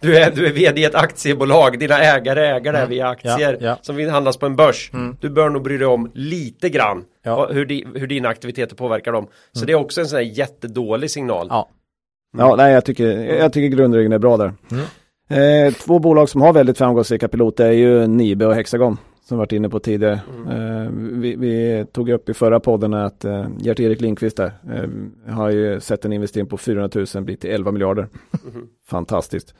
Du 0.00 0.16
är, 0.16 0.30
du 0.30 0.46
är 0.46 0.52
vd 0.52 0.80
i 0.80 0.84
ett 0.84 0.94
aktiebolag, 0.94 1.78
dina 1.78 1.98
ägare 1.98 2.46
äger 2.46 2.72
det 2.72 2.86
via 2.86 3.08
aktier 3.08 3.52
Ja, 3.60 3.66
ja. 3.66 3.78
som 3.82 4.08
handlas 4.10 4.36
på 4.36 4.46
en 4.46 4.56
börs. 4.56 4.90
Du 5.20 5.30
bör 5.30 5.48
nog 5.48 5.62
bry 5.62 5.76
dig 5.78 5.86
om 5.86 6.10
lite 6.14 6.68
grann 6.68 7.04
Ja. 7.24 7.48
hur, 7.52 7.66
di, 7.66 7.86
hur 7.94 8.06
dina 8.06 8.28
aktiviteter 8.28 8.76
påverkar 8.76 9.12
dem. 9.12 9.26
Så 9.52 9.64
det 9.64 9.72
är 9.72 9.76
också 9.76 10.00
en 10.00 10.06
sån 10.06 10.16
här 10.16 10.24
jättedålig 10.24 11.10
signal. 11.10 11.46
Ja. 12.38 12.48
Ja, 12.48 12.56
nej, 12.56 12.72
jag 12.72 12.84
tycker, 12.84 13.34
jag 13.34 13.52
tycker 13.52 13.76
grundregeln 13.76 14.12
är 14.12 14.18
bra 14.18 14.36
där. 14.36 14.52
Eh, 15.28 15.72
två 15.72 15.98
bolag 15.98 16.28
som 16.28 16.40
har 16.40 16.52
väldigt 16.52 16.78
framgångsrika 16.78 17.28
piloter 17.28 17.66
är 17.66 17.72
ju 17.72 18.06
Nibe 18.06 18.46
och 18.46 18.54
Hexagon 18.54 18.96
som 19.28 19.38
varit 19.38 19.52
inne 19.52 19.68
på 19.68 19.78
tidigare. 19.78 20.20
Eh, 20.50 20.90
vi, 20.92 21.36
vi 21.36 21.86
tog 21.92 22.08
upp 22.10 22.28
i 22.28 22.34
förra 22.34 22.60
podden 22.60 22.94
att 22.94 23.24
eh, 23.24 23.46
Gert-Erik 23.58 24.00
Lindqvist 24.00 24.36
där 24.36 24.52
eh, 24.72 25.34
har 25.34 25.50
ju 25.50 25.80
sett 25.80 26.04
en 26.04 26.12
investering 26.12 26.46
på 26.46 26.56
400 26.56 27.04
000 27.14 27.24
bli 27.24 27.36
till 27.36 27.50
11 27.50 27.72
miljarder. 27.72 28.08
Fantastiskt. 28.88 29.54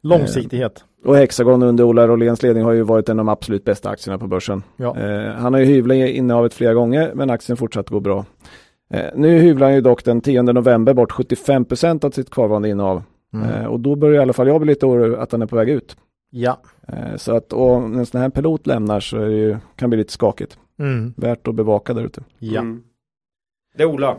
Långsiktighet. 0.00 0.84
Och 1.04 1.16
Hexagon 1.16 1.62
under 1.62 1.84
Ola 1.84 2.08
Rolléns 2.08 2.42
ledning 2.42 2.64
har 2.64 2.72
ju 2.72 2.82
varit 2.82 3.08
en 3.08 3.18
av 3.18 3.24
de 3.24 3.32
absolut 3.32 3.64
bästa 3.64 3.90
aktierna 3.90 4.18
på 4.18 4.26
börsen. 4.26 4.62
Ja. 4.76 4.98
Eh, 4.98 5.32
han 5.32 5.52
har 5.52 5.60
ju 5.60 5.66
hyvlat 5.66 5.96
innehavet 5.96 6.54
flera 6.54 6.74
gånger 6.74 7.12
men 7.14 7.30
aktien 7.30 7.56
fortsatt 7.56 7.90
gå 7.90 8.00
bra. 8.00 8.24
Eh, 8.92 9.10
nu 9.14 9.38
hyvlar 9.38 9.66
han 9.66 9.74
ju 9.74 9.80
dock 9.80 10.04
den 10.04 10.20
10 10.20 10.42
november 10.42 10.94
bort 10.94 11.12
75% 11.12 12.04
av 12.04 12.10
sitt 12.10 12.30
kvarvarande 12.30 12.68
innehav. 12.68 13.02
Mm. 13.34 13.48
Eh, 13.48 13.66
och 13.66 13.80
då 13.80 13.96
börjar 13.96 14.14
i 14.14 14.22
alla 14.22 14.32
fall 14.32 14.48
jag 14.48 14.60
bli 14.60 14.68
lite 14.68 14.86
orolig 14.86 15.18
att 15.18 15.32
han 15.32 15.42
är 15.42 15.46
på 15.46 15.56
väg 15.56 15.68
ut. 15.68 15.96
Ja. 16.30 16.60
Eh, 16.88 17.16
så 17.16 17.36
att 17.36 17.52
om 17.52 17.98
en 17.98 18.06
sån 18.06 18.20
här 18.20 18.30
pilot 18.30 18.66
lämnar 18.66 19.00
så 19.00 19.16
är 19.16 19.28
det 19.28 19.36
ju, 19.36 19.50
kan 19.52 19.60
det 19.76 19.88
bli 19.88 19.98
lite 19.98 20.12
skakigt. 20.12 20.58
Mm. 20.78 21.14
Värt 21.16 21.48
att 21.48 21.54
bevaka 21.54 21.94
där 21.94 22.04
ute. 22.04 22.22
Ja. 22.38 22.60
Mm. 22.60 22.82
Det 23.76 23.82
är 23.82 23.86
Ola. 23.86 24.16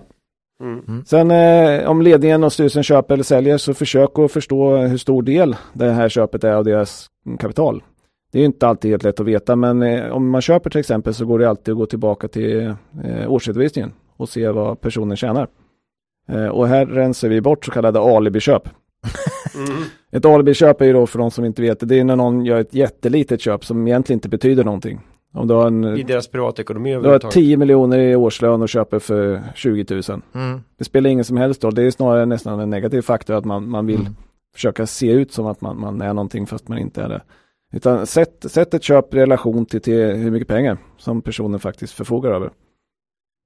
Mm. 0.62 1.06
Sen 1.06 1.32
eh, 1.32 1.90
om 1.90 2.02
ledningen 2.02 2.44
och 2.44 2.54
styrelsen 2.54 2.84
köper 2.84 3.14
eller 3.14 3.24
säljer 3.24 3.58
så 3.58 3.74
försök 3.74 4.20
att 4.20 4.32
förstå 4.32 4.78
hur 4.78 4.98
stor 4.98 5.24
del 5.24 5.56
det 5.74 5.92
här 5.92 6.10
köpet 6.10 6.44
är 6.44 6.54
av 6.54 6.64
deras 6.64 7.08
kapital. 7.40 7.84
Det 8.32 8.38
är 8.38 8.40
ju 8.40 8.46
inte 8.46 8.68
alltid 8.68 8.92
helt 8.92 9.04
lätt 9.04 9.20
att 9.20 9.26
veta 9.26 9.56
men 9.56 9.84
eh, 9.84 10.12
om 10.12 10.30
man 10.30 10.42
köper 10.42 10.70
till 10.70 10.80
exempel 10.80 11.14
så 11.14 11.26
går 11.26 11.40
det 11.40 11.50
alltid 11.50 11.72
att 11.72 11.78
gå 11.78 11.86
tillbaka 11.86 12.28
till 12.28 12.66
eh, 13.04 13.32
årsredovisningen 13.32 13.94
och 14.24 14.30
se 14.30 14.50
vad 14.50 14.82
personen 14.82 15.18
tjänar. 15.18 15.48
Eh, 16.30 16.48
och 16.48 16.68
här 16.68 16.86
rensar 16.86 17.30
vi 17.30 17.42
bort 17.42 17.66
så 17.66 17.72
kallade 17.72 18.00
alibiköp. 18.00 18.70
Mm. 19.56 19.84
Ett 20.12 20.26
alibiköp 20.26 20.82
är 20.82 20.86
ju 20.86 20.94
då 20.94 21.08
för 21.08 21.20
de 21.20 21.32
som 21.32 21.46
inte 21.46 21.62
vet 21.62 21.80
det, 21.80 21.86
det 21.86 22.00
är 22.00 22.04
när 22.04 22.16
någon 22.16 22.46
gör 22.46 22.60
ett 22.60 22.74
jättelitet 22.74 23.42
köp 23.42 23.66
som 23.66 23.88
egentligen 23.88 24.18
inte 24.18 24.30
betyder 24.30 24.64
någonting. 24.64 25.02
Om 25.34 25.48
du 25.48 25.54
har, 25.54 25.68
en, 25.68 25.98
I 25.98 26.04
deras 26.04 26.28
privatekonomi 26.28 26.90
du 26.90 26.96
har 26.96 27.00
överhuvudtaget. 27.00 27.34
10 27.34 27.58
miljoner 27.58 28.00
i 28.00 28.16
årslön 28.16 28.62
och 28.62 28.70
köper 28.70 29.00
för 29.00 29.42
20 29.56 29.86
000. 30.10 30.22
Mm. 30.36 30.62
Det 30.78 30.84
spelar 30.84 31.10
ingen 31.10 31.26
som 31.26 31.38
helst 31.38 31.64
roll, 31.64 31.76
det 31.76 31.84
är 31.84 31.92
snarare 31.92 32.26
nästan 32.26 32.60
en 32.60 32.70
negativ 32.70 33.02
faktor 33.02 33.34
att 33.34 33.46
man, 33.46 33.70
man 33.70 33.86
vill 33.86 34.00
Mm. 34.00 34.16
försöka 34.56 34.86
se 34.86 35.12
ut 35.12 35.32
som 35.32 35.46
att 35.46 35.62
man, 35.62 35.80
man 35.80 36.02
är 36.02 36.14
någonting 36.14 36.48
fast 36.48 36.68
man 36.68 36.78
inte 36.78 37.02
är 37.02 37.10
det. 37.10 37.22
Utan 37.74 38.08
sätt, 38.08 38.46
sätt 38.48 38.74
ett 38.74 38.84
köp 38.84 39.14
i 39.14 39.18
relation 39.18 39.66
till, 39.66 39.82
till 39.82 40.04
hur 40.04 40.32
mycket 40.32 40.48
pengar 40.48 40.78
som 40.98 41.22
personen 41.22 41.60
faktiskt 41.60 41.94
förfogar 41.94 42.32
över. 42.32 42.50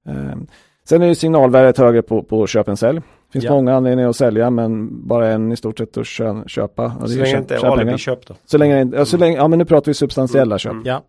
Ehm, 0.08 0.46
sen 0.88 1.02
är 1.02 1.06
ju 1.06 1.14
signalvärdet 1.14 1.78
högre 1.78 2.02
på, 2.02 2.22
på 2.22 2.46
köp 2.46 2.68
än 2.68 2.76
sälj. 2.76 2.98
Det 3.00 3.32
finns 3.32 3.44
Ja. 3.44 3.52
många 3.52 3.74
anledningar 3.74 4.10
att 4.10 4.16
sälja 4.16 4.50
men 4.50 4.88
bara 5.08 5.28
en 5.28 5.52
i 5.52 5.56
stort 5.56 5.78
sett 5.78 5.96
att 5.96 6.06
kö, 6.06 6.42
köpa. 6.46 6.92
Så 7.00 7.06
länge 7.06 7.32
det 7.32 7.38
inte 7.38 7.54
är 7.56 7.64
alibiköp 7.72 8.26
då. 8.26 8.34
Så 8.44 8.58
länge, 8.58 8.90
ja, 8.92 9.04
så 9.04 9.16
länge, 9.16 9.36
ja 9.36 9.48
men 9.48 9.58
nu 9.58 9.64
pratar 9.64 9.86
vi 9.90 9.94
substantiella 9.94 10.54
Mm. 10.54 10.58
köp. 10.58 10.72
Mm. 10.72 10.86
Ja. 10.86 11.02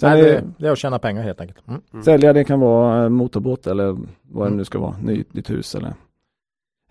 Sen 0.00 0.10
Nej, 0.10 0.20
är, 0.20 0.24
det, 0.24 0.42
det 0.58 0.66
är 0.66 0.72
att 0.72 0.78
tjäna 0.78 0.98
pengar 0.98 1.22
helt 1.22 1.40
enkelt. 1.40 1.58
Mm. 1.68 2.04
Sälja 2.04 2.32
det 2.32 2.44
kan 2.44 2.60
vara 2.60 3.02
eh, 3.04 3.08
motorbåt 3.08 3.66
eller 3.66 3.96
vad 4.32 4.50
det 4.50 4.56
nu 4.56 4.64
ska 4.64 4.78
vara, 4.78 4.94
ny, 5.02 5.24
nytt 5.30 5.50
hus 5.50 5.74
eller. 5.74 5.94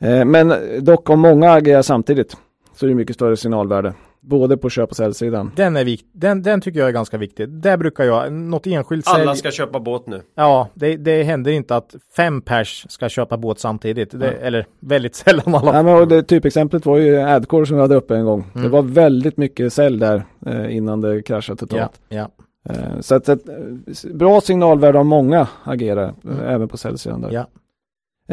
Eh, 0.01 0.25
men 0.25 0.53
dock 0.81 1.09
om 1.09 1.19
många 1.19 1.51
agerar 1.51 1.81
samtidigt 1.81 2.37
så 2.75 2.85
är 2.85 2.89
det 2.89 2.95
mycket 2.95 3.15
större 3.15 3.37
signalvärde. 3.37 3.93
Både 4.25 4.57
på 4.57 4.69
köp 4.69 4.89
och 4.89 4.95
säljsidan. 4.95 5.51
Den, 5.55 5.75
är 5.75 5.83
vikt, 5.83 6.05
den, 6.11 6.41
den 6.43 6.61
tycker 6.61 6.79
jag 6.79 6.89
är 6.89 6.93
ganska 6.93 7.17
viktig. 7.17 7.49
Där 7.49 7.77
brukar 7.77 8.03
jag, 8.03 8.33
något 8.33 8.67
enskilt 8.67 9.07
Alla 9.07 9.25
sälj... 9.25 9.37
ska 9.37 9.51
köpa 9.51 9.79
båt 9.79 10.07
nu. 10.07 10.21
Ja, 10.35 10.69
det, 10.73 10.97
det 10.97 11.23
händer 11.23 11.51
inte 11.51 11.75
att 11.75 11.95
fem 12.15 12.41
pers 12.41 12.85
ska 12.89 13.09
köpa 13.09 13.37
båt 13.37 13.59
samtidigt. 13.59 14.19
Det, 14.19 14.31
Eller 14.31 14.65
väldigt 14.79 15.15
sällan 15.15 15.55
alla. 15.55 15.75
Ja, 15.75 15.83
men 15.83 15.95
och 15.95 16.07
det, 16.07 16.23
typexemplet 16.23 16.85
var 16.85 16.97
ju 16.97 17.17
Adcore 17.21 17.65
som 17.65 17.75
vi 17.75 17.81
hade 17.81 17.95
uppe 17.95 18.15
en 18.15 18.25
gång. 18.25 18.45
Det 18.53 18.67
var 18.67 18.81
väldigt 18.81 19.37
mycket 19.37 19.73
sälj 19.73 19.99
där 19.99 20.25
eh, 20.45 20.75
innan 20.75 21.01
det 21.01 21.21
kraschade 21.21 21.57
Ja, 21.61 21.67
totalt. 21.67 22.01
ja. 22.09 22.29
Eh, 22.69 22.99
så 22.99 23.15
att, 23.15 23.29
att, 23.29 23.49
eh, 23.49 24.13
bra 24.13 24.41
signalvärde 24.41 24.99
om 24.99 25.07
många 25.07 25.47
agerar, 25.63 26.13
eh, 26.29 26.53
även 26.53 26.67
på 26.67 26.77
säljsidan 26.77 27.21
där. 27.21 27.31
Ja. 27.31 27.47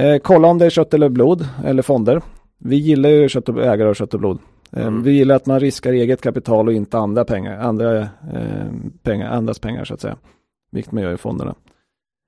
Eh, 0.03 0.18
kolla 0.18 0.49
om 0.49 0.59
det 0.59 0.66
är 0.66 0.70
kött 0.70 0.95
eller 0.95 1.09
blod 1.09 1.49
eller 1.64 1.82
fonder. 1.82 2.22
Vi 2.59 2.76
gillar 2.76 3.11
ju 3.11 3.28
kött 3.28 3.49
och, 3.49 3.64
ägare 3.64 3.88
av 3.88 3.95
kött 3.95 4.14
och 4.14 4.20
blod. 4.20 4.38
Eh, 4.73 4.87
Mm. 4.87 5.03
Vi 5.03 5.12
gillar 5.12 5.35
att 5.37 5.47
man 5.47 5.61
riskar 5.61 5.93
eget 5.93 6.21
kapital 6.23 6.68
och 6.68 6.75
inte 6.75 6.99
andra 6.99 7.25
pengar, 7.25 7.59
andra 7.61 7.99
eh, 7.99 8.07
pengar, 9.03 9.31
andras 9.31 9.59
pengar 9.59 9.85
så 9.85 9.95
att 9.95 10.01
säga. 10.01 10.16
Vilket 10.73 10.93
man 10.93 11.03
gör 11.03 11.12
i 11.12 11.16
fonderna. 11.16 11.55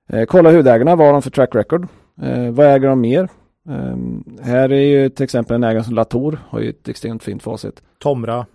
Eh, 0.09 0.25
kolla 0.25 0.51
huvudägarna, 0.51 0.97
vad 0.97 1.07
har 1.07 1.13
de 1.13 1.23
för 1.23 1.31
track 1.31 1.55
record? 1.55 1.87
Eh, 2.23 2.51
vad 2.51 2.67
äger 2.67 2.89
de 2.89 3.01
mer? 3.01 3.29
Eh, 3.69 3.97
här 4.43 4.73
är 4.73 4.81
ju 4.81 5.09
till 5.09 5.25
exempel 5.25 5.55
en 5.57 5.65
ägare 5.65 5.85
som 5.85 5.95
Latour 5.95 6.39
har 6.49 6.61
ju 6.61 6.71
ett 6.71 6.89
extremt 6.89 7.23
fint 7.23 7.43
facit. 7.43 7.83
Tomra. 7.99 8.47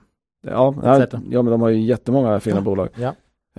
Ja, 0.48 0.76
ja, 0.84 1.06
ja 1.30 1.42
men 1.42 1.52
de 1.52 1.62
har 1.62 1.70
ju 1.70 1.82
jättemånga 1.82 2.40
fina 2.40 2.56
Ja. 2.58 2.62
bolag. 2.62 2.90
Ja. 2.96 3.14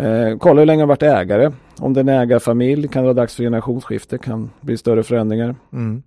Eh, 0.05 0.37
kolla 0.39 0.61
hur 0.61 0.67
länge 0.67 0.79
de 0.83 0.83
har 0.83 0.89
varit 0.89 1.03
ägare. 1.03 1.53
Om 1.81 1.93
det 1.95 2.01
är 2.01 2.03
en 2.03 2.09
ägarfamilj 2.09 2.89
kan 2.89 3.03
det 3.03 3.07
vara 3.07 3.15
dags 3.15 3.35
för 3.37 3.43
generationsskifte, 3.43 4.19
kan 4.19 4.51
bli 4.61 4.77
större 4.77 5.03
förändringar. 5.03 5.55
Mm. 5.73 6.03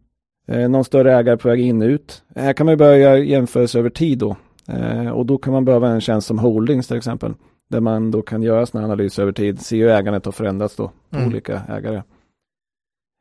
Eh, 0.51 0.69
någon 0.69 0.83
större 0.83 1.13
ägare 1.15 1.37
på 1.37 1.47
väg 1.49 1.59
in 1.59 1.81
ut. 1.81 2.23
Här 2.35 2.53
kan 2.53 2.65
man 2.65 2.77
börja 2.77 2.97
göra 2.97 3.17
jämförelser 3.17 3.79
över 3.79 3.89
tid 3.89 4.17
då. 4.19 4.35
Eh, 4.67 5.09
och 5.09 5.25
då 5.25 5.37
kan 5.37 5.53
man 5.53 5.65
behöva 5.65 5.87
en 5.89 6.01
tjänst 6.01 6.27
som 6.27 6.39
Holdings 6.39 6.87
till 6.87 6.97
exempel. 6.97 7.33
Där 7.69 7.79
man 7.79 8.11
då 8.11 8.21
kan 8.21 8.41
göra 8.43 8.65
sådana 8.65 8.87
analyser 8.87 9.21
över 9.23 9.31
tid, 9.31 9.61
se 9.61 9.77
hur 9.81 9.89
ägandet 9.89 10.25
har 10.25 10.31
förändrats 10.31 10.75
då 10.75 10.91
på 11.09 11.17
Mm. 11.17 11.27
olika 11.27 11.61
ägare. 11.69 12.01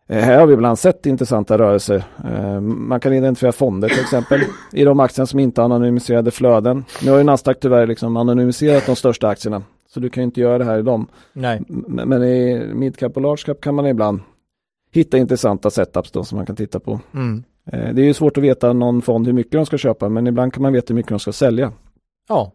Eh, 0.08 0.18
här 0.22 0.38
har 0.40 0.46
vi 0.46 0.54
ibland 0.54 0.78
sett 0.78 1.06
intressanta 1.06 1.58
rörelser. 1.58 2.04
Man 2.60 3.00
kan 3.00 3.12
identifiera 3.12 3.52
fonder 3.52 3.88
till 3.88 4.00
exempel 4.00 4.40
i 4.72 4.84
de 4.84 5.00
aktierna 5.00 5.26
som 5.26 5.38
inte 5.38 5.62
anonymiserade 5.62 6.30
flöden. 6.30 6.84
Nu 7.04 7.10
har 7.10 7.18
ju 7.18 7.24
Nasdaq 7.24 7.60
tyvärr 7.60 7.86
liksom 7.86 8.16
anonymiserat 8.16 8.86
de 8.86 8.96
största 8.96 9.28
aktierna. 9.28 9.62
Så 9.88 10.00
du 10.00 10.10
kan 10.10 10.22
ju 10.22 10.24
inte 10.24 10.40
göra 10.40 10.58
det 10.58 10.64
här 10.64 10.78
i 10.78 10.82
dem. 10.82 11.06
Nej. 11.32 11.62
Men 11.88 12.22
i 12.22 12.62
midcap 12.74 13.16
och 13.16 13.22
large 13.22 13.42
cap 13.46 13.60
kan 13.60 13.74
man 13.74 13.86
ibland 13.86 14.20
hitta 14.93 15.18
intressanta 15.18 15.70
setups 15.70 16.11
då 16.11 16.24
som 16.24 16.36
man 16.36 16.47
kan 16.47 16.57
titta 16.57 16.80
på. 16.80 17.01
Mm. 17.14 17.45
Eh, 17.72 17.95
Det 17.95 18.03
är 18.03 18.07
ju 18.07 18.14
svårt 18.14 18.36
att 18.36 18.43
veta 18.45 18.72
någon 18.72 19.03
fond 19.03 19.26
hur 19.26 19.32
mycket 19.32 19.53
de 19.53 19.66
ska 19.66 19.78
köpa 19.78 20.09
men 20.09 20.26
ibland 20.26 20.53
kan 20.55 20.62
man 20.62 20.72
veta 20.72 20.86
hur 20.88 20.95
mycket 20.95 21.11
de 21.11 21.18
ska 21.20 21.32
sälja. 21.32 21.72
Ja. 22.28 22.53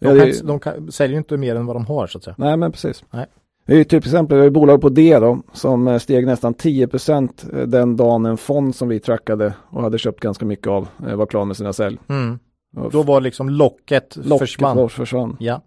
De, 0.00 0.06
Ja, 0.08 0.16
kan, 0.18 0.28
det- 0.28 0.46
de 0.46 0.58
kan, 0.60 0.92
säljer 0.92 1.12
ju 1.14 1.18
inte 1.18 1.36
mer 1.36 1.56
än 1.56 1.66
vad 1.66 1.76
de 1.76 1.86
har 1.86 2.06
så 2.06 2.18
att 2.18 2.24
säga. 2.24 2.34
Nej 2.38 2.56
men 2.56 2.72
precis. 2.72 3.04
Nej. 3.10 3.26
Det 3.66 3.76
är 3.80 3.84
typ 3.84 4.04
exempel, 4.04 4.34
vi 4.36 4.40
har 4.40 4.44
ju 4.44 4.50
bolag 4.50 4.80
på 4.80 4.88
D 4.88 5.18
då 5.18 5.42
som 5.52 5.88
eh, 5.88 5.98
steg 5.98 6.26
nästan 6.26 6.54
10% 6.54 7.66
den 7.66 7.96
dagen 7.96 8.26
en 8.26 8.36
fond 8.36 8.74
som 8.74 8.88
vi 8.88 9.00
trackade 9.00 9.54
och 9.70 9.82
hade 9.82 9.98
köpt 9.98 10.20
ganska 10.20 10.46
mycket 10.46 10.66
av 10.66 10.88
eh, 11.08 11.16
var 11.16 11.26
klar 11.26 11.44
med 11.44 11.56
sina 11.56 11.72
sälj. 11.72 11.98
Mm. 12.08 12.38
Då 12.92 13.02
var 13.02 13.20
liksom 13.20 13.48
locket, 13.50 14.16
locket 14.16 14.38
försvann. 14.38 14.76
var- 14.76 14.88
försvann. 14.88 15.36
Ja. 15.40 15.62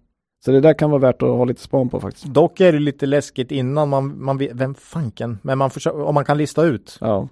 Så 0.46 0.52
det 0.52 0.60
där 0.60 0.74
kan 0.74 0.90
vara 0.92 1.02
värt 1.02 1.22
att 1.22 1.30
ha 1.30 1.46
lite 1.46 1.62
span 1.62 1.90
på 1.90 2.00
faktiskt. 2.00 2.26
Dock 2.26 2.60
är 2.60 2.72
det 2.74 2.80
lite 2.80 3.06
läskigt 3.06 3.52
innan 3.52 3.90
man, 3.90 4.24
man 4.24 4.38
vet, 4.38 4.52
vem 4.54 4.76
fanken, 4.76 5.40
men 5.42 5.58
man 5.58 5.70
försöker, 5.70 6.02
om 6.02 6.16
man 6.16 6.26
kan 6.26 6.38
lista 6.38 6.64
ut. 6.66 6.98
Ja, 7.02 7.28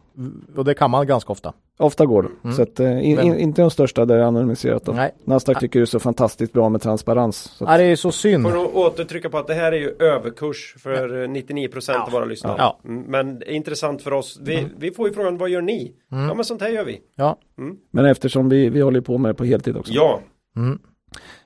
Och 0.56 0.66
det 0.66 0.74
kan 0.74 0.91
man 0.91 1.08
ganska 1.08 1.32
ofta. 1.32 1.53
ofta 1.80 2.06
går 2.06 2.24
det. 2.24 2.30
Mm. 2.43 2.56
Så 2.56 2.62
att, 2.62 2.80
eh, 2.80 3.10
in, 3.10 3.20
in, 3.20 3.36
inte 3.36 3.62
de 3.62 3.72
största 3.72 4.06
där 4.06 4.16
det 4.16 4.22
är 4.22 4.28
anonymiserat 4.28 4.86
då. 4.86 4.91
Nej, 4.91 5.12
Nasdaq 5.24 5.60
tycker 5.60 5.80
det 5.80 5.84
är 5.84 5.86
så 5.86 5.99
fantastiskt 5.99 6.53
bra 6.53 6.70
med 6.70 6.82
transparens. 6.82 7.36
Så 7.38 7.64
att, 7.66 7.72
ja, 7.72 7.78
det 7.78 7.84
är 7.84 7.95
så 7.95 8.12
synd. 8.12 8.43
Får 8.43 8.53
nog 8.53 8.76
återtrycka 8.76 9.30
på 9.30 9.38
att 9.38 9.47
det 9.47 9.53
här 9.53 9.72
är 9.72 9.78
ju 9.78 9.95
överkurs 9.99 10.76
för 10.80 11.24
eh, 11.24 11.28
99% 11.28 11.95
av 12.06 12.12
våra 12.12 12.26
lyssnare. 12.26 12.56
Ja. 12.58 12.80
Mm, 12.86 13.03
Men 13.03 13.39
det 13.39 13.51
är 13.51 13.56
intressant 13.56 14.01
för 14.01 14.14
oss. 14.14 14.39
Vi, 14.43 14.68
vi 14.78 14.91
får 14.91 15.08
ju 15.08 15.14
frågan, 15.14 15.38
vad 15.38 15.49
gör 15.49 15.62
ni? 15.62 15.93
Ja 16.10 16.34
men 16.34 16.45
sånt 16.45 16.62
här 16.62 16.70
gör 16.70 16.86
vi. 16.86 16.99
Ja. 17.16 17.38
men 17.91 18.06
eftersom 18.06 18.49
vi, 18.49 18.70
vi 18.70 18.82
håller 18.82 19.01
på 19.01 19.18
med 19.18 19.30
det 19.30 19.36
på 19.36 19.43
heltid 19.45 19.78
också. 19.78 19.93
Ja. 19.93 20.20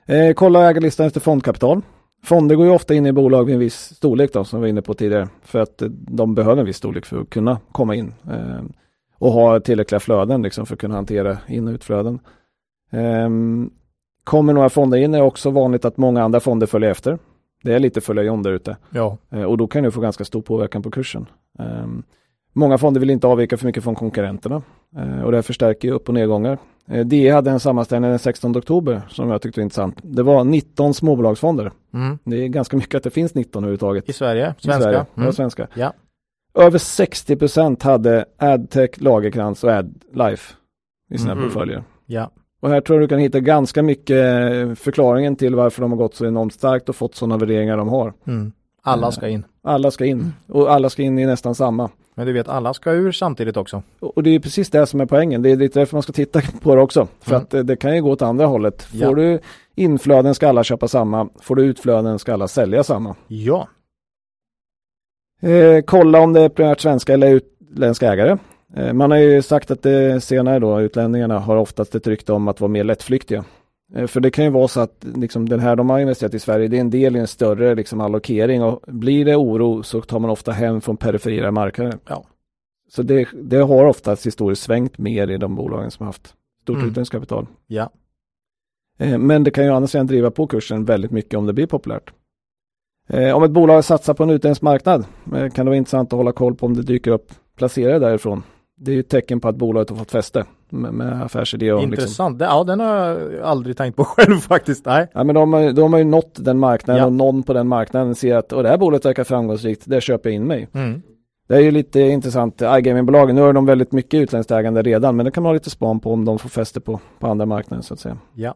Eh, 0.06 0.32
kolla 0.34 0.70
ägarlistan 0.70 1.06
efter 1.06 1.20
fondkapital. 1.20 1.82
Fonder 2.24 2.56
går 2.56 2.66
ju 2.66 2.72
ofta 2.72 2.94
in 2.94 3.06
i 3.06 3.12
bolag 3.12 3.44
vid 3.44 3.54
en 3.54 3.60
viss 3.60 3.94
storlek 3.94 4.32
då, 4.32 4.44
som 4.44 4.60
vi 4.60 4.60
var 4.60 4.68
inne 4.68 4.82
på 4.82 4.94
tidigare. 4.94 5.28
För 5.42 5.58
att 5.58 5.82
eh, 5.82 5.88
de 5.90 6.34
behöver 6.34 6.60
en 6.60 6.66
viss 6.66 6.76
storlek 6.76 7.06
för 7.06 7.20
att 7.20 7.30
kunna 7.30 7.58
komma 7.72 7.94
in. 7.94 8.14
Eh, 8.30 8.62
och 9.18 9.32
ha 9.32 9.60
tillräckliga 9.60 10.00
flöden 10.00 10.42
liksom, 10.42 10.66
för 10.66 10.74
att 10.74 10.80
kunna 10.80 10.94
hantera 10.94 11.38
in 11.48 11.68
och 11.68 11.74
utflöden. 11.74 12.18
Eh, 12.92 13.28
kommer 14.24 14.52
några 14.52 14.68
fonder 14.68 14.98
in 14.98 15.14
är 15.14 15.22
också 15.22 15.50
vanligt 15.50 15.84
att 15.84 15.96
många 15.96 16.22
andra 16.22 16.40
fonder 16.40 16.66
följer 16.66 16.90
efter. 16.90 17.18
Det 17.62 17.74
är 17.74 17.78
lite 17.78 18.00
följa 18.00 18.36
där 18.36 18.52
ute. 18.52 18.76
Ja. 18.90 19.16
Eh, 19.30 19.42
och 19.42 19.58
då 19.58 19.66
kan 19.66 19.84
det 19.84 19.90
få 19.90 20.00
ganska 20.00 20.24
stor 20.24 20.42
påverkan 20.42 20.82
på 20.82 20.90
kursen. 20.90 21.26
Eh, 21.58 21.86
många 22.52 22.78
fonder 22.78 23.00
vill 23.00 23.10
inte 23.10 23.26
avvika 23.26 23.56
för 23.56 23.66
mycket 23.66 23.84
från 23.84 23.94
konkurrenterna. 23.94 24.62
Eh, 24.96 25.22
och 25.22 25.32
det 25.32 25.42
förstärker 25.42 25.88
ju 25.88 25.94
upp 25.94 26.08
och 26.08 26.14
nedgångar. 26.14 26.58
Eh, 26.90 27.06
DE 27.06 27.30
hade 27.30 27.50
en 27.50 27.60
sammanställning 27.60 28.10
den 28.10 28.18
16 28.18 28.56
oktober 28.56 29.02
som 29.08 29.30
jag 29.30 29.42
tyckte 29.42 29.60
var 29.60 29.62
intressant. 29.62 29.98
Det 30.02 30.22
var 30.22 30.44
19 30.44 30.94
småbolagsfonder. 30.94 31.72
Mm. 31.94 32.18
Det 32.24 32.36
är 32.44 32.48
ganska 32.48 32.76
mycket 32.76 32.94
att 32.94 33.02
det 33.02 33.10
finns 33.10 33.34
19 33.34 33.64
överhuvudtaget. 33.64 34.08
I 34.08 34.12
Sverige, 34.12 34.54
i 34.58 34.62
Sverige. 34.62 34.80
svenska. 34.80 35.06
Ja, 35.14 35.20
Mm. 35.22 35.32
svenska. 35.32 35.66
Ja. 35.74 35.92
Över 36.54 36.78
60 36.78 37.36
procent 37.36 37.82
hade 37.82 38.24
AdTech, 38.38 38.90
Lagerkrans 38.96 39.64
och 39.64 39.70
AdLife 39.70 40.54
i 41.10 41.18
sina 41.18 41.34
Mhm. 41.34 41.44
portföljer. 41.44 41.82
Ja. 42.06 42.30
Och 42.60 42.68
här 42.70 42.80
tror 42.80 42.98
jag 43.00 43.04
du 43.04 43.08
kan 43.08 43.18
hitta 43.18 43.40
ganska 43.40 43.82
mycket 43.82 44.16
eh, 44.16 44.74
förklaringen 44.74 45.36
till 45.36 45.54
varför 45.54 45.82
de 45.82 45.90
har 45.90 45.98
gått 45.98 46.14
så 46.14 46.26
enormt 46.26 46.52
starkt 46.52 46.88
och 46.88 46.96
fått 46.96 47.14
sådana 47.14 47.36
värderingar 47.36 47.76
de 47.76 47.88
har. 47.88 48.12
Mm. 48.26 48.52
Alla 48.82 49.06
Eh. 49.06 49.10
ska 49.10 49.28
in. 49.28 49.44
Alla 49.62 49.90
ska 49.90 50.04
in 50.04 50.32
och 50.48 50.72
alla 50.72 50.90
ska 50.90 51.02
in 51.02 51.18
i 51.18 51.26
nästan 51.26 51.54
samma. 51.54 51.90
Men 52.14 52.26
du 52.26 52.32
vet, 52.32 52.48
alla 52.48 52.74
ska 52.74 52.92
ur 52.92 53.12
samtidigt 53.12 53.56
också. 53.56 53.82
Och 54.00 54.22
det 54.22 54.30
är 54.30 54.38
precis 54.40 54.70
det 54.70 54.86
som 54.86 55.00
är 55.00 55.06
poängen. 55.06 55.42
Det 55.42 55.50
är 55.50 55.56
lite 55.56 55.78
därför 55.78 55.96
man 55.96 56.02
ska 56.02 56.12
titta 56.12 56.40
på 56.62 56.74
det 56.74 56.80
också. 56.82 57.08
För 57.20 57.30
Mm. 57.30 57.42
att 57.42 57.54
eh, 57.54 57.60
det 57.60 57.76
kan 57.76 57.94
ju 57.96 58.02
gå 58.02 58.10
åt 58.10 58.22
andra 58.22 58.46
hållet. 58.46 58.82
Får 58.82 59.00
Ja. 59.00 59.14
du 59.14 59.38
inflöden 59.74 60.34
ska 60.34 60.48
alla 60.48 60.64
köpa 60.64 60.88
samma. 60.88 61.28
Får 61.40 61.56
du 61.56 61.62
utflöden 61.64 62.18
ska 62.18 62.32
alla 62.32 62.48
sälja 62.48 62.84
samma. 62.84 63.16
Ja. 63.26 63.68
Eh, 65.42 65.82
kolla 65.86 66.20
om 66.20 66.32
det 66.32 66.40
är 66.40 66.48
primärt 66.48 66.80
svenska 66.80 67.14
eller 67.14 67.30
utländska 67.30 68.12
ägare. 68.12 68.36
Eh, 68.76 68.92
man 68.92 69.10
har 69.10 69.18
ju 69.18 69.42
sagt 69.42 69.70
att 69.70 69.82
det 69.82 70.20
senare 70.20 70.58
då, 70.58 70.80
utlänningarna 70.80 71.38
har 71.38 71.56
oftast 71.56 71.94
ett 71.94 72.06
rykte 72.06 72.32
om 72.32 72.48
att 72.48 72.60
vara 72.60 72.68
mer 72.68 72.84
lättflyktiga. 72.84 73.44
Eh, 73.94 74.06
för 74.06 74.20
det 74.20 74.30
kan 74.30 74.44
ju 74.44 74.50
vara 74.50 74.68
så 74.68 74.80
att 74.80 75.04
liksom, 75.14 75.48
den 75.48 75.60
här 75.60 75.76
de 75.76 75.90
har 75.90 75.98
investerat 75.98 76.34
i 76.34 76.38
Sverige, 76.38 76.68
det 76.68 76.76
är 76.76 76.80
en 76.80 76.90
del 76.90 77.16
i 77.16 77.18
en 77.18 77.26
större 77.26 77.74
liksom, 77.74 78.00
allokering 78.00 78.62
och 78.62 78.80
blir 78.86 79.24
det 79.24 79.36
oro 79.36 79.82
så 79.82 80.00
tar 80.00 80.18
man 80.18 80.30
ofta 80.30 80.52
hem 80.52 80.80
från 80.80 80.96
perifera 80.96 81.50
marknader. 81.50 81.98
Ja. 82.08 82.24
Så 82.88 83.02
det, 83.02 83.28
det 83.42 83.56
har 83.56 83.84
oftast 83.84 84.26
historiskt 84.26 84.62
svängt 84.62 84.98
mer 84.98 85.30
i 85.30 85.36
de 85.36 85.54
bolagen 85.54 85.90
som 85.90 86.04
har 86.04 86.08
haft 86.08 86.34
stort 86.62 86.76
Mm. 86.76 86.88
utländskt 86.88 87.12
kapital. 87.14 87.46
Ja. 87.66 87.90
Eh, 88.98 89.18
Men 89.18 89.44
det 89.44 89.50
kan 89.50 89.64
ju 89.64 89.70
å 89.70 89.74
andra 89.74 89.86
sidan 89.88 90.06
driva 90.06 90.30
på 90.30 90.46
kursen 90.46 90.84
väldigt 90.84 91.10
mycket 91.10 91.38
om 91.38 91.46
det 91.46 91.52
blir 91.52 91.66
populärt. 91.66 92.12
Eh, 93.08 93.36
Om 93.36 93.42
ett 93.42 93.50
bolag 93.50 93.84
satsar 93.84 94.14
på 94.14 94.22
en 94.22 94.30
utländsk 94.30 94.62
marknad 94.62 95.04
kan 95.30 95.50
det 95.50 95.64
vara 95.64 95.76
intressant 95.76 96.12
att 96.12 96.16
hålla 96.16 96.32
koll 96.32 96.54
på 96.54 96.66
om 96.66 96.74
det 96.76 96.82
dyker 96.82 97.10
upp 97.10 97.32
placerare 97.56 97.98
därifrån. 97.98 98.42
Det 98.76 98.90
är 98.90 98.94
ju 98.94 99.00
ett 99.00 99.08
tecken 99.08 99.40
på 99.40 99.48
att 99.48 99.56
bolaget 99.56 99.90
har 99.90 99.96
fått 99.96 100.10
fäste 100.10 100.44
med, 100.72 100.92
med 100.94 101.22
affärsidé. 101.22 101.72
Och 101.72 101.80
liksom. 101.80 101.92
Intressant. 101.92 102.38
Det- 102.38 102.44
Ja, 102.44 102.64
den 102.64 102.80
har 102.80 102.96
jag 102.96 103.40
aldrig 103.42 103.76
tänkt 103.76 103.96
på 103.96 104.04
själv 104.16 104.36
faktiskt. 104.36 104.86
Nej. 104.86 105.06
Ja, 105.14 105.24
men 105.24 105.34
de, 105.34 105.52
har- 105.52 105.72
de 105.72 105.92
har 105.92 105.98
ju 106.00 106.04
nått 106.04 106.44
den 106.44 106.58
marknaden 106.58 107.00
Ja. 107.00 107.06
och 107.06 107.12
någon 107.12 107.42
på 107.42 107.52
den 107.52 107.68
marknaden 107.68 108.14
ser 108.14 108.36
att 108.36 108.52
och 108.52 108.62
det 108.62 108.68
här 108.68 108.78
bolaget 108.78 109.04
verkar 109.06 109.24
framgångsrikt, 109.24 109.82
där 109.86 110.00
köper 110.00 110.28
jag 110.30 110.34
in 110.36 110.44
mig. 110.44 110.68
Mm. 110.74 111.02
Det 111.48 111.56
är 111.56 111.60
ju 111.60 111.70
lite 111.70 112.00
intressant, 112.00 112.62
iGaming-bolagen, 112.62 113.34
nu 113.36 113.40
har 113.42 113.52
de 113.52 113.66
väldigt 113.66 113.92
mycket 113.92 114.20
utländskt 114.20 114.50
ägande 114.50 114.82
redan, 114.82 115.16
men 115.16 115.24
det 115.24 115.30
kan 115.30 115.42
man 115.42 115.48
ha 115.50 115.54
lite 115.54 115.70
span 115.70 116.00
på 116.00 116.12
om 116.12 116.24
de 116.24 116.38
får 116.38 116.48
fäste 116.48 116.80
på, 116.80 117.00
på 117.18 117.26
andra 117.26 117.46
marknader 117.46 117.82
så 117.82 117.94
att 117.94 118.00
säga. 118.00 118.16
Ja. 118.34 118.54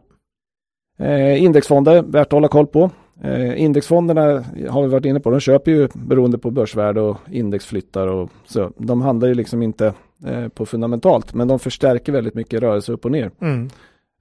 Eh, 0.98 1.42
indexfonder, 1.42 2.02
värt 2.02 2.26
att 2.26 2.32
hålla 2.32 2.48
koll 2.48 2.66
på. 2.66 2.90
Eh, 3.22 3.62
indexfonderna 3.62 4.22
har 4.70 4.82
vi 4.82 4.88
varit 4.88 5.04
inne 5.04 5.20
på, 5.20 5.30
de 5.30 5.40
köper 5.40 5.70
ju 5.70 5.88
beroende 5.94 6.38
på 6.38 6.50
börsvärde 6.50 7.00
och 7.00 7.16
indexflyttar 7.30 8.06
och 8.06 8.30
så. 8.46 8.70
De 8.76 9.02
handlar 9.02 9.28
ju 9.28 9.34
liksom 9.34 9.62
inte 9.62 9.92
eh, 10.26 10.48
på 10.48 10.66
fundamentalt, 10.66 11.34
men 11.34 11.48
de 11.48 11.58
förstärker 11.58 12.12
väldigt 12.12 12.34
mycket 12.34 12.60
rörelse 12.60 12.92
upp 12.92 13.04
och 13.04 13.10
ner. 13.10 13.30
Mm. 13.40 13.70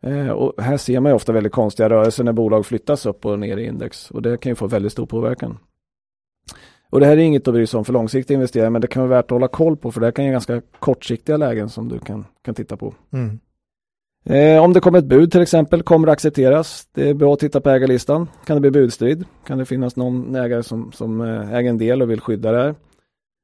Eh, 0.02 0.30
och 0.30 0.64
här 0.64 0.78
ser 0.78 0.99
man 0.99 1.10
ju 1.10 1.15
ofta 1.15 1.32
väldigt 1.32 1.53
konstiga 1.53 1.90
rörelser 1.90 2.24
när 2.24 2.34
bolag 2.34 2.65
flyttas 2.65 3.06
upp 3.06 3.26
och 3.26 3.40
ner 3.40 3.57
i 3.57 3.65
index 3.65 4.11
och 4.11 4.22
det 4.22 4.38
kan 4.38 4.49
ju 4.49 4.56
få 4.56 4.68
väldigt 4.68 4.91
stor 4.91 5.06
påverkan. 5.06 5.57
Och 6.90 6.99
det 6.99 7.06
här 7.06 7.18
är 7.18 7.22
inget 7.22 7.48
att 7.48 7.53
bry 7.53 7.68
sig 7.68 7.78
om 7.78 7.86
för 7.86 7.94
långsiktiga 7.94 8.36
investerare, 8.36 8.70
men 8.70 8.82
det 8.82 8.88
kan 8.88 9.02
vara 9.02 9.18
värt 9.18 9.26
att 9.26 9.32
hålla 9.32 9.48
koll 9.48 9.78
på 9.78 9.91
för 9.91 9.99
det 9.99 10.07
här 10.07 10.11
kan 10.11 10.26
ge 10.26 10.32
ganska 10.32 10.61
kortsiktiga 10.80 11.38
lägen 11.38 11.70
som 11.70 11.90
du 11.90 11.99
kan, 11.99 12.26
kan 12.41 12.56
titta 12.56 12.78
på. 12.78 12.94
Mm. 13.14 13.40
Eh, 14.26 14.64
om 14.64 14.74
det 14.74 14.80
kommer 14.80 14.99
ett 14.99 15.06
bud 15.06 15.32
till 15.32 15.41
exempel, 15.41 15.84
kommer 15.84 16.06
det 16.06 16.11
accepteras? 16.11 16.88
Det 16.91 17.10
är 17.10 17.14
bra 17.14 17.34
att 17.34 17.40
titta 17.40 17.61
på 17.61 17.70
ägarlistan. 17.70 18.28
Kan 18.45 18.56
det 18.56 18.61
bli 18.61 18.72
budstrid? 18.72 19.26
Kan 19.48 19.57
det 19.57 19.65
finnas 19.65 19.95
någon 19.95 20.36
ägare 20.36 20.64
som, 20.64 20.91
som 20.91 21.22
äger 21.22 21.70
en 21.70 21.78
del 21.78 22.02
och 22.02 22.10
vill 22.10 22.22
skydda 22.22 22.52
det 22.52 22.57
här? 22.57 22.76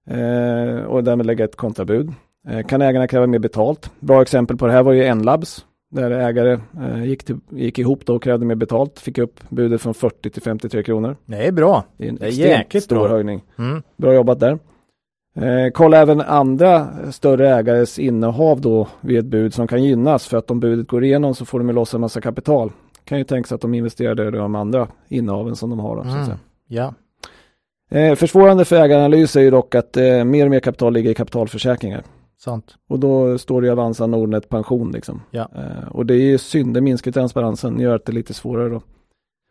Eh, 0.09 0.83
och 0.83 1.03
därmed 1.03 1.25
lägga 1.25 1.45
ett 1.45 1.55
kontrabud. 1.55 2.13
Eh, 2.47 2.65
kan 2.67 2.81
ägarna 2.81 3.07
kräva 3.07 3.27
mer 3.27 3.39
betalt? 3.39 3.91
Bra 3.99 4.21
exempel 4.21 4.57
på 4.57 4.67
det 4.67 4.73
här 4.73 4.83
var 4.83 4.91
ju 4.93 5.03
Enlabs. 5.03 5.65
Där 5.91 6.11
ägare 6.11 6.59
eh, 6.81 7.03
gick, 7.03 7.23
till, 7.23 7.37
gick 7.49 7.79
ihop 7.79 8.05
då 8.05 8.15
och 8.15 8.23
krävde 8.23 8.45
mer 8.45 8.55
betalt. 8.55 8.99
Fick 8.99 9.17
upp 9.17 9.39
budet 9.49 9.81
från 9.81 9.93
40 9.93 10.29
till 10.29 10.41
53 10.41 10.83
kronor. 10.83 11.15
Det 11.25 11.47
är 11.47 11.51
bra. 11.51 11.83
Det 11.97 12.05
är 12.05 12.09
en 12.09 12.15
Det 12.15 12.25
är 12.25 12.27
extremt 12.27 12.49
jäkligt 12.49 12.83
stor 12.83 12.95
bra. 12.95 13.07
höjning. 13.07 13.43
Mm. 13.59 13.83
Bra 13.97 14.13
jobbat 14.13 14.39
där. 14.39 14.59
Eh, 15.35 15.71
kolla 15.73 15.97
även 15.97 16.21
andra 16.21 16.87
större 17.11 17.55
ägares 17.55 17.99
innehav 17.99 18.61
då 18.61 18.87
vid 19.01 19.19
ett 19.19 19.25
bud 19.25 19.53
som 19.53 19.67
kan 19.67 19.83
gynnas 19.83 20.27
för 20.27 20.37
att 20.37 20.51
om 20.51 20.59
budet 20.59 20.87
går 20.87 21.03
igenom 21.03 21.35
så 21.35 21.45
får 21.45 21.59
de 21.59 21.67
ju 21.67 21.73
loss 21.75 21.93
en 21.93 22.01
massa 22.01 22.21
kapital. 22.21 22.71
Kan 23.03 23.17
ju 23.17 23.23
tänka 23.23 23.47
sig 23.47 23.55
att 23.55 23.61
de 23.61 23.73
investerade 23.73 24.27
i 24.27 24.31
de 24.31 24.55
andra 24.55 24.87
innehaven 25.07 25.55
som 25.55 25.69
de 25.69 25.79
har. 25.79 25.95
Då, 25.95 26.01
Mm. 26.01 26.37
Ja. 26.67 26.93
Eh, 27.91 28.15
försvårande 28.15 28.65
för 28.65 28.75
ägaranalys 28.75 29.35
är 29.35 29.41
ju 29.41 29.49
dock 29.51 29.75
att 29.75 29.97
eh, 29.97 30.23
mer 30.23 30.45
och 30.45 30.51
mer 30.51 30.59
kapital 30.59 30.93
ligger 30.93 31.11
i 31.11 31.13
kapitalförsäkringar. 31.13 32.03
Sant. 32.39 32.75
Och 32.87 32.99
då 32.99 33.37
står 33.37 33.61
det 33.61 33.67
ju 33.67 33.71
Avanza 33.71 34.07
Nordnet 34.07 34.49
pension 34.49 34.91
liksom. 34.91 35.21
Ja. 35.31 35.49
Eh, 35.55 35.87
och 35.91 36.05
det 36.05 36.13
är 36.13 36.21
ju 36.21 36.37
synd, 36.37 36.73
det 36.73 36.81
minskar 36.81 37.11
transparensen, 37.11 37.79
gör 37.79 37.95
att 37.95 38.05
det 38.05 38.11
är 38.11 38.13
lite 38.13 38.33
svårare 38.33 38.69
då. 38.69 38.81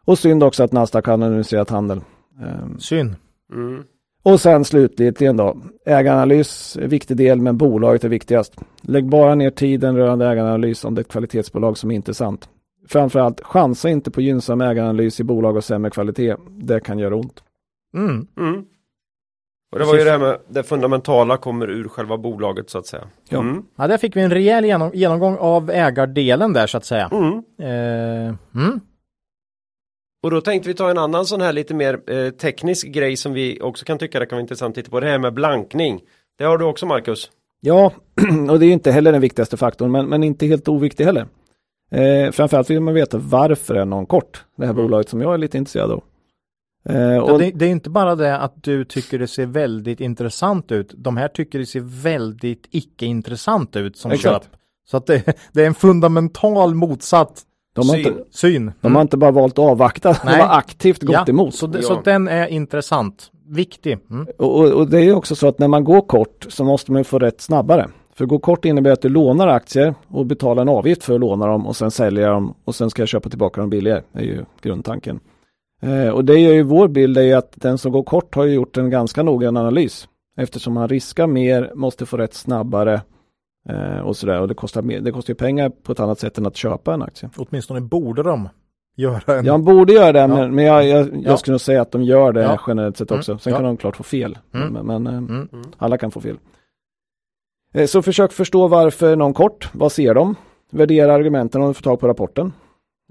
Och 0.05 0.19
synd 0.19 0.43
också 0.43 0.65
att 0.65 0.73
Nasdaq 0.73 1.06
har 1.06 1.15
analyserat 1.15 1.70
handel. 1.70 2.01
Eh, 2.43 2.77
Synd. 2.78 3.15
Mm. 3.55 3.82
och 4.23 4.40
sen 4.40 4.65
slutligen 4.65 5.36
då, 5.36 5.56
ägaranalys 5.86 6.77
är 6.77 6.89
viktig 6.89 7.16
del 7.16 7.40
men 7.40 7.56
bolaget 7.59 8.05
är 8.05 8.09
viktigast. 8.09 8.56
Lägg 8.82 9.09
bara 9.09 9.35
ner 9.35 9.51
tiden 9.51 9.97
rörande 9.97 10.27
ägaranalys 10.28 10.85
om 10.85 10.94
det 10.94 10.98
är 10.98 11.02
ett 11.02 11.09
kvalitetsbolag 11.10 11.78
som 11.78 11.90
är 11.90 11.94
intressant. 11.94 12.48
Framförallt, 12.89 13.40
chansa 13.40 13.89
inte 13.89 14.10
på 14.10 14.20
gynnsam 14.20 14.60
ägaranalys 14.60 15.20
i 15.20 15.24
bolag 15.24 15.56
av 15.56 15.60
sämre 15.60 15.90
kvalitet. 15.90 16.36
Det 16.51 16.81
kan 16.81 16.98
göra 16.98 17.16
ont. 17.16 17.43
Mm. 17.94 18.27
Mm. 18.36 18.65
Och 19.72 19.78
det 19.78 19.84
var 19.84 19.94
ju 19.94 20.04
det 20.04 20.10
här 20.10 20.18
med 20.18 20.38
det 20.48 20.62
fundamentala 20.62 21.36
kommer 21.36 21.70
ur 21.70 21.88
själva 21.88 22.18
bolaget 22.18 22.70
så 22.70 22.78
att 22.78 22.86
säga. 22.86 23.08
Ja. 23.28 23.38
Mm. 23.38 23.62
Ja, 23.76 23.86
där 23.86 23.98
fick 23.98 24.16
vi 24.16 24.20
en 24.20 24.30
rejäl 24.30 24.64
genom, 24.64 24.90
genomgång 24.94 25.36
av 25.36 25.70
ägardelen 25.70 26.52
där 26.52 26.66
så 26.66 26.76
att 26.78 26.84
säga. 26.84 27.10
Mm. 27.12 27.42
Eh, 27.60 28.34
mm. 28.54 28.80
Och 30.22 30.30
då 30.30 30.40
tänkte 30.40 30.68
vi 30.68 30.74
ta 30.74 30.90
en 30.90 30.98
annan 30.98 31.26
sån 31.26 31.40
här 31.40 31.52
lite 31.52 31.74
mer 31.74 32.10
eh, 32.10 32.30
teknisk 32.30 32.86
grej 32.88 33.16
som 33.16 33.32
vi 33.32 33.60
också 33.60 33.84
kan 33.84 33.98
tycka 33.98 34.18
det 34.20 34.26
kan 34.26 34.36
vara 34.36 34.40
intressant 34.42 34.72
att 34.72 34.74
titta 34.74 34.90
på. 34.90 35.00
Det 35.00 35.06
här 35.06 35.18
med 35.18 35.34
blankning. 35.34 36.00
Det 36.38 36.44
har 36.44 36.58
du 36.58 36.64
också 36.64 36.86
Marcus. 36.86 37.30
Ja, 37.60 37.92
och 38.50 38.58
det 38.58 38.66
är 38.66 38.72
inte 38.72 38.90
heller 38.90 39.12
den 39.12 39.20
viktigaste 39.20 39.56
faktorn, 39.56 39.90
men, 39.90 40.06
men 40.06 40.24
inte 40.24 40.46
helt 40.46 40.68
oviktig 40.68 41.04
heller. 41.04 41.26
Eh, 41.90 42.30
framförallt 42.30 42.70
vill 42.70 42.80
man 42.80 42.94
veta 42.94 43.18
varför 43.18 43.74
är 43.74 43.84
någon 43.84 44.06
kort, 44.06 44.44
det 44.56 44.66
här 44.66 44.72
Mm. 44.72 44.84
bolaget 44.84 45.08
som 45.08 45.20
jag 45.20 45.34
är 45.34 45.38
lite 45.38 45.58
intresserad 45.58 45.90
av. 45.90 46.02
Eh, 46.84 47.18
och, 47.18 47.38
det, 47.38 47.50
det 47.50 47.66
är 47.66 47.70
inte 47.70 47.90
bara 47.90 48.14
det 48.16 48.38
att 48.38 48.62
du 48.62 48.84
tycker 48.84 49.18
det 49.18 49.26
ser 49.26 49.46
väldigt 49.46 50.00
intressant 50.00 50.72
ut. 50.72 50.94
De 50.96 51.16
här 51.16 51.28
tycker 51.28 51.59
det 51.59 51.66
ser 51.66 52.02
väldigt 52.02 52.66
icke-intressant 52.70 53.76
ut 53.76 53.96
som 53.96 54.10
Exakt. 54.10 54.44
köp. 54.44 54.52
Så 54.90 54.96
att 54.96 55.06
det, 55.06 55.38
det 55.52 55.62
är 55.62 55.66
en 55.66 55.74
fundamental 55.74 56.74
motsatt 56.74 57.42
de, 57.74 57.88
har 57.88 57.96
syn. 57.96 58.06
inte, 58.06 58.24
syn. 58.30 58.72
de 58.80 58.94
har 58.94 59.02
inte 59.02 59.16
bara 59.16 59.30
valt 59.30 59.52
att 59.52 59.64
avvakta, 59.64 60.12
de 60.12 60.18
Nej. 60.24 60.40
har 60.40 60.59
aktivt 60.59 61.02
gått 61.02 61.14
ja, 61.14 61.24
emot. 61.28 61.55
Så, 61.55 61.66
det, 61.66 61.78
Ja. 61.78 61.84
så 61.84 62.00
den 62.05 62.28
är 62.28 62.46
intressant. 62.46 63.30
Viktig. 63.50 63.98
Mm. 64.10 64.26
Och, 64.38 64.59
och, 64.60 64.72
och 64.72 64.90
det 64.90 65.00
är 65.00 65.14
också 65.14 65.34
så 65.36 65.48
att 65.48 65.59
när 65.59 65.68
man 65.68 65.84
går 65.84 66.00
kort 66.00 66.46
så 66.48 66.64
måste 66.64 66.92
man 66.92 67.05
få 67.05 67.18
rätt 67.18 67.40
snabbare. 67.40 67.88
För 68.14 68.26
gå 68.26 68.38
kort 68.38 68.64
innebär 68.64 68.90
att 68.90 69.02
du 69.02 69.09
lånar 69.09 69.48
aktier 69.48 69.94
och 70.09 70.26
betalar 70.26 70.62
en 70.62 70.68
avgift 70.68 71.05
för 71.05 71.14
att 71.14 71.20
låna 71.20 71.46
dem 71.46 71.66
och 71.66 71.76
sen 71.76 71.90
sälja 71.90 72.30
dem 72.30 72.55
och 72.64 72.74
sen 72.74 72.90
ska 72.90 73.02
jag 73.02 73.09
köpa 73.09 73.28
tillbaka 73.28 73.60
dem 73.60 73.70
billigare. 73.70 74.02
Det 74.12 74.18
är 74.20 74.24
ju 74.24 74.44
grundtanken. 74.62 75.20
Eh, 75.82 76.09
och 76.09 76.24
det 76.24 76.38
gör 76.38 76.52
ju 76.52 76.62
vår 76.62 76.88
bild 76.88 77.18
är 77.18 77.22
ju 77.22 77.32
att 77.32 77.52
den 77.56 77.78
som 77.78 77.92
går 77.92 78.02
kort 78.02 78.34
har 78.34 78.44
ju 78.44 78.55
gjort 78.55 78.76
en 78.76 78.90
ganska 78.90 79.22
noggrann 79.22 79.56
analys. 79.56 80.09
Eftersom 80.36 80.76
han 80.76 80.88
riskar 80.88 81.26
mer, 81.26 81.72
måste 81.74 82.06
få 82.06 82.16
rätt 82.16 82.34
snabbare 82.34 83.00
eh, 83.68 83.98
och 83.98 84.16
sådär. 84.16 84.40
Och 84.40 84.48
det 84.48 84.55
kostar, 84.55 84.82
mer, 84.82 85.00
det 85.00 85.10
kostar 85.12 85.30
ju 85.30 85.34
pengar 85.36 85.68
på 85.82 85.92
ett 85.92 86.00
annat 86.00 86.18
sätt 86.18 86.38
än 86.38 86.46
att 86.46 86.56
köpa 86.56 86.94
en 86.94 87.02
aktie. 87.02 87.30
Åtminstone 87.36 87.80
borde 87.80 88.22
de 88.22 88.48
göra 88.96 89.38
en. 89.38 89.44
Ja, 89.44 89.52
de 89.52 89.64
borde 89.64 89.92
göra 89.92 90.12
det, 90.12 90.18
Ja. 90.18 90.26
men, 90.26 90.55
men 90.55 90.64
jag, 90.64 90.86
jag, 90.88 91.06
jag 91.06 91.20
Ja. 91.24 91.36
skulle 91.36 91.52
nog 91.52 91.60
säga 91.60 91.82
att 91.82 91.92
de 91.92 92.02
gör 92.02 92.32
det 92.32 92.42
Ja. 92.42 92.60
generellt 92.66 92.96
sett 92.96 93.10
Mm. 93.10 93.18
också. 93.18 93.38
Sen 93.38 93.50
Ja. 93.52 93.56
kan 93.59 93.66
de 93.66 93.76
klart 93.76 93.96
få 93.96 94.02
fel. 94.02 94.38
Mm. 94.55 94.68
Men, 94.72 94.86
men 95.02 95.06
eh, 95.06 95.18
Mm. 95.18 95.48
alla 95.76 95.98
kan 95.98 96.10
få 96.10 96.20
fel. 96.20 96.36
Så 97.86 98.02
försök 98.02 98.32
förstå 98.32 98.68
varför 98.68 99.16
någon 99.16 99.34
kort. 99.34 99.70
Vad 99.72 99.92
ser 99.92 100.14
de? 100.14 100.34
Värdera 100.70 101.14
argumenten 101.14 101.62
om 101.62 101.68
du 101.68 101.74
får 101.74 101.82
tag 101.82 102.00
på 102.00 102.09
rapporten. 102.09 102.52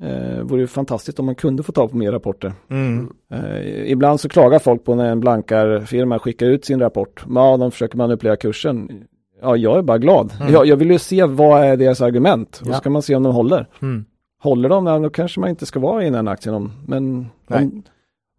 Eh, 0.02 0.42
vore 0.44 0.62
ju 0.62 0.68
fantastiskt 0.68 1.20
om 1.20 1.26
man 1.26 1.36
kunde 1.36 1.64
få 1.64 1.72
tag 1.72 1.92
på 1.92 1.98
mer 1.98 2.12
rapporter. 2.12 2.54
Mm. 2.70 3.10
Eh, 3.32 3.92
ibland 3.92 4.20
så 4.20 4.30
klagar 4.30 4.60
folk 4.60 4.84
på 4.84 4.96
när 4.96 5.12
en 5.12 5.20
blankarfirma 5.20 6.20
skickar 6.20 6.46
ut 6.48 6.66
sin 6.66 6.80
rapport. 6.80 7.26
Ja, 7.36 7.58
de 7.58 7.72
försöker 7.72 7.98
manipulera 7.98 8.36
kursen. 8.36 9.04
Ja, 9.42 9.56
jag 9.56 9.78
är 9.78 9.82
bara 9.82 9.98
glad. 9.98 10.34
Mm. 10.40 10.54
Jag, 10.54 10.66
jag 10.66 10.78
vill 10.78 10.92
ju 10.92 11.00
se 11.00 11.26
vad 11.26 11.64
är 11.64 11.78
deras 11.78 12.02
argument. 12.02 12.60
Och 12.62 12.68
Ja. 12.68 12.74
så 12.74 12.80
ska 12.80 12.90
man 12.90 13.02
se 13.02 13.16
om 13.16 13.24
de 13.24 13.34
håller. 13.36 13.68
Mm. 13.82 14.06
Håller 14.44 14.70
de, 14.70 14.88
ja, 14.88 15.00
då 15.00 15.10
kanske 15.10 15.40
man 15.40 15.50
inte 15.50 15.66
ska 15.66 15.80
vara 15.80 16.06
i 16.06 16.10
den 16.10 16.28
aktien. 16.28 16.56
Om, 16.56 16.72
men 16.88 17.30
om, 17.48 17.84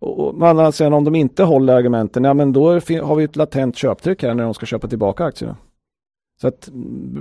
och, 0.01 0.19
och, 0.29 0.35
men 0.35 0.73
sidan, 0.73 0.93
om 0.93 1.05
de 1.05 1.15
inte 1.15 1.45
håller 1.45 1.75
argumenten, 1.75 2.25
ja 2.25 2.35
men 2.35 2.53
då 2.53 2.69
har 2.71 3.15
vi 3.17 3.25
ett 3.25 3.37
latent 3.37 3.77
köptryck 3.77 4.23
här 4.23 4.35
när 4.35 4.45
de 4.45 4.55
ska 4.55 4.67
köpa 4.67 4.89
tillbaka 4.89 5.25
aktierna. 5.25 5.57
Så 6.41 6.49
att, 6.49 6.69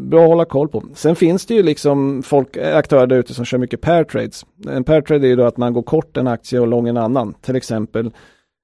bra 0.10 0.24
att 0.24 0.30
hålla 0.30 0.46
koll 0.46 0.68
på. 0.68 0.84
Sen 0.94 1.16
finns 1.16 1.46
det 1.46 1.54
ju 1.54 1.64
liksom 1.64 2.24
folk, 2.24 2.58
aktörer 2.58 3.08
där 3.08 3.18
ute 3.18 3.34
som 3.34 3.46
kör 3.46 3.58
mycket 3.58 3.82
pair 3.82 4.04
trades. 4.04 4.46
En 4.68 4.84
pair 4.84 5.02
trade 5.02 5.28
är 5.28 5.30
ju 5.30 5.36
då 5.36 5.44
att 5.44 5.58
man 5.58 5.74
går 5.74 5.82
kort 5.82 6.18
en 6.18 6.28
aktie 6.28 6.60
och 6.60 6.68
lång 6.68 6.88
en 6.88 6.98
annan. 6.98 7.34
Till 7.34 7.56
exempel 7.56 8.12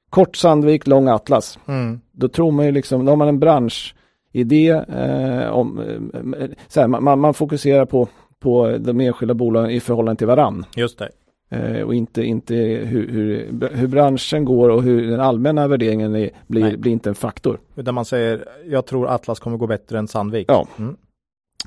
kort 0.09 0.35
Sandvik, 0.35 0.87
lång 0.87 1.07
Atlas. 1.07 1.59
Mm. 1.67 1.99
Då 2.11 2.27
tror 2.27 2.51
man 2.51 2.65
ju 2.65 2.71
liksom, 2.71 3.05
då 3.05 3.11
har 3.11 3.17
man 3.17 3.27
en 3.27 3.39
branschidé 3.39 4.69
eh, 4.69 5.49
om, 5.49 5.79
eh, 5.79 6.49
så 6.67 6.81
här, 6.81 6.87
man, 6.87 7.19
man 7.19 7.33
fokuserar 7.33 7.85
på, 7.85 8.07
på 8.39 8.77
de 8.79 8.99
enskilda 8.99 9.33
bolagen 9.33 9.71
i 9.71 9.79
förhållande 9.79 10.17
till 10.17 10.27
varann. 10.27 10.65
Just 10.75 10.99
det. 10.99 11.09
Eh, 11.53 11.81
och 11.81 11.95
inte, 11.95 12.23
inte 12.23 12.55
hur, 12.55 13.07
hur, 13.07 13.69
hur 13.73 13.87
branschen 13.87 14.45
går 14.45 14.69
och 14.69 14.83
hur 14.83 15.11
den 15.11 15.19
allmänna 15.19 15.67
värderingen 15.67 16.15
är, 16.15 16.29
blir, 16.47 16.61
Nej. 16.61 16.77
blir 16.77 16.91
inte 16.91 17.09
en 17.09 17.15
faktor. 17.15 17.59
Utan 17.75 17.95
man 17.95 18.05
säger, 18.05 18.45
jag 18.65 18.85
tror 18.85 19.07
Atlas 19.07 19.39
kommer 19.39 19.57
gå 19.57 19.67
bättre 19.67 19.97
än 19.99 20.07
Sandvik. 20.07 20.45
Ja. 20.49 20.67
Mm. 20.77 20.95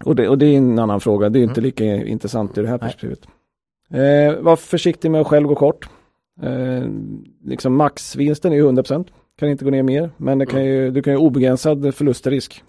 Och 0.05 0.17
det, 0.17 0.29
och 0.29 0.39
det 0.39 0.47
är 0.47 0.57
en 0.59 0.79
annan 0.79 1.01
fråga, 1.01 1.29
det 1.29 1.39
är 1.39 1.43
inte 1.43 1.61
Mm. 1.61 1.65
lika 1.67 1.85
intressant 1.85 2.59
i 2.59 2.63
det 2.63 2.69
här 2.69 2.79
Nej. 2.79 2.81
perspektivet. 2.81 3.29
Eh, 3.91 4.43
var 4.43 4.57
försiktig 4.57 5.11
med 5.11 5.21
att 5.21 5.27
själv 5.27 5.49
gå 5.49 5.55
kort. 5.55 5.89
Eh, 6.43 6.85
liksom 7.45 7.77
maxvinsten 7.77 8.53
är 8.53 8.57
ju 8.57 8.63
100%, 8.63 9.07
kan 9.39 9.49
inte 9.49 9.65
gå 9.65 9.71
ner 9.71 9.83
mer, 9.83 10.11
men 10.17 10.39
det 10.39 10.47
kan 10.47 10.65
ju, 10.65 10.91
du 10.91 11.03
kan 11.03 11.13
ju 11.13 11.19
obegränsad 11.19 11.95
förlustrisk. 11.95 12.63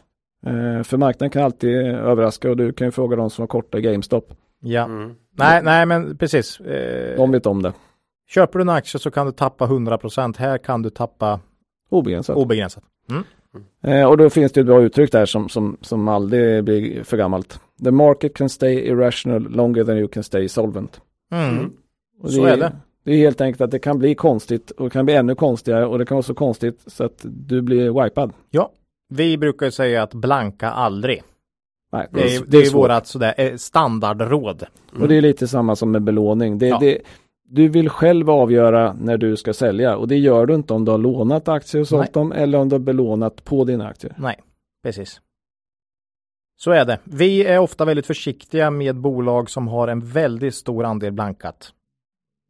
Eh, 0.45 0.83
för 0.83 0.97
marknaden 0.97 1.29
kan 1.29 1.43
alltid 1.43 1.75
överraska 1.85 2.49
och 2.49 2.57
du 2.57 2.73
kan 2.73 2.87
ju 2.87 2.91
fråga 2.91 3.15
de 3.15 3.29
som 3.29 3.41
har 3.41 3.47
korta 3.47 3.77
i 3.77 3.81
GameStop. 3.81 4.33
Ja. 4.59 4.85
Mm. 4.85 5.15
Nej, 5.37 5.61
nej, 5.63 5.85
men 5.85 6.17
precis. 6.17 6.59
Eh, 6.59 7.17
De 7.17 7.31
vet 7.31 7.45
om 7.45 7.61
det. 7.61 7.73
Köper 8.29 8.59
du 8.59 8.63
en 8.63 8.69
aktie 8.69 8.99
så 8.99 9.11
kan 9.11 9.25
du 9.25 9.31
tappa 9.31 9.65
100%. 9.65 10.37
Här 10.37 10.57
kan 10.57 10.81
du 10.81 10.89
tappa 10.89 11.39
Obegränsat. 11.89 12.35
obegränsat. 12.37 12.83
Eh, 13.83 14.03
och 14.09 14.17
då 14.17 14.29
finns 14.29 14.51
det 14.51 14.59
ett 14.59 14.65
bra 14.67 14.81
uttryck 14.81 15.11
där 15.11 15.25
som, 15.25 15.49
som, 15.49 15.77
som 15.81 16.07
aldrig 16.07 16.63
blir 16.63 17.03
för 17.03 17.17
gammalt. 17.17 17.59
The 17.83 17.91
market 17.91 18.33
can 18.33 18.49
stay 18.49 18.73
irrational 18.73 19.41
longer 19.49 19.83
than 19.83 19.97
you 19.97 20.07
can 20.07 20.23
stay 20.23 20.49
solvent. 20.49 21.01
Mm. 21.31 21.49
Mm. 21.57 21.71
Och 22.23 22.31
Så 22.31 22.45
är 22.45 22.57
det. 22.57 22.71
Det 23.03 23.11
är 23.13 23.17
helt 23.17 23.41
enkelt 23.41 23.61
att 23.61 23.71
det 23.71 23.79
kan 23.79 23.99
bli 23.99 24.15
konstigt 24.15 24.71
och 24.71 24.83
det 24.83 24.89
kan 24.89 25.05
bli 25.05 25.15
ännu 25.15 25.35
konstigare 25.35 25.85
och 25.85 25.99
det 25.99 26.05
kan 26.05 26.15
vara 26.15 26.23
så 26.23 26.33
konstigt 26.33 26.83
så 26.87 27.03
att 27.03 27.25
du 27.25 27.61
blir 27.61 28.03
wipad. 28.03 28.33
Ja, 28.49 28.71
vi 29.09 29.37
brukar 29.37 29.65
ju 29.65 29.71
säga 29.71 30.03
att 30.03 30.13
blanka 30.13 30.69
aldrig. 30.69 31.23
Nej, 31.91 32.07
Det 32.11 32.35
är, 32.35 32.43
det 32.47 32.57
är, 32.57 32.65
svårt. 32.65 32.83
vårat 32.83 33.07
sådär, 33.07 33.33
eh, 33.37 33.55
standardråd. 33.55 34.63
Och 34.99 35.07
det 35.07 35.15
är 35.15 35.21
lite 35.21 35.47
samma 35.47 35.75
som 35.75 35.91
med 35.91 36.01
belåning. 36.03 36.57
Det, 36.57 36.67
Ja. 36.67 36.77
det, 36.79 37.01
du 37.49 37.67
vill 37.67 37.89
själv 37.89 38.29
avgöra 38.29 38.93
när 39.01 39.17
du 39.17 39.37
ska 39.37 39.53
sälja 39.53 39.97
och 39.97 40.07
det 40.07 40.15
gör 40.17 40.45
du 40.45 40.55
inte 40.55 40.73
om 40.73 40.85
du 40.85 40.91
har 40.91 40.97
lånat 40.97 41.47
aktier 41.47 41.81
och 41.81 41.87
sålt 41.87 42.01
Nej. 42.01 42.09
dem 42.13 42.31
eller 42.31 42.57
om 42.57 42.69
du 42.69 42.73
har 42.75 42.79
belånat 42.79 43.43
på 43.43 43.63
dina 43.63 43.87
aktier. 43.87 44.15
Nej, 44.17 44.39
precis. 44.83 45.21
Så 46.59 46.71
är 46.71 46.85
det. 46.85 46.99
Vi 47.03 47.43
är 47.45 47.59
ofta 47.59 47.85
väldigt 47.85 48.05
försiktiga 48.05 48.71
med 48.71 48.95
bolag 48.95 49.49
som 49.49 49.67
har 49.67 49.87
en 49.87 49.99
väldigt 49.99 50.55
stor 50.55 50.83
andel 50.83 51.11
blankat. 51.11 51.73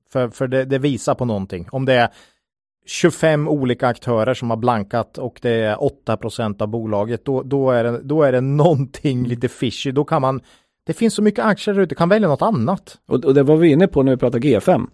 För, 0.09 0.29
för 0.29 0.47
det, 0.47 0.65
det 0.65 0.77
visar 0.77 1.15
på 1.15 1.25
någonting. 1.25 1.67
Om 1.71 1.85
det 1.85 1.93
är 1.93 2.09
25 2.87 3.47
olika 3.47 3.87
aktörer 3.87 4.33
som 4.33 4.49
har 4.49 4.57
blankat 4.57 5.17
och 5.17 5.39
det 5.41 5.49
är 5.51 5.75
8% 5.75 6.61
av 6.61 6.67
bolaget, 6.67 7.25
då, 7.25 7.43
då, 7.43 7.71
är 7.71 7.83
det, 7.83 7.99
då 8.03 8.23
är 8.23 8.31
det 8.31 8.41
någonting 8.41 9.27
lite 9.27 9.47
fishy. 9.47 9.91
Då 9.91 10.05
kan 10.05 10.21
man, 10.21 10.41
det 10.85 10.93
finns 10.93 11.13
så 11.13 11.21
mycket 11.21 11.45
aktier 11.45 11.75
där 11.75 11.81
ute, 11.81 11.95
kan 11.95 12.09
välja 12.09 12.27
något 12.27 12.41
annat. 12.41 12.97
Och, 13.07 13.25
och 13.25 13.33
det 13.33 13.43
var 13.43 13.55
vi 13.57 13.69
inne 13.71 13.87
på 13.87 14.03
när 14.03 14.11
vi 14.11 14.17
pratade 14.17 14.47
G5. 14.47 14.87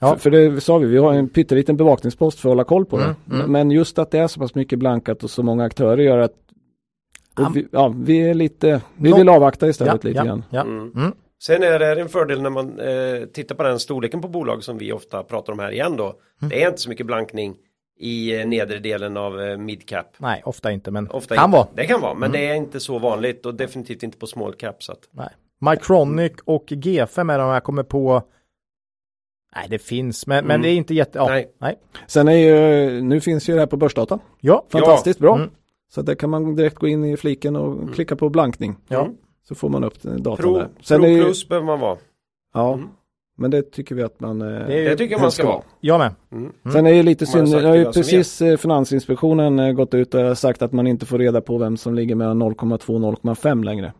Ja. 0.00 0.08
För, 0.12 0.18
för 0.18 0.30
det 0.30 0.60
sa 0.60 0.78
vi, 0.78 0.86
vi 0.86 0.98
har 0.98 1.12
en 1.12 1.28
pytteliten 1.28 1.76
bevakningspost 1.76 2.40
för 2.40 2.48
att 2.48 2.50
hålla 2.50 2.64
koll 2.64 2.84
på 2.86 2.96
Mm, 2.96 3.14
det. 3.24 3.34
mm. 3.34 3.52
Men 3.52 3.70
just 3.70 3.98
att 3.98 4.10
det 4.10 4.18
är 4.18 4.26
så 4.28 4.40
pass 4.40 4.54
mycket 4.54 4.78
blankat 4.78 5.24
och 5.24 5.30
så 5.30 5.42
många 5.42 5.64
aktörer 5.64 6.02
gör 6.02 6.18
att 6.18 6.34
vi, 7.54 7.68
ja, 7.72 7.94
vi 7.96 8.18
är 8.30 8.34
lite, 8.34 8.80
vi 8.96 9.12
vill 9.12 9.28
avvakta 9.28 9.68
istället 9.68 10.04
ja, 10.04 10.08
lite 10.08 10.18
ja, 10.18 10.24
grann. 10.24 10.44
Ja. 10.50 10.60
Mm. 10.60 11.12
Mm. 11.48 11.60
Sen 11.60 11.72
är 11.72 11.78
det 11.78 12.00
en 12.00 12.08
fördel 12.08 12.42
när 12.42 12.50
man 12.50 12.80
eh, 12.80 13.26
tittar 13.26 13.54
på 13.54 13.62
den 13.62 13.78
storleken 13.80 14.20
på 14.20 14.28
bolag 14.28 14.64
som 14.64 14.78
vi 14.78 14.92
ofta 14.92 15.22
pratar 15.22 15.52
om 15.52 15.58
här 15.58 15.72
igen 15.72 15.96
då. 15.96 16.04
Mm. 16.06 16.48
Det 16.50 16.62
är 16.62 16.68
inte 16.68 16.80
så 16.80 16.88
mycket 16.88 17.06
blankning 17.06 17.56
i 17.98 18.40
eh, 18.40 18.46
nedre 18.46 18.78
delen 18.78 19.16
av 19.16 19.40
eh, 19.40 19.56
midcap. 19.58 20.06
Nej, 20.18 20.42
ofta 20.44 20.72
inte, 20.72 20.90
men 20.90 21.10
Ofta 21.10 21.34
kan 21.36 21.44
inte. 21.44 21.56
vara. 21.56 21.66
Det 21.74 21.86
kan 21.86 22.00
vara, 22.00 22.14
men 22.14 22.30
Mm. 22.30 22.32
det 22.40 22.46
är 22.50 22.54
inte 22.54 22.80
så 22.80 22.98
vanligt 22.98 23.46
och 23.46 23.54
definitivt 23.54 24.02
inte 24.02 24.18
på 24.18 24.26
small 24.26 24.54
cap. 24.54 24.82
Så 24.82 24.92
att, 24.92 25.08
Nej. 25.10 25.28
Mycronic 25.60 26.32
och 26.44 26.64
G5 26.68 27.32
är 27.34 27.38
de 27.38 27.48
jag 27.48 27.64
kommer 27.64 27.82
på. 27.82 28.22
Nej, 29.56 29.66
det 29.70 29.78
finns, 29.78 30.26
men, 30.26 30.44
men 30.46 30.54
Mm. 30.54 30.62
det 30.62 30.68
är 30.68 30.74
inte 30.74 30.94
jätte... 30.94 31.18
Ja, 31.18 31.28
Nej. 31.28 31.52
nej. 31.58 31.78
Sen 32.06 32.28
är 32.28 32.32
ju, 32.32 33.00
nu 33.02 33.20
finns 33.20 33.48
ju 33.48 33.54
det 33.54 33.60
här 33.60 33.66
på 33.66 33.76
börsdata. 33.76 34.18
Ja, 34.40 34.66
Fantastiskt 34.68 35.18
bra. 35.18 35.34
Mm. 35.36 35.50
Så 35.88 36.02
där 36.02 36.14
kan 36.14 36.30
man 36.30 36.56
direkt 36.56 36.76
gå 36.76 36.88
in 36.88 37.04
i 37.04 37.16
fliken 37.16 37.56
och 37.56 37.94
klicka 37.94 38.16
på 38.16 38.28
blankning. 38.28 38.76
Ja. 38.88 39.08
Mm. 39.50 39.54
Så 39.54 39.54
får 39.54 39.68
man 39.68 39.84
upp 39.84 40.02
datan 40.02 40.36
Pro, 40.36 40.56
där. 40.58 40.68
Sen 40.82 41.00
Pro 41.00 41.08
är 41.10 41.22
plus 41.24 41.48
behöver 41.48 41.66
man 41.66 41.80
vara. 41.80 41.96
ja, 42.54 42.74
Mm. 42.74 42.88
men 43.38 43.50
det 43.50 43.62
tycker 43.62 43.94
vi 43.94 44.02
att 44.02 44.20
man 44.20 44.42
eh, 44.42 44.48
Det 44.66 44.82
ju- 44.82 44.88
Det 44.88 44.96
tycker 44.96 45.14
jag 45.14 45.20
man 45.22 45.30
ska 45.30 45.46
vara. 45.46 45.62
jag 45.80 45.98
med. 45.98 46.14
Mm. 46.32 46.52
Sen 46.72 46.86
är 46.86 46.92
det 46.92 47.02
lite 47.02 47.26
synd, 47.26 47.48
det 47.52 47.68
har 47.68 47.76
ju 47.76 47.84
precis 47.84 48.42
eh, 48.42 48.56
Finansinspektionen 48.56 49.58
eh, 49.58 49.72
gått 49.72 49.94
ut 49.94 50.14
och 50.14 50.38
sagt 50.38 50.62
att 50.62 50.72
man 50.72 50.86
inte 50.86 51.06
får 51.06 51.18
reda 51.18 51.40
på 51.40 51.58
vem 51.58 51.76
som 51.76 51.94
ligger 51.94 52.14
mellan 52.14 52.42
0,2 52.42 52.94
och 52.94 53.00
0,5 53.00 53.64
längre. 53.64 53.92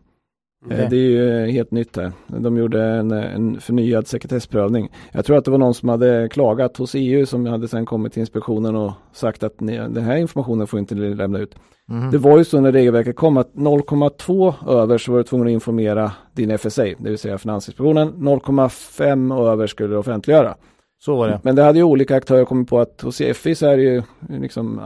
Eh, 0.69 0.89
Det 0.89 0.95
är 0.95 1.09
ju 1.09 1.43
eh, 1.43 1.51
helt 1.51 1.71
nytt 1.71 1.95
här. 1.97 2.11
De 2.27 2.57
gjorde 2.57 2.83
en, 2.83 3.11
eh, 3.11 3.35
en 3.35 3.59
förnyad 3.59 4.07
sekretessprövning. 4.07 4.89
Jag 5.11 5.25
tror 5.25 5.37
att 5.37 5.45
det 5.45 5.51
var 5.51 5.57
någon 5.57 5.73
som 5.73 5.89
hade 5.89 6.29
klagat 6.31 6.77
hos 6.77 6.95
EU 6.95 7.25
som 7.25 7.45
hade 7.45 7.67
sen 7.67 7.85
kommit 7.85 8.13
till 8.13 8.19
inspektionen 8.19 8.75
och 8.75 8.91
sagt 9.13 9.43
att 9.43 9.59
ni, 9.59 9.77
den 9.77 10.03
här 10.03 10.17
informationen 10.17 10.67
får 10.67 10.79
inte 10.79 10.95
lämna 10.95 11.39
ut. 11.39 11.55
Mhm. 11.91 12.11
Det 12.11 12.17
var 12.17 12.37
ju 12.37 12.43
så 12.43 12.61
när 12.61 12.71
regelverket 12.71 13.15
kom 13.15 13.37
att 13.37 13.53
0,2 13.53 14.53
över 14.67 14.97
så 14.97 15.11
var 15.11 15.17
du 15.17 15.23
tvungen 15.23 15.47
att 15.47 15.51
informera 15.51 16.11
din 16.33 16.57
FSA, 16.57 16.83
det 16.83 16.95
vill 17.09 17.17
säga 17.17 17.37
Finansinspektionen. 17.37 18.13
0,5 18.17 19.47
över 19.51 19.67
skulle 19.67 19.89
du 19.89 19.97
offentliggöra. 19.97 20.55
Så 20.99 21.15
var 21.15 21.27
det. 21.27 21.39
Men 21.43 21.55
det 21.55 21.63
hade 21.63 21.77
ju 21.79 21.83
olika 21.83 22.15
aktörer 22.15 22.45
kommit 22.45 22.69
på 22.69 22.79
att 22.79 23.01
hos 23.01 23.21
FI 23.35 23.55
så 23.55 23.65
är 23.67 23.77
det 23.77 23.83
ju 23.83 24.03
liksom, 24.29 24.79
eh, 24.79 24.85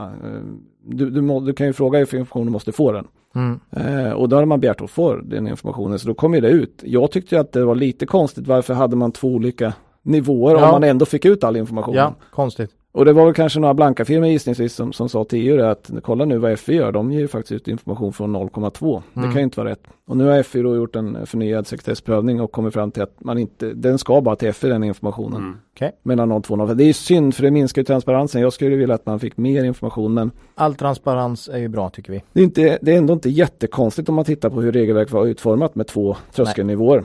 du, 0.84 1.10
du, 1.10 1.20
må, 1.20 1.40
du 1.40 1.52
kan 1.52 1.66
ju 1.66 1.72
fråga 1.72 1.98
hur 1.98 2.14
informationen 2.14 2.52
måste 2.52 2.72
få 2.72 2.92
den. 2.92 3.06
Mm. 3.34 3.60
Eh, 3.70 4.12
och 4.12 4.28
då 4.28 4.36
hade 4.36 4.46
man 4.46 4.60
begärt 4.60 4.80
att 4.80 4.90
få 4.90 5.16
den 5.16 5.48
informationen, 5.48 5.98
så 5.98 6.08
då 6.08 6.14
kom 6.14 6.34
ju 6.34 6.40
det 6.40 6.48
ut. 6.48 6.82
Jag 6.84 7.10
tyckte 7.10 7.34
ju 7.34 7.40
att 7.40 7.52
det 7.52 7.64
var 7.64 7.74
lite 7.74 8.06
konstigt, 8.06 8.46
varför 8.46 8.74
hade 8.74 8.96
man 8.96 9.12
två 9.12 9.28
olika 9.28 9.72
nivåer 10.02 10.54
Ja. 10.54 10.64
om 10.64 10.70
man 10.70 10.84
ändå 10.84 11.04
fick 11.06 11.24
ut 11.24 11.44
all 11.44 11.56
information? 11.56 11.94
Ja, 11.94 12.14
konstigt. 12.30 12.70
Och 12.96 13.04
det 13.04 13.12
var 13.12 13.24
väl 13.24 13.34
kanske 13.34 13.60
några 13.60 13.74
blanka 13.74 14.04
firmor 14.04 14.28
gissningsvis 14.28 14.74
som, 14.74 14.92
som 14.92 15.08
sa 15.08 15.24
till 15.24 15.38
EU 15.48 15.56
det 15.56 15.70
att 15.70 15.90
kolla 16.02 16.24
nu 16.24 16.38
vad 16.38 16.58
FI 16.58 16.74
gör, 16.74 16.92
de 16.92 17.12
ger 17.12 17.20
ju 17.20 17.28
faktiskt 17.28 17.52
ut 17.52 17.68
information 17.68 18.12
från 18.12 18.36
0,2. 18.36 19.02
Det 19.12 19.20
Mm. 19.20 19.30
kan 19.32 19.38
ju 19.40 19.44
inte 19.44 19.60
vara 19.60 19.70
rätt. 19.70 19.82
Och 20.06 20.16
nu 20.16 20.24
har 20.24 20.42
FI 20.42 20.62
då 20.62 20.76
gjort 20.76 20.96
en 20.96 21.26
förnyad 21.26 21.66
sekretessprövning 21.66 22.40
och 22.40 22.52
kommit 22.52 22.74
fram 22.74 22.90
till 22.90 23.02
att 23.02 23.14
man 23.24 23.38
inte, 23.38 23.72
den 23.74 23.98
ska 23.98 24.20
bara 24.20 24.36
till 24.36 24.52
FI 24.52 24.68
den 24.68 24.84
informationen. 24.84 25.36
Mm. 25.42 25.56
Okej. 25.74 25.92
Mellan 26.02 26.32
0,2 26.32 26.50
och 26.50 26.58
0,5. 26.58 26.74
Det 26.74 26.84
är 26.84 26.92
synd 26.92 27.34
för 27.34 27.42
det 27.42 27.50
minskar 27.50 27.80
ju 27.82 27.86
transparensen. 27.86 28.40
Jag 28.42 28.52
skulle 28.52 28.76
vilja 28.76 28.94
att 28.94 29.06
man 29.06 29.20
fick 29.20 29.36
mer 29.36 29.64
information 29.64 30.14
men 30.14 30.30
All 30.54 30.74
transparens 30.74 31.48
är 31.48 31.58
ju 31.58 31.68
bra 31.68 31.90
tycker 31.90 32.12
vi. 32.12 32.22
det 32.32 32.40
är, 32.40 32.44
inte, 32.44 32.78
det 32.82 32.94
är 32.94 32.98
ändå 32.98 33.12
inte 33.12 33.28
jättekonstigt 33.30 34.08
om 34.08 34.14
man 34.14 34.24
tittar 34.24 34.50
på 34.50 34.60
hur 34.60 34.72
regelverk 34.72 35.10
var 35.10 35.26
utformat 35.26 35.74
med 35.74 35.86
två 35.86 36.16
tröskelnivåer. 36.32 37.04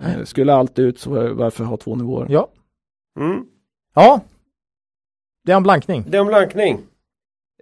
Nej. 0.00 0.14
Eh, 0.18 0.24
Skulle 0.24 0.54
allt 0.54 0.78
ut 0.78 0.98
så 0.98 1.10
var- 1.10 1.28
varför 1.28 1.64
ha 1.64 1.76
två 1.76 1.94
nivåer? 1.96 2.26
Ja. 2.30 2.48
Mm. 3.20 3.44
Ja. 3.94 4.20
Det 5.44 5.52
är 5.52 5.56
en 5.56 5.62
blankning. 5.62 6.04
Det 6.08 6.18
om 6.18 6.26
blankning. 6.26 6.80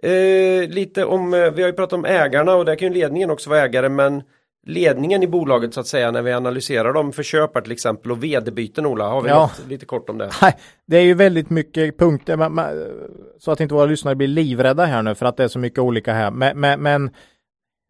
Eh, 0.03 0.69
lite 0.69 1.05
om, 1.05 1.33
eh, 1.33 1.51
vi 1.51 1.61
har 1.61 1.69
ju 1.69 1.73
pratat 1.73 1.93
om 1.93 2.05
ägarna 2.05 2.55
och 2.55 2.65
där 2.65 2.75
kan 2.75 2.87
ju 2.87 2.93
ledningen 2.93 3.31
också 3.31 3.49
vara 3.49 3.59
ägare 3.61 3.89
men 3.89 4.23
ledningen 4.67 5.23
i 5.23 5.27
bolaget 5.27 5.73
så 5.73 5.79
att 5.79 5.87
säga 5.87 6.11
när 6.11 6.21
vi 6.21 6.31
analyserar 6.33 6.93
dem 6.93 7.11
för 7.11 7.23
köpare 7.23 7.63
till 7.63 7.71
exempel 7.71 8.11
och 8.11 8.23
vd-byten 8.23 8.85
Ola, 8.85 9.07
har 9.09 9.21
vi 9.21 9.29
Ja. 9.29 9.39
något 9.39 9.67
lite 9.69 9.85
kort 9.85 10.09
om 10.09 10.17
det? 10.17 10.29
Nej, 10.41 10.57
det 10.87 10.97
är 10.97 11.01
ju 11.01 11.13
väldigt 11.13 11.49
mycket 11.49 11.97
punkter, 11.97 12.37
man, 12.37 12.53
man, 12.53 12.67
så 13.39 13.51
att 13.51 13.59
inte 13.59 13.73
våra 13.73 13.85
lyssnare 13.85 14.15
blir 14.15 14.27
livrädda 14.27 14.85
här 14.85 15.01
nu 15.03 15.15
för 15.15 15.25
att 15.25 15.37
det 15.37 15.43
är 15.43 15.47
så 15.47 15.59
mycket 15.59 15.79
olika 15.79 16.13
här. 16.13 16.31
Men, 16.31 16.59
men, 16.59 16.81
men 16.81 17.11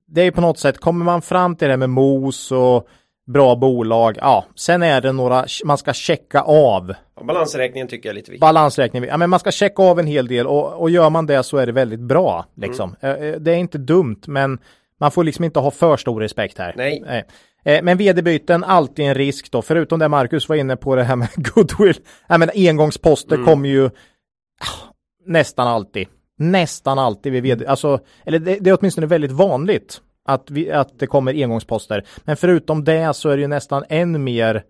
det 0.07 0.21
är 0.21 0.25
ju 0.25 0.31
på 0.31 0.41
något 0.41 0.59
sätt, 0.59 0.77
kommer 0.77 1.05
man 1.05 1.21
fram 1.21 1.55
till 1.55 1.67
det 1.67 1.77
med 1.77 1.89
mos 1.89 2.51
och 2.51 2.87
bra 3.27 3.55
bolag, 3.55 4.17
ja, 4.21 4.45
sen 4.55 4.83
är 4.83 5.01
det 5.01 5.11
några, 5.11 5.45
man 5.65 5.77
ska 5.77 5.93
checka 5.93 6.41
av 6.41 6.93
Ja, 7.15 7.23
balansräkningen 7.23 7.87
tycker 7.87 8.09
jag 8.09 8.13
är 8.13 8.15
lite 8.15 8.31
viktigt. 8.31 8.41
balansräkning. 8.41 9.03
Ja, 9.03 9.17
men 9.17 9.29
man 9.29 9.39
ska 9.39 9.51
checka 9.51 9.83
av 9.83 9.99
en 9.99 10.07
hel 10.07 10.27
del 10.27 10.47
och, 10.47 10.81
och 10.81 10.89
gör 10.89 11.09
man 11.09 11.25
det 11.25 11.43
så 11.43 11.57
är 11.57 11.65
det 11.65 11.71
väldigt 11.71 11.99
bra. 11.99 12.45
Liksom. 12.55 12.95
Mm. 13.01 13.21
Eh, 13.21 13.27
eh, 13.29 13.35
Det 13.39 13.51
är 13.51 13.55
inte 13.55 13.77
dumt, 13.77 14.21
men 14.27 14.59
man 14.99 15.11
får 15.11 15.23
liksom 15.23 15.45
inte 15.45 15.59
ha 15.59 15.71
för 15.71 15.97
stor 15.97 16.19
respekt 16.19 16.57
här. 16.57 16.73
Nej. 16.77 17.23
Eh, 17.65 17.83
Men 17.83 17.97
vd-byten, 17.97 18.63
alltid 18.63 19.05
en 19.05 19.15
risk 19.15 19.51
då, 19.51 19.61
förutom 19.61 19.99
det 19.99 20.07
Marcus 20.07 20.49
var 20.49 20.55
inne 20.55 20.75
på 20.75 20.95
det 20.95 21.03
här 21.03 21.15
med 21.15 21.27
goodwill. 21.35 21.95
Ja, 22.27 22.37
men 22.37 22.49
engångsposter 22.55 23.35
Mm. 23.35 23.45
kommer 23.47 23.69
ju 23.69 23.85
ah, 23.85 24.91
nästan 25.25 25.67
alltid. 25.67 26.07
Nästan 26.37 26.99
alltid 26.99 27.31
vid 27.31 27.43
vd, 27.43 27.65
alltså, 27.67 27.99
eller 28.25 28.39
det, 28.39 28.57
det 28.59 28.69
är 28.69 28.77
åtminstone 28.79 29.07
väldigt 29.07 29.31
vanligt 29.31 30.01
att, 30.33 30.51
vi, 30.51 30.71
att 30.71 30.99
det 30.99 31.07
kommer 31.07 31.33
engångsposter. 31.33 32.03
Men 32.23 32.37
förutom 32.37 32.83
det 32.83 33.13
så 33.13 33.29
är 33.29 33.37
det 33.37 33.41
ju 33.41 33.47
nästan 33.47 33.83
än 33.89 34.23
mer 34.23 34.63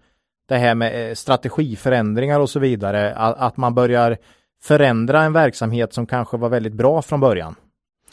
det 0.47 0.57
här 0.57 0.75
med 0.75 1.09
eh, 1.09 1.13
strategiförändringar 1.13 2.39
och 2.39 2.49
så 2.49 2.59
vidare. 2.59 3.15
Att, 3.15 3.38
att 3.38 3.57
man 3.57 3.75
börjar 3.75 4.17
förändra 4.63 5.23
en 5.23 5.33
verksamhet 5.33 5.93
som 5.93 6.05
kanske 6.05 6.38
var 6.38 6.49
väldigt 6.49 6.73
bra 6.73 7.01
från 7.01 7.19
början. 7.19 7.55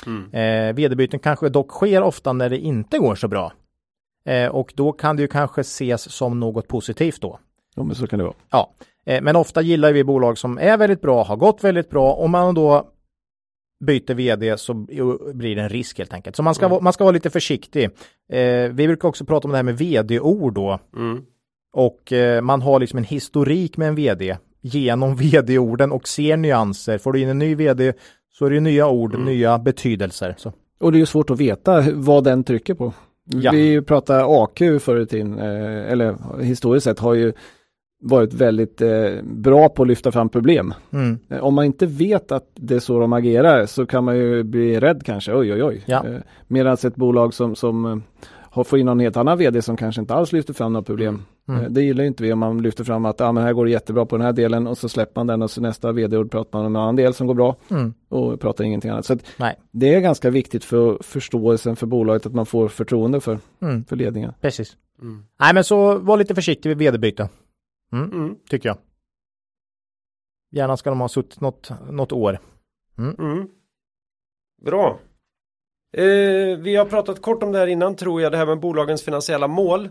Mm. 0.07 0.33
Eh, 0.33 0.75
vd-byten 0.75 1.21
kanske 1.21 1.49
dock 1.49 1.71
sker 1.71 2.03
ofta 2.03 2.33
när 2.33 2.51
det 2.51 2.59
inte 2.59 2.99
går 2.99 3.15
så 3.15 3.29
bra. 3.29 3.53
Eh, 4.25 4.49
och 4.49 4.73
då 4.77 4.93
kan 4.93 5.17
det 5.17 5.23
ju 5.23 5.29
kanske 5.29 5.61
ses 5.61 6.13
som 6.13 6.41
något 6.41 6.69
positivt 6.69 7.21
då. 7.21 7.39
Ja, 7.75 7.83
men 7.83 7.97
så 7.97 8.07
kan 8.07 8.19
det 8.19 8.25
vara. 8.25 8.35
Ja, 8.51 8.71
eh, 9.07 9.23
men 9.23 9.37
ofta 9.37 9.63
gillar 9.63 9.93
vi 9.93 10.05
bolag 10.05 10.39
som 10.39 10.59
är 10.59 10.77
väldigt 10.77 11.01
bra, 11.01 11.25
har 11.25 11.37
gått 11.37 11.65
väldigt 11.65 11.91
bra. 11.91 12.13
Om 12.13 12.31
man 12.31 12.55
då 12.55 12.89
byter 13.81 14.15
vd 14.15 14.59
så 14.59 14.75
blir 15.35 15.57
det 15.57 15.63
en 15.63 15.69
risk 15.69 15.99
helt 15.99 16.13
enkelt. 16.15 16.37
Så 16.37 16.43
man 16.43 16.55
ska, 16.55 16.65
Mm. 16.65 16.71
vara, 16.71 16.81
man 16.83 16.93
ska 16.93 17.05
vara 17.05 17.13
lite 17.15 17.31
försiktig. 17.31 17.85
Eh, 18.33 18.69
vi 18.73 18.87
brukar 18.87 19.09
också 19.09 19.25
prata 19.25 19.49
om 19.49 19.51
det 19.53 19.59
här 19.59 19.63
med 19.65 19.79
vd-ord 19.79 20.55
då. 20.55 20.79
Mm. 20.97 21.23
Och 21.73 22.13
eh, 22.13 22.41
man 22.43 22.63
har 22.63 22.81
liksom 22.81 22.99
en 22.99 23.05
historik 23.05 23.77
med 23.77 23.89
en 23.89 23.95
vd 23.95 24.37
genom 24.61 25.17
vd-orden 25.17 25.93
och 25.93 26.09
ser 26.09 26.37
nyanser. 26.37 26.99
Får 26.99 27.13
du 27.13 27.21
in 27.21 27.29
en 27.29 27.39
ny 27.39 27.55
vd 27.55 27.93
så 28.33 28.47
är 28.47 28.51
det 28.51 28.55
ju 28.55 28.61
nya 28.61 28.89
ord, 28.89 29.15
Mm. 29.15 29.27
nya 29.27 29.59
betydelser. 29.59 30.35
Så. 30.39 30.53
Och 30.81 30.93
det 30.93 30.99
är 30.99 31.01
ju 31.01 31.07
svårt 31.07 31.31
att 31.31 31.41
veta 31.41 31.85
vad 31.95 32.25
den 32.25 32.45
trycker 32.45 32.75
på. 32.75 32.93
Ja. 33.25 33.51
Vi 33.53 33.83
pratar 33.83 34.43
AQ 34.45 34.59
förr 34.83 35.01
i 35.01 35.07
tiden, 35.07 35.39
eh, 35.39 35.93
eller 35.93 36.17
historiskt 36.43 36.85
sett 36.85 36.99
har 36.99 37.15
ju 37.15 37.33
varit 38.01 38.35
väldigt 38.35 38.81
eh, 38.81 39.13
bra 39.23 39.69
på 39.69 39.83
att 39.83 39.89
lyfta 39.89 40.13
fram 40.13 40.29
problem. 40.29 40.75
Mm. 40.91 41.19
Eh, 41.31 41.39
Om 41.45 41.55
man 41.55 41.65
inte 41.65 41.87
vet 41.87 42.33
att 42.33 42.51
det 42.55 42.75
är 42.75 42.79
så 42.81 42.99
de 43.01 43.13
agerar 43.13 43.67
så 43.67 43.87
kan 43.87 44.05
man 44.05 44.17
ju 44.17 44.43
bli 44.43 44.81
rädd 44.81 45.03
kanske, 45.05 45.35
oj 45.35 45.53
oj 45.53 45.63
oj. 45.65 45.83
Ja. 45.87 46.07
Eh, 46.07 46.17
Medan 46.47 46.75
ett 46.75 46.97
bolag 46.97 47.35
som, 47.35 47.57
som 47.57 47.85
eh, 47.85 47.97
har 48.51 48.65
fått 48.65 48.79
in 48.79 48.87
någon 48.87 49.01
helt 49.01 49.17
annan 49.17 49.39
vd 49.39 49.63
som 49.63 49.77
kanske 49.77 50.01
inte 50.01 50.15
alls 50.15 50.33
lyfter 50.33 50.55
fram 50.55 50.73
några 50.73 50.85
problem. 50.85 51.23
Mm. 51.49 51.61
Eh, 51.65 51.71
Det 51.71 51.83
gillar 51.83 52.03
ju 52.05 52.09
inte 52.09 52.23
vi 52.23 52.33
om 52.33 52.39
man 52.39 52.63
lyfter 52.63 52.85
fram 52.85 53.05
att 53.05 53.21
ah, 53.21 53.33
men 53.33 53.43
här 53.43 53.53
går 53.53 53.65
det 53.65 53.71
jättebra 53.71 54.07
på 54.07 54.17
den 54.17 54.27
här 54.27 54.33
delen 54.33 54.67
och 54.67 54.79
så 54.79 54.89
släpper 54.89 55.21
man 55.21 55.27
den 55.27 55.43
och 55.43 55.51
så 55.51 55.61
nästa 55.61 55.93
vd-ord 55.93 56.31
pratar 56.31 56.59
man 56.59 56.67
om 56.67 56.77
en 56.77 56.83
annan 56.83 56.97
del 56.97 57.15
som 57.15 57.27
går 57.27 57.35
bra 57.35 57.57
Mm. 57.71 57.95
och 58.09 58.41
pratar 58.41 58.65
ingenting 58.65 58.91
annat. 58.91 59.05
Så 59.07 59.13
att 59.13 59.23
Nej. 59.39 59.57
det 59.73 59.95
är 59.95 60.01
ganska 60.01 60.31
viktigt 60.31 60.65
för 60.65 60.99
förståelsen 61.03 61.77
för 61.77 61.87
bolaget 61.87 62.27
att 62.27 62.35
man 62.35 62.47
får 62.47 62.69
förtroende 62.69 63.21
för, 63.21 63.39
Mm. 63.63 63.85
för 63.85 63.97
ledningen. 63.97 64.33
Precis. 64.41 64.77
Mm. 65.03 65.23
Nej 65.41 65.55
men 65.55 65.65
så 65.65 65.99
var 65.99 66.17
lite 66.17 66.35
försiktig 66.35 66.69
vid 66.69 66.79
vd-byte. 66.79 67.29
Mm. 67.93 68.13
Mm. 68.13 68.37
Tycker 68.49 68.69
jag. 68.69 68.79
Gärna 70.51 70.77
ska 70.77 70.91
de 70.91 71.01
ha 71.01 71.09
suttit 71.09 71.41
något, 71.41 71.71
något 71.91 72.13
år. 72.13 72.39
Mm. 72.99 73.49
Bra. 74.63 75.01
Eh, 75.93 76.59
vi 76.59 76.77
har 76.77 76.85
pratat 76.85 77.23
kort 77.23 77.43
om 77.43 77.53
det 77.53 77.59
här 77.59 77.67
innan 77.67 77.97
tror 77.97 78.23
jag, 78.23 78.33
det 78.33 78.39
här 78.39 78.47
med 78.47 78.61
bolagens 78.61 79.03
finansiella 79.03 79.49
mål. 79.49 79.89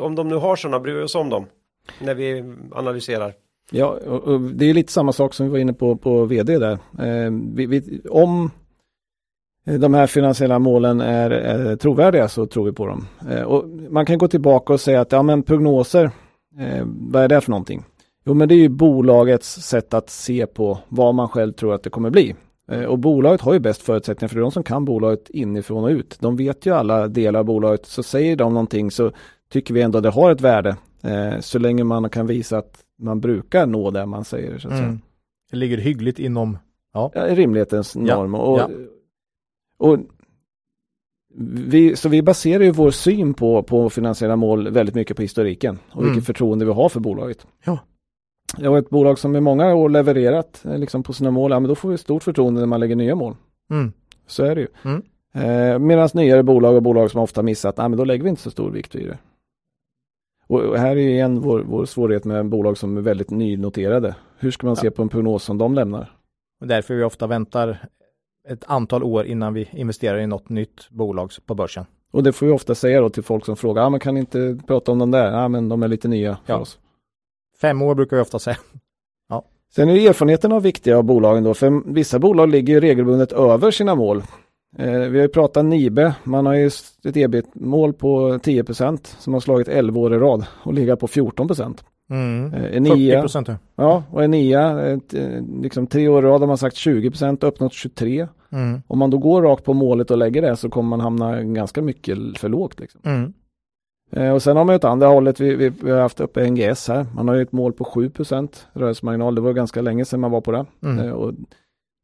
Om 0.00 0.14
de 0.14 0.28
nu 0.28 0.34
har 0.34 0.56
sådana, 0.56 0.80
bryr 0.80 0.94
vi 0.94 1.02
oss 1.02 1.14
om 1.14 1.30
dem. 1.30 1.46
När 2.00 2.14
vi 2.14 2.54
analyserar. 2.72 3.34
Ja, 3.70 3.86
och, 3.86 4.22
och 4.22 4.40
det 4.40 4.70
är 4.70 4.74
lite 4.74 4.92
samma 4.92 5.12
sak 5.12 5.34
som 5.34 5.46
vi 5.46 5.52
var 5.52 5.58
inne 5.58 5.72
på 5.72 5.96
på 5.96 6.24
vd 6.24 6.58
där. 6.58 6.72
Eh, 6.98 7.30
vi, 7.54 7.66
vi, 7.66 8.00
om 8.10 8.50
de 9.64 9.94
här 9.94 10.06
finansiella 10.06 10.58
målen 10.58 11.00
är, 11.00 11.30
är 11.30 11.76
trovärdiga 11.76 12.28
så 12.28 12.46
tror 12.46 12.64
vi 12.64 12.72
på 12.72 12.86
dem. 12.86 13.06
Eh, 13.30 13.42
och 13.42 13.68
man 13.68 14.06
kan 14.06 14.18
gå 14.18 14.28
tillbaka 14.28 14.72
och 14.72 14.80
säga 14.80 15.00
att 15.00 15.12
ja 15.12 15.22
men 15.22 15.42
prognoser, 15.42 16.10
eh, 16.58 16.84
vad 16.86 17.22
är 17.22 17.28
det 17.28 17.40
för 17.40 17.50
någonting? 17.50 17.84
Jo 18.24 18.34
men 18.34 18.48
det 18.48 18.54
är 18.54 18.56
ju 18.56 18.68
bolagets 18.68 19.62
sätt 19.62 19.94
att 19.94 20.10
se 20.10 20.46
på 20.46 20.78
vad 20.88 21.14
man 21.14 21.28
själv 21.28 21.52
tror 21.52 21.74
att 21.74 21.82
det 21.82 21.90
kommer 21.90 22.10
bli. 22.10 22.34
Eh, 22.70 22.84
och 22.84 22.98
bolaget 22.98 23.40
har 23.40 23.52
ju 23.52 23.58
bäst 23.58 23.82
förutsättningar 23.82 24.28
för 24.28 24.36
det 24.36 24.40
är 24.40 24.42
de 24.42 24.52
som 24.52 24.62
kan 24.62 24.84
bolaget 24.84 25.30
inifrån 25.30 25.84
och 25.84 25.90
ut. 25.90 26.16
De 26.20 26.36
vet 26.36 26.66
ju 26.66 26.74
alla 26.74 27.08
delar 27.08 27.40
av 27.40 27.46
bolaget 27.46 27.86
så 27.86 28.02
säger 28.02 28.36
de 28.36 28.54
någonting 28.54 28.90
så 28.90 29.12
tycker 29.50 29.74
vi 29.74 29.82
ändå 29.82 29.98
att 29.98 30.02
det 30.02 30.10
har 30.10 30.30
ett 30.30 30.40
värde. 30.40 30.76
Eh, 31.02 31.40
så 31.40 31.58
länge 31.58 31.84
man 31.84 32.10
kan 32.10 32.26
visa 32.26 32.58
att 32.58 32.84
man 32.98 33.20
brukar 33.20 33.66
nå 33.66 33.90
det 33.90 34.06
man 34.06 34.24
säger. 34.24 34.58
Så 34.58 34.68
att 34.68 34.74
säga. 34.74 34.84
Mm. 34.84 35.00
Det 35.50 35.56
ligger 35.56 35.78
hyggligt 35.78 36.18
inom. 36.18 36.58
Ja, 36.92 37.12
rimlighetens 37.14 37.96
norm. 37.96 38.34
och, 38.34 38.58
ja. 38.58 38.68
och 39.78 39.98
vi, 41.40 41.96
så 41.96 42.08
vi 42.08 42.22
baserar 42.22 42.64
ju 42.64 42.70
vår 42.70 42.90
syn 42.90 43.34
på, 43.34 43.62
på 43.62 43.90
finansiella 43.90 44.36
mål 44.36 44.70
väldigt 44.70 44.94
mycket 44.94 45.16
på 45.16 45.22
historiken 45.22 45.78
och 45.90 46.02
Mm. 46.02 46.12
vilket 46.12 46.26
förtroende 46.26 46.64
vi 46.64 46.72
har 46.72 46.88
för 46.88 47.00
bolaget. 47.00 47.46
Ja. 47.64 47.78
Ja, 48.58 48.70
och 48.70 48.78
ett 48.78 48.90
bolag 48.90 49.18
som 49.18 49.36
i 49.36 49.40
många 49.40 49.74
år 49.74 49.88
levererat 49.88 50.64
eh, 50.64 50.78
liksom 50.78 51.02
på 51.02 51.12
sina 51.12 51.30
mål, 51.30 51.50
ja, 51.50 51.60
men 51.60 51.68
då 51.68 51.74
får 51.74 51.88
vi 51.88 51.98
stort 51.98 52.22
förtroende 52.22 52.60
när 52.60 52.66
man 52.66 52.80
lägger 52.80 52.96
nya 52.96 53.14
mål. 53.14 53.36
Mm. 53.70 53.92
Så 54.26 54.44
är 54.44 54.54
det 54.54 54.60
ju. 54.60 54.68
Mm. 54.84 55.02
Eh, 55.34 55.78
Medan 55.78 56.08
nyare 56.14 56.42
bolag 56.42 56.76
och 56.76 56.82
bolag 56.82 57.10
som 57.10 57.20
ofta 57.20 57.42
missat, 57.42 57.74
ja, 57.78 57.88
men 57.88 57.98
då 57.98 58.04
lägger 58.04 58.24
vi 58.24 58.30
inte 58.30 58.42
så 58.42 58.50
stor 58.50 58.70
vikt 58.70 58.94
vid 58.94 59.06
det. 59.08 59.18
Och 60.46 60.60
och 60.60 60.78
här 60.78 60.90
är 60.90 61.00
ju 61.00 61.10
igen 61.10 61.40
vår, 61.40 61.60
vår 61.60 61.84
svårighet 61.84 62.24
med 62.24 62.48
bolag 62.48 62.78
som 62.78 62.96
är 62.96 63.00
väldigt 63.00 63.30
nynoterade. 63.30 64.14
Hur 64.38 64.50
ska 64.50 64.66
man 64.66 64.76
se 64.76 64.90
på 64.90 65.02
en 65.02 65.08
prognos 65.08 65.44
som 65.44 65.58
de 65.58 65.74
lämnar? 65.74 66.12
Och 66.60 66.66
därför 66.66 66.94
vi 66.94 67.02
ofta 67.02 67.26
väntar 67.26 67.78
ett 68.48 68.64
antal 68.66 69.02
år 69.02 69.26
innan 69.26 69.54
vi 69.54 69.68
investerar 69.72 70.18
i 70.18 70.26
något 70.26 70.48
nytt 70.48 70.90
bolag 70.90 71.30
på 71.46 71.54
börsen. 71.54 71.84
Och 72.12 72.22
det 72.22 72.32
får 72.32 72.46
vi 72.46 72.52
ofta 72.52 72.74
säga 72.74 73.00
då 73.00 73.10
till 73.10 73.22
folk 73.22 73.44
som 73.46 73.56
frågar, 73.56 73.82
ah, 73.82 73.90
men 73.90 74.00
kan 74.00 74.16
inte 74.16 74.58
prata 74.66 74.92
om 74.92 74.98
de 74.98 75.10
där? 75.10 75.32
Ja, 75.32 75.48
men 75.48 75.68
de 75.68 75.82
är 75.82 75.88
lite 75.88 76.08
nya 76.08 76.38
för 76.46 76.52
Ja. 76.52 76.58
oss. 76.58 76.78
Fem 77.60 77.82
år 77.82 77.94
brukar 77.94 78.16
vi 78.16 78.22
ofta 78.22 78.38
säga. 78.38 78.56
Sen 79.74 79.88
är 79.88 79.94
ju 79.94 80.06
erfarenheterna 80.08 80.60
viktiga 80.60 80.98
av 80.98 81.04
bolagen 81.04 81.44
då, 81.44 81.54
för 81.54 81.92
vissa 81.92 82.18
bolag 82.18 82.48
ligger 82.48 82.74
ju 82.74 82.80
regelbundet 82.80 83.32
över 83.32 83.70
sina 83.70 83.94
mål. 83.94 84.22
Eh, 84.78 84.90
vi 84.92 85.18
har 85.18 85.22
ju 85.22 85.28
pratat 85.28 85.64
Nibe, 85.64 86.14
man 86.24 86.46
har 86.46 86.54
ju 86.54 86.66
ett 86.66 87.16
ebit-mål 87.16 87.92
på 87.92 88.38
10% 88.38 89.16
som 89.18 89.32
har 89.32 89.40
slagit 89.40 89.68
11 89.68 90.00
år 90.00 90.14
i 90.14 90.18
rad 90.18 90.46
och 90.62 90.74
ligger 90.74 90.96
på 90.96 91.08
14 91.08 91.48
Mm. 92.10 92.54
Eh, 92.54 92.60
40 92.62 92.76
Enea, 92.76 93.20
procent. 93.20 93.48
ja, 93.76 94.04
och 94.10 94.24
Enea, 94.24 94.80
ett, 94.86 95.14
eh, 95.14 95.42
liksom 95.62 95.86
tre 95.86 96.08
år 96.08 96.24
i 96.24 96.26
rad 96.26 96.40
har 96.40 96.46
man 96.48 96.58
sagt 96.58 96.76
20% 96.76 97.44
uppnått 97.44 97.72
23. 97.72 98.28
Mm. 98.50 98.82
Om 98.86 98.98
man 98.98 99.10
då 99.10 99.18
går 99.18 99.42
rakt 99.42 99.64
på 99.64 99.74
målet 99.74 100.10
och 100.10 100.18
lägger 100.18 100.42
det 100.42 100.56
så 100.56 100.68
kommer 100.70 100.88
man 100.88 101.00
hamna 101.00 101.42
ganska 101.42 101.82
mycket 101.82 102.38
för 102.38 102.48
lågt. 102.48 102.80
Liksom. 102.80 103.00
Mm. 103.04 103.32
Eh, 104.12 104.32
och 104.34 104.42
sen 104.42 104.56
har 104.56 104.64
man 104.64 104.72
ju 104.72 104.76
ett 104.76 104.84
andra 104.84 105.06
hållet, 105.06 105.40
vi, 105.40 105.54
vi, 105.54 105.68
vi 105.68 105.90
har 105.90 106.00
haft 106.00 106.20
uppe 106.20 106.50
NGS 106.50 106.88
här, 106.88 107.06
man 107.14 107.28
har 107.28 107.34
ju 107.34 107.42
ett 107.42 107.52
mål 107.52 107.72
på 107.72 107.84
7% 107.84 108.48
rörelsemarginal, 108.72 109.34
det 109.34 109.40
var 109.40 109.52
ganska 109.52 109.80
länge 109.82 110.04
sedan 110.04 110.20
man 110.20 110.30
var 110.30 110.40
på 110.40 110.52
det. 110.52 110.66
Mm. 110.82 110.98
Eh, 111.06 111.12
och 111.12 111.34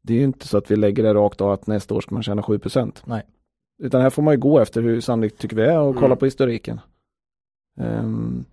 det 0.03 0.13
är 0.13 0.17
ju 0.17 0.23
inte 0.23 0.47
så 0.47 0.57
att 0.57 0.71
vi 0.71 0.75
lägger 0.75 1.03
det 1.03 1.13
rakt 1.13 1.41
av 1.41 1.51
att 1.51 1.67
nästa 1.67 1.95
år 1.95 2.01
ska 2.01 2.15
man 2.15 2.23
tjäna 2.23 2.41
7% 2.41 3.01
Nej. 3.05 3.21
Utan 3.83 4.01
här 4.01 4.09
får 4.09 4.21
man 4.23 4.33
ju 4.33 4.39
gå 4.39 4.59
efter 4.59 4.81
hur 4.81 5.01
sannolikt 5.01 5.37
tycker 5.39 5.55
vi 5.55 5.63
är 5.63 5.79
och 5.79 5.95
kolla 5.95 6.05
Mm. 6.05 6.17
på 6.17 6.25
historiken. 6.25 6.79
Ehm, 7.79 8.45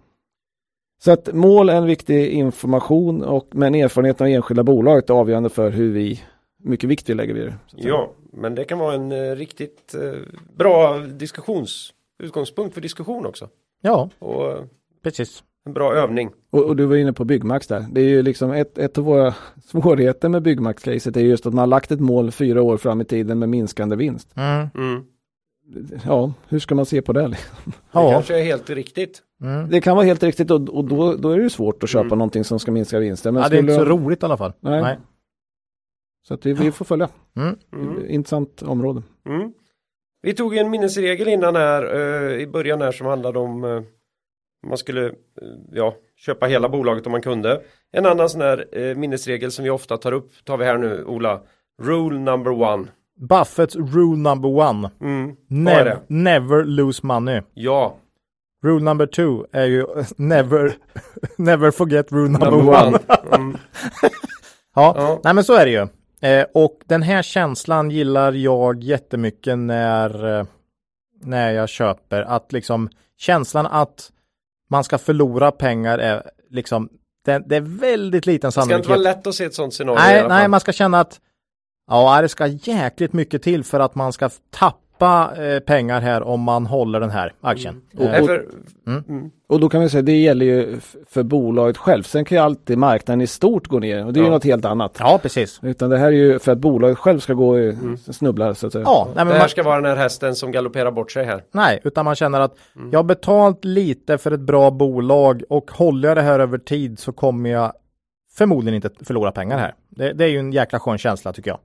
så 1.05 1.11
att 1.13 1.35
mål 1.35 1.69
är 1.69 1.75
en 1.77 1.87
viktig 1.87 2.29
information 2.31 3.23
och 3.25 3.49
men 3.51 3.75
erfarenheten 3.75 4.27
av 4.27 4.33
enskilda 4.33 4.63
bolag 4.63 5.11
är 5.11 5.15
avgörande 5.15 5.49
för 5.49 5.71
hur 5.71 5.93
vi, 5.93 6.21
mycket 6.63 6.91
vikt 6.91 7.09
vi 7.09 7.15
lägger 7.15 7.35
vid 7.35 7.45
det. 7.47 7.55
Ja, 7.77 8.13
men 8.33 8.55
det 8.55 8.65
kan 8.65 8.79
vara 8.79 8.95
en 8.95 9.13
eh, 9.13 9.37
riktigt 9.37 9.95
eh, 9.95 10.21
bra 10.57 10.99
diskussions 10.99 11.93
utgångspunkt 12.23 12.75
för 12.75 12.81
diskussion 12.81 13.27
också. 13.27 13.49
Ja, 13.81 14.11
Och 14.19 14.51
eh, 14.51 14.59
precis. 15.05 15.43
en 15.67 15.73
bra 15.73 15.95
övning. 15.95 16.31
Och, 16.51 16.65
och 16.65 16.77
du 16.77 16.87
var 16.87 16.97
inne 16.97 17.13
på 17.13 17.25
Byggmax 17.25 17.67
där. 17.67 17.87
Det 17.93 18.01
är 18.01 18.09
ju 18.09 18.23
liksom 18.23 18.51
ett, 18.53 18.79
ett 18.79 18.99
av 18.99 19.05
våra 19.05 19.35
svårigheter 19.65 20.29
med 20.29 20.43
Byggmax-caset 20.43 21.17
är 21.17 21.21
just 21.21 21.47
att 21.47 21.53
man 21.55 21.59
har 21.63 21.67
lagt 21.67 21.91
ett 21.93 22.01
mål 22.01 22.31
fyra 22.31 22.63
år 22.63 22.77
fram 22.77 23.01
i 23.01 23.05
tiden 23.05 23.39
med 23.39 23.49
minskande 23.49 23.97
vinst. 23.97 24.29
Mm. 24.37 24.69
Mm. 24.75 25.05
Ja, 26.07 26.33
hur 26.49 26.59
ska 26.59 26.75
man 26.75 26.87
se 26.87 27.03
på 27.03 27.13
det? 27.13 27.29
Det 27.29 27.37
Ja. 27.93 28.11
kanske 28.13 28.39
är 28.39 28.45
helt 28.45 28.71
riktigt. 28.71 29.23
Mm. 29.43 29.71
Det 29.71 29.81
kan 29.81 29.97
vara 29.97 30.07
helt 30.07 30.23
riktigt 30.23 30.51
och, 30.51 30.69
och 30.69 30.85
då, 30.85 31.15
då 31.17 31.31
är 31.31 31.37
det 31.37 31.43
ju 31.43 31.51
svårt 31.51 31.83
att 31.83 31.89
köpa 31.89 32.07
Mm. 32.07 32.19
någonting 32.19 32.45
som 32.45 32.59
ska 32.59 32.73
minska 32.73 32.99
vinsten. 32.99 33.35
Men 33.35 33.43
ja, 33.43 33.49
det 33.49 33.57
är 33.57 33.61
inte 33.61 33.75
så 33.75 33.85
roligt 33.85 34.23
i 34.23 34.27
alla 34.27 34.37
fall. 34.37 34.53
Nej. 34.61 34.83
Nej. 34.83 34.99
Så 36.29 36.35
att 36.35 36.47
vi, 36.47 36.53
vi 36.53 36.73
får 36.73 36.85
följa. 36.85 37.09
Mm. 37.37 37.57
Mm. 37.73 38.09
Intressant 38.09 38.63
område. 38.63 39.03
Mm. 39.29 39.53
Vi 40.23 40.35
tog 40.35 40.57
en 40.57 40.71
minnesregel 40.71 41.29
innan 41.29 41.57
här 41.57 41.95
eh, 41.95 42.41
i 42.41 42.47
början 42.47 42.81
här 42.83 42.93
som 42.93 43.07
handlade 43.07 43.39
om 43.39 43.65
eh, 43.65 43.83
man 44.67 44.79
skulle 44.79 45.07
eh, 45.07 45.13
ja, 45.73 45.95
köpa 46.17 46.47
hela 46.47 46.69
bolaget 46.69 47.07
om 47.07 47.13
man 47.13 47.23
kunde. 47.23 47.63
En 47.93 48.07
annan 48.07 48.29
sån 48.29 48.41
här 48.41 48.95
minnesregel 48.95 49.51
som 49.53 49.65
vi 49.65 49.71
ofta 49.71 49.97
tar 49.97 50.13
upp 50.13 50.31
tar 50.45 50.57
vi 50.57 50.65
här 50.65 50.79
nu 50.79 51.05
Ola. 51.05 51.41
Rule 51.83 52.19
number 52.19 52.51
one. 52.63 52.87
Buffetts 53.29 53.77
rule 53.77 54.17
number 54.17 54.49
one. 54.49 54.91
Mm. 55.01 55.37
Never, 55.49 55.99
never 56.07 56.65
lose 56.65 57.07
money. 57.07 57.41
Ja, 57.55 57.97
Rule 58.63 58.85
number 58.85 59.07
two 59.07 59.45
är 59.53 59.65
ju 59.65 59.87
never, 60.17 60.75
never 61.37 61.71
forget 61.71 62.13
rule 62.13 62.29
number, 62.29 62.51
number 62.51 62.87
one. 62.87 62.99
Mm. 63.33 63.59
Ja. 64.75 64.95
Ja. 64.97 65.21
nej 65.25 65.35
men 65.35 65.45
så 65.45 65.55
är 65.55 65.65
det 65.67 65.71
ju. 65.73 65.89
Eh, 66.29 66.47
och 66.55 66.81
den 66.87 67.03
här 67.03 67.23
känslan 67.23 67.91
gillar 67.91 68.33
jag 68.33 68.83
jättemycket 68.83 69.59
när, 69.59 70.39
eh, 70.39 70.47
när 71.23 71.51
jag 71.53 71.69
köper. 71.69 72.23
Att 72.23 72.53
liksom 72.53 72.89
känslan 73.19 73.67
att 73.67 74.11
man 74.71 74.85
ska 74.85 74.99
förlora 74.99 75.51
pengar 75.51 75.99
är 75.99 76.31
liksom, 76.51 76.89
det, 77.25 77.43
det 77.47 77.57
är 77.57 77.61
väldigt 77.61 78.27
liten 78.27 78.49
Det 78.49 78.53
ska 78.53 78.61
inte 78.63 78.69
sannolikhet. 78.71 78.89
vara 78.89 78.99
lätt 78.99 79.27
att 79.27 79.35
se 79.35 79.45
ett 79.45 79.55
sånt 79.55 79.75
scenario 79.75 79.99
Nej, 79.99 80.29
nej, 80.29 80.49
man 80.49 80.61
ska 80.61 80.73
känna 80.73 81.01
att 81.01 81.21
ja, 81.91 82.23
det 82.23 82.29
ska 82.29 82.47
jäkligt 82.47 83.13
mycket 83.13 83.43
till 83.43 83.65
för 83.65 83.81
att 83.81 83.95
man 83.95 84.13
ska 84.13 84.31
tappa 84.51 84.82
eh, 85.07 85.59
pengar 85.61 86.01
här 86.01 86.23
om 86.23 86.41
man 86.41 86.67
håller 86.67 87.01
den 87.01 87.11
här 87.11 87.33
aktien. 87.41 87.81
Mm. 87.99 88.11
Nej, 88.13 88.27
för, 88.27 88.47
Mm. 88.87 89.05
mm. 89.09 89.31
Och 89.49 89.61
då 89.61 89.69
kan 89.69 89.81
vi 89.81 89.89
säga 89.89 90.03
det 90.03 90.21
gäller 90.21 90.47
ju 90.47 90.81
för 91.09 91.23
bolaget 91.23 91.77
själv. 91.77 92.03
Sen 92.03 92.25
kan 92.25 92.39
ju 92.39 92.45
alltid 92.45 92.79
marknaden 92.79 93.21
i 93.21 93.27
stort 93.27 93.67
gå 93.67 93.79
ner 93.79 94.07
och 94.07 94.13
det 94.13 94.21
är 94.21 94.23
ju 94.23 94.27
Ja. 94.29 94.33
något 94.33 94.45
helt 94.45 94.65
annat. 94.65 94.97
ja, 95.01 95.19
precis. 95.23 95.61
Utan 95.63 95.91
det 95.91 95.99
här 95.99 96.07
är 96.07 96.11
ju 96.13 96.39
för 96.39 96.53
att 96.53 96.59
bolaget 96.59 96.99
själv 96.99 97.19
ska 97.19 97.35
gå 97.35 97.59
i 97.61 97.77
snubbla 98.11 98.55
så 98.55 98.67
att 98.67 98.73
säga. 98.73 98.85
Ja, 98.87 99.05
nej, 99.07 99.15
Det 99.15 99.25
men 99.25 99.33
här 99.33 99.39
man, 99.41 99.49
ska 99.49 99.63
vara 99.63 99.77
den 99.81 99.85
här 99.85 99.97
hästen 99.97 100.35
som 100.35 100.53
galopperar 100.53 100.91
bort 100.91 101.13
sig 101.13 101.25
här. 101.25 101.45
nej, 101.53 101.81
utan 101.85 102.05
man 102.05 102.15
känner 102.15 102.41
att 102.41 102.55
Mm. 102.77 102.91
jag 102.93 102.99
har 102.99 103.05
betalt 103.05 103.65
lite 103.65 104.19
för 104.19 104.31
ett 104.31 104.41
bra 104.41 104.71
bolag 104.71 105.43
och 105.49 105.71
håller 105.71 106.09
jag 106.09 106.17
det 106.17 106.23
här 106.23 106.41
över 106.41 106.59
tid 106.59 106.99
så 106.99 107.13
kommer 107.13 107.51
jag 107.51 107.73
förmodligen 108.37 108.75
inte 108.75 109.05
förlora 109.05 109.33
pengar 109.33 109.59
här. 109.59 109.75
Det, 109.89 110.13
det 110.13 110.25
är 110.25 110.29
ju 110.29 110.39
en 110.39 110.53
jäkla 110.53 110.79
skön 110.81 110.99
känsla 110.99 111.33
tycker 111.33 111.51
jag. 111.51 111.59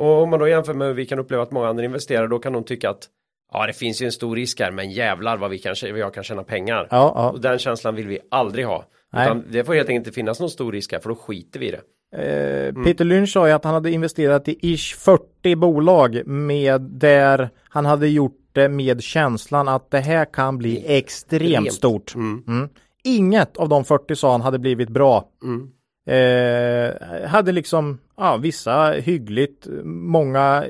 Mm. 0.00 0.08
Och 0.10 0.22
om 0.22 0.30
man 0.30 0.38
då 0.38 0.48
jämför 0.48 0.74
med 0.74 0.86
hur 0.88 0.94
vi 0.94 1.06
kan 1.06 1.18
uppleva 1.18 1.42
att 1.42 1.50
många 1.50 1.68
andra 1.68 1.84
investerare 1.84 2.26
då 2.26 2.38
kan 2.38 2.52
de 2.52 2.64
tycka 2.64 2.90
att 2.90 3.08
ja 3.52 3.66
det 3.66 3.72
finns 3.72 4.02
ju 4.02 4.06
en 4.06 4.12
stor 4.12 4.36
risk 4.36 4.60
här 4.60 4.70
men 4.70 4.90
jävlar 4.90 5.36
vad 5.36 5.50
vi 5.50 5.58
kan, 5.58 5.74
vad 5.90 5.98
jag 5.98 6.14
kan 6.14 6.24
tjäna 6.24 6.42
pengar. 6.42 6.88
Ja, 6.90 7.12
ja. 7.16 7.30
Och 7.30 7.40
den 7.40 7.58
känslan 7.58 7.94
vill 7.94 8.06
vi 8.08 8.18
aldrig 8.30 8.66
ha. 8.66 8.84
Nej. 9.12 9.26
Utan 9.26 9.44
det 9.50 9.64
får 9.64 9.74
helt 9.74 9.88
enkelt 9.88 10.06
inte 10.06 10.14
finnas 10.14 10.40
någon 10.40 10.50
stor 10.50 10.72
risk 10.72 10.92
här 10.92 10.98
för 11.00 11.08
då 11.08 11.14
skiter 11.14 11.60
vi 11.60 11.68
i 11.68 11.70
det. 11.70 11.80
Eh, 12.16 12.54
Mm. 12.68 12.84
Peter 12.84 13.04
Lynch 13.04 13.28
sa 13.32 13.46
ju 13.48 13.52
att 13.52 13.64
han 13.64 13.74
hade 13.74 13.90
investerat 13.90 14.48
i 14.48 14.58
ish 14.74 14.96
40 14.96 15.56
bolag 15.56 16.26
med 16.26 16.80
där 16.80 17.50
han 17.68 17.86
hade 17.86 18.08
gjort 18.08 18.38
det 18.52 18.68
med 18.68 19.02
känslan 19.02 19.68
att 19.68 19.90
det 19.90 20.00
här 20.00 20.24
kan 20.24 20.58
bli 20.58 20.76
extremt 20.86 21.42
Extremt. 21.42 21.72
stort. 21.72 22.14
Mm. 22.14 22.44
Mm. 22.48 22.68
Inget 23.04 23.56
av 23.56 23.68
de 23.68 23.84
40 23.84 24.16
sa 24.16 24.32
han 24.32 24.40
hade 24.40 24.58
blivit 24.58 24.88
bra. 24.88 25.24
Mm. 25.44 25.70
Eh, 26.06 27.28
hade 27.28 27.52
liksom, 27.52 27.98
ja, 28.16 28.36
vissa 28.36 28.90
hyggligt, 28.90 29.66
många 29.84 30.64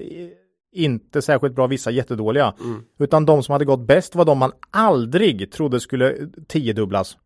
inte 0.72 1.22
särskilt 1.22 1.54
bra, 1.54 1.66
vissa 1.66 1.90
jättedåliga. 1.90 2.54
Mm. 2.60 2.82
Utan 2.98 3.26
de 3.26 3.42
som 3.42 3.52
hade 3.52 3.64
gått 3.64 3.80
bäst 3.86 4.14
var 4.14 4.24
de 4.24 4.38
man 4.38 4.52
aldrig 4.70 5.52
trodde 5.52 5.80
skulle 5.80 6.16
tiodubblas. 6.48 7.16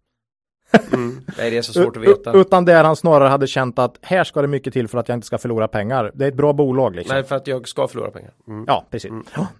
Mm. 0.92 1.20
Nej 1.38 1.50
det 1.50 1.58
är 1.58 1.62
så 1.62 1.72
svårt 1.72 1.96
att 1.96 2.02
veta. 2.02 2.32
Utan 2.32 2.64
där 2.64 2.84
han 2.84 2.96
snarare 2.96 3.28
hade 3.28 3.46
känt 3.46 3.78
att 3.78 3.98
här 4.02 4.24
ska 4.24 4.42
det 4.42 4.48
mycket 4.48 4.72
till 4.72 4.88
för 4.88 4.98
att 4.98 5.08
jag 5.08 5.16
inte 5.16 5.26
ska 5.26 5.38
förlora 5.38 5.68
pengar. 5.68 6.12
Det 6.14 6.24
är 6.24 6.28
ett 6.28 6.34
bra 6.36 6.52
bolag 6.52 6.94
liksom. 6.94 7.14
Nej 7.14 7.24
för 7.24 7.36
att 7.36 7.46
jag 7.46 7.68
ska 7.68 7.88
förlora 7.88 8.10
pengar. 8.10 8.32
Mm. 8.48 8.64
Ja, 8.66 8.86
precis. 8.90 9.10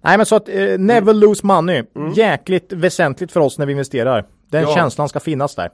Nej, 0.01 0.17
men 0.17 0.25
så 0.25 0.35
att 0.35 0.49
eh, 0.49 0.77
never 0.77 1.13
lose 1.13 1.45
money. 1.47 1.83
Jäkligt 2.15 2.73
väsentligt 2.73 3.31
för 3.31 3.39
oss 3.39 3.57
när 3.57 3.65
vi 3.65 3.71
investerar. 3.71 4.25
Den 4.51 4.61
Ja. 4.61 4.75
känslan 4.75 5.09
ska 5.09 5.19
finnas 5.19 5.55
där. 5.55 5.69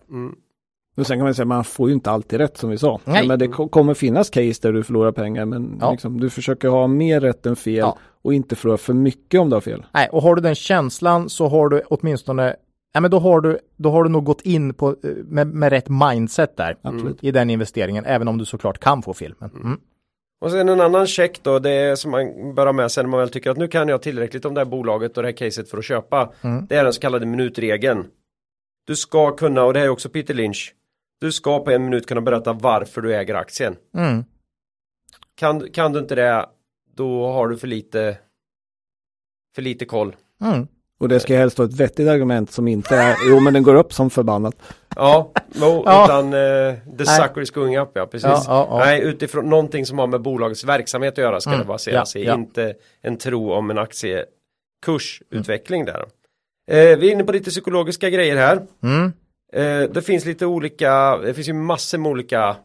Och 0.98 1.08
sen 1.08 1.18
kan 1.18 1.24
man 1.24 1.36
säga 1.36 1.46
man 1.46 1.64
får 1.64 1.90
ju 1.90 1.94
inte 1.94 2.12
alltid 2.12 2.40
rätt 2.40 2.58
som 2.58 2.70
vi 2.70 2.78
sa. 2.78 3.00
Nej. 3.06 3.28
Men 3.28 3.40
det 3.40 3.48
ko- 3.48 3.68
kommer 3.68 3.94
finnas 3.94 4.30
case 4.30 4.60
där 4.62 4.74
du 4.74 4.84
förlorar 4.84 5.12
pengar 5.12 5.46
men 5.46 5.78
Ja. 5.82 5.92
liksom, 5.92 6.20
du 6.20 6.30
försöker 6.30 6.68
ha 6.68 6.88
mer 6.88 7.20
rätt 7.20 7.46
än 7.46 7.56
fel 7.56 7.76
Ja. 7.76 7.98
och 8.22 8.34
inte 8.34 8.56
förlora 8.56 8.78
för 8.78 8.94
mycket 8.94 9.40
om 9.42 9.50
du 9.50 9.56
har 9.56 9.62
fel. 9.62 9.86
Nej, 9.94 10.10
och 10.12 10.22
har 10.22 10.36
du 10.36 10.42
den 10.42 10.56
känslan 10.56 11.30
så 11.30 11.48
har 11.48 11.70
du 11.70 11.82
åtminstone 11.90 12.56
Ja, 12.94 13.02
men 13.02 13.12
då 13.12 13.20
har 13.20 13.42
du, 13.42 13.60
då 13.78 13.92
har 13.92 14.04
du 14.04 14.10
nog 14.10 14.24
gått 14.26 14.42
in 14.42 14.74
på, 14.74 14.90
eh, 14.90 15.10
med, 15.26 15.48
med 15.48 15.70
rätt 15.70 15.90
mindset 15.90 16.58
där 16.58 16.78
Absolut. 16.82 17.24
i 17.24 17.32
den 17.32 17.50
investeringen, 17.50 18.06
även 18.06 18.28
om 18.28 18.38
du 18.38 18.46
såklart 18.46 18.80
kan 18.80 19.02
få 19.02 19.14
fel. 19.14 19.34
Men, 19.40 19.50
mm. 19.50 19.80
Och 20.42 20.52
sen 20.52 20.70
en 20.70 20.82
annan 20.82 21.08
check 21.08 21.40
då, 21.44 21.60
det 21.60 21.70
är 21.72 21.96
som 21.96 22.12
man 22.12 22.56
bör 22.56 22.66
ha 22.66 22.74
med 22.74 22.92
sig 22.92 23.04
när 23.04 23.10
man 23.10 23.20
väl 23.20 23.30
tycker 23.30 23.50
att 23.52 23.58
nu 23.58 23.68
kan 23.68 23.88
jag 23.88 24.02
tillräckligt 24.02 24.46
om 24.46 24.54
det 24.54 24.60
här 24.60 24.66
bolaget 24.66 25.18
och 25.18 25.24
det 25.24 25.30
här 25.30 25.38
caset 25.38 25.70
för 25.70 25.78
att 25.78 25.86
köpa. 25.86 26.34
Mm. 26.42 26.66
Det 26.70 26.76
är 26.76 26.84
den 26.84 26.94
så 26.94 27.02
kallade 27.02 27.26
minutregeln. 27.26 28.06
Du 28.88 28.96
ska 28.96 29.32
kunna, 29.36 29.64
och 29.64 29.74
det 29.74 29.80
här 29.80 29.86
är 29.86 29.90
också 29.92 30.10
Peter 30.10 30.34
Lynch, 30.34 30.74
du 31.22 31.32
ska 31.32 31.60
på 31.60 31.72
en 31.72 31.84
minut 31.84 32.08
kunna 32.08 32.22
berätta 32.22 32.54
varför 32.54 33.02
du 33.02 33.16
äger 33.16 33.36
aktien. 33.36 33.76
Mm. 33.98 34.24
Kan, 35.36 35.70
kan 35.72 35.92
du 35.94 36.00
inte 36.00 36.16
det, 36.16 36.46
då 36.96 37.32
har 37.32 37.48
du 37.48 37.58
för 37.58 37.68
lite 37.68 38.18
för 39.56 39.62
lite 39.62 39.86
koll. 39.86 40.16
Mm. 40.42 40.68
Och 41.00 41.10
det 41.10 41.20
ska 41.20 41.36
helst 41.36 41.58
vara 41.58 41.70
ett 41.70 41.80
vettigt 41.80 42.08
argument 42.08 42.52
som 42.52 42.68
inte 42.68 42.96
är, 42.96 43.16
jo 43.30 43.40
men 43.40 43.54
den 43.54 43.64
går 43.64 43.76
upp 43.76 43.94
som 43.94 44.10
förbannat. 44.10 44.56
Ja, 44.96 45.32
no, 45.48 45.50
Ja. 45.86 46.06
utan 46.06 46.26
eh, 46.26 46.74
the 46.98 47.04
Nej. 47.04 47.06
sucker 47.06 47.42
is 47.42 47.52
going 47.52 47.78
up, 47.78 47.90
ja 47.94 48.06
precis. 48.06 48.26
Ja, 48.26 48.44
ja, 48.48 48.68
ja. 48.70 48.78
Nej, 48.86 49.02
utifrån 49.02 49.50
någonting 49.50 49.86
som 49.86 50.00
har 50.00 50.08
med 50.08 50.22
bolagets 50.22 50.64
verksamhet 50.64 51.14
att 51.14 51.18
göra 51.18 51.42
ska 51.42 51.50
Mm, 51.50 51.60
det 51.62 51.68
baseras 51.68 52.16
ja, 52.16 52.22
i, 52.22 52.26
ja. 52.26 52.34
inte 52.34 52.74
en 53.02 53.18
tro 53.18 53.52
om 53.52 53.70
en 53.72 53.78
aktiekursutveckling 53.78 55.86
där. 55.86 56.00
Eh, 56.72 56.98
vi 56.98 57.08
är 57.08 57.12
inne 57.12 57.24
på 57.24 57.32
lite 57.32 57.50
psykologiska 57.50 58.10
grejer 58.10 58.38
här. 58.38 58.62
Mm. 58.84 59.14
Eh, 59.54 59.82
det 59.82 60.02
finns 60.06 60.26
lite 60.26 60.46
olika, 60.46 61.18
det 61.18 61.34
finns 61.34 61.50
ju 61.50 61.54
massor 61.54 61.98
med 61.98 62.12
olika 62.12 62.56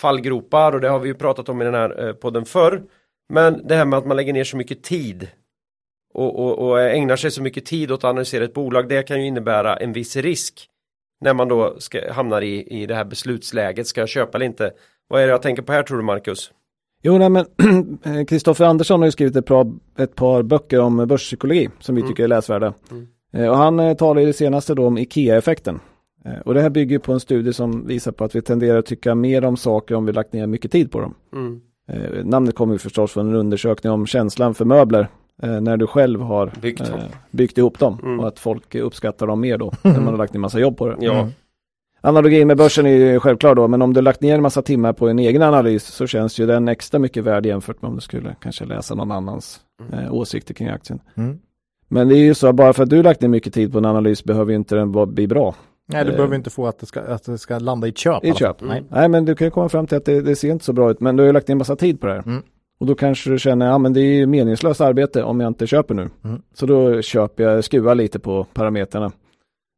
fallgropar 0.00 0.72
och 0.72 0.80
det 0.80 0.88
har 0.88 0.98
vi 0.98 1.08
ju 1.08 1.14
pratat 1.14 1.48
om 1.48 1.62
i 1.62 1.64
den 1.64 1.74
här 1.74 2.06
eh, 2.06 2.12
podden 2.12 2.44
förr. 2.44 2.82
Men 3.32 3.66
det 3.66 3.74
här 3.74 3.84
med 3.84 3.98
att 3.98 4.06
man 4.06 4.16
lägger 4.16 4.32
ner 4.32 4.44
så 4.44 4.56
mycket 4.56 4.82
tid 4.82 5.28
och, 6.14 6.38
och, 6.38 6.58
och 6.68 6.80
ägnar 6.80 7.16
sig 7.16 7.30
så 7.30 7.42
mycket 7.42 7.64
tid 7.66 7.92
åt 7.92 7.98
att 8.00 8.04
analysera 8.10 8.44
ett 8.44 8.54
bolag, 8.54 8.88
det 8.88 9.02
kan 9.02 9.20
ju 9.20 9.26
innebära 9.26 9.76
en 9.76 9.92
viss 9.92 10.16
risk 10.16 10.68
när 11.20 11.34
man 11.34 11.48
då 11.48 11.76
ska, 11.78 12.12
hamnar 12.12 12.42
i, 12.42 12.82
i 12.82 12.86
det 12.86 12.94
här 12.94 13.04
beslutsläget, 13.04 13.86
ska 13.86 14.00
jag 14.00 14.08
köpa 14.08 14.38
eller 14.38 14.46
inte? 14.46 14.72
Vad 15.08 15.22
är 15.22 15.26
det 15.26 15.30
jag 15.30 15.42
tänker 15.42 15.62
på 15.62 15.72
här 15.72 15.82
tror 15.82 15.96
du 15.98 16.04
Marcus? 16.04 16.52
Jo, 17.02 17.18
nej, 17.18 17.28
men 17.30 18.26
Kristoffer 18.26 18.64
Andersson 18.64 19.00
har 19.00 19.06
ju 19.06 19.12
skrivit 19.12 19.36
ett 19.36 19.46
par, 19.46 19.72
ett 19.98 20.14
par 20.14 20.42
böcker 20.42 20.80
om 20.80 20.96
börspsykologi 21.08 21.68
som 21.80 21.94
vi 21.94 22.00
Mm. 22.00 22.10
tycker 22.12 22.24
är 22.24 22.28
läsvärda. 22.28 22.74
Mm. 22.90 23.06
Eh, 23.34 23.50
Och 23.50 23.56
han 23.56 23.80
eh, 23.80 23.94
talar 23.96 24.22
i 24.22 24.24
det 24.24 24.32
senaste 24.32 24.74
då 24.74 24.86
om 24.86 24.98
IKEA-effekten. 24.98 25.80
Eh, 26.24 26.40
Och 26.44 26.54
det 26.54 26.60
här 26.60 26.70
bygger 26.70 26.98
på 26.98 27.12
en 27.12 27.20
studie 27.20 27.52
som 27.52 27.86
visar 27.86 28.12
på 28.12 28.24
att 28.24 28.34
vi 28.34 28.42
tenderar 28.42 28.78
att 28.78 28.86
tycka 28.86 29.14
mer 29.14 29.44
om 29.44 29.56
saker 29.56 29.94
om 29.94 30.06
vi 30.06 30.12
lagt 30.12 30.32
ner 30.32 30.46
mycket 30.46 30.72
tid 30.72 30.90
på 30.90 31.00
dem. 31.00 31.14
Mm. 31.32 31.60
Eh, 31.88 32.24
namnet 32.24 32.54
kommer 32.54 32.72
ju 32.74 32.78
förstås 32.78 33.12
från 33.12 33.28
en 33.28 33.34
undersökning 33.34 33.92
om 33.92 34.06
känslan 34.06 34.54
för 34.54 34.64
möbler 34.64 35.08
eh, 35.42 35.60
när 35.60 35.76
du 35.76 35.86
själv 35.86 36.20
har 36.20 36.52
Byggt 36.62 36.80
eh, 36.80 36.94
byggt 37.30 37.58
ihop 37.58 37.78
dem 37.78 37.98
Mm. 38.02 38.20
och 38.20 38.28
att 38.28 38.38
folk 38.38 38.74
uppskattar 38.74 39.26
dem 39.26 39.40
mer 39.40 39.58
då 39.58 39.72
när 39.82 39.92
man 40.00 40.06
har 40.06 40.16
lagt 40.18 40.32
ner 40.32 40.40
massa 40.40 40.60
jobb 40.60 40.76
på 40.76 40.88
det. 40.88 40.96
Ja, 41.00 41.12
Mm. 41.20 41.32
Analogin 42.04 42.46
med 42.48 42.56
börsen 42.56 42.86
är 42.86 42.90
ju 42.90 43.20
självklar 43.20 43.54
då, 43.54 43.68
men 43.68 43.82
om 43.82 43.92
du 43.94 44.00
lagt 44.00 44.20
ner 44.20 44.34
en 44.34 44.42
massa 44.42 44.62
timmar 44.62 44.92
på 44.92 45.08
en 45.08 45.18
egen 45.18 45.42
analys 45.42 45.84
så 45.84 46.06
känns 46.06 46.38
ju 46.40 46.46
den 46.46 46.68
extra 46.68 46.98
mycket 46.98 47.24
värd 47.24 47.46
jämfört 47.46 47.82
med 47.82 47.88
om 47.88 47.94
du 47.94 48.00
skulle 48.00 48.36
kanske 48.40 48.64
läsa 48.64 48.94
någon 48.94 49.12
annans 49.12 49.60
eh, 49.92 50.14
åsikter 50.14 50.54
kring 50.54 50.68
aktien. 50.68 51.00
Mm. 51.14 51.38
Men 51.88 52.08
det 52.08 52.14
är 52.16 52.24
ju 52.24 52.34
så, 52.34 52.52
bara 52.52 52.72
för 52.72 52.82
att 52.82 52.90
du 52.90 53.02
lagt 53.02 53.20
ner 53.20 53.28
mycket 53.28 53.54
tid 53.54 53.72
på 53.72 53.78
en 53.78 53.84
analys 53.84 54.24
behöver 54.24 54.50
ju 54.52 54.56
inte 54.56 54.74
den 54.74 54.92
vara- 54.92 55.06
bli 55.06 55.26
bra 55.26 55.54
Nej, 55.92 56.04
du 56.04 56.10
Eh. 56.10 56.16
behöver 56.16 56.36
inte 56.36 56.50
få 56.50 56.66
att 56.66 56.78
det 56.78 56.86
ska, 56.86 57.00
att 57.00 57.24
det 57.24 57.38
ska 57.38 57.58
landa 57.58 57.86
i 57.86 57.90
ett 57.90 57.98
köp. 57.98 58.24
i 58.24 58.26
alla 58.26 58.34
fall. 58.34 58.38
köp. 58.38 58.56
Nej. 58.60 58.84
Nej, 58.88 59.08
men 59.08 59.24
du 59.24 59.34
kan 59.34 59.46
ju 59.46 59.50
komma 59.50 59.68
fram 59.68 59.86
till 59.86 59.96
att 59.96 60.04
det, 60.04 60.20
det 60.22 60.36
ser 60.36 60.50
inte 60.50 60.64
så 60.64 60.72
bra 60.72 60.90
ut, 60.90 61.00
men 61.00 61.16
du 61.16 61.22
har 61.22 61.26
ju 61.26 61.32
lagt 61.32 61.48
ner 61.48 61.52
en 61.52 61.58
massa 61.58 61.76
tid 61.76 62.00
på 62.00 62.06
det 62.06 62.12
här. 62.12 62.22
Mm. 62.26 62.42
Och 62.80 62.86
då 62.86 62.94
kanske 62.94 63.30
du 63.30 63.38
känner, 63.38 63.66
ja 63.66 63.78
men 63.78 63.92
det 63.92 64.00
är 64.00 64.14
ju 64.14 64.26
meningslöst 64.26 64.80
arbete 64.80 65.22
om 65.22 65.40
jag 65.40 65.48
inte 65.48 65.66
köper 65.66 65.94
nu. 65.94 66.08
Mm. 66.24 66.42
Så 66.54 66.66
då 66.66 67.02
köper 67.02 67.44
jag, 67.44 67.64
skruvar 67.64 67.94
lite 67.94 68.18
på 68.18 68.46
parametrarna. 68.54 69.12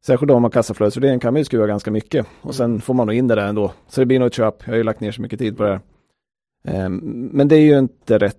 Särskilt 0.05 0.31
om 0.31 0.35
man 0.35 0.43
har 0.43 0.49
kassaflödesvärdering 0.49 1.19
kan 1.19 1.33
man 1.33 1.39
ju 1.39 1.43
skruva 1.45 1.67
ganska 1.67 1.91
mycket. 1.91 2.25
Och 2.41 2.55
sen 2.55 2.81
får 2.81 2.93
man 2.93 3.07
nog 3.07 3.15
in 3.15 3.27
det 3.27 3.35
där 3.35 3.47
ändå. 3.47 3.71
Så 3.87 4.01
det 4.01 4.05
blir 4.05 4.19
nog 4.19 4.27
ett 4.27 4.33
köp, 4.33 4.55
jag 4.65 4.71
har 4.73 4.77
ju 4.77 4.83
lagt 4.83 4.99
ner 4.99 5.11
så 5.11 5.21
mycket 5.21 5.39
tid 5.39 5.57
på 5.57 5.63
det 5.63 5.69
här. 5.69 5.79
Ehm, 6.67 6.99
men 7.33 7.47
det 7.47 7.55
är 7.55 7.59
ju 7.61 7.77
inte 7.79 8.17
rätt, 8.17 8.37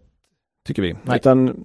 tycker 0.67 0.83
vi. 0.83 0.95
Nej. 1.03 1.17
Utan 1.17 1.65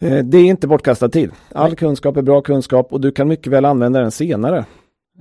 eh, 0.00 0.24
det 0.24 0.38
är 0.38 0.44
inte 0.44 0.68
bortkastad 0.68 1.08
tid. 1.08 1.30
All 1.54 1.76
kunskap 1.76 2.16
är 2.16 2.22
bra 2.22 2.40
kunskap 2.40 2.92
och 2.92 3.00
du 3.00 3.12
kan 3.12 3.28
mycket 3.28 3.52
väl 3.52 3.64
använda 3.64 4.00
den 4.00 4.10
senare. 4.10 4.64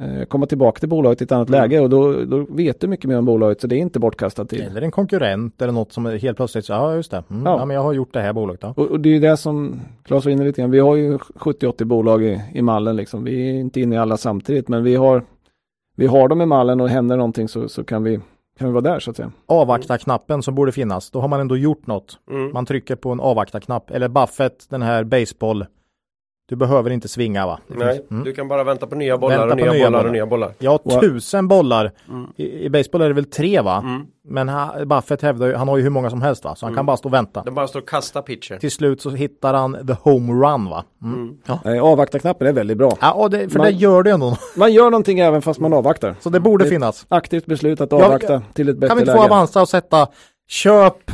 Eh, 0.01 0.25
komma 0.25 0.45
tillbaka 0.45 0.79
till 0.79 0.89
bolaget 0.89 1.21
i 1.21 1.23
ett 1.23 1.31
annat 1.31 1.49
Mm. 1.49 1.61
läge 1.61 1.79
och 1.79 1.89
då, 1.89 2.25
då 2.25 2.45
vet 2.49 2.81
du 2.81 2.87
mycket 2.87 3.05
mer 3.05 3.17
om 3.17 3.25
bolaget 3.25 3.61
så 3.61 3.67
det 3.67 3.75
är 3.75 3.79
inte 3.79 3.99
bortkastad 3.99 4.45
tid. 4.45 4.61
Eller 4.61 4.81
en 4.81 4.91
konkurrent 4.91 5.61
eller 5.61 5.73
något 5.73 5.91
som 5.93 6.05
är 6.05 6.17
helt 6.17 6.37
plötsligt 6.37 6.65
så, 6.65 6.73
ja 6.73 6.95
just 6.95 7.11
det, 7.11 7.23
mm, 7.29 7.45
Ja. 7.45 7.57
ja. 7.59 7.65
men 7.65 7.75
jag 7.75 7.83
har 7.83 7.93
gjort 7.93 8.13
det 8.13 8.21
här 8.21 8.33
bolaget 8.33 8.61
då. 8.61 8.67
Och, 8.77 8.91
och 8.91 8.99
det 8.99 9.09
är 9.09 9.13
ju 9.13 9.19
det 9.19 9.37
som 9.37 9.79
Claes 10.03 10.25
var 10.25 10.31
inne 10.31 10.43
lite 10.43 10.61
grann. 10.61 10.71
Vi 10.71 10.79
har 10.79 10.95
ju 10.95 11.17
70-80 11.17 11.83
bolag 11.85 12.23
i, 12.23 12.41
i 12.53 12.61
mallen 12.61 12.95
liksom. 12.95 13.23
Vi 13.23 13.49
är 13.49 13.53
inte 13.59 13.81
inne 13.81 13.95
i 13.95 13.97
alla 13.97 14.17
samtidigt 14.17 14.67
men 14.67 14.83
vi 14.83 14.95
har, 14.95 15.23
vi 15.95 16.07
har 16.07 16.27
dem 16.27 16.41
i 16.41 16.45
mallen 16.45 16.81
och 16.81 16.89
händer 16.89 17.17
någonting 17.17 17.47
så, 17.47 17.69
så 17.69 17.83
kan, 17.83 18.03
vi, 18.03 18.19
kan 18.59 18.67
vi 18.67 18.73
vara 18.73 18.81
där 18.81 18.99
så 18.99 19.11
att 19.11 19.17
säga. 19.17 19.31
Avvakta-knappen 19.45 20.43
som 20.43 20.55
borde 20.55 20.71
finnas, 20.71 21.11
då 21.11 21.19
har 21.21 21.27
man 21.27 21.39
ändå 21.39 21.57
gjort 21.57 21.87
något. 21.87 22.19
mm. 22.31 22.51
Man 22.53 22.65
trycker 22.65 22.95
på 22.95 23.11
en 23.11 23.19
avvakta-knapp, 23.19 23.91
eller 23.91 24.07
Buffett, 24.07 24.69
den 24.69 24.81
här 24.81 25.03
baseball. 25.03 25.65
Du 26.49 26.55
behöver 26.55 26.89
inte 26.89 27.07
svinga 27.07 27.45
va? 27.45 27.59
Det 27.67 27.75
nej, 27.85 28.05
mm. 28.11 28.23
du 28.23 28.33
kan 28.33 28.47
bara 28.47 28.63
vänta 28.63 28.87
på 28.87 28.95
nya 28.95 29.17
bollar 29.17 29.37
Vänta 29.37 29.53
och 29.53 29.59
på 29.59 29.65
nya, 29.65 29.71
nya 29.73 29.85
bollar 29.85 29.99
och 29.99 30.03
bollar. 30.03 30.11
nya 30.13 30.25
bollar. 30.25 30.53
Jag 30.59 30.71
har 30.71 30.79
Wow. 30.83 30.99
tusen 31.01 31.47
bollar. 31.47 31.91
Mm. 32.09 32.27
I, 32.37 32.65
I 32.65 32.69
baseball 32.69 33.01
är 33.01 33.07
det 33.07 33.13
väl 33.13 33.25
tre 33.25 33.61
va? 33.61 33.77
Mm. 33.85 34.01
Men 34.27 34.49
ha, 34.49 34.85
Buffett 34.85 35.21
hävdar 35.21 35.47
ju, 35.47 35.55
han 35.55 35.67
har 35.67 35.77
ju 35.77 35.83
hur 35.83 35.89
många 35.89 36.09
som 36.09 36.21
helst 36.21 36.43
va? 36.43 36.55
Så 36.55 36.65
han 36.65 36.69
Mm. 36.73 36.77
kan 36.77 36.85
bara 36.85 36.97
stå 36.97 37.09
och 37.09 37.13
vänta. 37.13 37.41
Det 37.45 37.51
bara 37.51 37.67
står 37.67 37.79
och 37.81 37.89
kasta 37.89 38.21
pitcher. 38.21 38.57
Till 38.57 38.71
slut 38.71 39.01
så 39.01 39.09
hittar 39.09 39.53
han 39.53 39.87
the 39.87 39.93
home 40.01 40.33
run 40.33 40.65
va? 40.69 40.83
Mm. 41.03 41.37
Mm. 41.63 41.75
Eh, 41.77 41.83
avvakta-knappen 41.83 42.47
är 42.47 42.53
väldigt 42.53 42.77
bra. 42.77 42.91
Ja, 43.01 43.11
och 43.13 43.29
det, 43.29 43.49
för 43.49 43.57
Man- 43.57 43.67
det 43.67 43.71
gör 43.73 44.03
det 44.03 44.11
ändå. 44.11 44.37
Man 44.57 44.73
gör 44.73 44.89
någonting 44.89 45.19
även 45.19 45.41
fast 45.41 45.59
man 45.59 45.73
avvaktar. 45.73 46.15
Så 46.19 46.29
det 46.29 46.39
borde 46.39 46.63
Det- 46.63 46.69
finnas. 46.69 47.05
Aktivt 47.09 47.45
beslut 47.45 47.81
att 47.81 47.91
Ja, 47.91 48.05
avvakta 48.05 48.41
till 48.53 48.69
ett 48.69 48.75
bättre 48.77 48.87
Kan 48.87 48.97
vi 48.97 49.01
inte 49.01 49.11
läge. 49.11 49.27
få 49.27 49.33
Avanza 49.33 49.61
att 49.61 49.69
sätta 49.69 50.07
köp, 50.47 51.11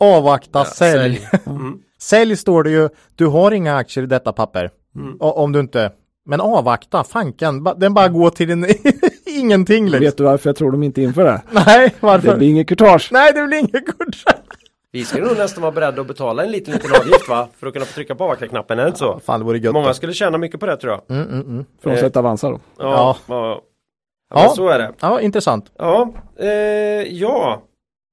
avvakta, 0.00 0.58
Ja, 0.58 0.64
sälj. 0.64 1.28
Mm. 1.46 1.78
Sälj 1.98 2.36
står 2.36 2.62
det 2.62 2.70
ju, 2.70 2.88
du 3.14 3.26
har 3.26 3.50
inga 3.50 3.76
aktier 3.76 4.04
i 4.04 4.06
detta 4.06 4.32
papper. 4.32 4.70
Mm. 4.96 5.16
Om 5.20 5.52
du 5.52 5.60
inte, 5.60 5.92
men 6.24 6.40
avvakta, 6.40 7.04
fanken, 7.04 7.64
den 7.76 7.94
bara 7.94 8.08
går 8.08 8.30
till 8.30 8.50
en 8.50 8.66
ingenting 9.26 9.84
liksom. 9.84 10.00
Vet 10.00 10.16
du 10.16 10.24
varför 10.24 10.48
jag 10.48 10.56
tror 10.56 10.72
de 10.72 10.82
inte 10.82 11.02
inför 11.02 11.24
det? 11.24 11.42
Nej, 11.50 11.94
varför? 12.00 12.28
Det 12.28 12.36
blir 12.36 12.48
inget 12.48 12.68
courtage. 12.68 13.08
Nej, 13.12 13.32
det 13.32 13.46
blir 13.46 13.58
inget 13.58 13.98
kort. 13.98 14.24
Vi 14.92 15.04
skulle 15.04 15.26
nog 15.26 15.36
nästan 15.36 15.62
vara 15.62 15.72
beredda 15.72 16.00
att 16.00 16.06
betala 16.06 16.44
en 16.44 16.50
liten, 16.50 16.74
liten 16.74 16.90
avgift 17.00 17.28
va? 17.28 17.48
För 17.58 17.66
att 17.66 17.72
kunna 17.72 17.84
få 17.84 17.92
trycka 17.92 18.14
på 18.14 18.24
avvakta-knappen, 18.24 18.78
är 18.78 18.82
det 18.82 18.88
inte 18.88 18.98
så? 18.98 19.20
Fan, 19.20 19.40
det 19.40 19.46
vore 19.46 19.58
gött. 19.58 19.72
Många 19.74 19.94
skulle 19.94 20.12
tjäna 20.12 20.38
mycket 20.38 20.60
på 20.60 20.66
det 20.66 20.76
tror 20.76 20.92
jag. 20.92 21.16
Mm, 21.16 21.28
mm, 21.32 21.46
mm. 21.46 21.64
Frånsett 21.82 22.16
Avanza 22.16 22.50
då. 22.50 22.60
Ja, 22.78 22.84
Ja. 22.84 23.16
ja. 23.26 23.62
Ja. 24.34 24.42
ja. 24.42 24.48
så 24.48 24.68
är 24.68 24.78
det. 24.78 24.92
Ja, 25.00 25.20
intressant. 25.20 25.72
Ja, 25.78 26.12
eh, 26.38 26.48
ja. 27.02 27.62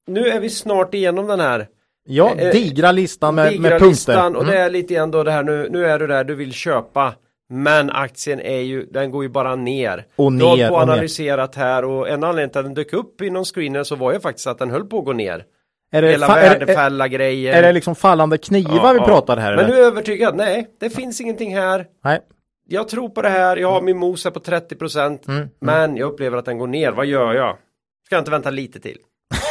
Nu 0.07 0.27
är 0.27 0.39
vi 0.39 0.49
snart 0.49 0.93
igenom 0.93 1.27
den 1.27 1.39
här 1.39 1.67
Ja, 2.05 2.35
Eh, 2.37 2.51
digra 2.51 2.91
listan 2.91 3.35
med, 3.35 3.51
digra 3.51 3.61
med 3.61 3.71
punkter. 3.71 3.87
listan 3.87 4.35
och 4.35 4.43
Mm. 4.43 4.55
det 4.55 4.61
är 4.61 4.69
lite 4.69 4.93
igen 4.93 5.11
då 5.11 5.23
det 5.23 5.31
här 5.31 5.43
nu, 5.43 5.67
nu 5.71 5.85
är 5.85 5.99
du 5.99 6.07
där 6.07 6.23
du 6.23 6.35
vill 6.35 6.53
köpa 6.53 7.13
men 7.49 7.89
aktien 7.89 8.39
är 8.39 8.59
ju, 8.59 8.85
den 8.85 9.11
går 9.11 9.23
ju 9.23 9.29
bara 9.29 9.55
ner. 9.55 10.05
Och 10.15 10.33
Du 10.33 10.45
har 10.45 10.57
ner 10.57 10.69
på 10.69 10.75
ner. 10.75 10.81
analyserat 10.83 11.55
här 11.55 11.85
och 11.85 12.09
en 12.09 12.23
anledning 12.23 12.49
till 12.51 12.59
att 12.59 12.65
den 12.65 12.73
dök 12.73 12.93
upp 12.93 13.21
i 13.21 13.29
någon 13.29 13.45
screener 13.45 13.83
så 13.83 13.95
var 13.95 14.13
ju 14.13 14.19
faktiskt 14.19 14.47
att 14.47 14.59
den 14.59 14.71
höll 14.71 14.85
på 14.85 14.99
att 14.99 15.05
gå 15.05 15.13
ner. 15.13 15.45
Är 15.91 16.01
det, 16.01 16.09
Hela 16.11 16.27
värdefälla 16.27 17.07
grejer. 17.07 17.53
är 17.53 17.61
det 17.61 17.71
liksom 17.73 17.95
fallande 17.95 18.37
knivar 18.37 18.75
Ja, 18.75 18.91
vi 18.93 18.97
ja. 18.99 19.05
pratar 19.05 19.37
här? 19.37 19.55
Men 19.55 19.65
nu 19.69 19.73
är 19.73 19.77
jag 19.77 19.87
övertygad, 19.87 20.35
nej, 20.35 20.67
det 20.79 20.89
finns 20.89 21.21
ingenting 21.21 21.55
här. 21.55 21.85
Nej. 22.03 22.19
Jag 22.67 22.87
tror 22.87 23.09
på 23.09 23.21
det 23.21 23.29
här, 23.29 23.57
jag 23.57 23.71
har 23.71 23.81
min 23.81 23.97
mos 23.97 24.23
här 24.23 24.31
på 24.31 24.39
30% 24.39 25.27
Mm. 25.27 25.47
men 25.61 25.97
jag 25.97 26.11
upplever 26.11 26.37
att 26.37 26.45
den 26.45 26.57
går 26.57 26.67
ner, 26.67 26.91
vad 26.91 27.05
gör 27.05 27.33
jag? 27.33 27.57
Ska 28.05 28.15
jag 28.15 28.21
inte 28.21 28.31
vänta 28.31 28.49
lite 28.49 28.79
till? 28.79 28.97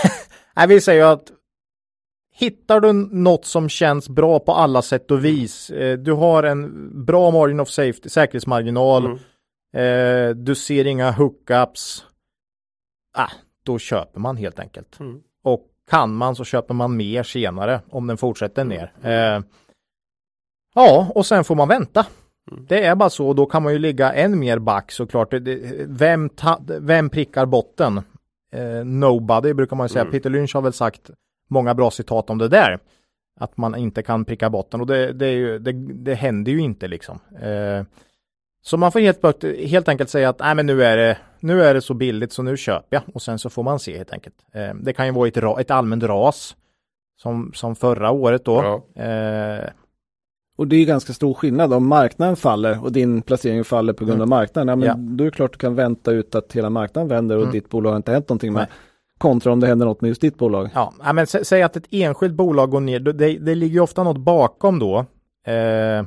Nej, 0.56 0.68
vi 0.68 0.80
säger 0.80 1.04
ju 1.04 1.08
att 1.12 1.22
hittar 2.32 2.80
du 2.80 2.92
något 2.92 3.44
som 3.44 3.68
känns 3.68 4.08
bra 4.08 4.38
på 4.38 4.52
alla 4.52 4.82
sätt 4.82 5.10
och 5.10 5.24
vis. 5.24 5.70
Eh, 5.70 5.98
du 5.98 6.12
har 6.12 6.42
en 6.42 6.90
bra 7.04 7.30
margin 7.30 7.60
of 7.60 7.68
safety, 7.68 8.08
säkerhetsmarginal. 8.08 9.04
Mm. 9.06 9.18
Eh, 9.74 10.36
du 10.36 10.54
ser 10.54 10.86
inga 10.86 11.10
hookups. 11.10 12.04
Ah, 13.18 13.30
då 13.62 13.78
köper 13.78 14.20
man 14.20 14.36
helt 14.36 14.58
enkelt. 14.58 15.00
Mm. 15.00 15.20
Och 15.44 15.66
kan 15.90 16.14
man 16.14 16.36
så 16.36 16.44
köper 16.44 16.74
man 16.74 16.96
mer 16.96 17.22
senare 17.22 17.80
om 17.90 18.06
den 18.06 18.16
fortsätter 18.16 18.64
ner. 18.64 18.92
Eh, 19.02 19.42
ja, 20.74 21.12
och 21.14 21.26
sen 21.26 21.44
får 21.44 21.54
man 21.54 21.68
vänta. 21.68 22.06
Mm. 22.50 22.66
Det 22.68 22.84
är 22.84 22.94
bara 22.94 23.10
så 23.10 23.28
och 23.28 23.34
då 23.34 23.46
kan 23.46 23.62
man 23.62 23.72
ju 23.72 23.78
ligga 23.78 24.12
än 24.12 24.38
mer 24.38 24.58
back 24.58 24.92
såklart. 24.92 25.30
Det- 25.30 25.38
det- 25.40 25.86
Vem, 25.88 26.28
ta, 26.28 26.60
vem 26.80 27.10
prickar 27.10 27.46
botten? 27.46 28.00
Eh, 28.54 28.84
nobody 28.84 29.54
brukar 29.54 29.76
man 29.76 29.84
ju 29.84 29.88
säga. 29.88 30.00
Mm. 30.02 30.12
Peter 30.12 30.30
Lynch 30.30 30.54
har 30.54 30.62
väl 30.62 30.72
sagt 30.72 31.10
många 31.52 31.74
bra 31.74 31.90
citat 31.90 32.30
om 32.30 32.38
det 32.38 32.48
där. 32.48 32.78
Att 33.40 33.56
man 33.56 33.74
inte 33.76 34.02
kan 34.02 34.24
pricka 34.24 34.50
botten 34.50 34.80
och 34.80 34.86
det, 34.86 35.12
det, 35.12 35.26
är 35.26 35.32
ju, 35.32 35.58
det, 35.58 35.72
det 35.94 36.14
händer 36.14 36.52
ju 36.52 36.58
inte 36.60 36.88
liksom. 36.88 37.18
Eh, 37.40 37.84
så 38.64 38.76
man 38.76 38.92
får 38.92 39.00
helt, 39.00 39.22
helt 39.70 39.88
enkelt 39.88 40.10
säga 40.10 40.28
att 40.28 40.38
nej, 40.38 40.54
men 40.54 40.66
nu, 40.66 40.84
är 40.84 40.96
det, 40.96 41.18
nu 41.40 41.62
är 41.62 41.74
det 41.74 41.80
så 41.80 41.94
billigt 41.94 42.32
så 42.32 42.42
nu 42.42 42.56
köper 42.56 42.96
jag 42.96 43.02
och 43.16 43.22
sen 43.22 43.38
så 43.38 43.50
får 43.50 43.62
man 43.62 43.78
se 43.78 43.96
helt 43.96 44.12
enkelt. 44.12 44.34
Eh, 44.54 44.74
det 44.74 44.92
kan 44.92 45.06
ju 45.06 45.12
vara 45.12 45.28
ett, 45.28 45.36
ra, 45.36 45.60
ett 45.60 45.70
allmänt 45.70 46.02
ras 46.04 46.56
som, 47.22 47.52
som 47.54 47.76
förra 47.76 48.10
året 48.10 48.44
då. 48.44 48.82
Ja. 48.94 49.02
Eh, 49.02 49.68
Och 50.56 50.68
det 50.68 50.76
är 50.76 50.80
ju 50.80 50.86
ganska 50.86 51.12
stor 51.12 51.34
skillnad 51.34 51.72
om 51.72 51.86
marknaden 51.88 52.36
faller 52.36 52.84
och 52.84 52.92
din 52.92 53.22
placering 53.22 53.64
faller 53.64 53.92
på 53.92 54.04
grund 54.04 54.22
av 54.22 54.28
marknaden. 54.28 54.68
Ja, 54.68 54.76
men 54.76 54.88
Ja. 54.88 54.94
Då 55.16 55.24
är 55.24 55.30
det 55.30 55.36
klart 55.36 55.52
du 55.52 55.58
kan 55.58 55.74
vänta 55.74 56.12
ut 56.12 56.34
att 56.34 56.52
hela 56.52 56.70
marknaden 56.70 57.08
vänder 57.08 57.36
och 57.36 57.42
Mm. 57.42 57.52
ditt 57.52 57.68
bolag 57.70 57.90
har 57.90 57.96
inte 57.96 58.12
hänt 58.12 58.28
någonting 58.28 58.52
med. 58.52 58.60
Nej. 58.60 58.78
Kontra 59.22 59.52
om 59.52 59.60
det 59.60 59.66
händer 59.66 59.86
något 59.86 60.00
med 60.00 60.08
just 60.08 60.20
ditt 60.20 60.38
bolag. 60.38 60.70
Ja, 60.74 60.92
men 61.14 61.26
sä, 61.26 61.44
säg 61.44 61.62
att 61.62 61.76
ett 61.76 61.86
enskilt 61.90 62.34
bolag 62.34 62.70
går 62.70 62.80
ner, 62.80 63.00
det, 63.00 63.12
det 63.38 63.54
ligger 63.54 63.74
ju 63.74 63.80
ofta 63.80 64.02
något 64.02 64.18
bakom 64.18 64.78
då. 64.78 64.98
Eh, 65.46 66.04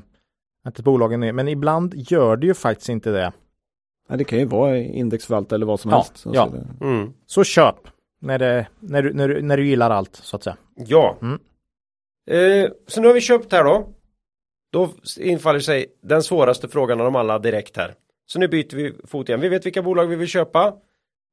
att 0.65 0.79
ett 0.79 0.85
bolag 0.85 1.13
är 1.13 1.17
ner, 1.17 1.33
men 1.33 1.47
ibland 1.47 1.93
gör 1.95 2.37
det 2.37 2.47
ju 2.47 2.53
faktiskt 2.53 2.89
inte 2.89 3.11
det. 3.11 3.31
Ja, 4.09 4.15
det 4.15 4.23
kan 4.23 4.39
ju 4.39 4.45
vara 4.45 4.77
indexförvaltare 4.77 5.57
eller 5.57 5.65
vad 5.65 5.79
som 5.79 5.91
Ja, 5.91 5.97
helst. 5.97 6.17
Så 6.17 6.31
ja. 6.33 6.49
det- 6.79 6.85
Mm. 6.85 7.13
Så 7.25 7.43
köp 7.43 7.75
när, 8.21 8.39
det, 8.39 8.67
när, 8.79 9.01
du, 9.03 9.13
när, 9.13 9.27
du, 9.27 9.41
när 9.41 9.57
du 9.57 9.67
gillar 9.67 9.89
allt 9.89 10.15
så 10.15 10.35
att 10.35 10.43
säga. 10.43 10.57
Ja. 10.75 11.17
Mm. 11.21 11.39
Eh, 12.31 12.69
så 12.87 13.01
nu 13.01 13.07
har 13.07 13.13
vi 13.13 13.21
köpt 13.21 13.51
här 13.51 13.63
då. 13.63 13.87
Då 14.71 14.89
infaller 15.19 15.59
sig 15.59 15.85
den 16.03 16.23
svåraste 16.23 16.67
frågan 16.67 16.99
av 16.99 17.05
dem 17.05 17.15
alla 17.15 17.39
direkt 17.39 17.77
här. 17.77 17.93
Så 18.25 18.39
nu 18.39 18.47
byter 18.47 18.75
vi 18.75 18.93
fot 19.07 19.29
igen. 19.29 19.41
Vi 19.41 19.49
vet 19.49 19.65
vilka 19.65 19.81
bolag 19.81 20.05
vi 20.05 20.15
vill 20.15 20.27
köpa. 20.27 20.73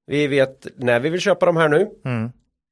Vi 0.06 0.26
vet 0.26 0.66
när 0.76 1.00
vi 1.00 1.10
vill 1.10 1.20
köpa 1.20 1.46
dem 1.46 1.56
här 1.56 1.68
nu. 1.68 1.88
Mm. 2.04 2.30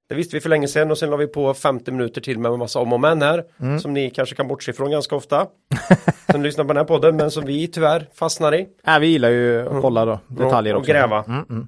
Det 0.08 0.14
visste 0.14 0.36
vi 0.36 0.40
för 0.40 0.48
länge 0.48 0.68
sedan 0.68 0.90
och 0.90 0.98
sen 0.98 1.10
la 1.10 1.16
vi 1.16 1.26
på 1.26 1.54
50 1.54 1.90
minuter 1.92 2.20
till 2.20 2.38
med 2.38 2.52
en 2.52 2.58
massa 2.58 2.78
om 2.78 2.92
och 2.92 3.00
men 3.00 3.22
här. 3.22 3.44
Mm. 3.60 3.78
Som 3.80 3.92
ni 3.92 4.10
kanske 4.10 4.34
kan 4.34 4.48
bortse 4.48 4.70
ifrån 4.70 4.90
ganska 4.90 5.16
ofta. 5.16 5.46
som 6.32 6.42
lyssnar 6.42 6.64
på 6.64 6.68
den 6.68 6.76
här 6.76 6.84
podden 6.84 7.16
men 7.16 7.30
som 7.30 7.44
vi 7.44 7.68
tyvärr 7.68 8.06
fastnar 8.14 8.54
i. 8.54 8.66
Ja, 8.84 8.98
vi 8.98 9.06
gillar 9.06 9.28
ju 9.28 9.68
att 9.68 9.82
kolla 9.82 10.04
då, 10.04 10.20
detaljer 10.28 10.74
och 10.74 10.80
också. 10.80 10.92
gräva. 10.92 11.24
Mm, 11.28 11.44
mm. 11.50 11.66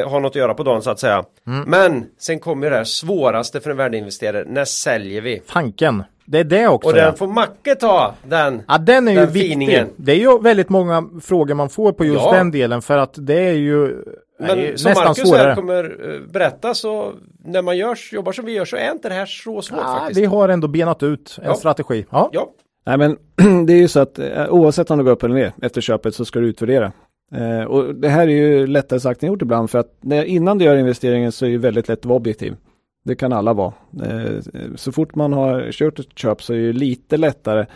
eh, 0.00 0.10
har 0.10 0.20
något 0.20 0.30
att 0.30 0.36
göra 0.36 0.54
på 0.54 0.62
dagen 0.62 0.82
så 0.82 0.90
att 0.90 0.98
säga. 0.98 1.24
Men 1.66 2.06
sen 2.18 2.38
kommer 2.38 2.66
ju 2.66 2.70
det 2.70 2.76
här 2.76 2.84
svåraste 2.84 3.60
för 3.60 3.70
en 3.70 3.76
värdeinvesterare. 3.76 4.44
När 4.48 4.64
säljer 4.64 5.20
vi? 5.20 5.42
Fanken. 5.46 6.04
Det 6.24 6.38
är 6.38 6.44
det 6.44 6.68
också. 6.68 6.90
Och 6.90 6.96
ja. 6.98 7.04
den 7.04 7.16
får 7.16 7.26
Macke 7.26 7.74
ta, 7.74 8.14
den. 8.28 8.62
Ja 8.68 8.78
den 8.78 9.08
är 9.08 9.12
ju 9.12 9.18
Den 9.18 9.32
viktig. 9.32 9.50
finingen. 9.50 9.88
Det 9.96 10.12
är 10.12 10.16
ju 10.16 10.38
väldigt 10.38 10.68
många 10.68 11.04
frågor 11.22 11.54
man 11.54 11.68
får 11.68 11.92
på 11.92 12.04
just 12.04 12.24
Ja. 12.24 12.32
den 12.32 12.50
delen 12.50 12.82
för 12.82 12.98
att 12.98 13.14
det 13.16 13.38
är 13.48 13.52
ju 13.52 14.04
Men 14.40 14.78
som 14.78 14.88
nästan 14.90 14.94
Marcus 15.08 15.28
svårare. 15.28 15.48
här 15.48 15.54
kommer 15.54 16.10
eh, 16.14 16.20
berätta 16.32 16.74
så 16.74 17.12
när 17.44 17.62
man 17.62 17.76
gör, 17.76 17.98
jobbar 18.12 18.32
som 18.32 18.44
vi 18.44 18.52
gör 18.52 18.64
så 18.64 18.76
är 18.76 18.92
inte 18.92 19.08
det 19.08 19.14
här 19.14 19.26
så 19.26 19.62
svårt 19.62 19.78
Ja, 19.82 19.98
faktiskt. 19.98 20.20
vi 20.20 20.24
har 20.24 20.48
ändå 20.48 20.68
benat 20.68 21.02
ut 21.02 21.36
en 21.38 21.44
Ja. 21.48 21.54
strategi. 21.54 22.06
Ja. 22.10 22.30
Ja, 22.32 22.50
Nej 22.86 22.98
men 22.98 23.16
det 23.66 23.72
är 23.72 23.76
ju 23.78 23.88
så 23.88 24.00
att 24.00 24.18
eh, 24.18 24.48
oavsett 24.48 24.90
om 24.90 24.98
det 24.98 25.04
går 25.04 25.10
upp 25.12 25.22
eller 25.22 25.34
ner 25.34 25.52
efter 25.62 25.80
köpet 25.80 26.14
så 26.14 26.24
ska 26.24 26.40
du 26.40 26.46
utvärdera. 26.48 26.92
Eh, 27.34 27.64
och 27.64 27.94
det 27.94 28.08
här 28.08 28.22
är 28.22 28.30
ju 28.32 28.66
lättare 28.66 29.00
sagt 29.00 29.22
än 29.22 29.28
gjort 29.28 29.42
ibland 29.42 29.70
för 29.70 29.78
att 29.78 29.96
när, 30.00 30.24
innan 30.24 30.58
du 30.58 30.64
gör 30.64 30.76
investeringen 30.76 31.32
så 31.32 31.46
är 31.46 31.50
det 31.50 31.58
väldigt 31.58 31.88
lätt 31.88 31.98
att 31.98 32.04
vara 32.04 32.16
objektiv. 32.16 32.56
Det 33.04 33.16
kan 33.16 33.32
alla 33.32 33.52
vara. 33.52 33.72
Eh, 34.02 34.40
så 34.76 34.92
fort 34.92 35.14
man 35.14 35.32
har 35.32 35.72
kört 35.72 35.98
ett 35.98 36.18
köp 36.18 36.42
så 36.42 36.52
är 36.54 36.58
det 36.58 36.72
lite 36.72 37.16
lättare 37.16 37.66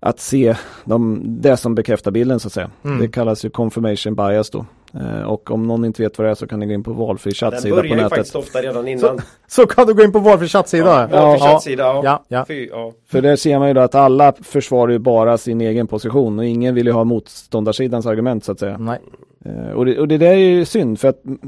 att 0.00 0.20
se 0.20 0.54
de, 0.84 1.22
det 1.40 1.56
som 1.56 1.74
bekräftar 1.74 2.10
bilden 2.10 2.40
så 2.40 2.48
att 2.48 2.52
säga. 2.52 2.70
Mm. 2.84 2.98
Det 3.00 3.08
kallas 3.08 3.44
ju 3.44 3.50
confirmation 3.50 4.14
bias 4.14 4.50
då. 4.50 4.66
Eh, 5.00 5.22
och 5.22 5.50
om 5.50 5.62
någon 5.62 5.84
inte 5.84 6.02
vet 6.02 6.18
vad 6.18 6.26
det 6.26 6.30
är 6.30 6.34
så 6.34 6.46
kan 6.46 6.60
ni 6.60 6.66
gå 6.66 6.72
in 6.72 6.82
på 6.82 6.92
valfri 6.92 7.30
den 7.30 7.34
chattsida 7.34 7.76
börjar 7.76 7.88
på 7.88 7.94
ju 7.94 7.96
nätet. 7.96 8.10
faktiskt 8.10 8.36
ofta 8.36 8.62
redan 8.62 8.88
innan. 8.88 9.20
Så 9.46 9.66
kan 9.66 9.86
du 9.86 9.94
gå 9.94 10.02
in 10.02 10.12
på 10.12 10.18
valfri 10.18 10.48
chattsida. 10.48 11.08
Ja, 11.12 11.26
valfri 11.26 11.48
chattsida, 11.48 11.82
ja. 11.82 12.00
Ja, 12.04 12.24
ja. 12.28 12.44
Fy, 12.48 12.66
ja. 12.66 12.92
För 13.06 13.22
där 13.22 13.36
ser 13.36 13.58
man 13.58 13.68
ju 13.68 13.74
då 13.74 13.80
att 13.80 13.94
alla 13.94 14.32
försvarar 14.42 14.92
ju 14.92 14.98
bara 14.98 15.38
sin 15.38 15.60
egen 15.60 15.86
position 15.86 16.38
och 16.38 16.44
ingen 16.44 16.74
vill 16.74 16.86
ju 16.86 16.92
ha 16.92 17.04
motståndarsidans 17.04 18.06
argument 18.06 18.44
så 18.44 18.52
att 18.52 18.58
säga. 18.58 18.78
Nej. 18.78 18.98
Eh, 19.44 19.70
och, 19.70 19.86
det, 19.86 19.98
och 19.98 20.08
det 20.08 20.18
där 20.18 20.30
är 20.30 20.34
ju 20.36 20.64
synd 20.64 21.00
för 21.00 21.08
att 21.08 21.24
mm, 21.24 21.38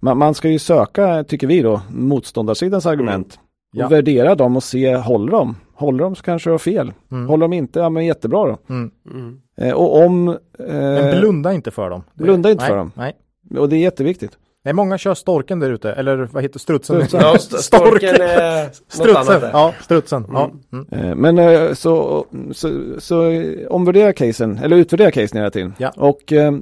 man, 0.00 0.18
man 0.18 0.34
ska 0.34 0.48
ju 0.48 0.58
söka, 0.58 1.24
tycker 1.24 1.46
vi 1.46 1.62
då, 1.62 1.80
motståndarsidans 1.90 2.86
argument. 2.86 3.38
Ja. 3.72 3.86
Och 3.86 3.92
värdera 3.92 4.34
dem 4.34 4.56
och 4.56 4.62
se, 4.62 4.96
håller 4.96 5.32
de? 5.32 5.56
Håller 5.74 6.04
de 6.04 6.14
så 6.16 6.22
kanske 6.22 6.50
jag 6.50 6.54
har 6.54 6.58
fel. 6.58 6.92
Mm. 7.10 7.26
Håller 7.28 7.44
de 7.44 7.52
inte, 7.52 7.78
ja 7.78 7.88
men 7.88 8.04
jättebra 8.06 8.46
då. 8.46 8.58
Mm. 8.74 8.90
Mm. 9.10 9.40
Eh, 9.58 9.72
och 9.74 10.02
om... 10.06 10.24
Men 10.58 11.14
Eh, 11.14 11.20
blunda 11.20 11.52
inte 11.52 11.70
för 11.70 11.90
dem. 11.90 12.02
Blunda 12.14 12.50
inte 12.50 12.62
nej, 12.62 12.70
för 12.70 12.76
dem. 12.76 12.92
Nej. 12.94 13.12
och 13.58 13.68
det 13.68 13.76
är 13.76 13.80
jätteviktigt. 13.80 14.38
Nej, 14.64 14.74
många 14.74 14.98
kör 14.98 15.14
storken 15.14 15.60
där 15.60 15.70
ute. 15.70 15.92
Eller 15.92 16.16
vad 16.32 16.42
heter 16.42 16.58
strutsen? 16.58 16.96
Strutsen. 16.96 17.20
Ja, 17.20 17.34
st- 17.36 17.56
storken 17.62 18.14
är 18.20 18.70
Strutsen. 18.88 19.50
Ja, 19.52 19.74
strutsen. 19.82 20.26
Ja. 20.32 20.50
Mm. 20.72 20.86
Eh, 20.90 21.14
Men 21.14 21.38
eh, 21.38 21.72
så, 21.74 22.26
så, 22.52 22.70
så 22.98 23.42
omvärdera 23.70 24.12
casen, 24.12 24.58
eller 24.58 24.76
utvärdera 24.76 25.10
casen 25.10 25.38
hela 25.38 25.50
tiden. 25.50 25.74
Ja. 25.78 25.92
Och 25.96 26.32
eh, 26.32 26.52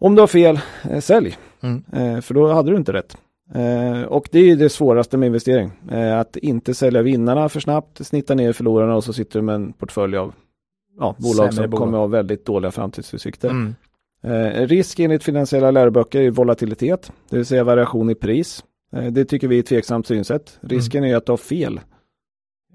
om 0.00 0.14
du 0.14 0.22
har 0.22 0.26
fel, 0.26 0.60
eh, 0.90 1.00
sälj. 1.00 1.36
Mm. 1.62 1.84
Eh, 1.92 2.20
för 2.20 2.34
då 2.34 2.52
hade 2.52 2.70
du 2.70 2.76
inte 2.76 2.92
rätt. 2.92 3.16
Eh, 3.52 4.02
och 4.02 4.28
det 4.32 4.38
är 4.38 4.44
ju 4.44 4.56
det 4.56 4.68
svåraste 4.68 5.16
med 5.16 5.26
investering. 5.26 5.70
Eh, 5.90 6.18
att 6.18 6.36
inte 6.36 6.74
sälja 6.74 7.02
vinnarna 7.02 7.48
för 7.48 7.60
snabbt, 7.60 8.06
snitta 8.06 8.34
ner 8.34 8.52
förlorarna 8.52 8.96
och 8.96 9.04
så 9.04 9.12
sitter 9.12 9.38
du 9.38 9.44
med 9.44 9.54
en 9.54 9.72
portfölj 9.72 10.16
av 10.16 10.34
ja, 10.98 11.16
bolag 11.18 11.36
Sämre 11.36 11.52
som 11.52 11.70
bolag. 11.70 11.78
kommer 11.78 11.98
ha 11.98 12.06
väldigt 12.06 12.46
dåliga 12.46 12.70
framtidsutsikter. 12.70 13.50
Mm. 13.50 13.74
Eh, 14.22 14.66
risk 14.66 14.98
enligt 14.98 15.24
finansiella 15.24 15.70
läroböcker 15.70 16.20
är 16.20 16.30
volatilitet, 16.30 17.12
det 17.30 17.36
vill 17.36 17.46
säga 17.46 17.64
variation 17.64 18.10
i 18.10 18.14
pris. 18.14 18.64
Eh, 18.92 19.06
det 19.06 19.24
tycker 19.24 19.48
vi 19.48 19.56
är 19.56 19.60
ett 19.60 19.66
tveksamt 19.66 20.06
synsätt. 20.06 20.58
Risken 20.60 21.04
är 21.04 21.08
ju 21.08 21.14
att 21.14 21.26
du 21.26 21.32
har 21.32 21.36
fel 21.36 21.80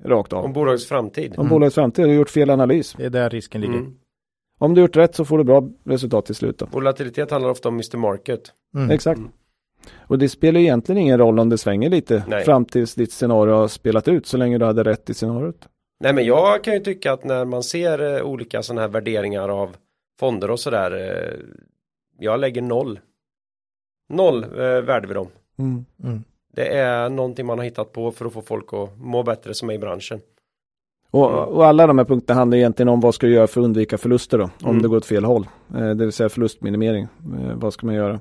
rakt 0.06 0.34
av. 0.34 0.46
Om 0.46 0.54
bolagets 0.54 0.86
framtid. 0.86 1.34
Om 1.38 1.50
bolagets 1.50 1.76
framtid 1.76 2.06
har 2.06 2.10
du 2.10 2.18
gjort 2.18 2.30
fel 2.30 2.50
analys. 2.50 2.94
Det 2.98 3.06
är 3.06 3.10
där 3.10 3.30
risken 3.30 3.62
ligger. 3.62 3.78
Mm. 3.78 3.96
Om 4.60 4.76
du 4.76 4.82
gjort 4.82 4.96
rätt 4.96 5.16
så 5.16 5.26
får 5.26 5.38
du 5.38 5.44
bra 5.44 5.70
resultat 5.84 6.26
till 6.26 6.36
slut. 6.36 6.58
Då. 6.58 6.66
Volatilitet 6.72 7.32
handlar 7.32 7.50
ofta 7.50 7.70
om 7.70 7.76
Mr 7.76 7.98
Market. 7.98 8.42
Mm. 8.76 8.90
Exakt. 8.90 9.22
Och 9.98 10.20
det 10.20 10.30
spelar 10.30 10.60
egentligen 10.60 11.02
ingen 11.02 11.18
roll 11.18 11.40
om 11.40 11.50
det 11.50 11.58
svänger 11.58 11.90
lite 11.90 12.24
Nej. 12.28 12.44
fram 12.46 12.66
tills 12.66 12.96
ditt 12.96 13.12
scenario 13.12 13.54
har 13.54 13.68
spelat 13.68 14.08
ut 14.08 14.26
så 14.28 14.38
länge 14.38 14.58
du 14.58 14.66
hade 14.66 14.84
rätt 14.84 15.10
i 15.10 15.14
scenariot. 15.14 15.68
Nej 16.00 16.14
men 16.14 16.26
jag 16.26 16.64
kan 16.64 16.74
ju 16.74 16.80
tycka 16.80 17.14
att 17.14 17.24
när 17.24 17.46
man 17.46 17.64
ser 17.64 18.16
eh, 18.18 18.22
olika 18.24 18.64
sådana 18.64 18.82
här 18.82 18.88
värderingar 18.88 19.50
av 19.50 19.76
fonder 20.20 20.52
och 20.52 20.60
sådär. 20.60 20.92
Eh, 20.92 21.40
jag 22.20 22.40
lägger 22.40 22.62
noll. 22.62 23.00
Noll 24.14 24.44
eh, 24.44 24.82
värde 24.82 25.08
vid 25.08 25.16
dem. 25.16 25.28
Mm. 25.60 25.86
Mm. 26.04 26.24
Det 26.54 26.68
är 26.78 27.10
någonting 27.10 27.46
man 27.46 27.58
har 27.58 27.66
hittat 27.66 27.92
på 27.94 28.12
för 28.12 28.26
att 28.26 28.34
få 28.34 28.42
folk 28.42 28.74
att 28.74 28.90
må 28.98 29.24
bättre 29.24 29.54
som 29.54 29.70
är 29.70 29.74
i 29.74 29.80
branschen. 29.80 30.20
Och, 31.12 31.30
Mm. 31.32 31.40
och 31.44 31.66
alla 31.66 31.88
de 31.88 31.98
här 31.98 32.06
punkterna 32.06 32.40
handlar 32.40 32.58
egentligen 32.58 32.90
om 32.90 33.00
vad 33.00 33.16
ska 33.16 33.28
du 33.28 33.34
göra 33.34 33.48
för 33.48 33.62
att 33.62 33.66
undvika 33.66 33.98
förluster 33.98 34.38
då, 34.38 34.44
om 34.44 34.70
Mm. 34.70 34.82
det 34.82 34.88
går 34.88 34.98
åt 34.98 35.06
fel 35.06 35.26
håll. 35.26 35.48
Eh, 35.76 35.90
det 35.90 35.94
vill 36.06 36.12
säga 36.12 36.30
förlustminimering. 36.30 37.04
Eh, 37.04 37.56
vad 37.56 37.74
ska 37.74 37.86
man 37.86 37.96
göra? 37.96 38.20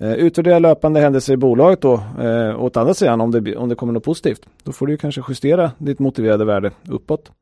Eh, 0.00 0.12
utvärdera 0.12 0.58
löpande 0.58 1.00
händelser 1.00 1.32
i 1.32 1.36
bolaget 1.36 1.80
då. 1.80 2.00
Eh, 2.20 2.62
åt 2.62 2.76
andra 2.76 2.94
sidan 2.94 3.20
om 3.20 3.30
det, 3.30 3.56
om 3.56 3.68
det 3.68 3.74
kommer 3.74 3.92
något 3.92 4.04
positivt. 4.04 4.46
Då 4.62 4.72
får 4.72 4.86
du 4.86 4.96
kanske 4.96 5.22
justera 5.28 5.72
ditt 5.78 5.98
motiverade 5.98 6.44
värde 6.44 6.70
uppåt. 6.88 7.32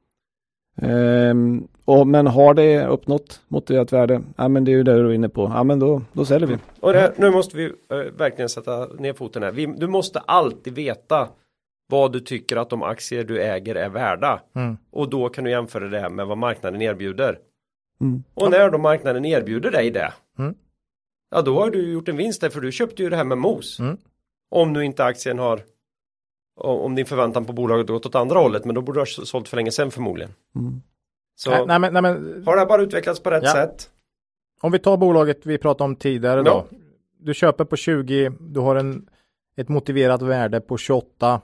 Ehm, 0.83 1.69
och, 1.85 2.07
men 2.07 2.27
har 2.27 2.55
det 2.55 2.87
uppnått 2.87 3.41
motiverat 3.49 3.93
värde, 3.93 4.23
ja 4.37 4.49
men 4.49 4.65
det 4.65 4.71
är 4.71 4.77
ju 4.77 4.83
det 4.83 5.03
du 5.03 5.09
är 5.11 5.13
inne 5.13 5.29
på, 5.29 5.53
ja 5.55 5.65
men 5.65 5.79
då, 5.79 6.03
då 6.13 6.25
säljer 6.25 6.49
vi. 6.49 6.57
Och 6.81 6.93
det, 6.93 7.13
nu 7.17 7.31
måste 7.31 7.57
vi 7.57 7.65
eh, 7.65 7.97
verkligen 8.19 8.49
sätta 8.49 8.87
ner 8.87 9.13
foten 9.13 9.43
här. 9.43 9.53
Vi, 9.53 9.67
du 9.67 9.87
måste 9.87 10.19
alltid 10.19 10.75
veta 10.75 11.29
vad 11.89 12.13
du 12.13 12.21
tycker 12.21 12.57
att 12.57 12.71
de 12.71 12.83
aktier 12.83 13.25
du 13.25 13.43
äger 13.43 13.75
är 13.75 13.89
värda. 13.89 14.41
Mm. 14.57 14.77
Och 14.91 15.11
då 15.11 15.29
kan 15.29 15.45
du 15.45 15.51
jämföra 15.51 15.89
det 15.89 16.11
med 16.11 16.27
vad 16.27 16.39
marknaden 16.39 16.83
erbjuder. 16.83 17.39
Mm. 18.01 18.23
Och 18.35 18.51
när 18.51 18.71
då 18.71 18.79
marknaden 18.79 19.25
erbjuder 19.25 19.71
dig 19.71 19.91
det. 19.91 20.13
Mm. 20.39 20.55
Ja 21.31 21.43
då 21.43 21.61
har 21.61 21.71
du 21.71 21.93
gjort 21.93 22.09
en 22.09 22.17
vinst 22.17 22.41
där 22.41 22.51
för 22.51 22.61
du 22.61 22.73
köpte 22.73 23.03
ju 23.03 23.11
det 23.11 23.17
här 23.17 23.25
med 23.25 23.39
mos. 23.39 23.79
Mm. 23.81 23.97
Om 24.51 24.73
nu 24.73 24.85
inte 24.85 25.05
aktien 25.05 25.39
har 25.39 25.63
om 26.61 26.95
din 26.95 27.07
förväntan 27.07 27.45
på 27.45 27.53
bolaget 27.53 27.87
gått 27.87 28.07
åt 28.07 28.15
andra 28.15 28.39
hållet 28.39 28.65
men 28.65 28.75
då 28.75 28.81
borde 28.81 28.97
du 28.97 29.01
ha 29.01 29.07
sålt 29.07 29.49
för 29.49 29.57
länge 29.57 29.71
sedan 29.73 29.91
förmodligen. 29.91 30.33
Mm. 30.57 30.83
Så 31.37 31.51
Nej, 31.51 31.67
nej, 31.67 31.79
men, 31.79 31.93
nej, 31.93 32.03
men 32.03 32.43
har 32.47 32.55
det 32.55 32.61
här 32.61 32.67
bara 32.67 32.83
utvecklats 32.83 33.21
på 33.21 33.31
rätt 33.31 33.43
Ja. 33.45 33.53
sätt. 33.53 33.91
om 34.63 34.73
vi 34.73 34.79
tar 34.79 34.97
bolaget 34.97 35.47
vi 35.47 35.59
pratade 35.59 35.85
om 35.85 35.97
tidigare 35.97 36.43
Ja. 36.47 36.67
då. 36.71 36.77
Du 37.19 37.35
köper 37.35 37.65
på 37.65 37.77
20, 37.77 38.33
du 38.41 38.61
har 38.61 38.77
en, 38.77 39.09
ett 39.57 39.69
motiverat 39.69 40.23
värde 40.23 40.61
på 40.61 40.77
28. 40.77 41.41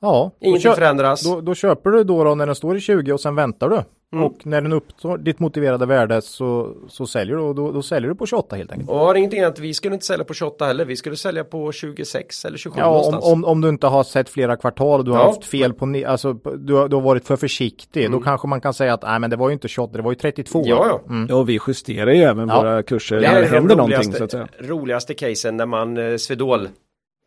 Ja, 0.00 0.32
då, 0.40 0.46
Ingenting 0.46 0.70
kö- 0.70 0.76
förändras. 0.76 1.22
då, 1.22 1.40
då 1.40 1.54
köper 1.54 1.90
du 1.90 2.04
då, 2.04 2.24
då 2.24 2.34
när 2.34 2.46
den 2.46 2.54
står 2.54 2.76
i 2.76 2.80
20 2.80 3.12
och 3.12 3.20
sen 3.20 3.34
väntar 3.34 3.68
du. 3.68 3.82
Mm. 4.12 4.24
Och 4.24 4.46
när 4.46 4.60
den 4.60 4.72
upptar 4.72 5.18
ditt 5.18 5.38
motiverade 5.38 5.86
värde 5.86 6.22
så, 6.22 6.74
så 6.88 7.06
säljer 7.06 7.36
du 7.36 7.42
och 7.42 7.54
då, 7.54 7.72
då 7.72 7.82
säljer 7.82 8.08
du 8.08 8.14
på 8.14 8.26
28 8.26 8.56
helt 8.56 8.72
enkelt. 8.72 8.90
Och 8.90 8.98
har 8.98 9.14
ingenting 9.14 9.42
att 9.42 9.58
vi 9.58 9.74
skulle 9.74 9.94
inte 9.94 10.06
sälja 10.06 10.24
på 10.24 10.34
28 10.34 10.64
heller. 10.66 10.84
Vi 10.84 10.96
skulle 10.96 11.16
sälja 11.16 11.44
på 11.44 11.72
26 11.72 12.44
eller 12.44 12.58
27 12.58 12.80
Ja, 12.80 12.86
om, 12.86 12.92
någonstans. 12.94 13.24
om, 13.24 13.44
om 13.44 13.60
du 13.60 13.68
inte 13.68 13.86
har 13.86 14.04
sett 14.04 14.28
flera 14.28 14.56
kvartal 14.56 14.98
och 15.00 15.04
du 15.04 15.10
har 15.10 15.18
Ja. 15.18 15.26
haft 15.26 15.44
fel 15.44 15.72
på, 15.72 16.02
alltså 16.06 16.32
du 16.32 16.74
har, 16.74 16.88
du 16.88 16.96
har 16.96 17.02
varit 17.02 17.24
för 17.26 17.36
försiktig, 17.36 18.00
Mm. 18.04 18.12
då 18.18 18.24
kanske 18.24 18.48
man 18.48 18.60
kan 18.60 18.74
säga 18.74 18.94
att 18.94 19.02
nej 19.02 19.18
men 19.20 19.30
det 19.30 19.36
var 19.36 19.48
ju 19.48 19.52
inte 19.52 19.68
28, 19.68 19.96
det 19.96 20.02
var 20.02 20.10
ju 20.10 20.16
32. 20.16 20.62
Ja, 20.66 20.86
ja. 20.88 21.00
Mm. 21.08 21.26
Ja, 21.30 21.36
och 21.36 21.48
vi 21.48 21.58
justerar 21.68 22.10
ju 22.12 22.22
även 22.22 22.48
Ja. 22.48 22.60
våra 22.60 22.82
kurser 22.82 23.16
Det 23.20 23.32
när 23.32 23.40
det 23.40 23.46
händer 23.46 23.76
någonting 23.76 24.12
så 24.12 24.24
att 24.24 24.30
säga. 24.30 24.48
roligaste 24.60 25.14
casen 25.14 25.56
när 25.56 25.66
man 25.66 25.96
eh, 25.96 26.16
Swedol 26.16 26.68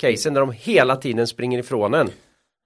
casen 0.02 0.34
när 0.34 0.40
de 0.42 0.52
hela 0.52 0.96
tiden 0.96 1.28
springer 1.28 1.60
ifrån 1.60 1.94
en. 1.94 2.10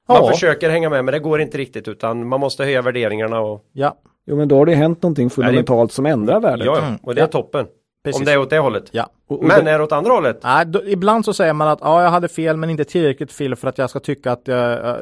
Man 0.08 0.18
Ja. 0.18 0.32
försöker 0.32 0.70
hänga 0.70 0.90
med 0.90 1.06
men 1.06 1.12
det 1.12 1.20
går 1.20 1.42
inte 1.42 1.58
riktigt 1.58 1.88
utan 1.88 2.28
man 2.28 2.40
måste 2.40 2.64
höja 2.64 2.82
värderingarna 2.82 3.40
och 3.40 3.66
Ja, 3.74 3.98
Jo 4.30 4.36
men 4.36 4.48
då 4.48 4.58
har 4.58 4.66
det 4.66 4.76
hänt 4.76 5.02
någonting 5.04 5.30
fundamentalt 5.30 5.92
som 5.92 6.06
ändrar 6.06 6.40
värdet. 6.40 6.66
ja. 6.66 6.78
Mm. 6.82 6.96
och 7.04 7.16
det 7.16 7.22
är 7.22 7.24
Ja. 7.24 7.28
toppen. 7.28 7.66
precis. 8.04 8.20
Om 8.22 8.26
det 8.26 8.32
är 8.32 8.38
åt 8.40 8.50
det 8.50 8.58
hållet. 8.60 8.84
Ja. 8.92 9.10
Och, 9.28 9.38
och 9.38 9.44
Men 9.44 9.66
det, 9.66 9.72
är 9.72 9.78
det 9.78 9.84
åt 9.84 9.92
andra 9.92 10.12
hållet? 10.14 10.40
Nej, 10.44 10.66
då, 10.66 10.84
ibland 10.86 11.26
så 11.26 11.34
säger 11.34 11.54
man 11.54 11.68
att 11.68 11.80
ja, 11.82 12.04
jag 12.04 12.10
hade 12.10 12.28
fel 12.28 12.58
men 12.58 12.70
inte 12.70 12.84
tillräckligt 12.86 13.32
fel 13.32 13.56
för 13.56 13.68
att 13.68 13.78
jag 13.78 13.90
ska 13.90 14.00
tycka 14.00 14.32
att 14.32 14.42
jag, 14.48 14.60
jag, 14.72 14.98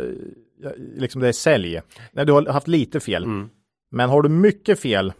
jag, 0.61 0.71
liksom 0.97 1.21
det 1.21 1.27
är 1.27 1.31
sälj. 1.31 1.81
Nej, 2.11 2.25
du 2.25 2.31
har 2.33 2.45
haft 2.45 2.67
lite 2.67 2.99
fel. 2.99 3.23
Mm. 3.23 3.49
Men 3.91 4.09
har 4.09 4.21
du 4.21 4.29
mycket 4.29 4.79
fel, 4.79 5.13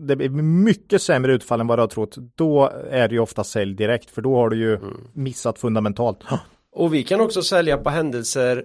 det 0.00 0.16
blir 0.16 0.28
mycket 0.42 1.02
sämre 1.02 1.32
utfall 1.32 1.60
än 1.60 1.66
vad 1.66 1.78
du 1.78 1.82
har 1.82 1.88
trott, 1.88 2.16
då 2.34 2.72
är 2.90 3.08
det 3.08 3.14
ju 3.14 3.20
ofta 3.20 3.44
sälj 3.44 3.74
direkt 3.74 4.10
för 4.10 4.22
då 4.22 4.36
har 4.36 4.48
du 4.48 4.56
ju 4.56 4.74
Mm. 4.76 4.96
missat 5.12 5.58
fundamentalt. 5.58 6.24
Och 6.72 6.94
vi 6.94 7.02
kan 7.02 7.20
också 7.20 7.42
sälja 7.42 7.76
på 7.78 7.90
händelser 7.90 8.64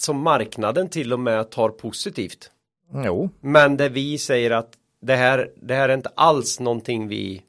som 0.00 0.22
marknaden 0.22 0.88
till 0.88 1.12
och 1.12 1.20
med 1.20 1.50
tar 1.50 1.68
positivt. 1.68 2.50
Jo, 3.04 3.30
Men 3.40 3.76
där 3.76 3.88
vi 3.90 4.18
säger 4.18 4.50
att 4.50 4.70
det 5.02 5.16
här, 5.16 5.50
det 5.62 5.74
här 5.74 5.88
är 5.88 5.94
inte 5.94 6.10
alls 6.14 6.60
någonting 6.60 7.08
vi 7.08 7.42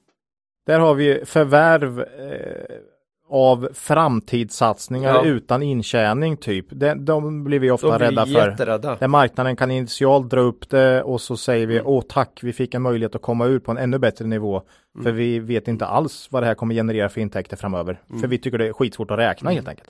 där 0.66 0.80
har 0.80 0.94
vi 0.94 1.26
förvärv 1.26 2.00
eh, 2.00 2.78
av 3.30 3.70
framtidssatsningar 3.74 5.14
Ja. 5.14 5.26
utan 5.26 5.64
intjäning 5.64 6.38
typ. 6.38 6.66
De, 6.70 7.06
de 7.06 7.44
blir 7.44 7.60
vi 7.60 7.72
ofta 7.72 7.98
blir 7.98 8.08
rädda 8.08 8.26
för. 8.26 8.50
jätterädda. 8.50 8.96
Där 8.96 9.08
marknaden 9.08 9.56
kan 9.56 9.72
initialt 9.72 10.30
dra 10.30 10.40
upp 10.42 10.70
det 10.70 11.04
och 11.04 11.22
så 11.22 11.38
säger 11.38 11.68
vi 11.68 11.74
Mm. 11.76 11.88
åh 11.88 12.04
tack, 12.10 12.40
vi 12.44 12.54
fick 12.54 12.74
en 12.74 12.82
möjlighet 12.82 13.16
att 13.16 13.22
komma 13.22 13.46
ut 13.46 13.64
på 13.64 13.72
en 13.72 13.78
ännu 13.78 14.00
bättre 14.00 14.26
nivå. 14.26 14.62
Mm. 14.96 15.04
För 15.04 15.12
vi 15.12 15.40
vet 15.40 15.68
inte 15.68 15.86
alls 15.86 16.28
vad 16.32 16.44
det 16.44 16.48
här 16.48 16.56
kommer 16.56 16.76
generera 16.76 17.10
för 17.10 17.22
intäkter 17.22 17.58
framöver. 17.58 18.02
Mm. 18.10 18.22
För 18.22 18.28
vi 18.28 18.38
tycker 18.38 18.58
det 18.58 18.68
är 18.68 18.74
skitsvårt 18.74 19.12
att 19.12 19.20
räkna 19.20 19.52
helt 19.52 19.68
enkelt. 19.68 19.90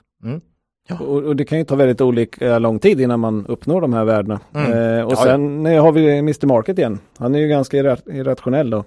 Mm. 0.92 1.08
och, 1.08 1.24
och 1.24 1.36
det 1.36 1.46
kan 1.46 1.58
ju 1.58 1.64
ta 1.64 1.76
väldigt 1.76 2.02
olika 2.02 2.60
lång 2.60 2.80
tid 2.80 3.02
innan 3.02 3.20
man 3.20 3.46
uppnår 3.48 3.82
de 3.82 3.94
här 3.94 4.06
värdena. 4.06 4.40
Mm. 4.56 4.72
Eh, 4.98 5.06
och 5.06 5.12
Ja, 5.12 5.16
sen 5.16 5.66
eh, 5.66 5.84
har 5.84 5.92
vi 5.92 6.18
Mr 6.18 6.46
Market 6.48 6.78
igen. 6.80 7.00
Han 7.18 7.36
är 7.36 7.40
ju 7.40 7.48
ganska 7.48 7.78
irra- 7.78 8.12
irrationell 8.14 8.70
då. 8.70 8.84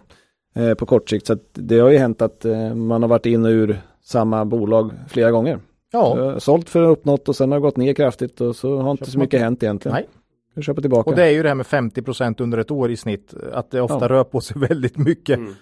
eh, 0.56 0.74
på 0.74 0.86
kort 0.86 1.10
sikt. 1.10 1.26
Så 1.26 1.32
att 1.32 1.42
det 1.52 1.78
har 1.78 1.90
ju 1.90 1.98
hänt 1.98 2.22
att 2.22 2.44
eh, 2.44 2.74
man 2.74 3.02
har 3.02 3.08
varit 3.08 3.26
in 3.26 3.44
och 3.44 3.50
ur 3.50 3.80
samma 4.04 4.44
bolag 4.44 4.90
flera 5.08 5.30
gånger. 5.30 5.58
Ja, 5.92 6.18
Eh, 6.32 6.38
Sålt 6.38 6.68
för 6.68 6.82
uppnått 6.82 7.28
och 7.28 7.36
sen 7.36 7.52
har 7.52 7.58
det 7.58 7.62
gått 7.62 7.76
ner 7.76 7.94
kraftigt 7.94 8.40
och 8.40 8.56
så 8.56 8.78
har 8.80 8.90
inte 8.90 9.10
så 9.10 9.18
man 9.18 9.24
mycket 9.24 9.40
hänt 9.40 9.62
egentligen. 9.62 9.94
nej. 10.56 10.62
Köpa 10.64 10.80
tillbaka. 10.80 11.10
Och 11.10 11.16
det 11.16 11.24
är 11.24 11.30
ju 11.30 11.42
det 11.42 11.48
här 11.48 11.54
med 11.54 11.66
50% 11.66 12.42
under 12.42 12.58
ett 12.58 12.70
år 12.70 12.90
i 12.90 12.96
snitt, 12.96 13.34
att 13.52 13.70
det 13.70 13.80
ofta 13.80 13.98
Ja. 14.00 14.08
rör 14.08 14.24
på 14.24 14.40
sig 14.40 14.56
väldigt 14.68 14.98
mycket. 14.98 15.38
Mm. 15.38 15.54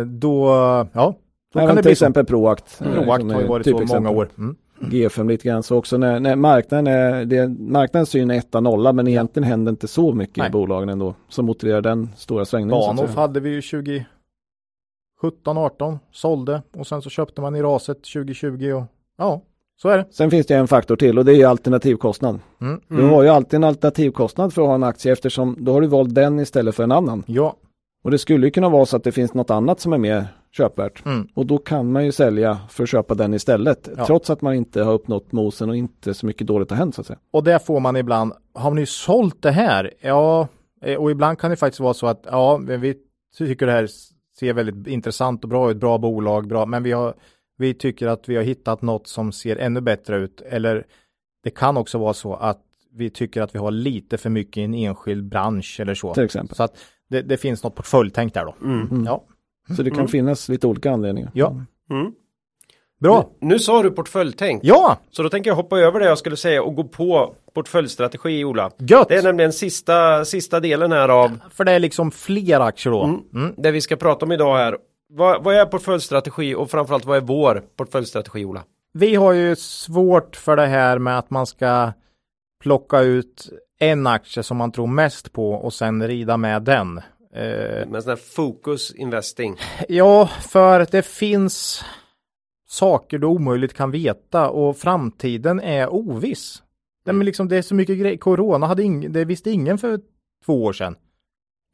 Eh, 0.00 0.06
då, 0.06 0.46
ja, 0.92 1.14
då 1.54 1.58
Även 1.60 1.66
kan 1.68 1.76
det 1.76 1.82
till 1.82 1.88
bli 1.88 1.96
så. 1.96 2.04
exempel 2.04 2.24
Proact. 2.24 2.80
eh, 2.84 2.92
Proact 2.92 3.32
har 3.32 3.40
ju 3.40 3.46
varit 3.46 3.66
så 3.66 3.72
typexempel. 3.72 4.02
många 4.02 4.18
år. 4.18 4.28
Mm. 4.38 4.56
G5 4.80 5.28
lite 5.28 5.48
grann 5.48 5.62
så 5.62 5.76
också 5.76 5.96
när, 5.96 6.20
när 6.20 6.36
marknaden 6.36 6.86
är, 6.86 7.24
det, 7.24 7.48
marknadens 7.48 8.08
syn 8.08 8.30
är 8.30 8.34
1 8.38 8.48
men 8.94 9.08
egentligen 9.08 9.48
händer 9.48 9.70
inte 9.70 9.88
så 9.88 10.12
mycket 10.12 10.36
Nej. 10.36 10.48
i 10.48 10.50
bolagen 10.50 10.88
ändå 10.88 11.14
som 11.28 11.46
motiverar 11.46 11.80
den 11.80 12.08
stora 12.16 12.44
svängningen. 12.44 12.80
Bahnhof 12.80 13.10
säga. 13.10 13.20
hade 13.20 13.40
vi 13.40 13.50
ju 13.50 13.62
2017, 13.62 15.58
18, 15.58 15.98
sålde 16.12 16.62
och 16.72 16.86
sen 16.86 17.02
så 17.02 17.10
köpte 17.10 17.40
man 17.40 17.56
i 17.56 17.62
raset 17.62 18.02
2020 18.02 18.72
och 18.72 18.84
ja, 19.18 19.42
så 19.82 19.88
är 19.88 19.98
det. 19.98 20.06
Sen 20.10 20.30
finns 20.30 20.46
det 20.46 20.54
en 20.54 20.68
faktor 20.68 20.96
till 20.96 21.18
och 21.18 21.24
det 21.24 21.32
är 21.32 21.36
ju 21.36 21.44
alternativkostnad. 21.44 22.40
Mm. 22.60 22.80
Du 22.88 23.02
har 23.02 23.22
ju 23.22 23.28
alltid 23.28 23.54
en 23.54 23.64
alternativkostnad 23.64 24.52
för 24.52 24.62
att 24.62 24.68
ha 24.68 24.74
en 24.74 24.82
aktie 24.82 25.12
eftersom 25.12 25.56
då 25.58 25.72
har 25.72 25.80
du 25.80 25.86
valt 25.86 26.14
den 26.14 26.40
istället 26.40 26.74
för 26.74 26.82
en 26.82 26.92
annan. 26.92 27.22
Ja, 27.26 27.56
Och 28.04 28.10
det 28.10 28.18
skulle 28.18 28.46
ju 28.46 28.50
kunna 28.50 28.68
vara 28.68 28.86
så 28.86 28.96
att 28.96 29.04
det 29.04 29.12
finns 29.12 29.34
något 29.34 29.50
annat 29.50 29.80
som 29.80 29.92
är 29.92 29.98
mer 29.98 30.26
köpvärt. 30.56 31.04
mm. 31.04 31.28
Och 31.34 31.46
då 31.46 31.58
kan 31.58 31.92
man 31.92 32.04
ju 32.04 32.12
sälja 32.12 32.58
för 32.70 32.82
att 32.82 32.88
köpa 32.88 33.14
den 33.14 33.34
istället. 33.34 33.88
Ja. 33.96 34.06
Trots 34.06 34.30
att 34.30 34.42
man 34.42 34.54
inte 34.54 34.82
har 34.82 34.92
uppnått 34.92 35.32
mosen 35.32 35.68
och 35.68 35.76
inte 35.76 36.14
så 36.14 36.26
mycket 36.26 36.46
dåligt 36.46 36.70
har 36.70 36.76
hänt 36.76 36.94
så 36.94 37.00
att 37.00 37.06
säga. 37.06 37.18
och 37.30 37.44
där 37.44 37.58
får 37.58 37.80
man 37.80 37.96
ibland, 37.96 38.32
har 38.54 38.70
ni 38.70 38.86
sålt 38.86 39.42
det 39.42 39.50
här? 39.50 39.92
Ja, 40.00 40.48
eh, 40.82 40.96
och 40.96 41.10
ibland 41.10 41.38
kan 41.38 41.50
det 41.50 41.56
faktiskt 41.56 41.80
vara 41.80 41.94
så 41.94 42.06
att 42.06 42.26
ja, 42.30 42.56
vi 42.56 42.94
tycker 43.38 43.66
det 43.66 43.72
här 43.72 43.88
ser 44.38 44.52
väldigt 44.52 44.86
intressant 44.86 45.44
och 45.44 45.50
bra 45.50 45.70
ut, 45.70 45.76
bra 45.76 45.98
bolag, 45.98 46.48
bra, 46.48 46.66
men 46.66 46.82
vi 46.82 46.92
har 46.92 47.14
vi 47.58 47.74
tycker 47.74 48.06
att 48.06 48.28
vi 48.28 48.36
har 48.36 48.42
hittat 48.42 48.82
något 48.82 49.06
som 49.06 49.32
ser 49.32 49.56
ännu 49.56 49.80
bättre 49.80 50.16
ut. 50.16 50.40
Eller 50.40 50.86
det 51.42 51.50
kan 51.50 51.76
också 51.76 51.98
vara 51.98 52.14
så 52.14 52.34
att 52.34 52.62
vi 52.92 53.10
tycker 53.10 53.42
att 53.42 53.54
vi 53.54 53.58
har 53.58 53.70
lite 53.70 54.18
för 54.18 54.30
mycket 54.30 54.56
i 54.56 54.62
en 54.62 54.74
enskild 54.74 55.28
bransch 55.28 55.80
eller 55.80 55.94
så. 55.94 56.14
Till 56.14 56.24
exempel. 56.24 56.56
Så 56.56 56.62
att 56.62 56.76
det, 57.08 57.22
det 57.22 57.36
finns 57.36 57.62
något 57.62 57.74
portföljtänk 57.74 58.34
där 58.34 58.44
då. 58.44 58.54
Mm. 58.64 59.04
Ja, 59.04 59.24
Så 59.76 59.82
det 59.82 59.90
kan 59.90 60.08
finnas 60.08 60.48
lite 60.48 60.66
olika 60.66 60.90
anledningar. 60.90 61.30
ja. 61.34 61.56
Mm. 61.90 62.12
bra. 63.00 63.30
Nu, 63.40 63.48
nu 63.48 63.58
sa 63.58 63.82
du 63.82 63.90
portföljtänk. 63.90 64.60
Ja, 64.64 64.98
Så 65.10 65.22
då 65.22 65.28
tänker 65.28 65.50
jag 65.50 65.54
hoppa 65.56 65.78
över 65.78 66.00
det 66.00 66.06
jag 66.06 66.18
skulle 66.18 66.36
säga 66.36 66.62
och 66.62 66.74
gå 66.74 66.84
på 66.84 67.34
portföljstrategi 67.54 68.44
Ola. 68.44 68.70
gött! 68.78 69.08
Det 69.08 69.14
är 69.16 69.22
nämligen 69.22 69.52
sista, 69.52 70.24
sista 70.24 70.60
delen 70.60 70.92
här 70.92 71.08
av 71.08 71.38
För 71.50 71.64
det 71.64 71.72
är 71.72 71.78
liksom 71.78 72.10
fler 72.10 72.60
aktier 72.60 72.92
då. 72.92 73.04
Mm. 73.04 73.20
Mm. 73.34 73.54
det 73.56 73.70
vi 73.70 73.80
ska 73.80 73.96
prata 73.96 74.24
om 74.26 74.32
idag 74.32 74.56
här. 74.56 74.76
Vad, 75.08 75.44
vad 75.44 75.54
är 75.54 75.66
portföljstrategi 75.66 76.54
och 76.54 76.70
framförallt 76.70 77.04
vad 77.04 77.16
är 77.16 77.20
vår 77.20 77.62
portföljstrategi 77.76 78.44
Ola? 78.44 78.64
Vi 78.92 79.14
har 79.14 79.32
ju 79.32 79.56
svårt 79.56 80.36
för 80.36 80.56
det 80.56 80.66
här 80.66 80.98
med 80.98 81.18
att 81.18 81.30
man 81.30 81.46
ska 81.46 81.92
plocka 82.62 83.00
ut 83.00 83.48
en 83.78 84.06
aktie 84.06 84.42
som 84.42 84.56
man 84.56 84.72
tror 84.72 84.86
mest 84.86 85.32
på 85.32 85.52
och 85.52 85.72
sen 85.72 86.08
rida 86.08 86.36
med 86.36 86.62
den. 86.62 87.00
Eh, 87.36 87.88
Med 87.88 88.02
sån 88.02 88.10
här 88.10 88.16
fokus 88.16 88.94
investing. 88.94 89.56
ja, 89.88 90.26
för 90.26 90.86
det 90.90 91.02
finns 91.02 91.84
saker 92.68 93.18
du 93.18 93.26
omöjligt 93.26 93.74
kan 93.74 93.90
veta 93.90 94.50
och 94.50 94.76
framtiden 94.76 95.60
är 95.60 95.94
oviss. 95.94 96.62
Det, 97.04 97.12
men 97.12 97.26
liksom, 97.26 97.48
det 97.48 97.56
är 97.56 97.62
så 97.62 97.74
mycket 97.74 97.98
grejer. 97.98 98.16
Corona 98.16 98.66
hade 98.66 98.82
ing, 98.82 99.12
det 99.12 99.24
visste 99.24 99.50
ingen 99.50 99.78
för 99.78 100.00
två 100.44 100.64
år 100.64 100.72
sedan. 100.72 100.96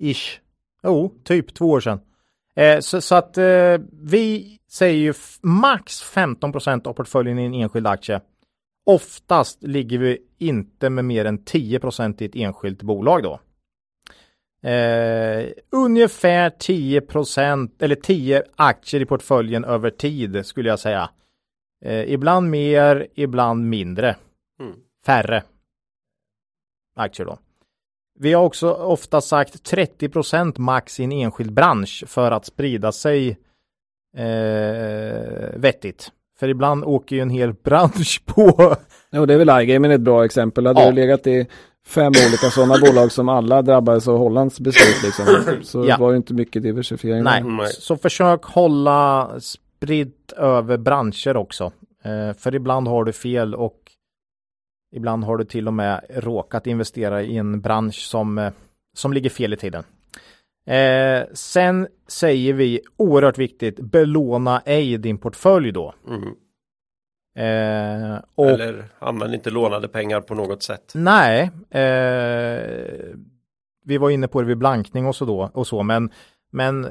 Ish. 0.03 0.41
Jo, 0.83 1.15
typ 1.25 1.55
två 1.55 1.71
år 1.71 1.81
sedan. 1.81 2.01
Eh, 2.57 2.81
så, 2.81 3.01
så 3.01 3.15
att 3.15 3.39
eh, 3.39 3.79
vi 4.03 4.59
säger 4.71 4.99
ju 4.99 5.15
max 5.43 6.03
15 6.03 6.53
av 6.85 6.93
portföljen 6.93 7.39
i 7.39 7.45
en 7.45 7.55
enskild 7.55 7.87
aktie. 7.87 8.21
Oftast 8.87 9.63
ligger 9.63 9.99
vi 9.99 10.19
inte 10.39 10.91
med 10.91 11.05
mer 11.05 11.25
än 11.25 11.39
10% 11.39 12.23
i 12.23 12.25
ett 12.27 12.37
enskilt 12.37 12.83
bolag 12.83 13.23
då. 13.23 13.41
Eh, 14.63 15.47
ungefär 15.71 16.51
10% 16.51 17.71
eller 17.83 17.95
10 17.95 18.43
aktier 18.57 19.01
i 19.01 19.07
portföljen 19.07 19.65
över 19.65 19.91
tid 19.91 20.47
skulle 20.47 20.69
jag 20.69 20.79
säga. 20.79 21.11
Eh, 21.85 22.13
ibland 22.13 22.51
mer, 22.51 23.07
ibland 23.15 23.69
mindre. 23.69 24.17
Mm. 24.61 24.73
Färre 25.07 25.43
aktier 26.97 27.27
då. 27.27 27.39
Vi 28.19 28.33
har 28.33 28.43
också 28.45 28.73
ofta 28.73 29.21
sagt 29.21 29.71
30% 29.71 30.59
max 30.59 31.01
i 31.01 31.05
en 31.05 31.13
enskild 31.13 31.53
bransch 31.53 32.05
för 32.07 32.31
att 32.31 32.47
sprida 32.47 32.93
sig 32.93 33.29
eh, 34.17 35.49
vettigt. 35.57 36.13
För 36.39 36.49
ibland 36.49 36.85
åker 36.85 37.17
ju 37.17 37.23
en 37.23 37.31
hel 37.31 37.53
bransch 37.65 38.23
på 38.27 38.77
Jo, 39.11 39.27
det 39.27 39.35
är 39.35 39.39
väl 39.39 39.63
iGaming 39.63 39.93
ett 39.93 40.01
bra 40.01 40.25
exempel. 40.25 40.67
Hade 40.67 40.81
Ja. 40.81 40.87
det 40.87 40.93
legat 40.93 41.27
i 41.27 41.47
fem 41.87 42.13
olika 42.29 42.51
sådana 42.51 42.75
bolag 42.79 43.13
som 43.13 43.29
alla 43.29 43.63
drabbades 43.63 44.09
av 44.09 44.19
Hollands 44.19 44.61
beslut 44.61 45.03
liksom, 45.05 45.27
så 45.65 45.85
Ja. 45.89 45.97
var 45.97 46.11
det 46.11 46.17
inte 46.17 46.35
mycket 46.35 46.63
diversifiering. 46.63 47.23
Nej, 47.23 47.43
Nej. 47.45 47.67
så 47.69 47.97
försök 47.97 48.45
hålla 48.45 49.31
spritt 49.41 50.33
över 50.37 50.77
branscher 50.77 51.37
också. 51.37 51.73
Eh, 52.03 52.37
för 52.39 52.55
ibland 52.55 52.89
har 52.89 53.05
du 53.05 53.13
fel 53.13 53.55
och 53.55 53.79
ibland 54.97 55.25
har 55.25 55.37
du 55.37 55.45
till 55.45 55.67
och 55.69 55.75
med 55.75 56.01
råkat 56.11 56.67
investera 56.67 57.23
i 57.23 57.37
en 57.37 57.61
bransch 57.61 57.95
som, 58.09 58.39
eh, 58.39 58.53
som 58.97 59.13
ligger 59.13 59.31
fel 59.31 59.53
i 59.53 59.57
tiden. 59.57 59.85
Eh, 60.67 61.23
sen 61.35 61.89
säger 62.09 62.53
vi 62.53 62.81
oerhört 62.97 63.39
viktigt, 63.39 63.81
belåna 63.81 64.63
ej 64.65 64.99
din 64.99 65.19
portfölj 65.19 65.73
då. 65.73 65.95
Mm. 66.09 66.35
Eh, 67.35 68.19
och 68.35 68.51
Eller 68.51 68.85
använd 68.99 69.35
inte 69.35 69.51
lånade 69.51 69.89
pengar 69.89 70.21
på 70.21 70.35
något 70.35 70.63
sätt. 70.63 70.93
Nej, 70.95 71.51
eh, 71.71 72.61
vi 73.85 73.99
var 73.99 74.11
inne 74.11 74.29
på 74.29 74.41
det 74.41 74.47
vid 74.47 74.59
blankning 74.59 75.07
och 75.07 75.17
så 75.17 75.25
då 75.25 75.51
och 75.55 75.67
så, 75.67 75.83
men, 75.83 76.11
men 76.53 76.89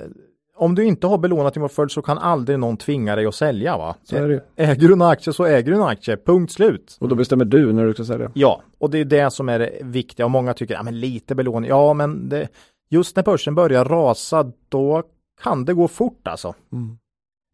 om 0.56 0.76
du 0.76 0.86
inte 0.86 1.08
har 1.08 1.18
belånat 1.18 1.54
din 1.54 1.64
portfölj 1.64 1.90
så 1.90 2.02
kan 2.02 2.18
aldrig 2.18 2.60
någon 2.60 2.78
tvinga 2.78 3.16
dig 3.16 3.26
att 3.26 3.36
sälja 3.36 3.78
va? 3.78 3.96
Så 4.04 4.16
är 4.16 4.28
det 4.28 4.34
ju. 4.34 4.40
Äger 4.56 4.88
du 4.88 4.94
en 4.94 5.02
aktie 5.02 5.34
så 5.34 5.46
äger 5.46 5.72
du 5.72 5.78
en 5.78 5.88
aktie, 5.88 6.18
punkt 6.18 6.52
slut. 6.52 6.98
Och 7.00 7.08
då 7.08 7.16
bestämmer 7.16 7.46
du 7.46 7.74
när 7.74 7.86
du 7.86 7.94
ska 7.94 8.04
sälja. 8.04 8.32
Ja, 8.34 8.62
och 8.80 8.90
det 8.90 9.00
är 9.00 9.06
det 9.06 9.32
som 9.32 9.50
är 9.50 9.60
det 9.60 9.72
viktiga 9.82 10.26
och 10.26 10.32
många 10.32 10.54
tycker, 10.54 10.74
ja 10.74 10.84
men 10.84 11.00
lite 11.00 11.36
belåning, 11.36 11.70
ja 11.70 11.94
men 11.94 12.30
det, 12.30 12.48
just 12.90 13.16
när 13.16 13.24
börsen 13.24 13.56
börjar 13.56 13.86
rasa 13.86 14.52
då 14.70 15.04
kan 15.44 15.66
det 15.66 15.74
gå 15.74 15.88
fort 15.88 16.28
alltså. 16.28 16.56
Mm. 16.72 16.98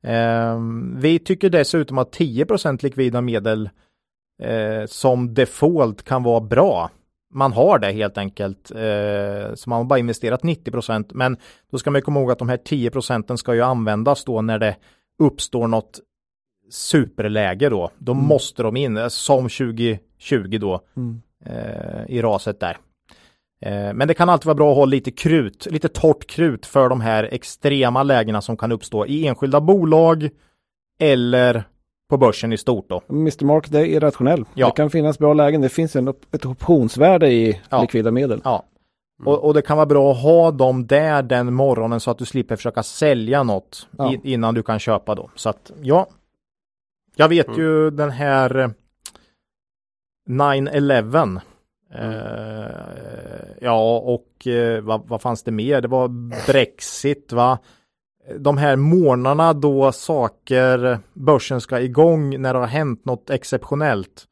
Ehm, 0.03 0.99
vi 0.99 1.19
tycker 1.19 1.49
dessutom 1.49 1.97
att 1.97 2.11
10% 2.11 2.83
likvida 2.83 3.21
medel 3.21 3.69
eh, 4.43 4.85
som 4.85 5.33
default 5.33 6.03
kan 6.03 6.23
vara 6.23 6.39
bra. 6.41 6.89
Man 7.33 7.53
har 7.53 7.79
det 7.79 7.91
helt 7.91 8.17
enkelt. 8.17 8.71
Eh, 8.71 9.53
så 9.55 9.69
man 9.69 9.77
har 9.77 9.83
bara 9.83 9.99
investerat 9.99 10.43
90% 10.43 11.05
men 11.13 11.37
då 11.71 11.77
ska 11.77 11.91
man 11.91 12.01
komma 12.01 12.19
ihåg 12.19 12.31
att 12.31 12.39
de 12.39 12.49
här 12.49 12.57
10 12.57 12.91
procenten 12.91 13.37
ska 13.37 13.55
ju 13.55 13.61
användas 13.61 14.23
då 14.23 14.41
när 14.41 14.59
det 14.59 14.75
uppstår 15.19 15.67
något 15.67 15.99
superläge 16.71 17.69
då. 17.69 17.89
Då 17.97 18.11
Mm. 18.11 18.25
måste 18.25 18.63
de 18.63 18.77
in, 18.77 18.97
eh, 18.97 19.07
som 19.07 19.49
2020 19.49 20.57
då 20.59 20.81
Mm. 20.97 21.21
i 22.07 22.21
raset 22.21 22.59
där. 22.59 22.77
Eh, 23.61 23.93
men 23.93 24.07
det 24.07 24.13
kan 24.13 24.29
alltid 24.29 24.45
vara 24.45 24.55
bra 24.55 24.71
att 24.71 24.77
ha 24.77 24.85
lite 24.85 25.11
krut, 25.11 25.67
lite 25.71 25.89
torrt 25.89 26.27
krut 26.27 26.65
för 26.65 26.89
de 26.89 27.01
här 27.01 27.23
extrema 27.23 28.03
lägena 28.03 28.41
som 28.41 28.57
kan 28.57 28.71
uppstå 28.71 29.05
i 29.05 29.27
enskilda 29.27 29.61
bolag 29.61 30.29
eller 30.99 31.63
på 32.09 32.17
börsen 32.17 32.53
i 32.53 32.57
stort 32.57 32.89
då. 32.89 33.01
Mr 33.09 33.45
Market 33.45 33.73
är 33.73 33.85
irrationell. 33.85 34.45
Ja. 34.53 34.65
Det 34.65 34.71
kan 34.71 34.89
finnas 34.89 35.19
bra 35.19 35.33
lägen. 35.33 35.61
Det 35.61 35.69
finns 35.69 35.95
en, 35.95 36.07
ett 36.07 36.45
optionsvärde 36.45 37.27
i 37.27 37.61
ja. 37.69 37.81
likvida 37.81 38.11
medel. 38.11 38.41
Ja. 38.43 38.63
Mm. 39.19 39.33
Och, 39.33 39.43
och, 39.43 39.53
det 39.53 39.61
kan 39.61 39.77
vara 39.77 39.85
bra 39.85 40.11
att 40.11 40.21
ha 40.21 40.51
dem 40.51 40.87
där 40.87 41.23
den 41.23 41.53
morgonen 41.53 41.99
så 41.99 42.11
att 42.11 42.17
du 42.17 42.25
slipper 42.25 42.55
försöka 42.55 42.83
sälja 42.83 43.43
något 43.43 43.87
ja. 43.97 44.13
i, 44.13 44.33
innan 44.33 44.53
du 44.53 44.63
kan 44.63 44.79
köpa 44.79 45.15
då. 45.15 45.29
Så 45.35 45.49
att 45.49 45.71
ja, 45.81 46.07
jag 47.15 47.29
vet 47.29 47.47
mm. 47.47 47.59
ju 47.59 47.91
den 47.91 48.09
här 48.09 48.73
9-11 50.29 51.39
Mm. 51.93 52.11
Eh, 52.11 52.67
ja, 53.61 53.97
och 53.97 54.47
uh, 54.47 54.81
vad, 54.81 55.07
vad, 55.07 55.21
fanns 55.21 55.43
det 55.43 55.51
mer? 55.51 55.81
Det 55.81 55.87
var 55.87 56.07
Brexit, 56.47 57.33
va? 57.33 57.59
De 58.39 58.57
här 58.57 58.75
månaderna 58.75 59.53
då 59.53 59.91
saker, 59.91 60.99
börsen 61.13 61.61
ska 61.61 61.81
igång 61.81 62.41
när 62.41 62.53
det 62.53 62.59
har 62.59 62.67
hänt 62.67 63.05
något 63.05 63.29
exceptionellt 63.29 64.25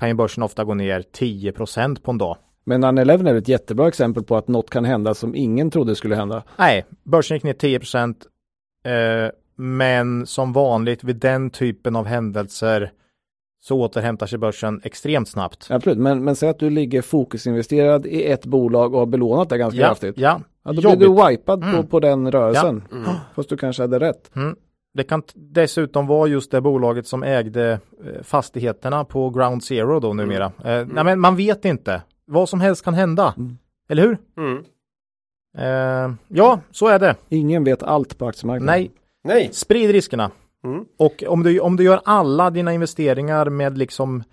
kan 0.00 0.08
ju 0.08 0.14
börsen 0.14 0.42
ofta 0.42 0.64
gå 0.64 0.74
ner 0.74 1.00
10% 1.00 2.02
på 2.02 2.10
en 2.10 2.18
dag. 2.18 2.36
Men 2.64 2.84
9-11 2.84 3.28
är 3.28 3.34
ett 3.34 3.48
jättebra 3.48 3.88
exempel 3.88 4.22
på 4.22 4.36
att 4.36 4.48
något 4.48 4.70
kan 4.70 4.84
hända 4.84 5.14
som 5.14 5.34
ingen 5.34 5.70
trodde 5.70 5.94
skulle 5.94 6.16
hända. 6.16 6.42
Nej, 6.56 6.86
börsen 7.02 7.36
gick 7.36 7.44
ner 7.44 7.52
10 7.52 7.78
uh, 7.78 8.92
eh, 8.92 9.30
men 9.56 10.26
som 10.26 10.52
vanligt 10.52 11.04
vid 11.04 11.16
den 11.16 11.50
typen 11.50 11.96
av 11.96 12.06
händelser 12.06 12.92
så 13.68 13.80
återhämtar 13.80 14.26
sig 14.26 14.38
börsen 14.38 14.80
extremt 14.84 15.28
snabbt. 15.28 15.66
Absolut, 15.70 15.98
men, 15.98 16.24
men 16.24 16.36
säg 16.36 16.48
att 16.48 16.58
du 16.58 16.70
ligger 16.70 17.02
fokusinvesterad 17.02 18.06
i 18.06 18.24
ett 18.24 18.46
bolag 18.46 18.92
och 18.94 18.98
har 18.98 19.06
belånat 19.06 19.48
det 19.48 19.58
ganska 19.58 19.80
Ja, 19.80 19.86
kraftigt. 19.86 20.18
ja, 20.18 20.40
Ja, 20.64 20.72
då 20.72 20.80
blir 20.80 20.96
du 20.96 21.04
jobbigt. 21.04 21.30
wipad 21.40 21.60
på, 21.60 21.66
Mm. 21.68 21.86
på 21.86 22.00
den 22.00 22.30
rörelsen. 22.32 22.84
Mm. 22.92 23.04
Fast 23.34 23.48
du 23.48 23.56
kanske 23.56 23.82
hade 23.82 23.98
rätt. 24.00 24.30
Mm. 24.36 24.56
Det 24.94 25.04
kan 25.04 25.22
dessutom 25.34 26.06
vara 26.06 26.28
just 26.28 26.50
det 26.50 26.60
bolaget 26.60 27.06
som 27.06 27.22
ägde 27.22 27.72
eh, 28.04 28.22
fastigheterna 28.22 29.04
på 29.04 29.30
Ground 29.30 29.64
Zero 29.64 30.00
då 30.00 30.12
numera. 30.12 30.44
Eh, 30.44 30.86
nej, 30.86 31.04
men 31.04 31.20
man 31.20 31.36
vet 31.36 31.64
inte. 31.64 32.02
Vad 32.26 32.48
som 32.48 32.60
helst 32.60 32.84
kan 32.84 32.94
hända. 32.94 33.34
Mm. 33.36 33.58
Eller 33.88 34.02
hur? 34.02 34.18
Mm. 34.36 34.64
Eh, 35.58 36.14
ja, 36.28 36.60
så 36.70 36.88
är 36.88 36.98
det. 36.98 37.14
Ingen 37.28 37.64
vet 37.64 37.82
allt 37.82 38.18
på 38.18 38.26
aktiemarknaden. 38.26 38.66
Nej, 38.80 38.90
Nej. 39.24 39.48
sprid 39.52 39.90
riskerna. 39.90 40.30
Mm. 40.64 40.84
Och 40.96 41.24
om 41.26 41.42
du, 41.42 41.60
om 41.60 41.76
du 41.76 41.84
gör 41.84 42.00
alla 42.04 42.50
dina 42.50 42.72
investeringar 42.72 43.50
med 43.50 43.78
liksom 43.78 44.24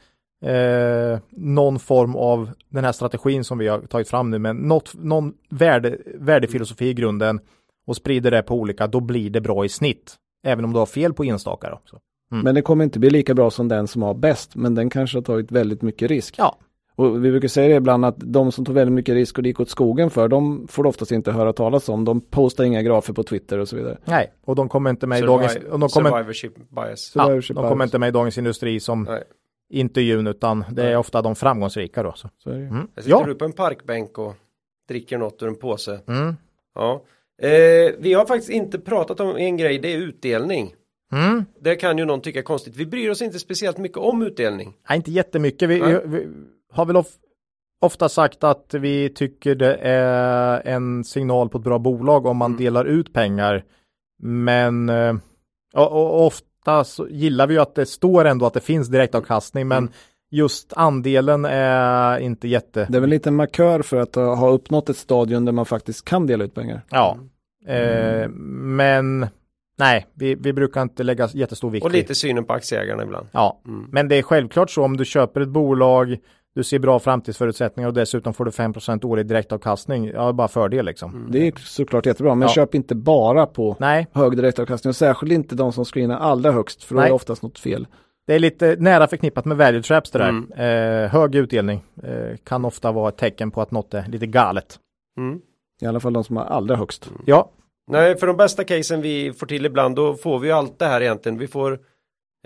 eh, 0.45 1.19
någon 1.29 1.79
form 1.79 2.15
av 2.15 2.49
den 2.69 2.83
här 2.83 2.91
strategin 2.91 3.43
som 3.43 3.57
vi 3.57 3.67
har 3.67 3.79
tagit 3.79 4.09
fram 4.09 4.29
nu 4.29 4.39
med 4.39 4.55
något, 4.55 4.93
någon 4.95 5.33
värde, 5.49 5.97
värdefilosofi 6.15 6.89
i 6.89 6.93
grunden 6.93 7.39
och 7.87 7.95
sprider 7.95 8.31
det 8.31 8.41
på 8.41 8.55
olika, 8.55 8.87
då 8.87 8.99
blir 8.99 9.29
det 9.29 9.41
bra 9.41 9.65
i 9.65 9.69
snitt. 9.69 10.15
Även 10.47 10.65
om 10.65 10.73
du 10.73 10.79
har 10.79 10.85
fel 10.85 11.13
på 11.13 11.23
enstaka. 11.23 11.69
Då. 11.69 11.81
Så. 11.85 11.99
Men 12.43 12.55
det 12.55 12.61
kommer 12.61 12.83
inte 12.83 12.99
bli 12.99 13.09
lika 13.09 13.33
bra 13.33 13.51
som 13.51 13.67
den 13.67 13.87
som 13.87 14.01
har 14.01 14.13
bäst. 14.13 14.55
Men 14.55 14.75
den 14.75 14.89
kanske 14.89 15.17
har 15.17 15.23
tagit 15.23 15.51
väldigt 15.51 15.81
mycket 15.81 16.09
risk. 16.09 16.35
Ja. 16.37 16.57
Och 16.95 17.25
vi 17.25 17.31
brukar 17.31 17.47
säga 17.47 17.67
det 17.67 17.75
ibland 17.75 18.05
att 18.05 18.15
de 18.17 18.51
som 18.51 18.65
tog 18.65 18.75
väldigt 18.75 18.93
mycket 18.93 19.15
risk 19.15 19.37
och 19.37 19.43
det 19.43 19.49
gick 19.49 19.59
åt 19.59 19.69
skogen 19.69 20.09
för, 20.09 20.27
de 20.27 20.67
får 20.67 20.83
du 20.83 20.89
oftast 20.89 21.11
inte 21.11 21.31
höra 21.31 21.53
talas 21.53 21.89
om. 21.89 22.05
De 22.05 22.21
postar 22.21 22.63
inga 22.63 22.81
grafer 22.81 23.13
på 23.13 23.23
Twitter 23.23 23.59
och 23.59 23.69
så 23.69 23.75
vidare. 23.75 23.97
Nej, 24.05 24.33
och 24.45 24.55
de 24.55 24.69
kommer 24.69 24.89
inte 24.89 25.07
med 25.07 25.19
i 25.19 25.21
dagens, 25.21 25.55
och 25.55 25.79
de 25.79 25.89
kommer, 25.89 26.09
Survivorship 26.09 26.55
bias. 26.69 27.01
Så 27.01 27.19
ja, 27.19 27.53
de 27.53 27.69
kommer 27.69 27.83
inte 27.83 27.99
med 27.99 28.07
i 28.09 28.11
Dagens 28.11 28.37
Industri 28.37 28.79
som 28.79 29.03
Nej. 29.03 29.23
intervjun 29.69 30.27
utan 30.27 30.65
det 30.71 30.81
är 30.81 30.85
Nej. 30.85 30.95
ofta 30.95 31.21
de 31.21 31.35
framgångsrika 31.35 32.03
då. 32.03 32.13
Så. 32.15 32.29
Så 32.37 32.49
är 32.49 32.53
det. 32.53 32.59
ju. 32.59 32.67
Mm. 32.67 32.87
Jag 32.95 33.03
sitter 33.03 33.17
Ja. 33.17 33.25
du 33.25 33.35
på 33.35 33.45
en 33.45 33.53
parkbänk 33.53 34.17
och 34.17 34.35
dricker 34.87 35.17
något 35.17 35.43
ur 35.43 35.47
en 35.47 35.55
påse. 35.55 35.99
Mm. 36.07 36.35
Ja. 36.75 37.03
Eh, 37.41 37.91
vi 37.99 38.13
har 38.13 38.25
faktiskt 38.25 38.49
inte 38.49 38.79
pratat 38.79 39.19
om 39.19 39.35
en 39.35 39.57
grej, 39.57 39.79
det 39.79 39.93
är 39.93 39.97
utdelning. 39.97 40.75
Mm. 41.13 41.45
Det 41.61 41.75
kan 41.75 41.97
ju 41.97 42.05
någon 42.05 42.21
tycka 42.21 42.39
är 42.39 42.43
konstigt. 42.43 42.75
Vi 42.75 42.85
bryr 42.85 43.09
oss 43.09 43.21
inte 43.21 43.39
speciellt 43.39 43.77
mycket 43.77 43.97
om 43.97 44.21
utdelning. 44.21 44.73
Nej, 44.89 44.97
inte 44.97 45.11
jättemycket. 45.11 45.69
Vi, 45.69 45.79
Nej. 45.79 46.01
vi, 46.05 46.17
vi 46.17 46.27
har 46.73 46.85
väl 46.85 46.97
of, 46.97 47.07
ofta 47.81 48.09
sagt 48.09 48.43
att 48.43 48.73
vi 48.73 49.09
tycker 49.09 49.55
det 49.55 49.75
är 49.81 50.61
en 50.67 51.03
signal 51.03 51.49
på 51.49 51.57
ett 51.57 51.63
bra 51.63 51.79
bolag 51.79 52.25
om 52.25 52.37
man 52.37 52.51
Mm. 52.51 52.63
delar 52.63 52.85
ut 52.85 53.13
pengar. 53.13 53.63
Men 54.23 54.89
eh, 54.89 55.15
och, 55.73 55.91
och 55.91 56.25
ofta 56.25 56.83
så 56.83 57.07
gillar 57.09 57.47
vi 57.47 57.53
ju 57.53 57.59
att 57.59 57.75
det 57.75 57.85
står 57.85 58.25
ändå 58.25 58.45
att 58.45 58.53
det 58.53 58.59
finns 58.61 58.87
direktavkastning, 58.87 59.67
men 59.67 59.77
Mm. 59.77 59.91
just 60.31 60.73
andelen 60.75 61.45
är 61.45 62.17
inte 62.19 62.47
jätte. 62.47 62.87
Det 62.89 62.97
är 62.97 63.01
väl 63.01 63.09
lite 63.09 63.29
en 63.29 63.35
markör 63.35 63.81
för 63.81 63.97
att 63.97 64.15
ha 64.15 64.35
ha 64.35 64.49
uppnått 64.49 64.89
ett 64.89 64.97
stadium 64.97 65.45
där 65.45 65.51
man 65.51 65.65
faktiskt 65.65 66.05
kan 66.05 66.27
dela 66.27 66.43
ut 66.43 66.55
pengar. 66.55 66.81
Ja, 66.89 67.17
eh, 67.67 68.29
men 68.29 69.27
nej, 69.77 70.07
vi, 70.13 70.35
vi 70.35 70.53
brukar 70.53 70.81
inte 70.81 71.03
lägga 71.03 71.29
jättestor 71.33 71.69
vikt 71.69 71.85
Och 71.85 71.91
lite 71.91 72.15
synen 72.15 72.43
på 72.45 72.53
aktieägarna 72.53 73.03
ibland. 73.03 73.27
Ja, 73.31 73.61
Mm. 73.67 73.85
men 73.91 74.07
det 74.07 74.15
är 74.15 74.23
självklart 74.23 74.69
så 74.69 74.83
om 74.83 74.97
du 74.97 75.05
köper 75.05 75.41
ett 75.41 75.49
bolag, 75.49 76.17
du 76.55 76.63
ser 76.63 76.79
bra 76.79 76.99
framtidsförutsättningar 76.99 77.87
och 77.87 77.93
dessutom 77.93 78.33
får 78.33 78.45
du 78.45 78.51
5% 78.51 79.05
årlig 79.05 79.25
direktavkastning. 79.25 80.05
Ja, 80.13 80.33
bara 80.33 80.47
fördel 80.47 80.85
liksom. 80.85 81.27
Det 81.31 81.47
är 81.47 81.53
såklart 81.59 82.05
jättebra, 82.05 82.35
men 82.35 82.47
Ja. 82.47 82.53
köp 82.53 82.75
inte 82.75 82.95
bara 82.95 83.45
på 83.45 83.75
Nej, 83.79 84.07
hög 84.13 84.37
direktavkastning 84.37 84.89
och 84.89 84.95
särskilt 84.95 85.31
inte 85.31 85.55
de 85.55 85.73
som 85.73 85.85
screenar 85.85 86.19
allra 86.19 86.51
högst 86.51 86.83
för 86.83 86.95
då 86.95 86.99
är 86.99 87.03
Nej. 87.03 87.09
det 87.09 87.15
oftast 87.15 87.41
något 87.43 87.59
fel. 87.59 87.87
det 88.27 88.33
är 88.35 88.39
lite 88.39 88.75
nära 88.79 89.07
förknippat 89.07 89.45
med 89.45 89.57
value 89.57 89.81
traps 89.81 90.11
det 90.11 90.19
där. 90.19 90.29
Mm. 90.29 90.51
Eh, 91.03 91.09
hög 91.11 91.35
utdelning 91.35 91.83
eh, 92.03 92.37
kan 92.43 92.65
ofta 92.65 92.91
vara 92.91 93.09
ett 93.09 93.17
tecken 93.17 93.51
på 93.51 93.61
att 93.61 93.71
något 93.71 93.93
är 93.93 94.05
lite 94.07 94.25
galet. 94.25 94.79
Mm. 95.17 95.39
I 95.81 95.85
alla 95.85 95.99
fall 95.99 96.13
de 96.13 96.23
som 96.23 96.37
har 96.37 96.45
allra 96.45 96.75
högst. 96.75 97.11
Ja, 97.25 97.49
Nej, 97.91 98.17
för 98.17 98.27
de 98.27 98.37
bästa 98.37 98.63
casen 98.63 99.01
vi 99.01 99.33
får 99.33 99.47
till 99.47 99.65
ibland, 99.65 99.95
då 99.95 100.13
får 100.13 100.39
vi 100.39 100.51
allt 100.51 100.79
det 100.79 100.85
här 100.85 101.01
egentligen. 101.01 101.37
Vi 101.37 101.47
får 101.47 101.79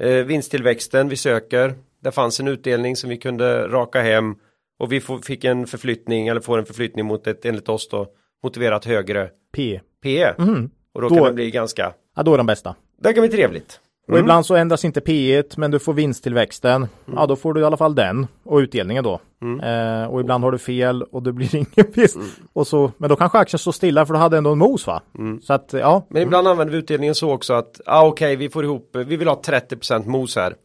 eh, 0.02 0.10
vinsttillväxten 0.12 1.10
vi 1.10 1.16
söker. 1.16 1.76
Det 2.04 2.12
fanns 2.12 2.40
en 2.40 2.48
utdelning 2.48 2.96
som 2.96 3.10
vi 3.10 3.18
kunde 3.18 3.68
raka 3.68 4.02
hem 4.02 4.36
och 4.80 4.92
vi 4.92 5.02
fick 5.24 5.44
en 5.44 5.68
förflyttning 5.68 6.28
eller 6.28 6.42
får 6.42 6.58
en 6.58 6.66
förflyttning 6.66 7.06
mot 7.06 7.28
ett 7.28 7.46
enligt 7.46 7.70
oss 7.70 7.90
då 7.90 8.08
motiverat 8.44 8.86
högre 8.86 9.30
P. 9.56 9.80
PE. 10.04 10.24
Mm. 10.40 10.70
Och 10.94 11.02
då, 11.02 11.10
Då- 11.10 11.16
kan 11.16 11.24
det 11.26 11.34
bli 11.34 11.52
ganska, 11.52 11.94
Ja, 12.16 12.24
då 12.24 12.34
är 12.34 12.38
de 12.38 12.46
bästa. 12.48 12.76
det 13.02 13.14
kan 13.14 13.22
bli 13.22 13.30
trevligt. 13.38 13.80
Och 14.08 14.14
Mm. 14.14 14.22
ibland 14.24 14.46
så 14.46 14.56
ändras 14.56 14.86
inte 14.86 15.02
P 15.02 15.36
1 15.36 15.58
men 15.58 15.72
du 15.72 15.80
får 15.80 15.94
vinsttillväxten. 15.94 16.88
Ja, 17.16 17.26
då 17.26 17.36
får 17.36 17.54
du 17.54 17.62
i 17.62 17.64
alla 17.64 17.78
fall 17.78 17.96
den 17.96 18.28
och 18.44 18.58
utdelningen 18.58 19.04
då. 19.04 19.20
Mm. 19.42 19.60
Eh, 19.60 20.08
och 20.08 20.22
ibland 20.22 20.44
har 20.44 20.52
du 20.52 20.58
fel 20.58 21.04
och 21.04 21.24
det 21.24 21.32
blir 21.34 21.56
ingen 21.56 21.92
vinst. 21.94 22.18
Och 22.54 22.68
så, 22.68 22.92
men 22.98 23.10
då 23.10 23.16
kanske 23.16 23.38
aktien 23.38 23.60
står 23.60 23.72
stilla 23.72 24.06
för 24.06 24.14
du 24.14 24.20
hade 24.20 24.38
ändå 24.38 24.52
en 24.52 24.58
mos 24.58 24.88
va? 24.88 25.02
Mm. 25.18 25.42
Så 25.42 25.54
att 25.54 25.74
ja, 25.74 26.06
Men 26.10 26.22
ibland 26.22 26.48
använder 26.48 26.72
vi 26.72 26.78
utdelningen 26.80 27.16
så 27.16 27.32
också 27.32 27.54
att, 27.54 27.82
ah, 27.86 28.08
okej, 28.08 28.36
vi 28.36 28.50
får 28.50 28.64
ihop, 28.64 28.90
vi 28.96 29.18
vill 29.18 29.28
ha 29.28 29.42
30% 29.46 30.06
mos 30.08 30.36
här. 30.36 30.56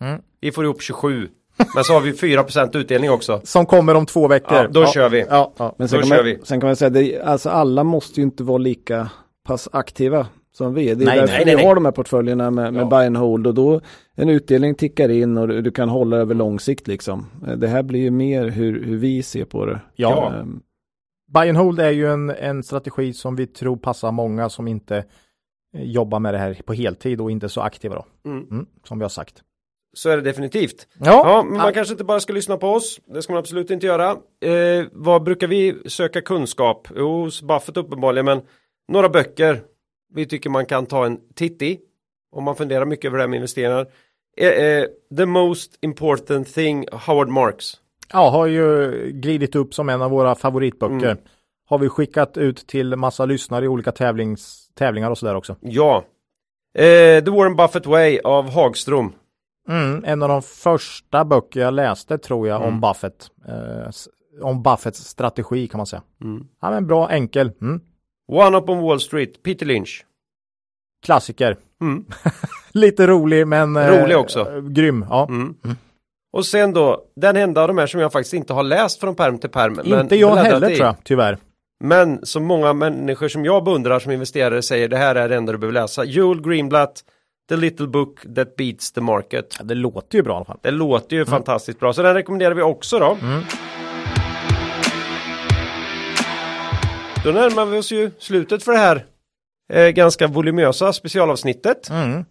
Vi 0.42 0.52
får 0.52 0.64
ihop 0.64 0.82
27. 0.82 1.28
Men 1.74 1.84
så 1.84 1.92
har 1.92 2.00
vi 2.00 2.12
4% 2.12 2.76
utdelning 2.76 3.10
också. 3.10 3.40
som 3.44 3.66
kommer 3.66 3.94
om 3.94 4.06
två 4.06 4.28
veckor. 4.28 4.56
Ja, 4.58 4.68
då 4.68 4.86
kör 4.86 5.08
vi. 5.08 5.26
Ja, 5.30 5.52
ja. 5.56 5.74
Men 5.78 5.88
sen 5.88 5.96
Då 5.96 6.02
kan, 6.02 6.08
kör 6.08 6.16
man, 6.16 6.24
vi. 6.24 6.38
sen 6.42 6.60
kan 6.60 6.66
man 6.68 6.76
säga 6.76 7.20
att 7.22 7.26
alltså 7.28 7.50
alla 7.50 7.84
måste 7.84 8.20
ju 8.20 8.24
inte 8.24 8.42
vara 8.44 8.58
lika 8.58 9.10
pass 9.46 9.68
aktiva 9.72 10.26
som 10.52 10.74
vi. 10.74 10.94
Det 10.94 11.04
är 11.04 11.06
Nej, 11.06 11.18
därför 11.20 11.32
nej, 11.34 11.44
vi 11.44 11.54
nej, 11.54 11.64
har 11.64 11.70
nej. 11.70 11.74
de 11.74 11.84
här 11.84 11.92
portföljerna 11.92 12.50
med, 12.50 12.72
med 12.74 12.82
Ja. 12.82 12.88
buy 12.88 13.06
and 13.06 13.16
hold 13.16 13.46
och 13.46 13.54
då 13.54 13.80
en 14.14 14.28
utdelning 14.28 14.74
tickar 14.74 15.08
in 15.08 15.38
och 15.38 15.48
du, 15.48 15.62
du 15.62 15.70
kan 15.70 15.88
hålla 15.88 16.16
över 16.16 16.34
lång 16.34 16.60
sikt 16.60 16.86
liksom. 16.88 17.26
Eh, 17.46 17.52
Det 17.56 17.68
här 17.68 17.82
blir 17.82 18.00
ju 18.00 18.10
mer 18.10 18.48
hur, 18.48 18.84
hur 18.84 18.96
vi 18.96 19.22
ser 19.22 19.44
på 19.44 19.66
det. 19.66 19.80
Ja. 19.96 20.32
Ehm, 20.34 20.60
Buy 21.34 21.48
and 21.48 21.58
hold 21.58 21.80
är 21.80 21.90
ju 21.90 22.12
en, 22.12 22.30
en 22.30 22.62
strategi 22.62 23.12
som 23.12 23.36
vi 23.36 23.46
tror 23.46 23.76
passar 23.76 24.12
många 24.12 24.48
som 24.48 24.68
inte 24.68 24.96
eh, 25.76 25.82
jobbar 25.82 26.20
med 26.20 26.34
det 26.34 26.38
här 26.38 26.60
på 26.66 26.72
heltid 26.72 27.20
och 27.20 27.30
inte 27.30 27.46
är 27.46 27.48
så 27.48 27.60
aktiva 27.60 27.94
då. 27.94 28.04
Mm. 28.30 28.46
Mm, 28.50 28.66
som 28.88 28.98
vi 28.98 29.04
har 29.04 29.08
sagt. 29.08 29.42
Så 29.94 30.10
är 30.10 30.16
det 30.16 30.22
definitivt. 30.22 30.86
Ja, 30.98 31.22
Ja, 31.24 31.42
men 31.42 31.56
man 31.56 31.72
kanske 31.72 31.92
inte 31.94 32.04
bara 32.04 32.20
ska 32.20 32.32
lyssna 32.32 32.56
på 32.56 32.68
oss. 32.68 33.00
Det 33.06 33.22
ska 33.22 33.32
man 33.32 33.40
absolut 33.40 33.70
inte 33.70 33.86
göra. 33.86 34.10
Eh, 34.44 34.86
vad 34.92 35.22
brukar 35.22 35.46
vi 35.46 35.82
söka 35.86 36.20
kunskap? 36.20 36.88
Jo, 36.96 37.30
Buffett 37.42 37.76
uppenbarligen, 37.76 38.24
men 38.24 38.42
några 38.88 39.08
böcker 39.08 39.62
vi 40.14 40.26
tycker 40.26 40.50
man 40.50 40.66
kan 40.66 40.86
ta 40.86 41.06
en 41.06 41.18
titt 41.34 41.62
i. 41.62 41.78
Om 42.32 42.44
man 42.44 42.56
funderar 42.56 42.84
mycket 42.84 43.04
över 43.04 43.18
det 43.18 43.22
här 43.22 43.28
med 43.28 43.36
investeringar. 43.36 43.86
Eh, 44.36 44.48
eh, 44.48 44.86
the 45.16 45.26
most 45.26 45.78
important 45.80 46.54
thing, 46.54 46.86
Howard 46.92 47.28
Marks. 47.28 47.74
ja, 48.12 48.30
har 48.30 48.46
ju 48.46 48.90
glidit 49.12 49.54
upp 49.54 49.74
som 49.74 49.88
en 49.88 50.02
av 50.02 50.10
våra 50.10 50.34
favoritböcker. 50.34 51.10
Mm. 51.10 51.18
Har 51.68 51.78
vi 51.78 51.88
skickat 51.88 52.36
ut 52.36 52.66
till 52.66 52.96
massa 52.96 53.24
lyssnare 53.24 53.64
i 53.64 53.68
olika 53.68 53.92
tävlings, 53.92 54.70
tävlingar 54.74 55.10
och 55.10 55.18
sådär 55.18 55.34
också. 55.34 55.56
Ja. 55.60 56.04
Eh, 56.74 57.24
The 57.24 57.30
Warren 57.30 57.56
Buffett 57.56 57.86
Way 57.86 58.18
av 58.18 58.50
Hagström. 58.50 59.12
Mm, 59.68 60.04
en 60.04 60.22
av 60.22 60.28
de 60.28 60.42
första 60.42 61.24
böcker 61.24 61.60
jag 61.60 61.74
läste 61.74 62.18
tror 62.18 62.48
jag 62.48 62.56
Mm. 62.62 62.68
om 62.74 62.80
Buffett. 62.80 63.30
Eh, 63.48 63.90
om 64.42 64.62
Buffetts 64.62 65.04
strategi 65.04 65.66
kan 65.68 65.78
man 65.78 65.86
säga. 65.86 66.02
Mm. 66.24 66.46
Ja, 66.60 66.70
men 66.70 66.86
bra, 66.86 67.10
enkel. 67.10 67.52
Mm. 67.60 67.80
One 68.32 68.58
Up 68.58 68.68
on 68.68 68.78
Wall 68.78 69.00
Street, 69.00 69.42
Peter 69.42 69.66
Lynch. 69.66 70.04
Klassiker. 71.04 71.56
Mm. 71.80 72.04
Lite 72.72 73.06
rolig 73.06 73.46
men 73.48 73.76
eh, 73.76 73.86
Rolig 74.02 74.16
också. 74.18 74.40
eh, 74.52 74.60
grym. 74.62 75.06
Ja. 75.10 75.26
Mm. 75.28 75.54
Och 76.32 76.46
sen 76.46 76.72
då, 76.72 77.04
den 77.16 77.36
enda 77.36 77.62
av 77.62 77.68
de 77.68 77.78
här 77.78 77.86
som 77.86 78.00
jag 78.00 78.12
faktiskt 78.12 78.34
inte 78.34 78.52
har 78.52 78.62
läst 78.62 79.00
från 79.00 79.14
perm 79.14 79.38
till 79.38 79.50
perm. 79.50 79.80
Inte 80.00 80.16
jag 80.16 80.36
heller 80.36 80.70
i. 80.70 80.76
tror 80.76 80.86
jag, 80.86 80.96
tyvärr. 81.04 81.38
Men 81.84 82.26
som 82.26 82.44
många 82.44 82.72
människor 82.72 83.28
som 83.28 83.44
jag 83.44 83.64
beundrar 83.64 83.98
som 83.98 84.12
investerare 84.12 84.62
säger 84.62 84.88
det 84.88 84.96
här 84.96 85.14
är 85.14 85.28
det 85.28 85.36
enda 85.36 85.52
du 85.52 85.58
behöver 85.58 85.80
läsa. 85.80 86.04
Joel 86.04 86.40
Greenblatt, 86.42 87.04
The 87.52 87.56
Little 87.56 87.86
Book 87.86 88.20
That 88.34 88.56
Beats 88.56 88.92
the 88.92 89.00
Market. 89.00 89.56
Ja, 89.58 89.64
det 89.64 89.74
låter 89.74 90.18
ju 90.18 90.22
bra 90.22 90.32
i 90.32 90.36
alla 90.36 90.44
fall. 90.44 90.58
Det 90.62 90.70
låter 90.70 91.16
ju 91.16 91.24
fantastiskt 91.24 91.80
bra, 91.80 91.92
så 91.92 92.02
den 92.02 92.14
rekommenderar 92.14 92.54
vi 92.54 92.62
också 92.62 92.98
då. 92.98 93.18
Mm. 93.22 93.42
Då 97.24 97.30
närmar 97.30 97.66
vi 97.66 97.78
oss 97.78 97.92
ju 97.92 98.10
slutet 98.18 98.62
för 98.62 98.72
det 98.72 98.78
här 98.78 99.06
eh, 99.72 99.88
ganska 99.88 100.26
volumösa 100.26 100.92
specialavsnittet. 100.92 101.90
Mm. 101.90 102.24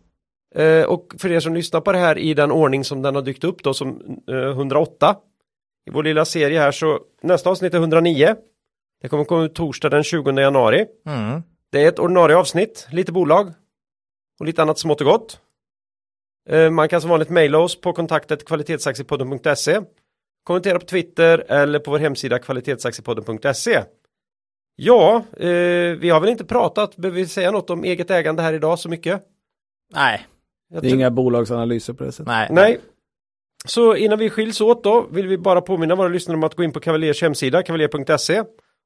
Eh, 0.56 0.85
och 0.85 1.14
för 1.18 1.31
er 1.31 1.39
som 1.39 1.53
lyssnar 1.53 1.81
på 1.81 1.91
det 1.91 1.98
här 1.98 2.18
i 2.18 2.34
den 2.34 2.52
ordning 2.52 2.84
som 2.84 3.02
den 3.02 3.15
har 3.15 3.22
dykt 3.22 3.43
upp 3.43 3.64
då 3.64 3.73
som 3.73 4.02
eh, 4.30 4.35
108 4.35 5.15
i 5.89 5.91
vår 5.91 6.03
lilla 6.03 6.26
serie 6.26 6.60
här 6.60 6.72
så 6.72 6.99
nästa 7.23 7.49
avsnitt 7.49 7.73
är 7.73 7.77
109. 7.77 8.35
Det 9.02 9.07
kommer 9.07 9.23
komma 9.23 9.43
ut 9.43 9.56
torsdag 9.56 9.89
den 9.89 10.03
20 10.03 10.31
januari. 10.31 10.85
Mm. 11.07 11.41
Det 11.72 11.84
är 11.84 11.88
ett 11.88 11.99
ordinarie 11.99 12.38
avsnitt, 12.38 12.88
lite 12.91 13.11
bolag 13.11 13.53
och 14.41 14.45
lite 14.47 14.61
annat 14.61 14.80
smått 14.80 15.01
och 15.01 15.07
gott. 15.07 15.39
Eh, 16.49 16.69
Man 16.69 16.89
kan 16.89 17.01
som 17.01 17.09
vanligt 17.09 17.30
mejla 17.30 17.57
oss 17.57 17.81
på 17.81 17.93
kontaktet 17.93 18.45
kvalitetsaktiepodden.se 18.45 19.81
Kommentera 20.43 20.80
på 20.80 20.85
Twitter 20.85 21.45
eller 21.51 21.80
på 21.80 21.91
vår 21.91 21.99
hemsida 21.99 22.39
kvalitetsaktiepodden.se 22.39 23.84
Ja, 24.76 25.15
eh, 25.38 25.47
vi 25.99 26.09
har 26.09 26.19
väl 26.19 26.30
inte 26.30 26.45
pratat, 26.45 26.95
behöver 26.95 27.19
vi 27.19 27.27
säga 27.27 27.51
något 27.51 27.69
om 27.69 27.84
eget 27.84 28.11
ägande 28.11 28.41
här 28.41 28.53
idag 28.53 28.80
så 28.80 28.89
mycket? 28.89 29.23
Nej, 29.93 30.27
Det 30.69 30.88
är 30.88 30.93
inga 30.93 31.11
bolagsanalyser 31.11 31.93
på 31.93 32.03
det 32.03 32.11
sättet. 32.11 32.27
nej. 32.27 32.47
Nej. 32.51 32.80
Så 33.65 33.95
innan 33.95 34.19
vi 34.19 34.30
skiljs 34.30 34.61
åt 34.61 34.84
då 34.84 35.07
vill 35.11 35.27
vi 35.27 35.38
bara 35.38 35.61
påminna 35.61 35.95
våra 35.95 36.07
lyssnare 36.07 36.38
om 36.38 36.43
att 36.43 36.55
gå 36.55 36.63
in 36.63 36.72
på 36.73 36.80
Cavaliers 36.80 37.22
hemsida, 37.22 37.63
cavalier.se 37.63 38.43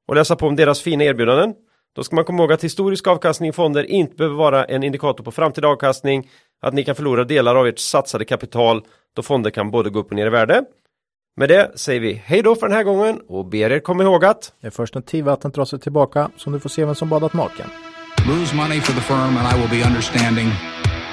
och 0.08 0.14
läsa 0.14 0.36
på 0.36 0.46
om 0.46 0.56
deras 0.56 0.80
fina 0.82 1.04
erbjudanden. 1.04 1.54
Då 1.96 2.04
ska 2.04 2.16
man 2.16 2.24
komma 2.24 2.42
ihåg 2.42 2.52
att 2.52 2.64
historisk 2.64 3.06
avkastning 3.06 3.48
i 3.48 3.52
fonder 3.52 3.90
inte 3.90 4.16
behöver 4.16 4.36
vara 4.36 4.64
en 4.64 4.82
indikator 4.82 5.24
på 5.24 5.30
framtida 5.30 5.68
avkastning, 5.68 6.30
att 6.62 6.74
ni 6.74 6.84
kan 6.84 6.94
förlora 6.94 7.24
delar 7.24 7.56
av 7.56 7.66
ert 7.66 7.78
satsade 7.78 8.24
kapital 8.24 8.82
då 9.16 9.22
fonder 9.22 9.50
kan 9.50 9.70
både 9.70 9.90
gå 9.90 9.98
upp 9.98 10.10
och 10.10 10.16
ner 10.16 10.26
i 10.26 10.30
värde. 10.30 10.64
Med 11.36 11.48
det 11.48 11.72
säger 11.74 12.00
vi 12.00 12.22
hej 12.24 12.42
då 12.42 12.54
för 12.54 12.68
den 12.68 12.76
här 12.76 12.84
gången 12.84 13.20
och 13.28 13.46
ber 13.46 13.72
er 13.72 13.78
komma 13.78 14.02
ihåg 14.02 14.24
att 14.24 14.52
Det 14.60 14.66
är 14.66 14.70
först 14.70 14.94
när 14.94 15.02
tidvattnet 15.02 15.54
drar 15.54 15.64
sig 15.64 15.80
tillbaka 15.80 16.30
som 16.36 16.52
du 16.52 16.60
får 16.60 16.68
se 16.68 16.84
vem 16.84 16.94
som 16.94 17.08
badat 17.08 17.32
naken. 17.32 17.66
Lose 18.28 18.56
money 18.56 18.80
for 18.80 18.92
the 18.92 19.00
firm 19.00 19.36
and 19.36 19.46
I 19.52 19.60
will 19.60 19.80
be 19.80 19.88
understanding. 19.88 20.48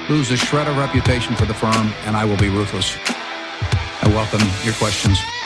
Lose 0.08 0.34
a 0.34 0.36
shred 0.36 0.68
of 0.68 0.78
reputation 0.78 1.36
for 1.36 1.46
the 1.46 1.54
firm 1.54 1.86
and 2.06 2.16
I 2.16 2.30
will 2.30 2.38
be 2.38 2.58
ruthless. 2.58 2.96
I 4.02 4.08
welcome 4.08 4.44
your 4.64 4.74
questions. 4.74 5.43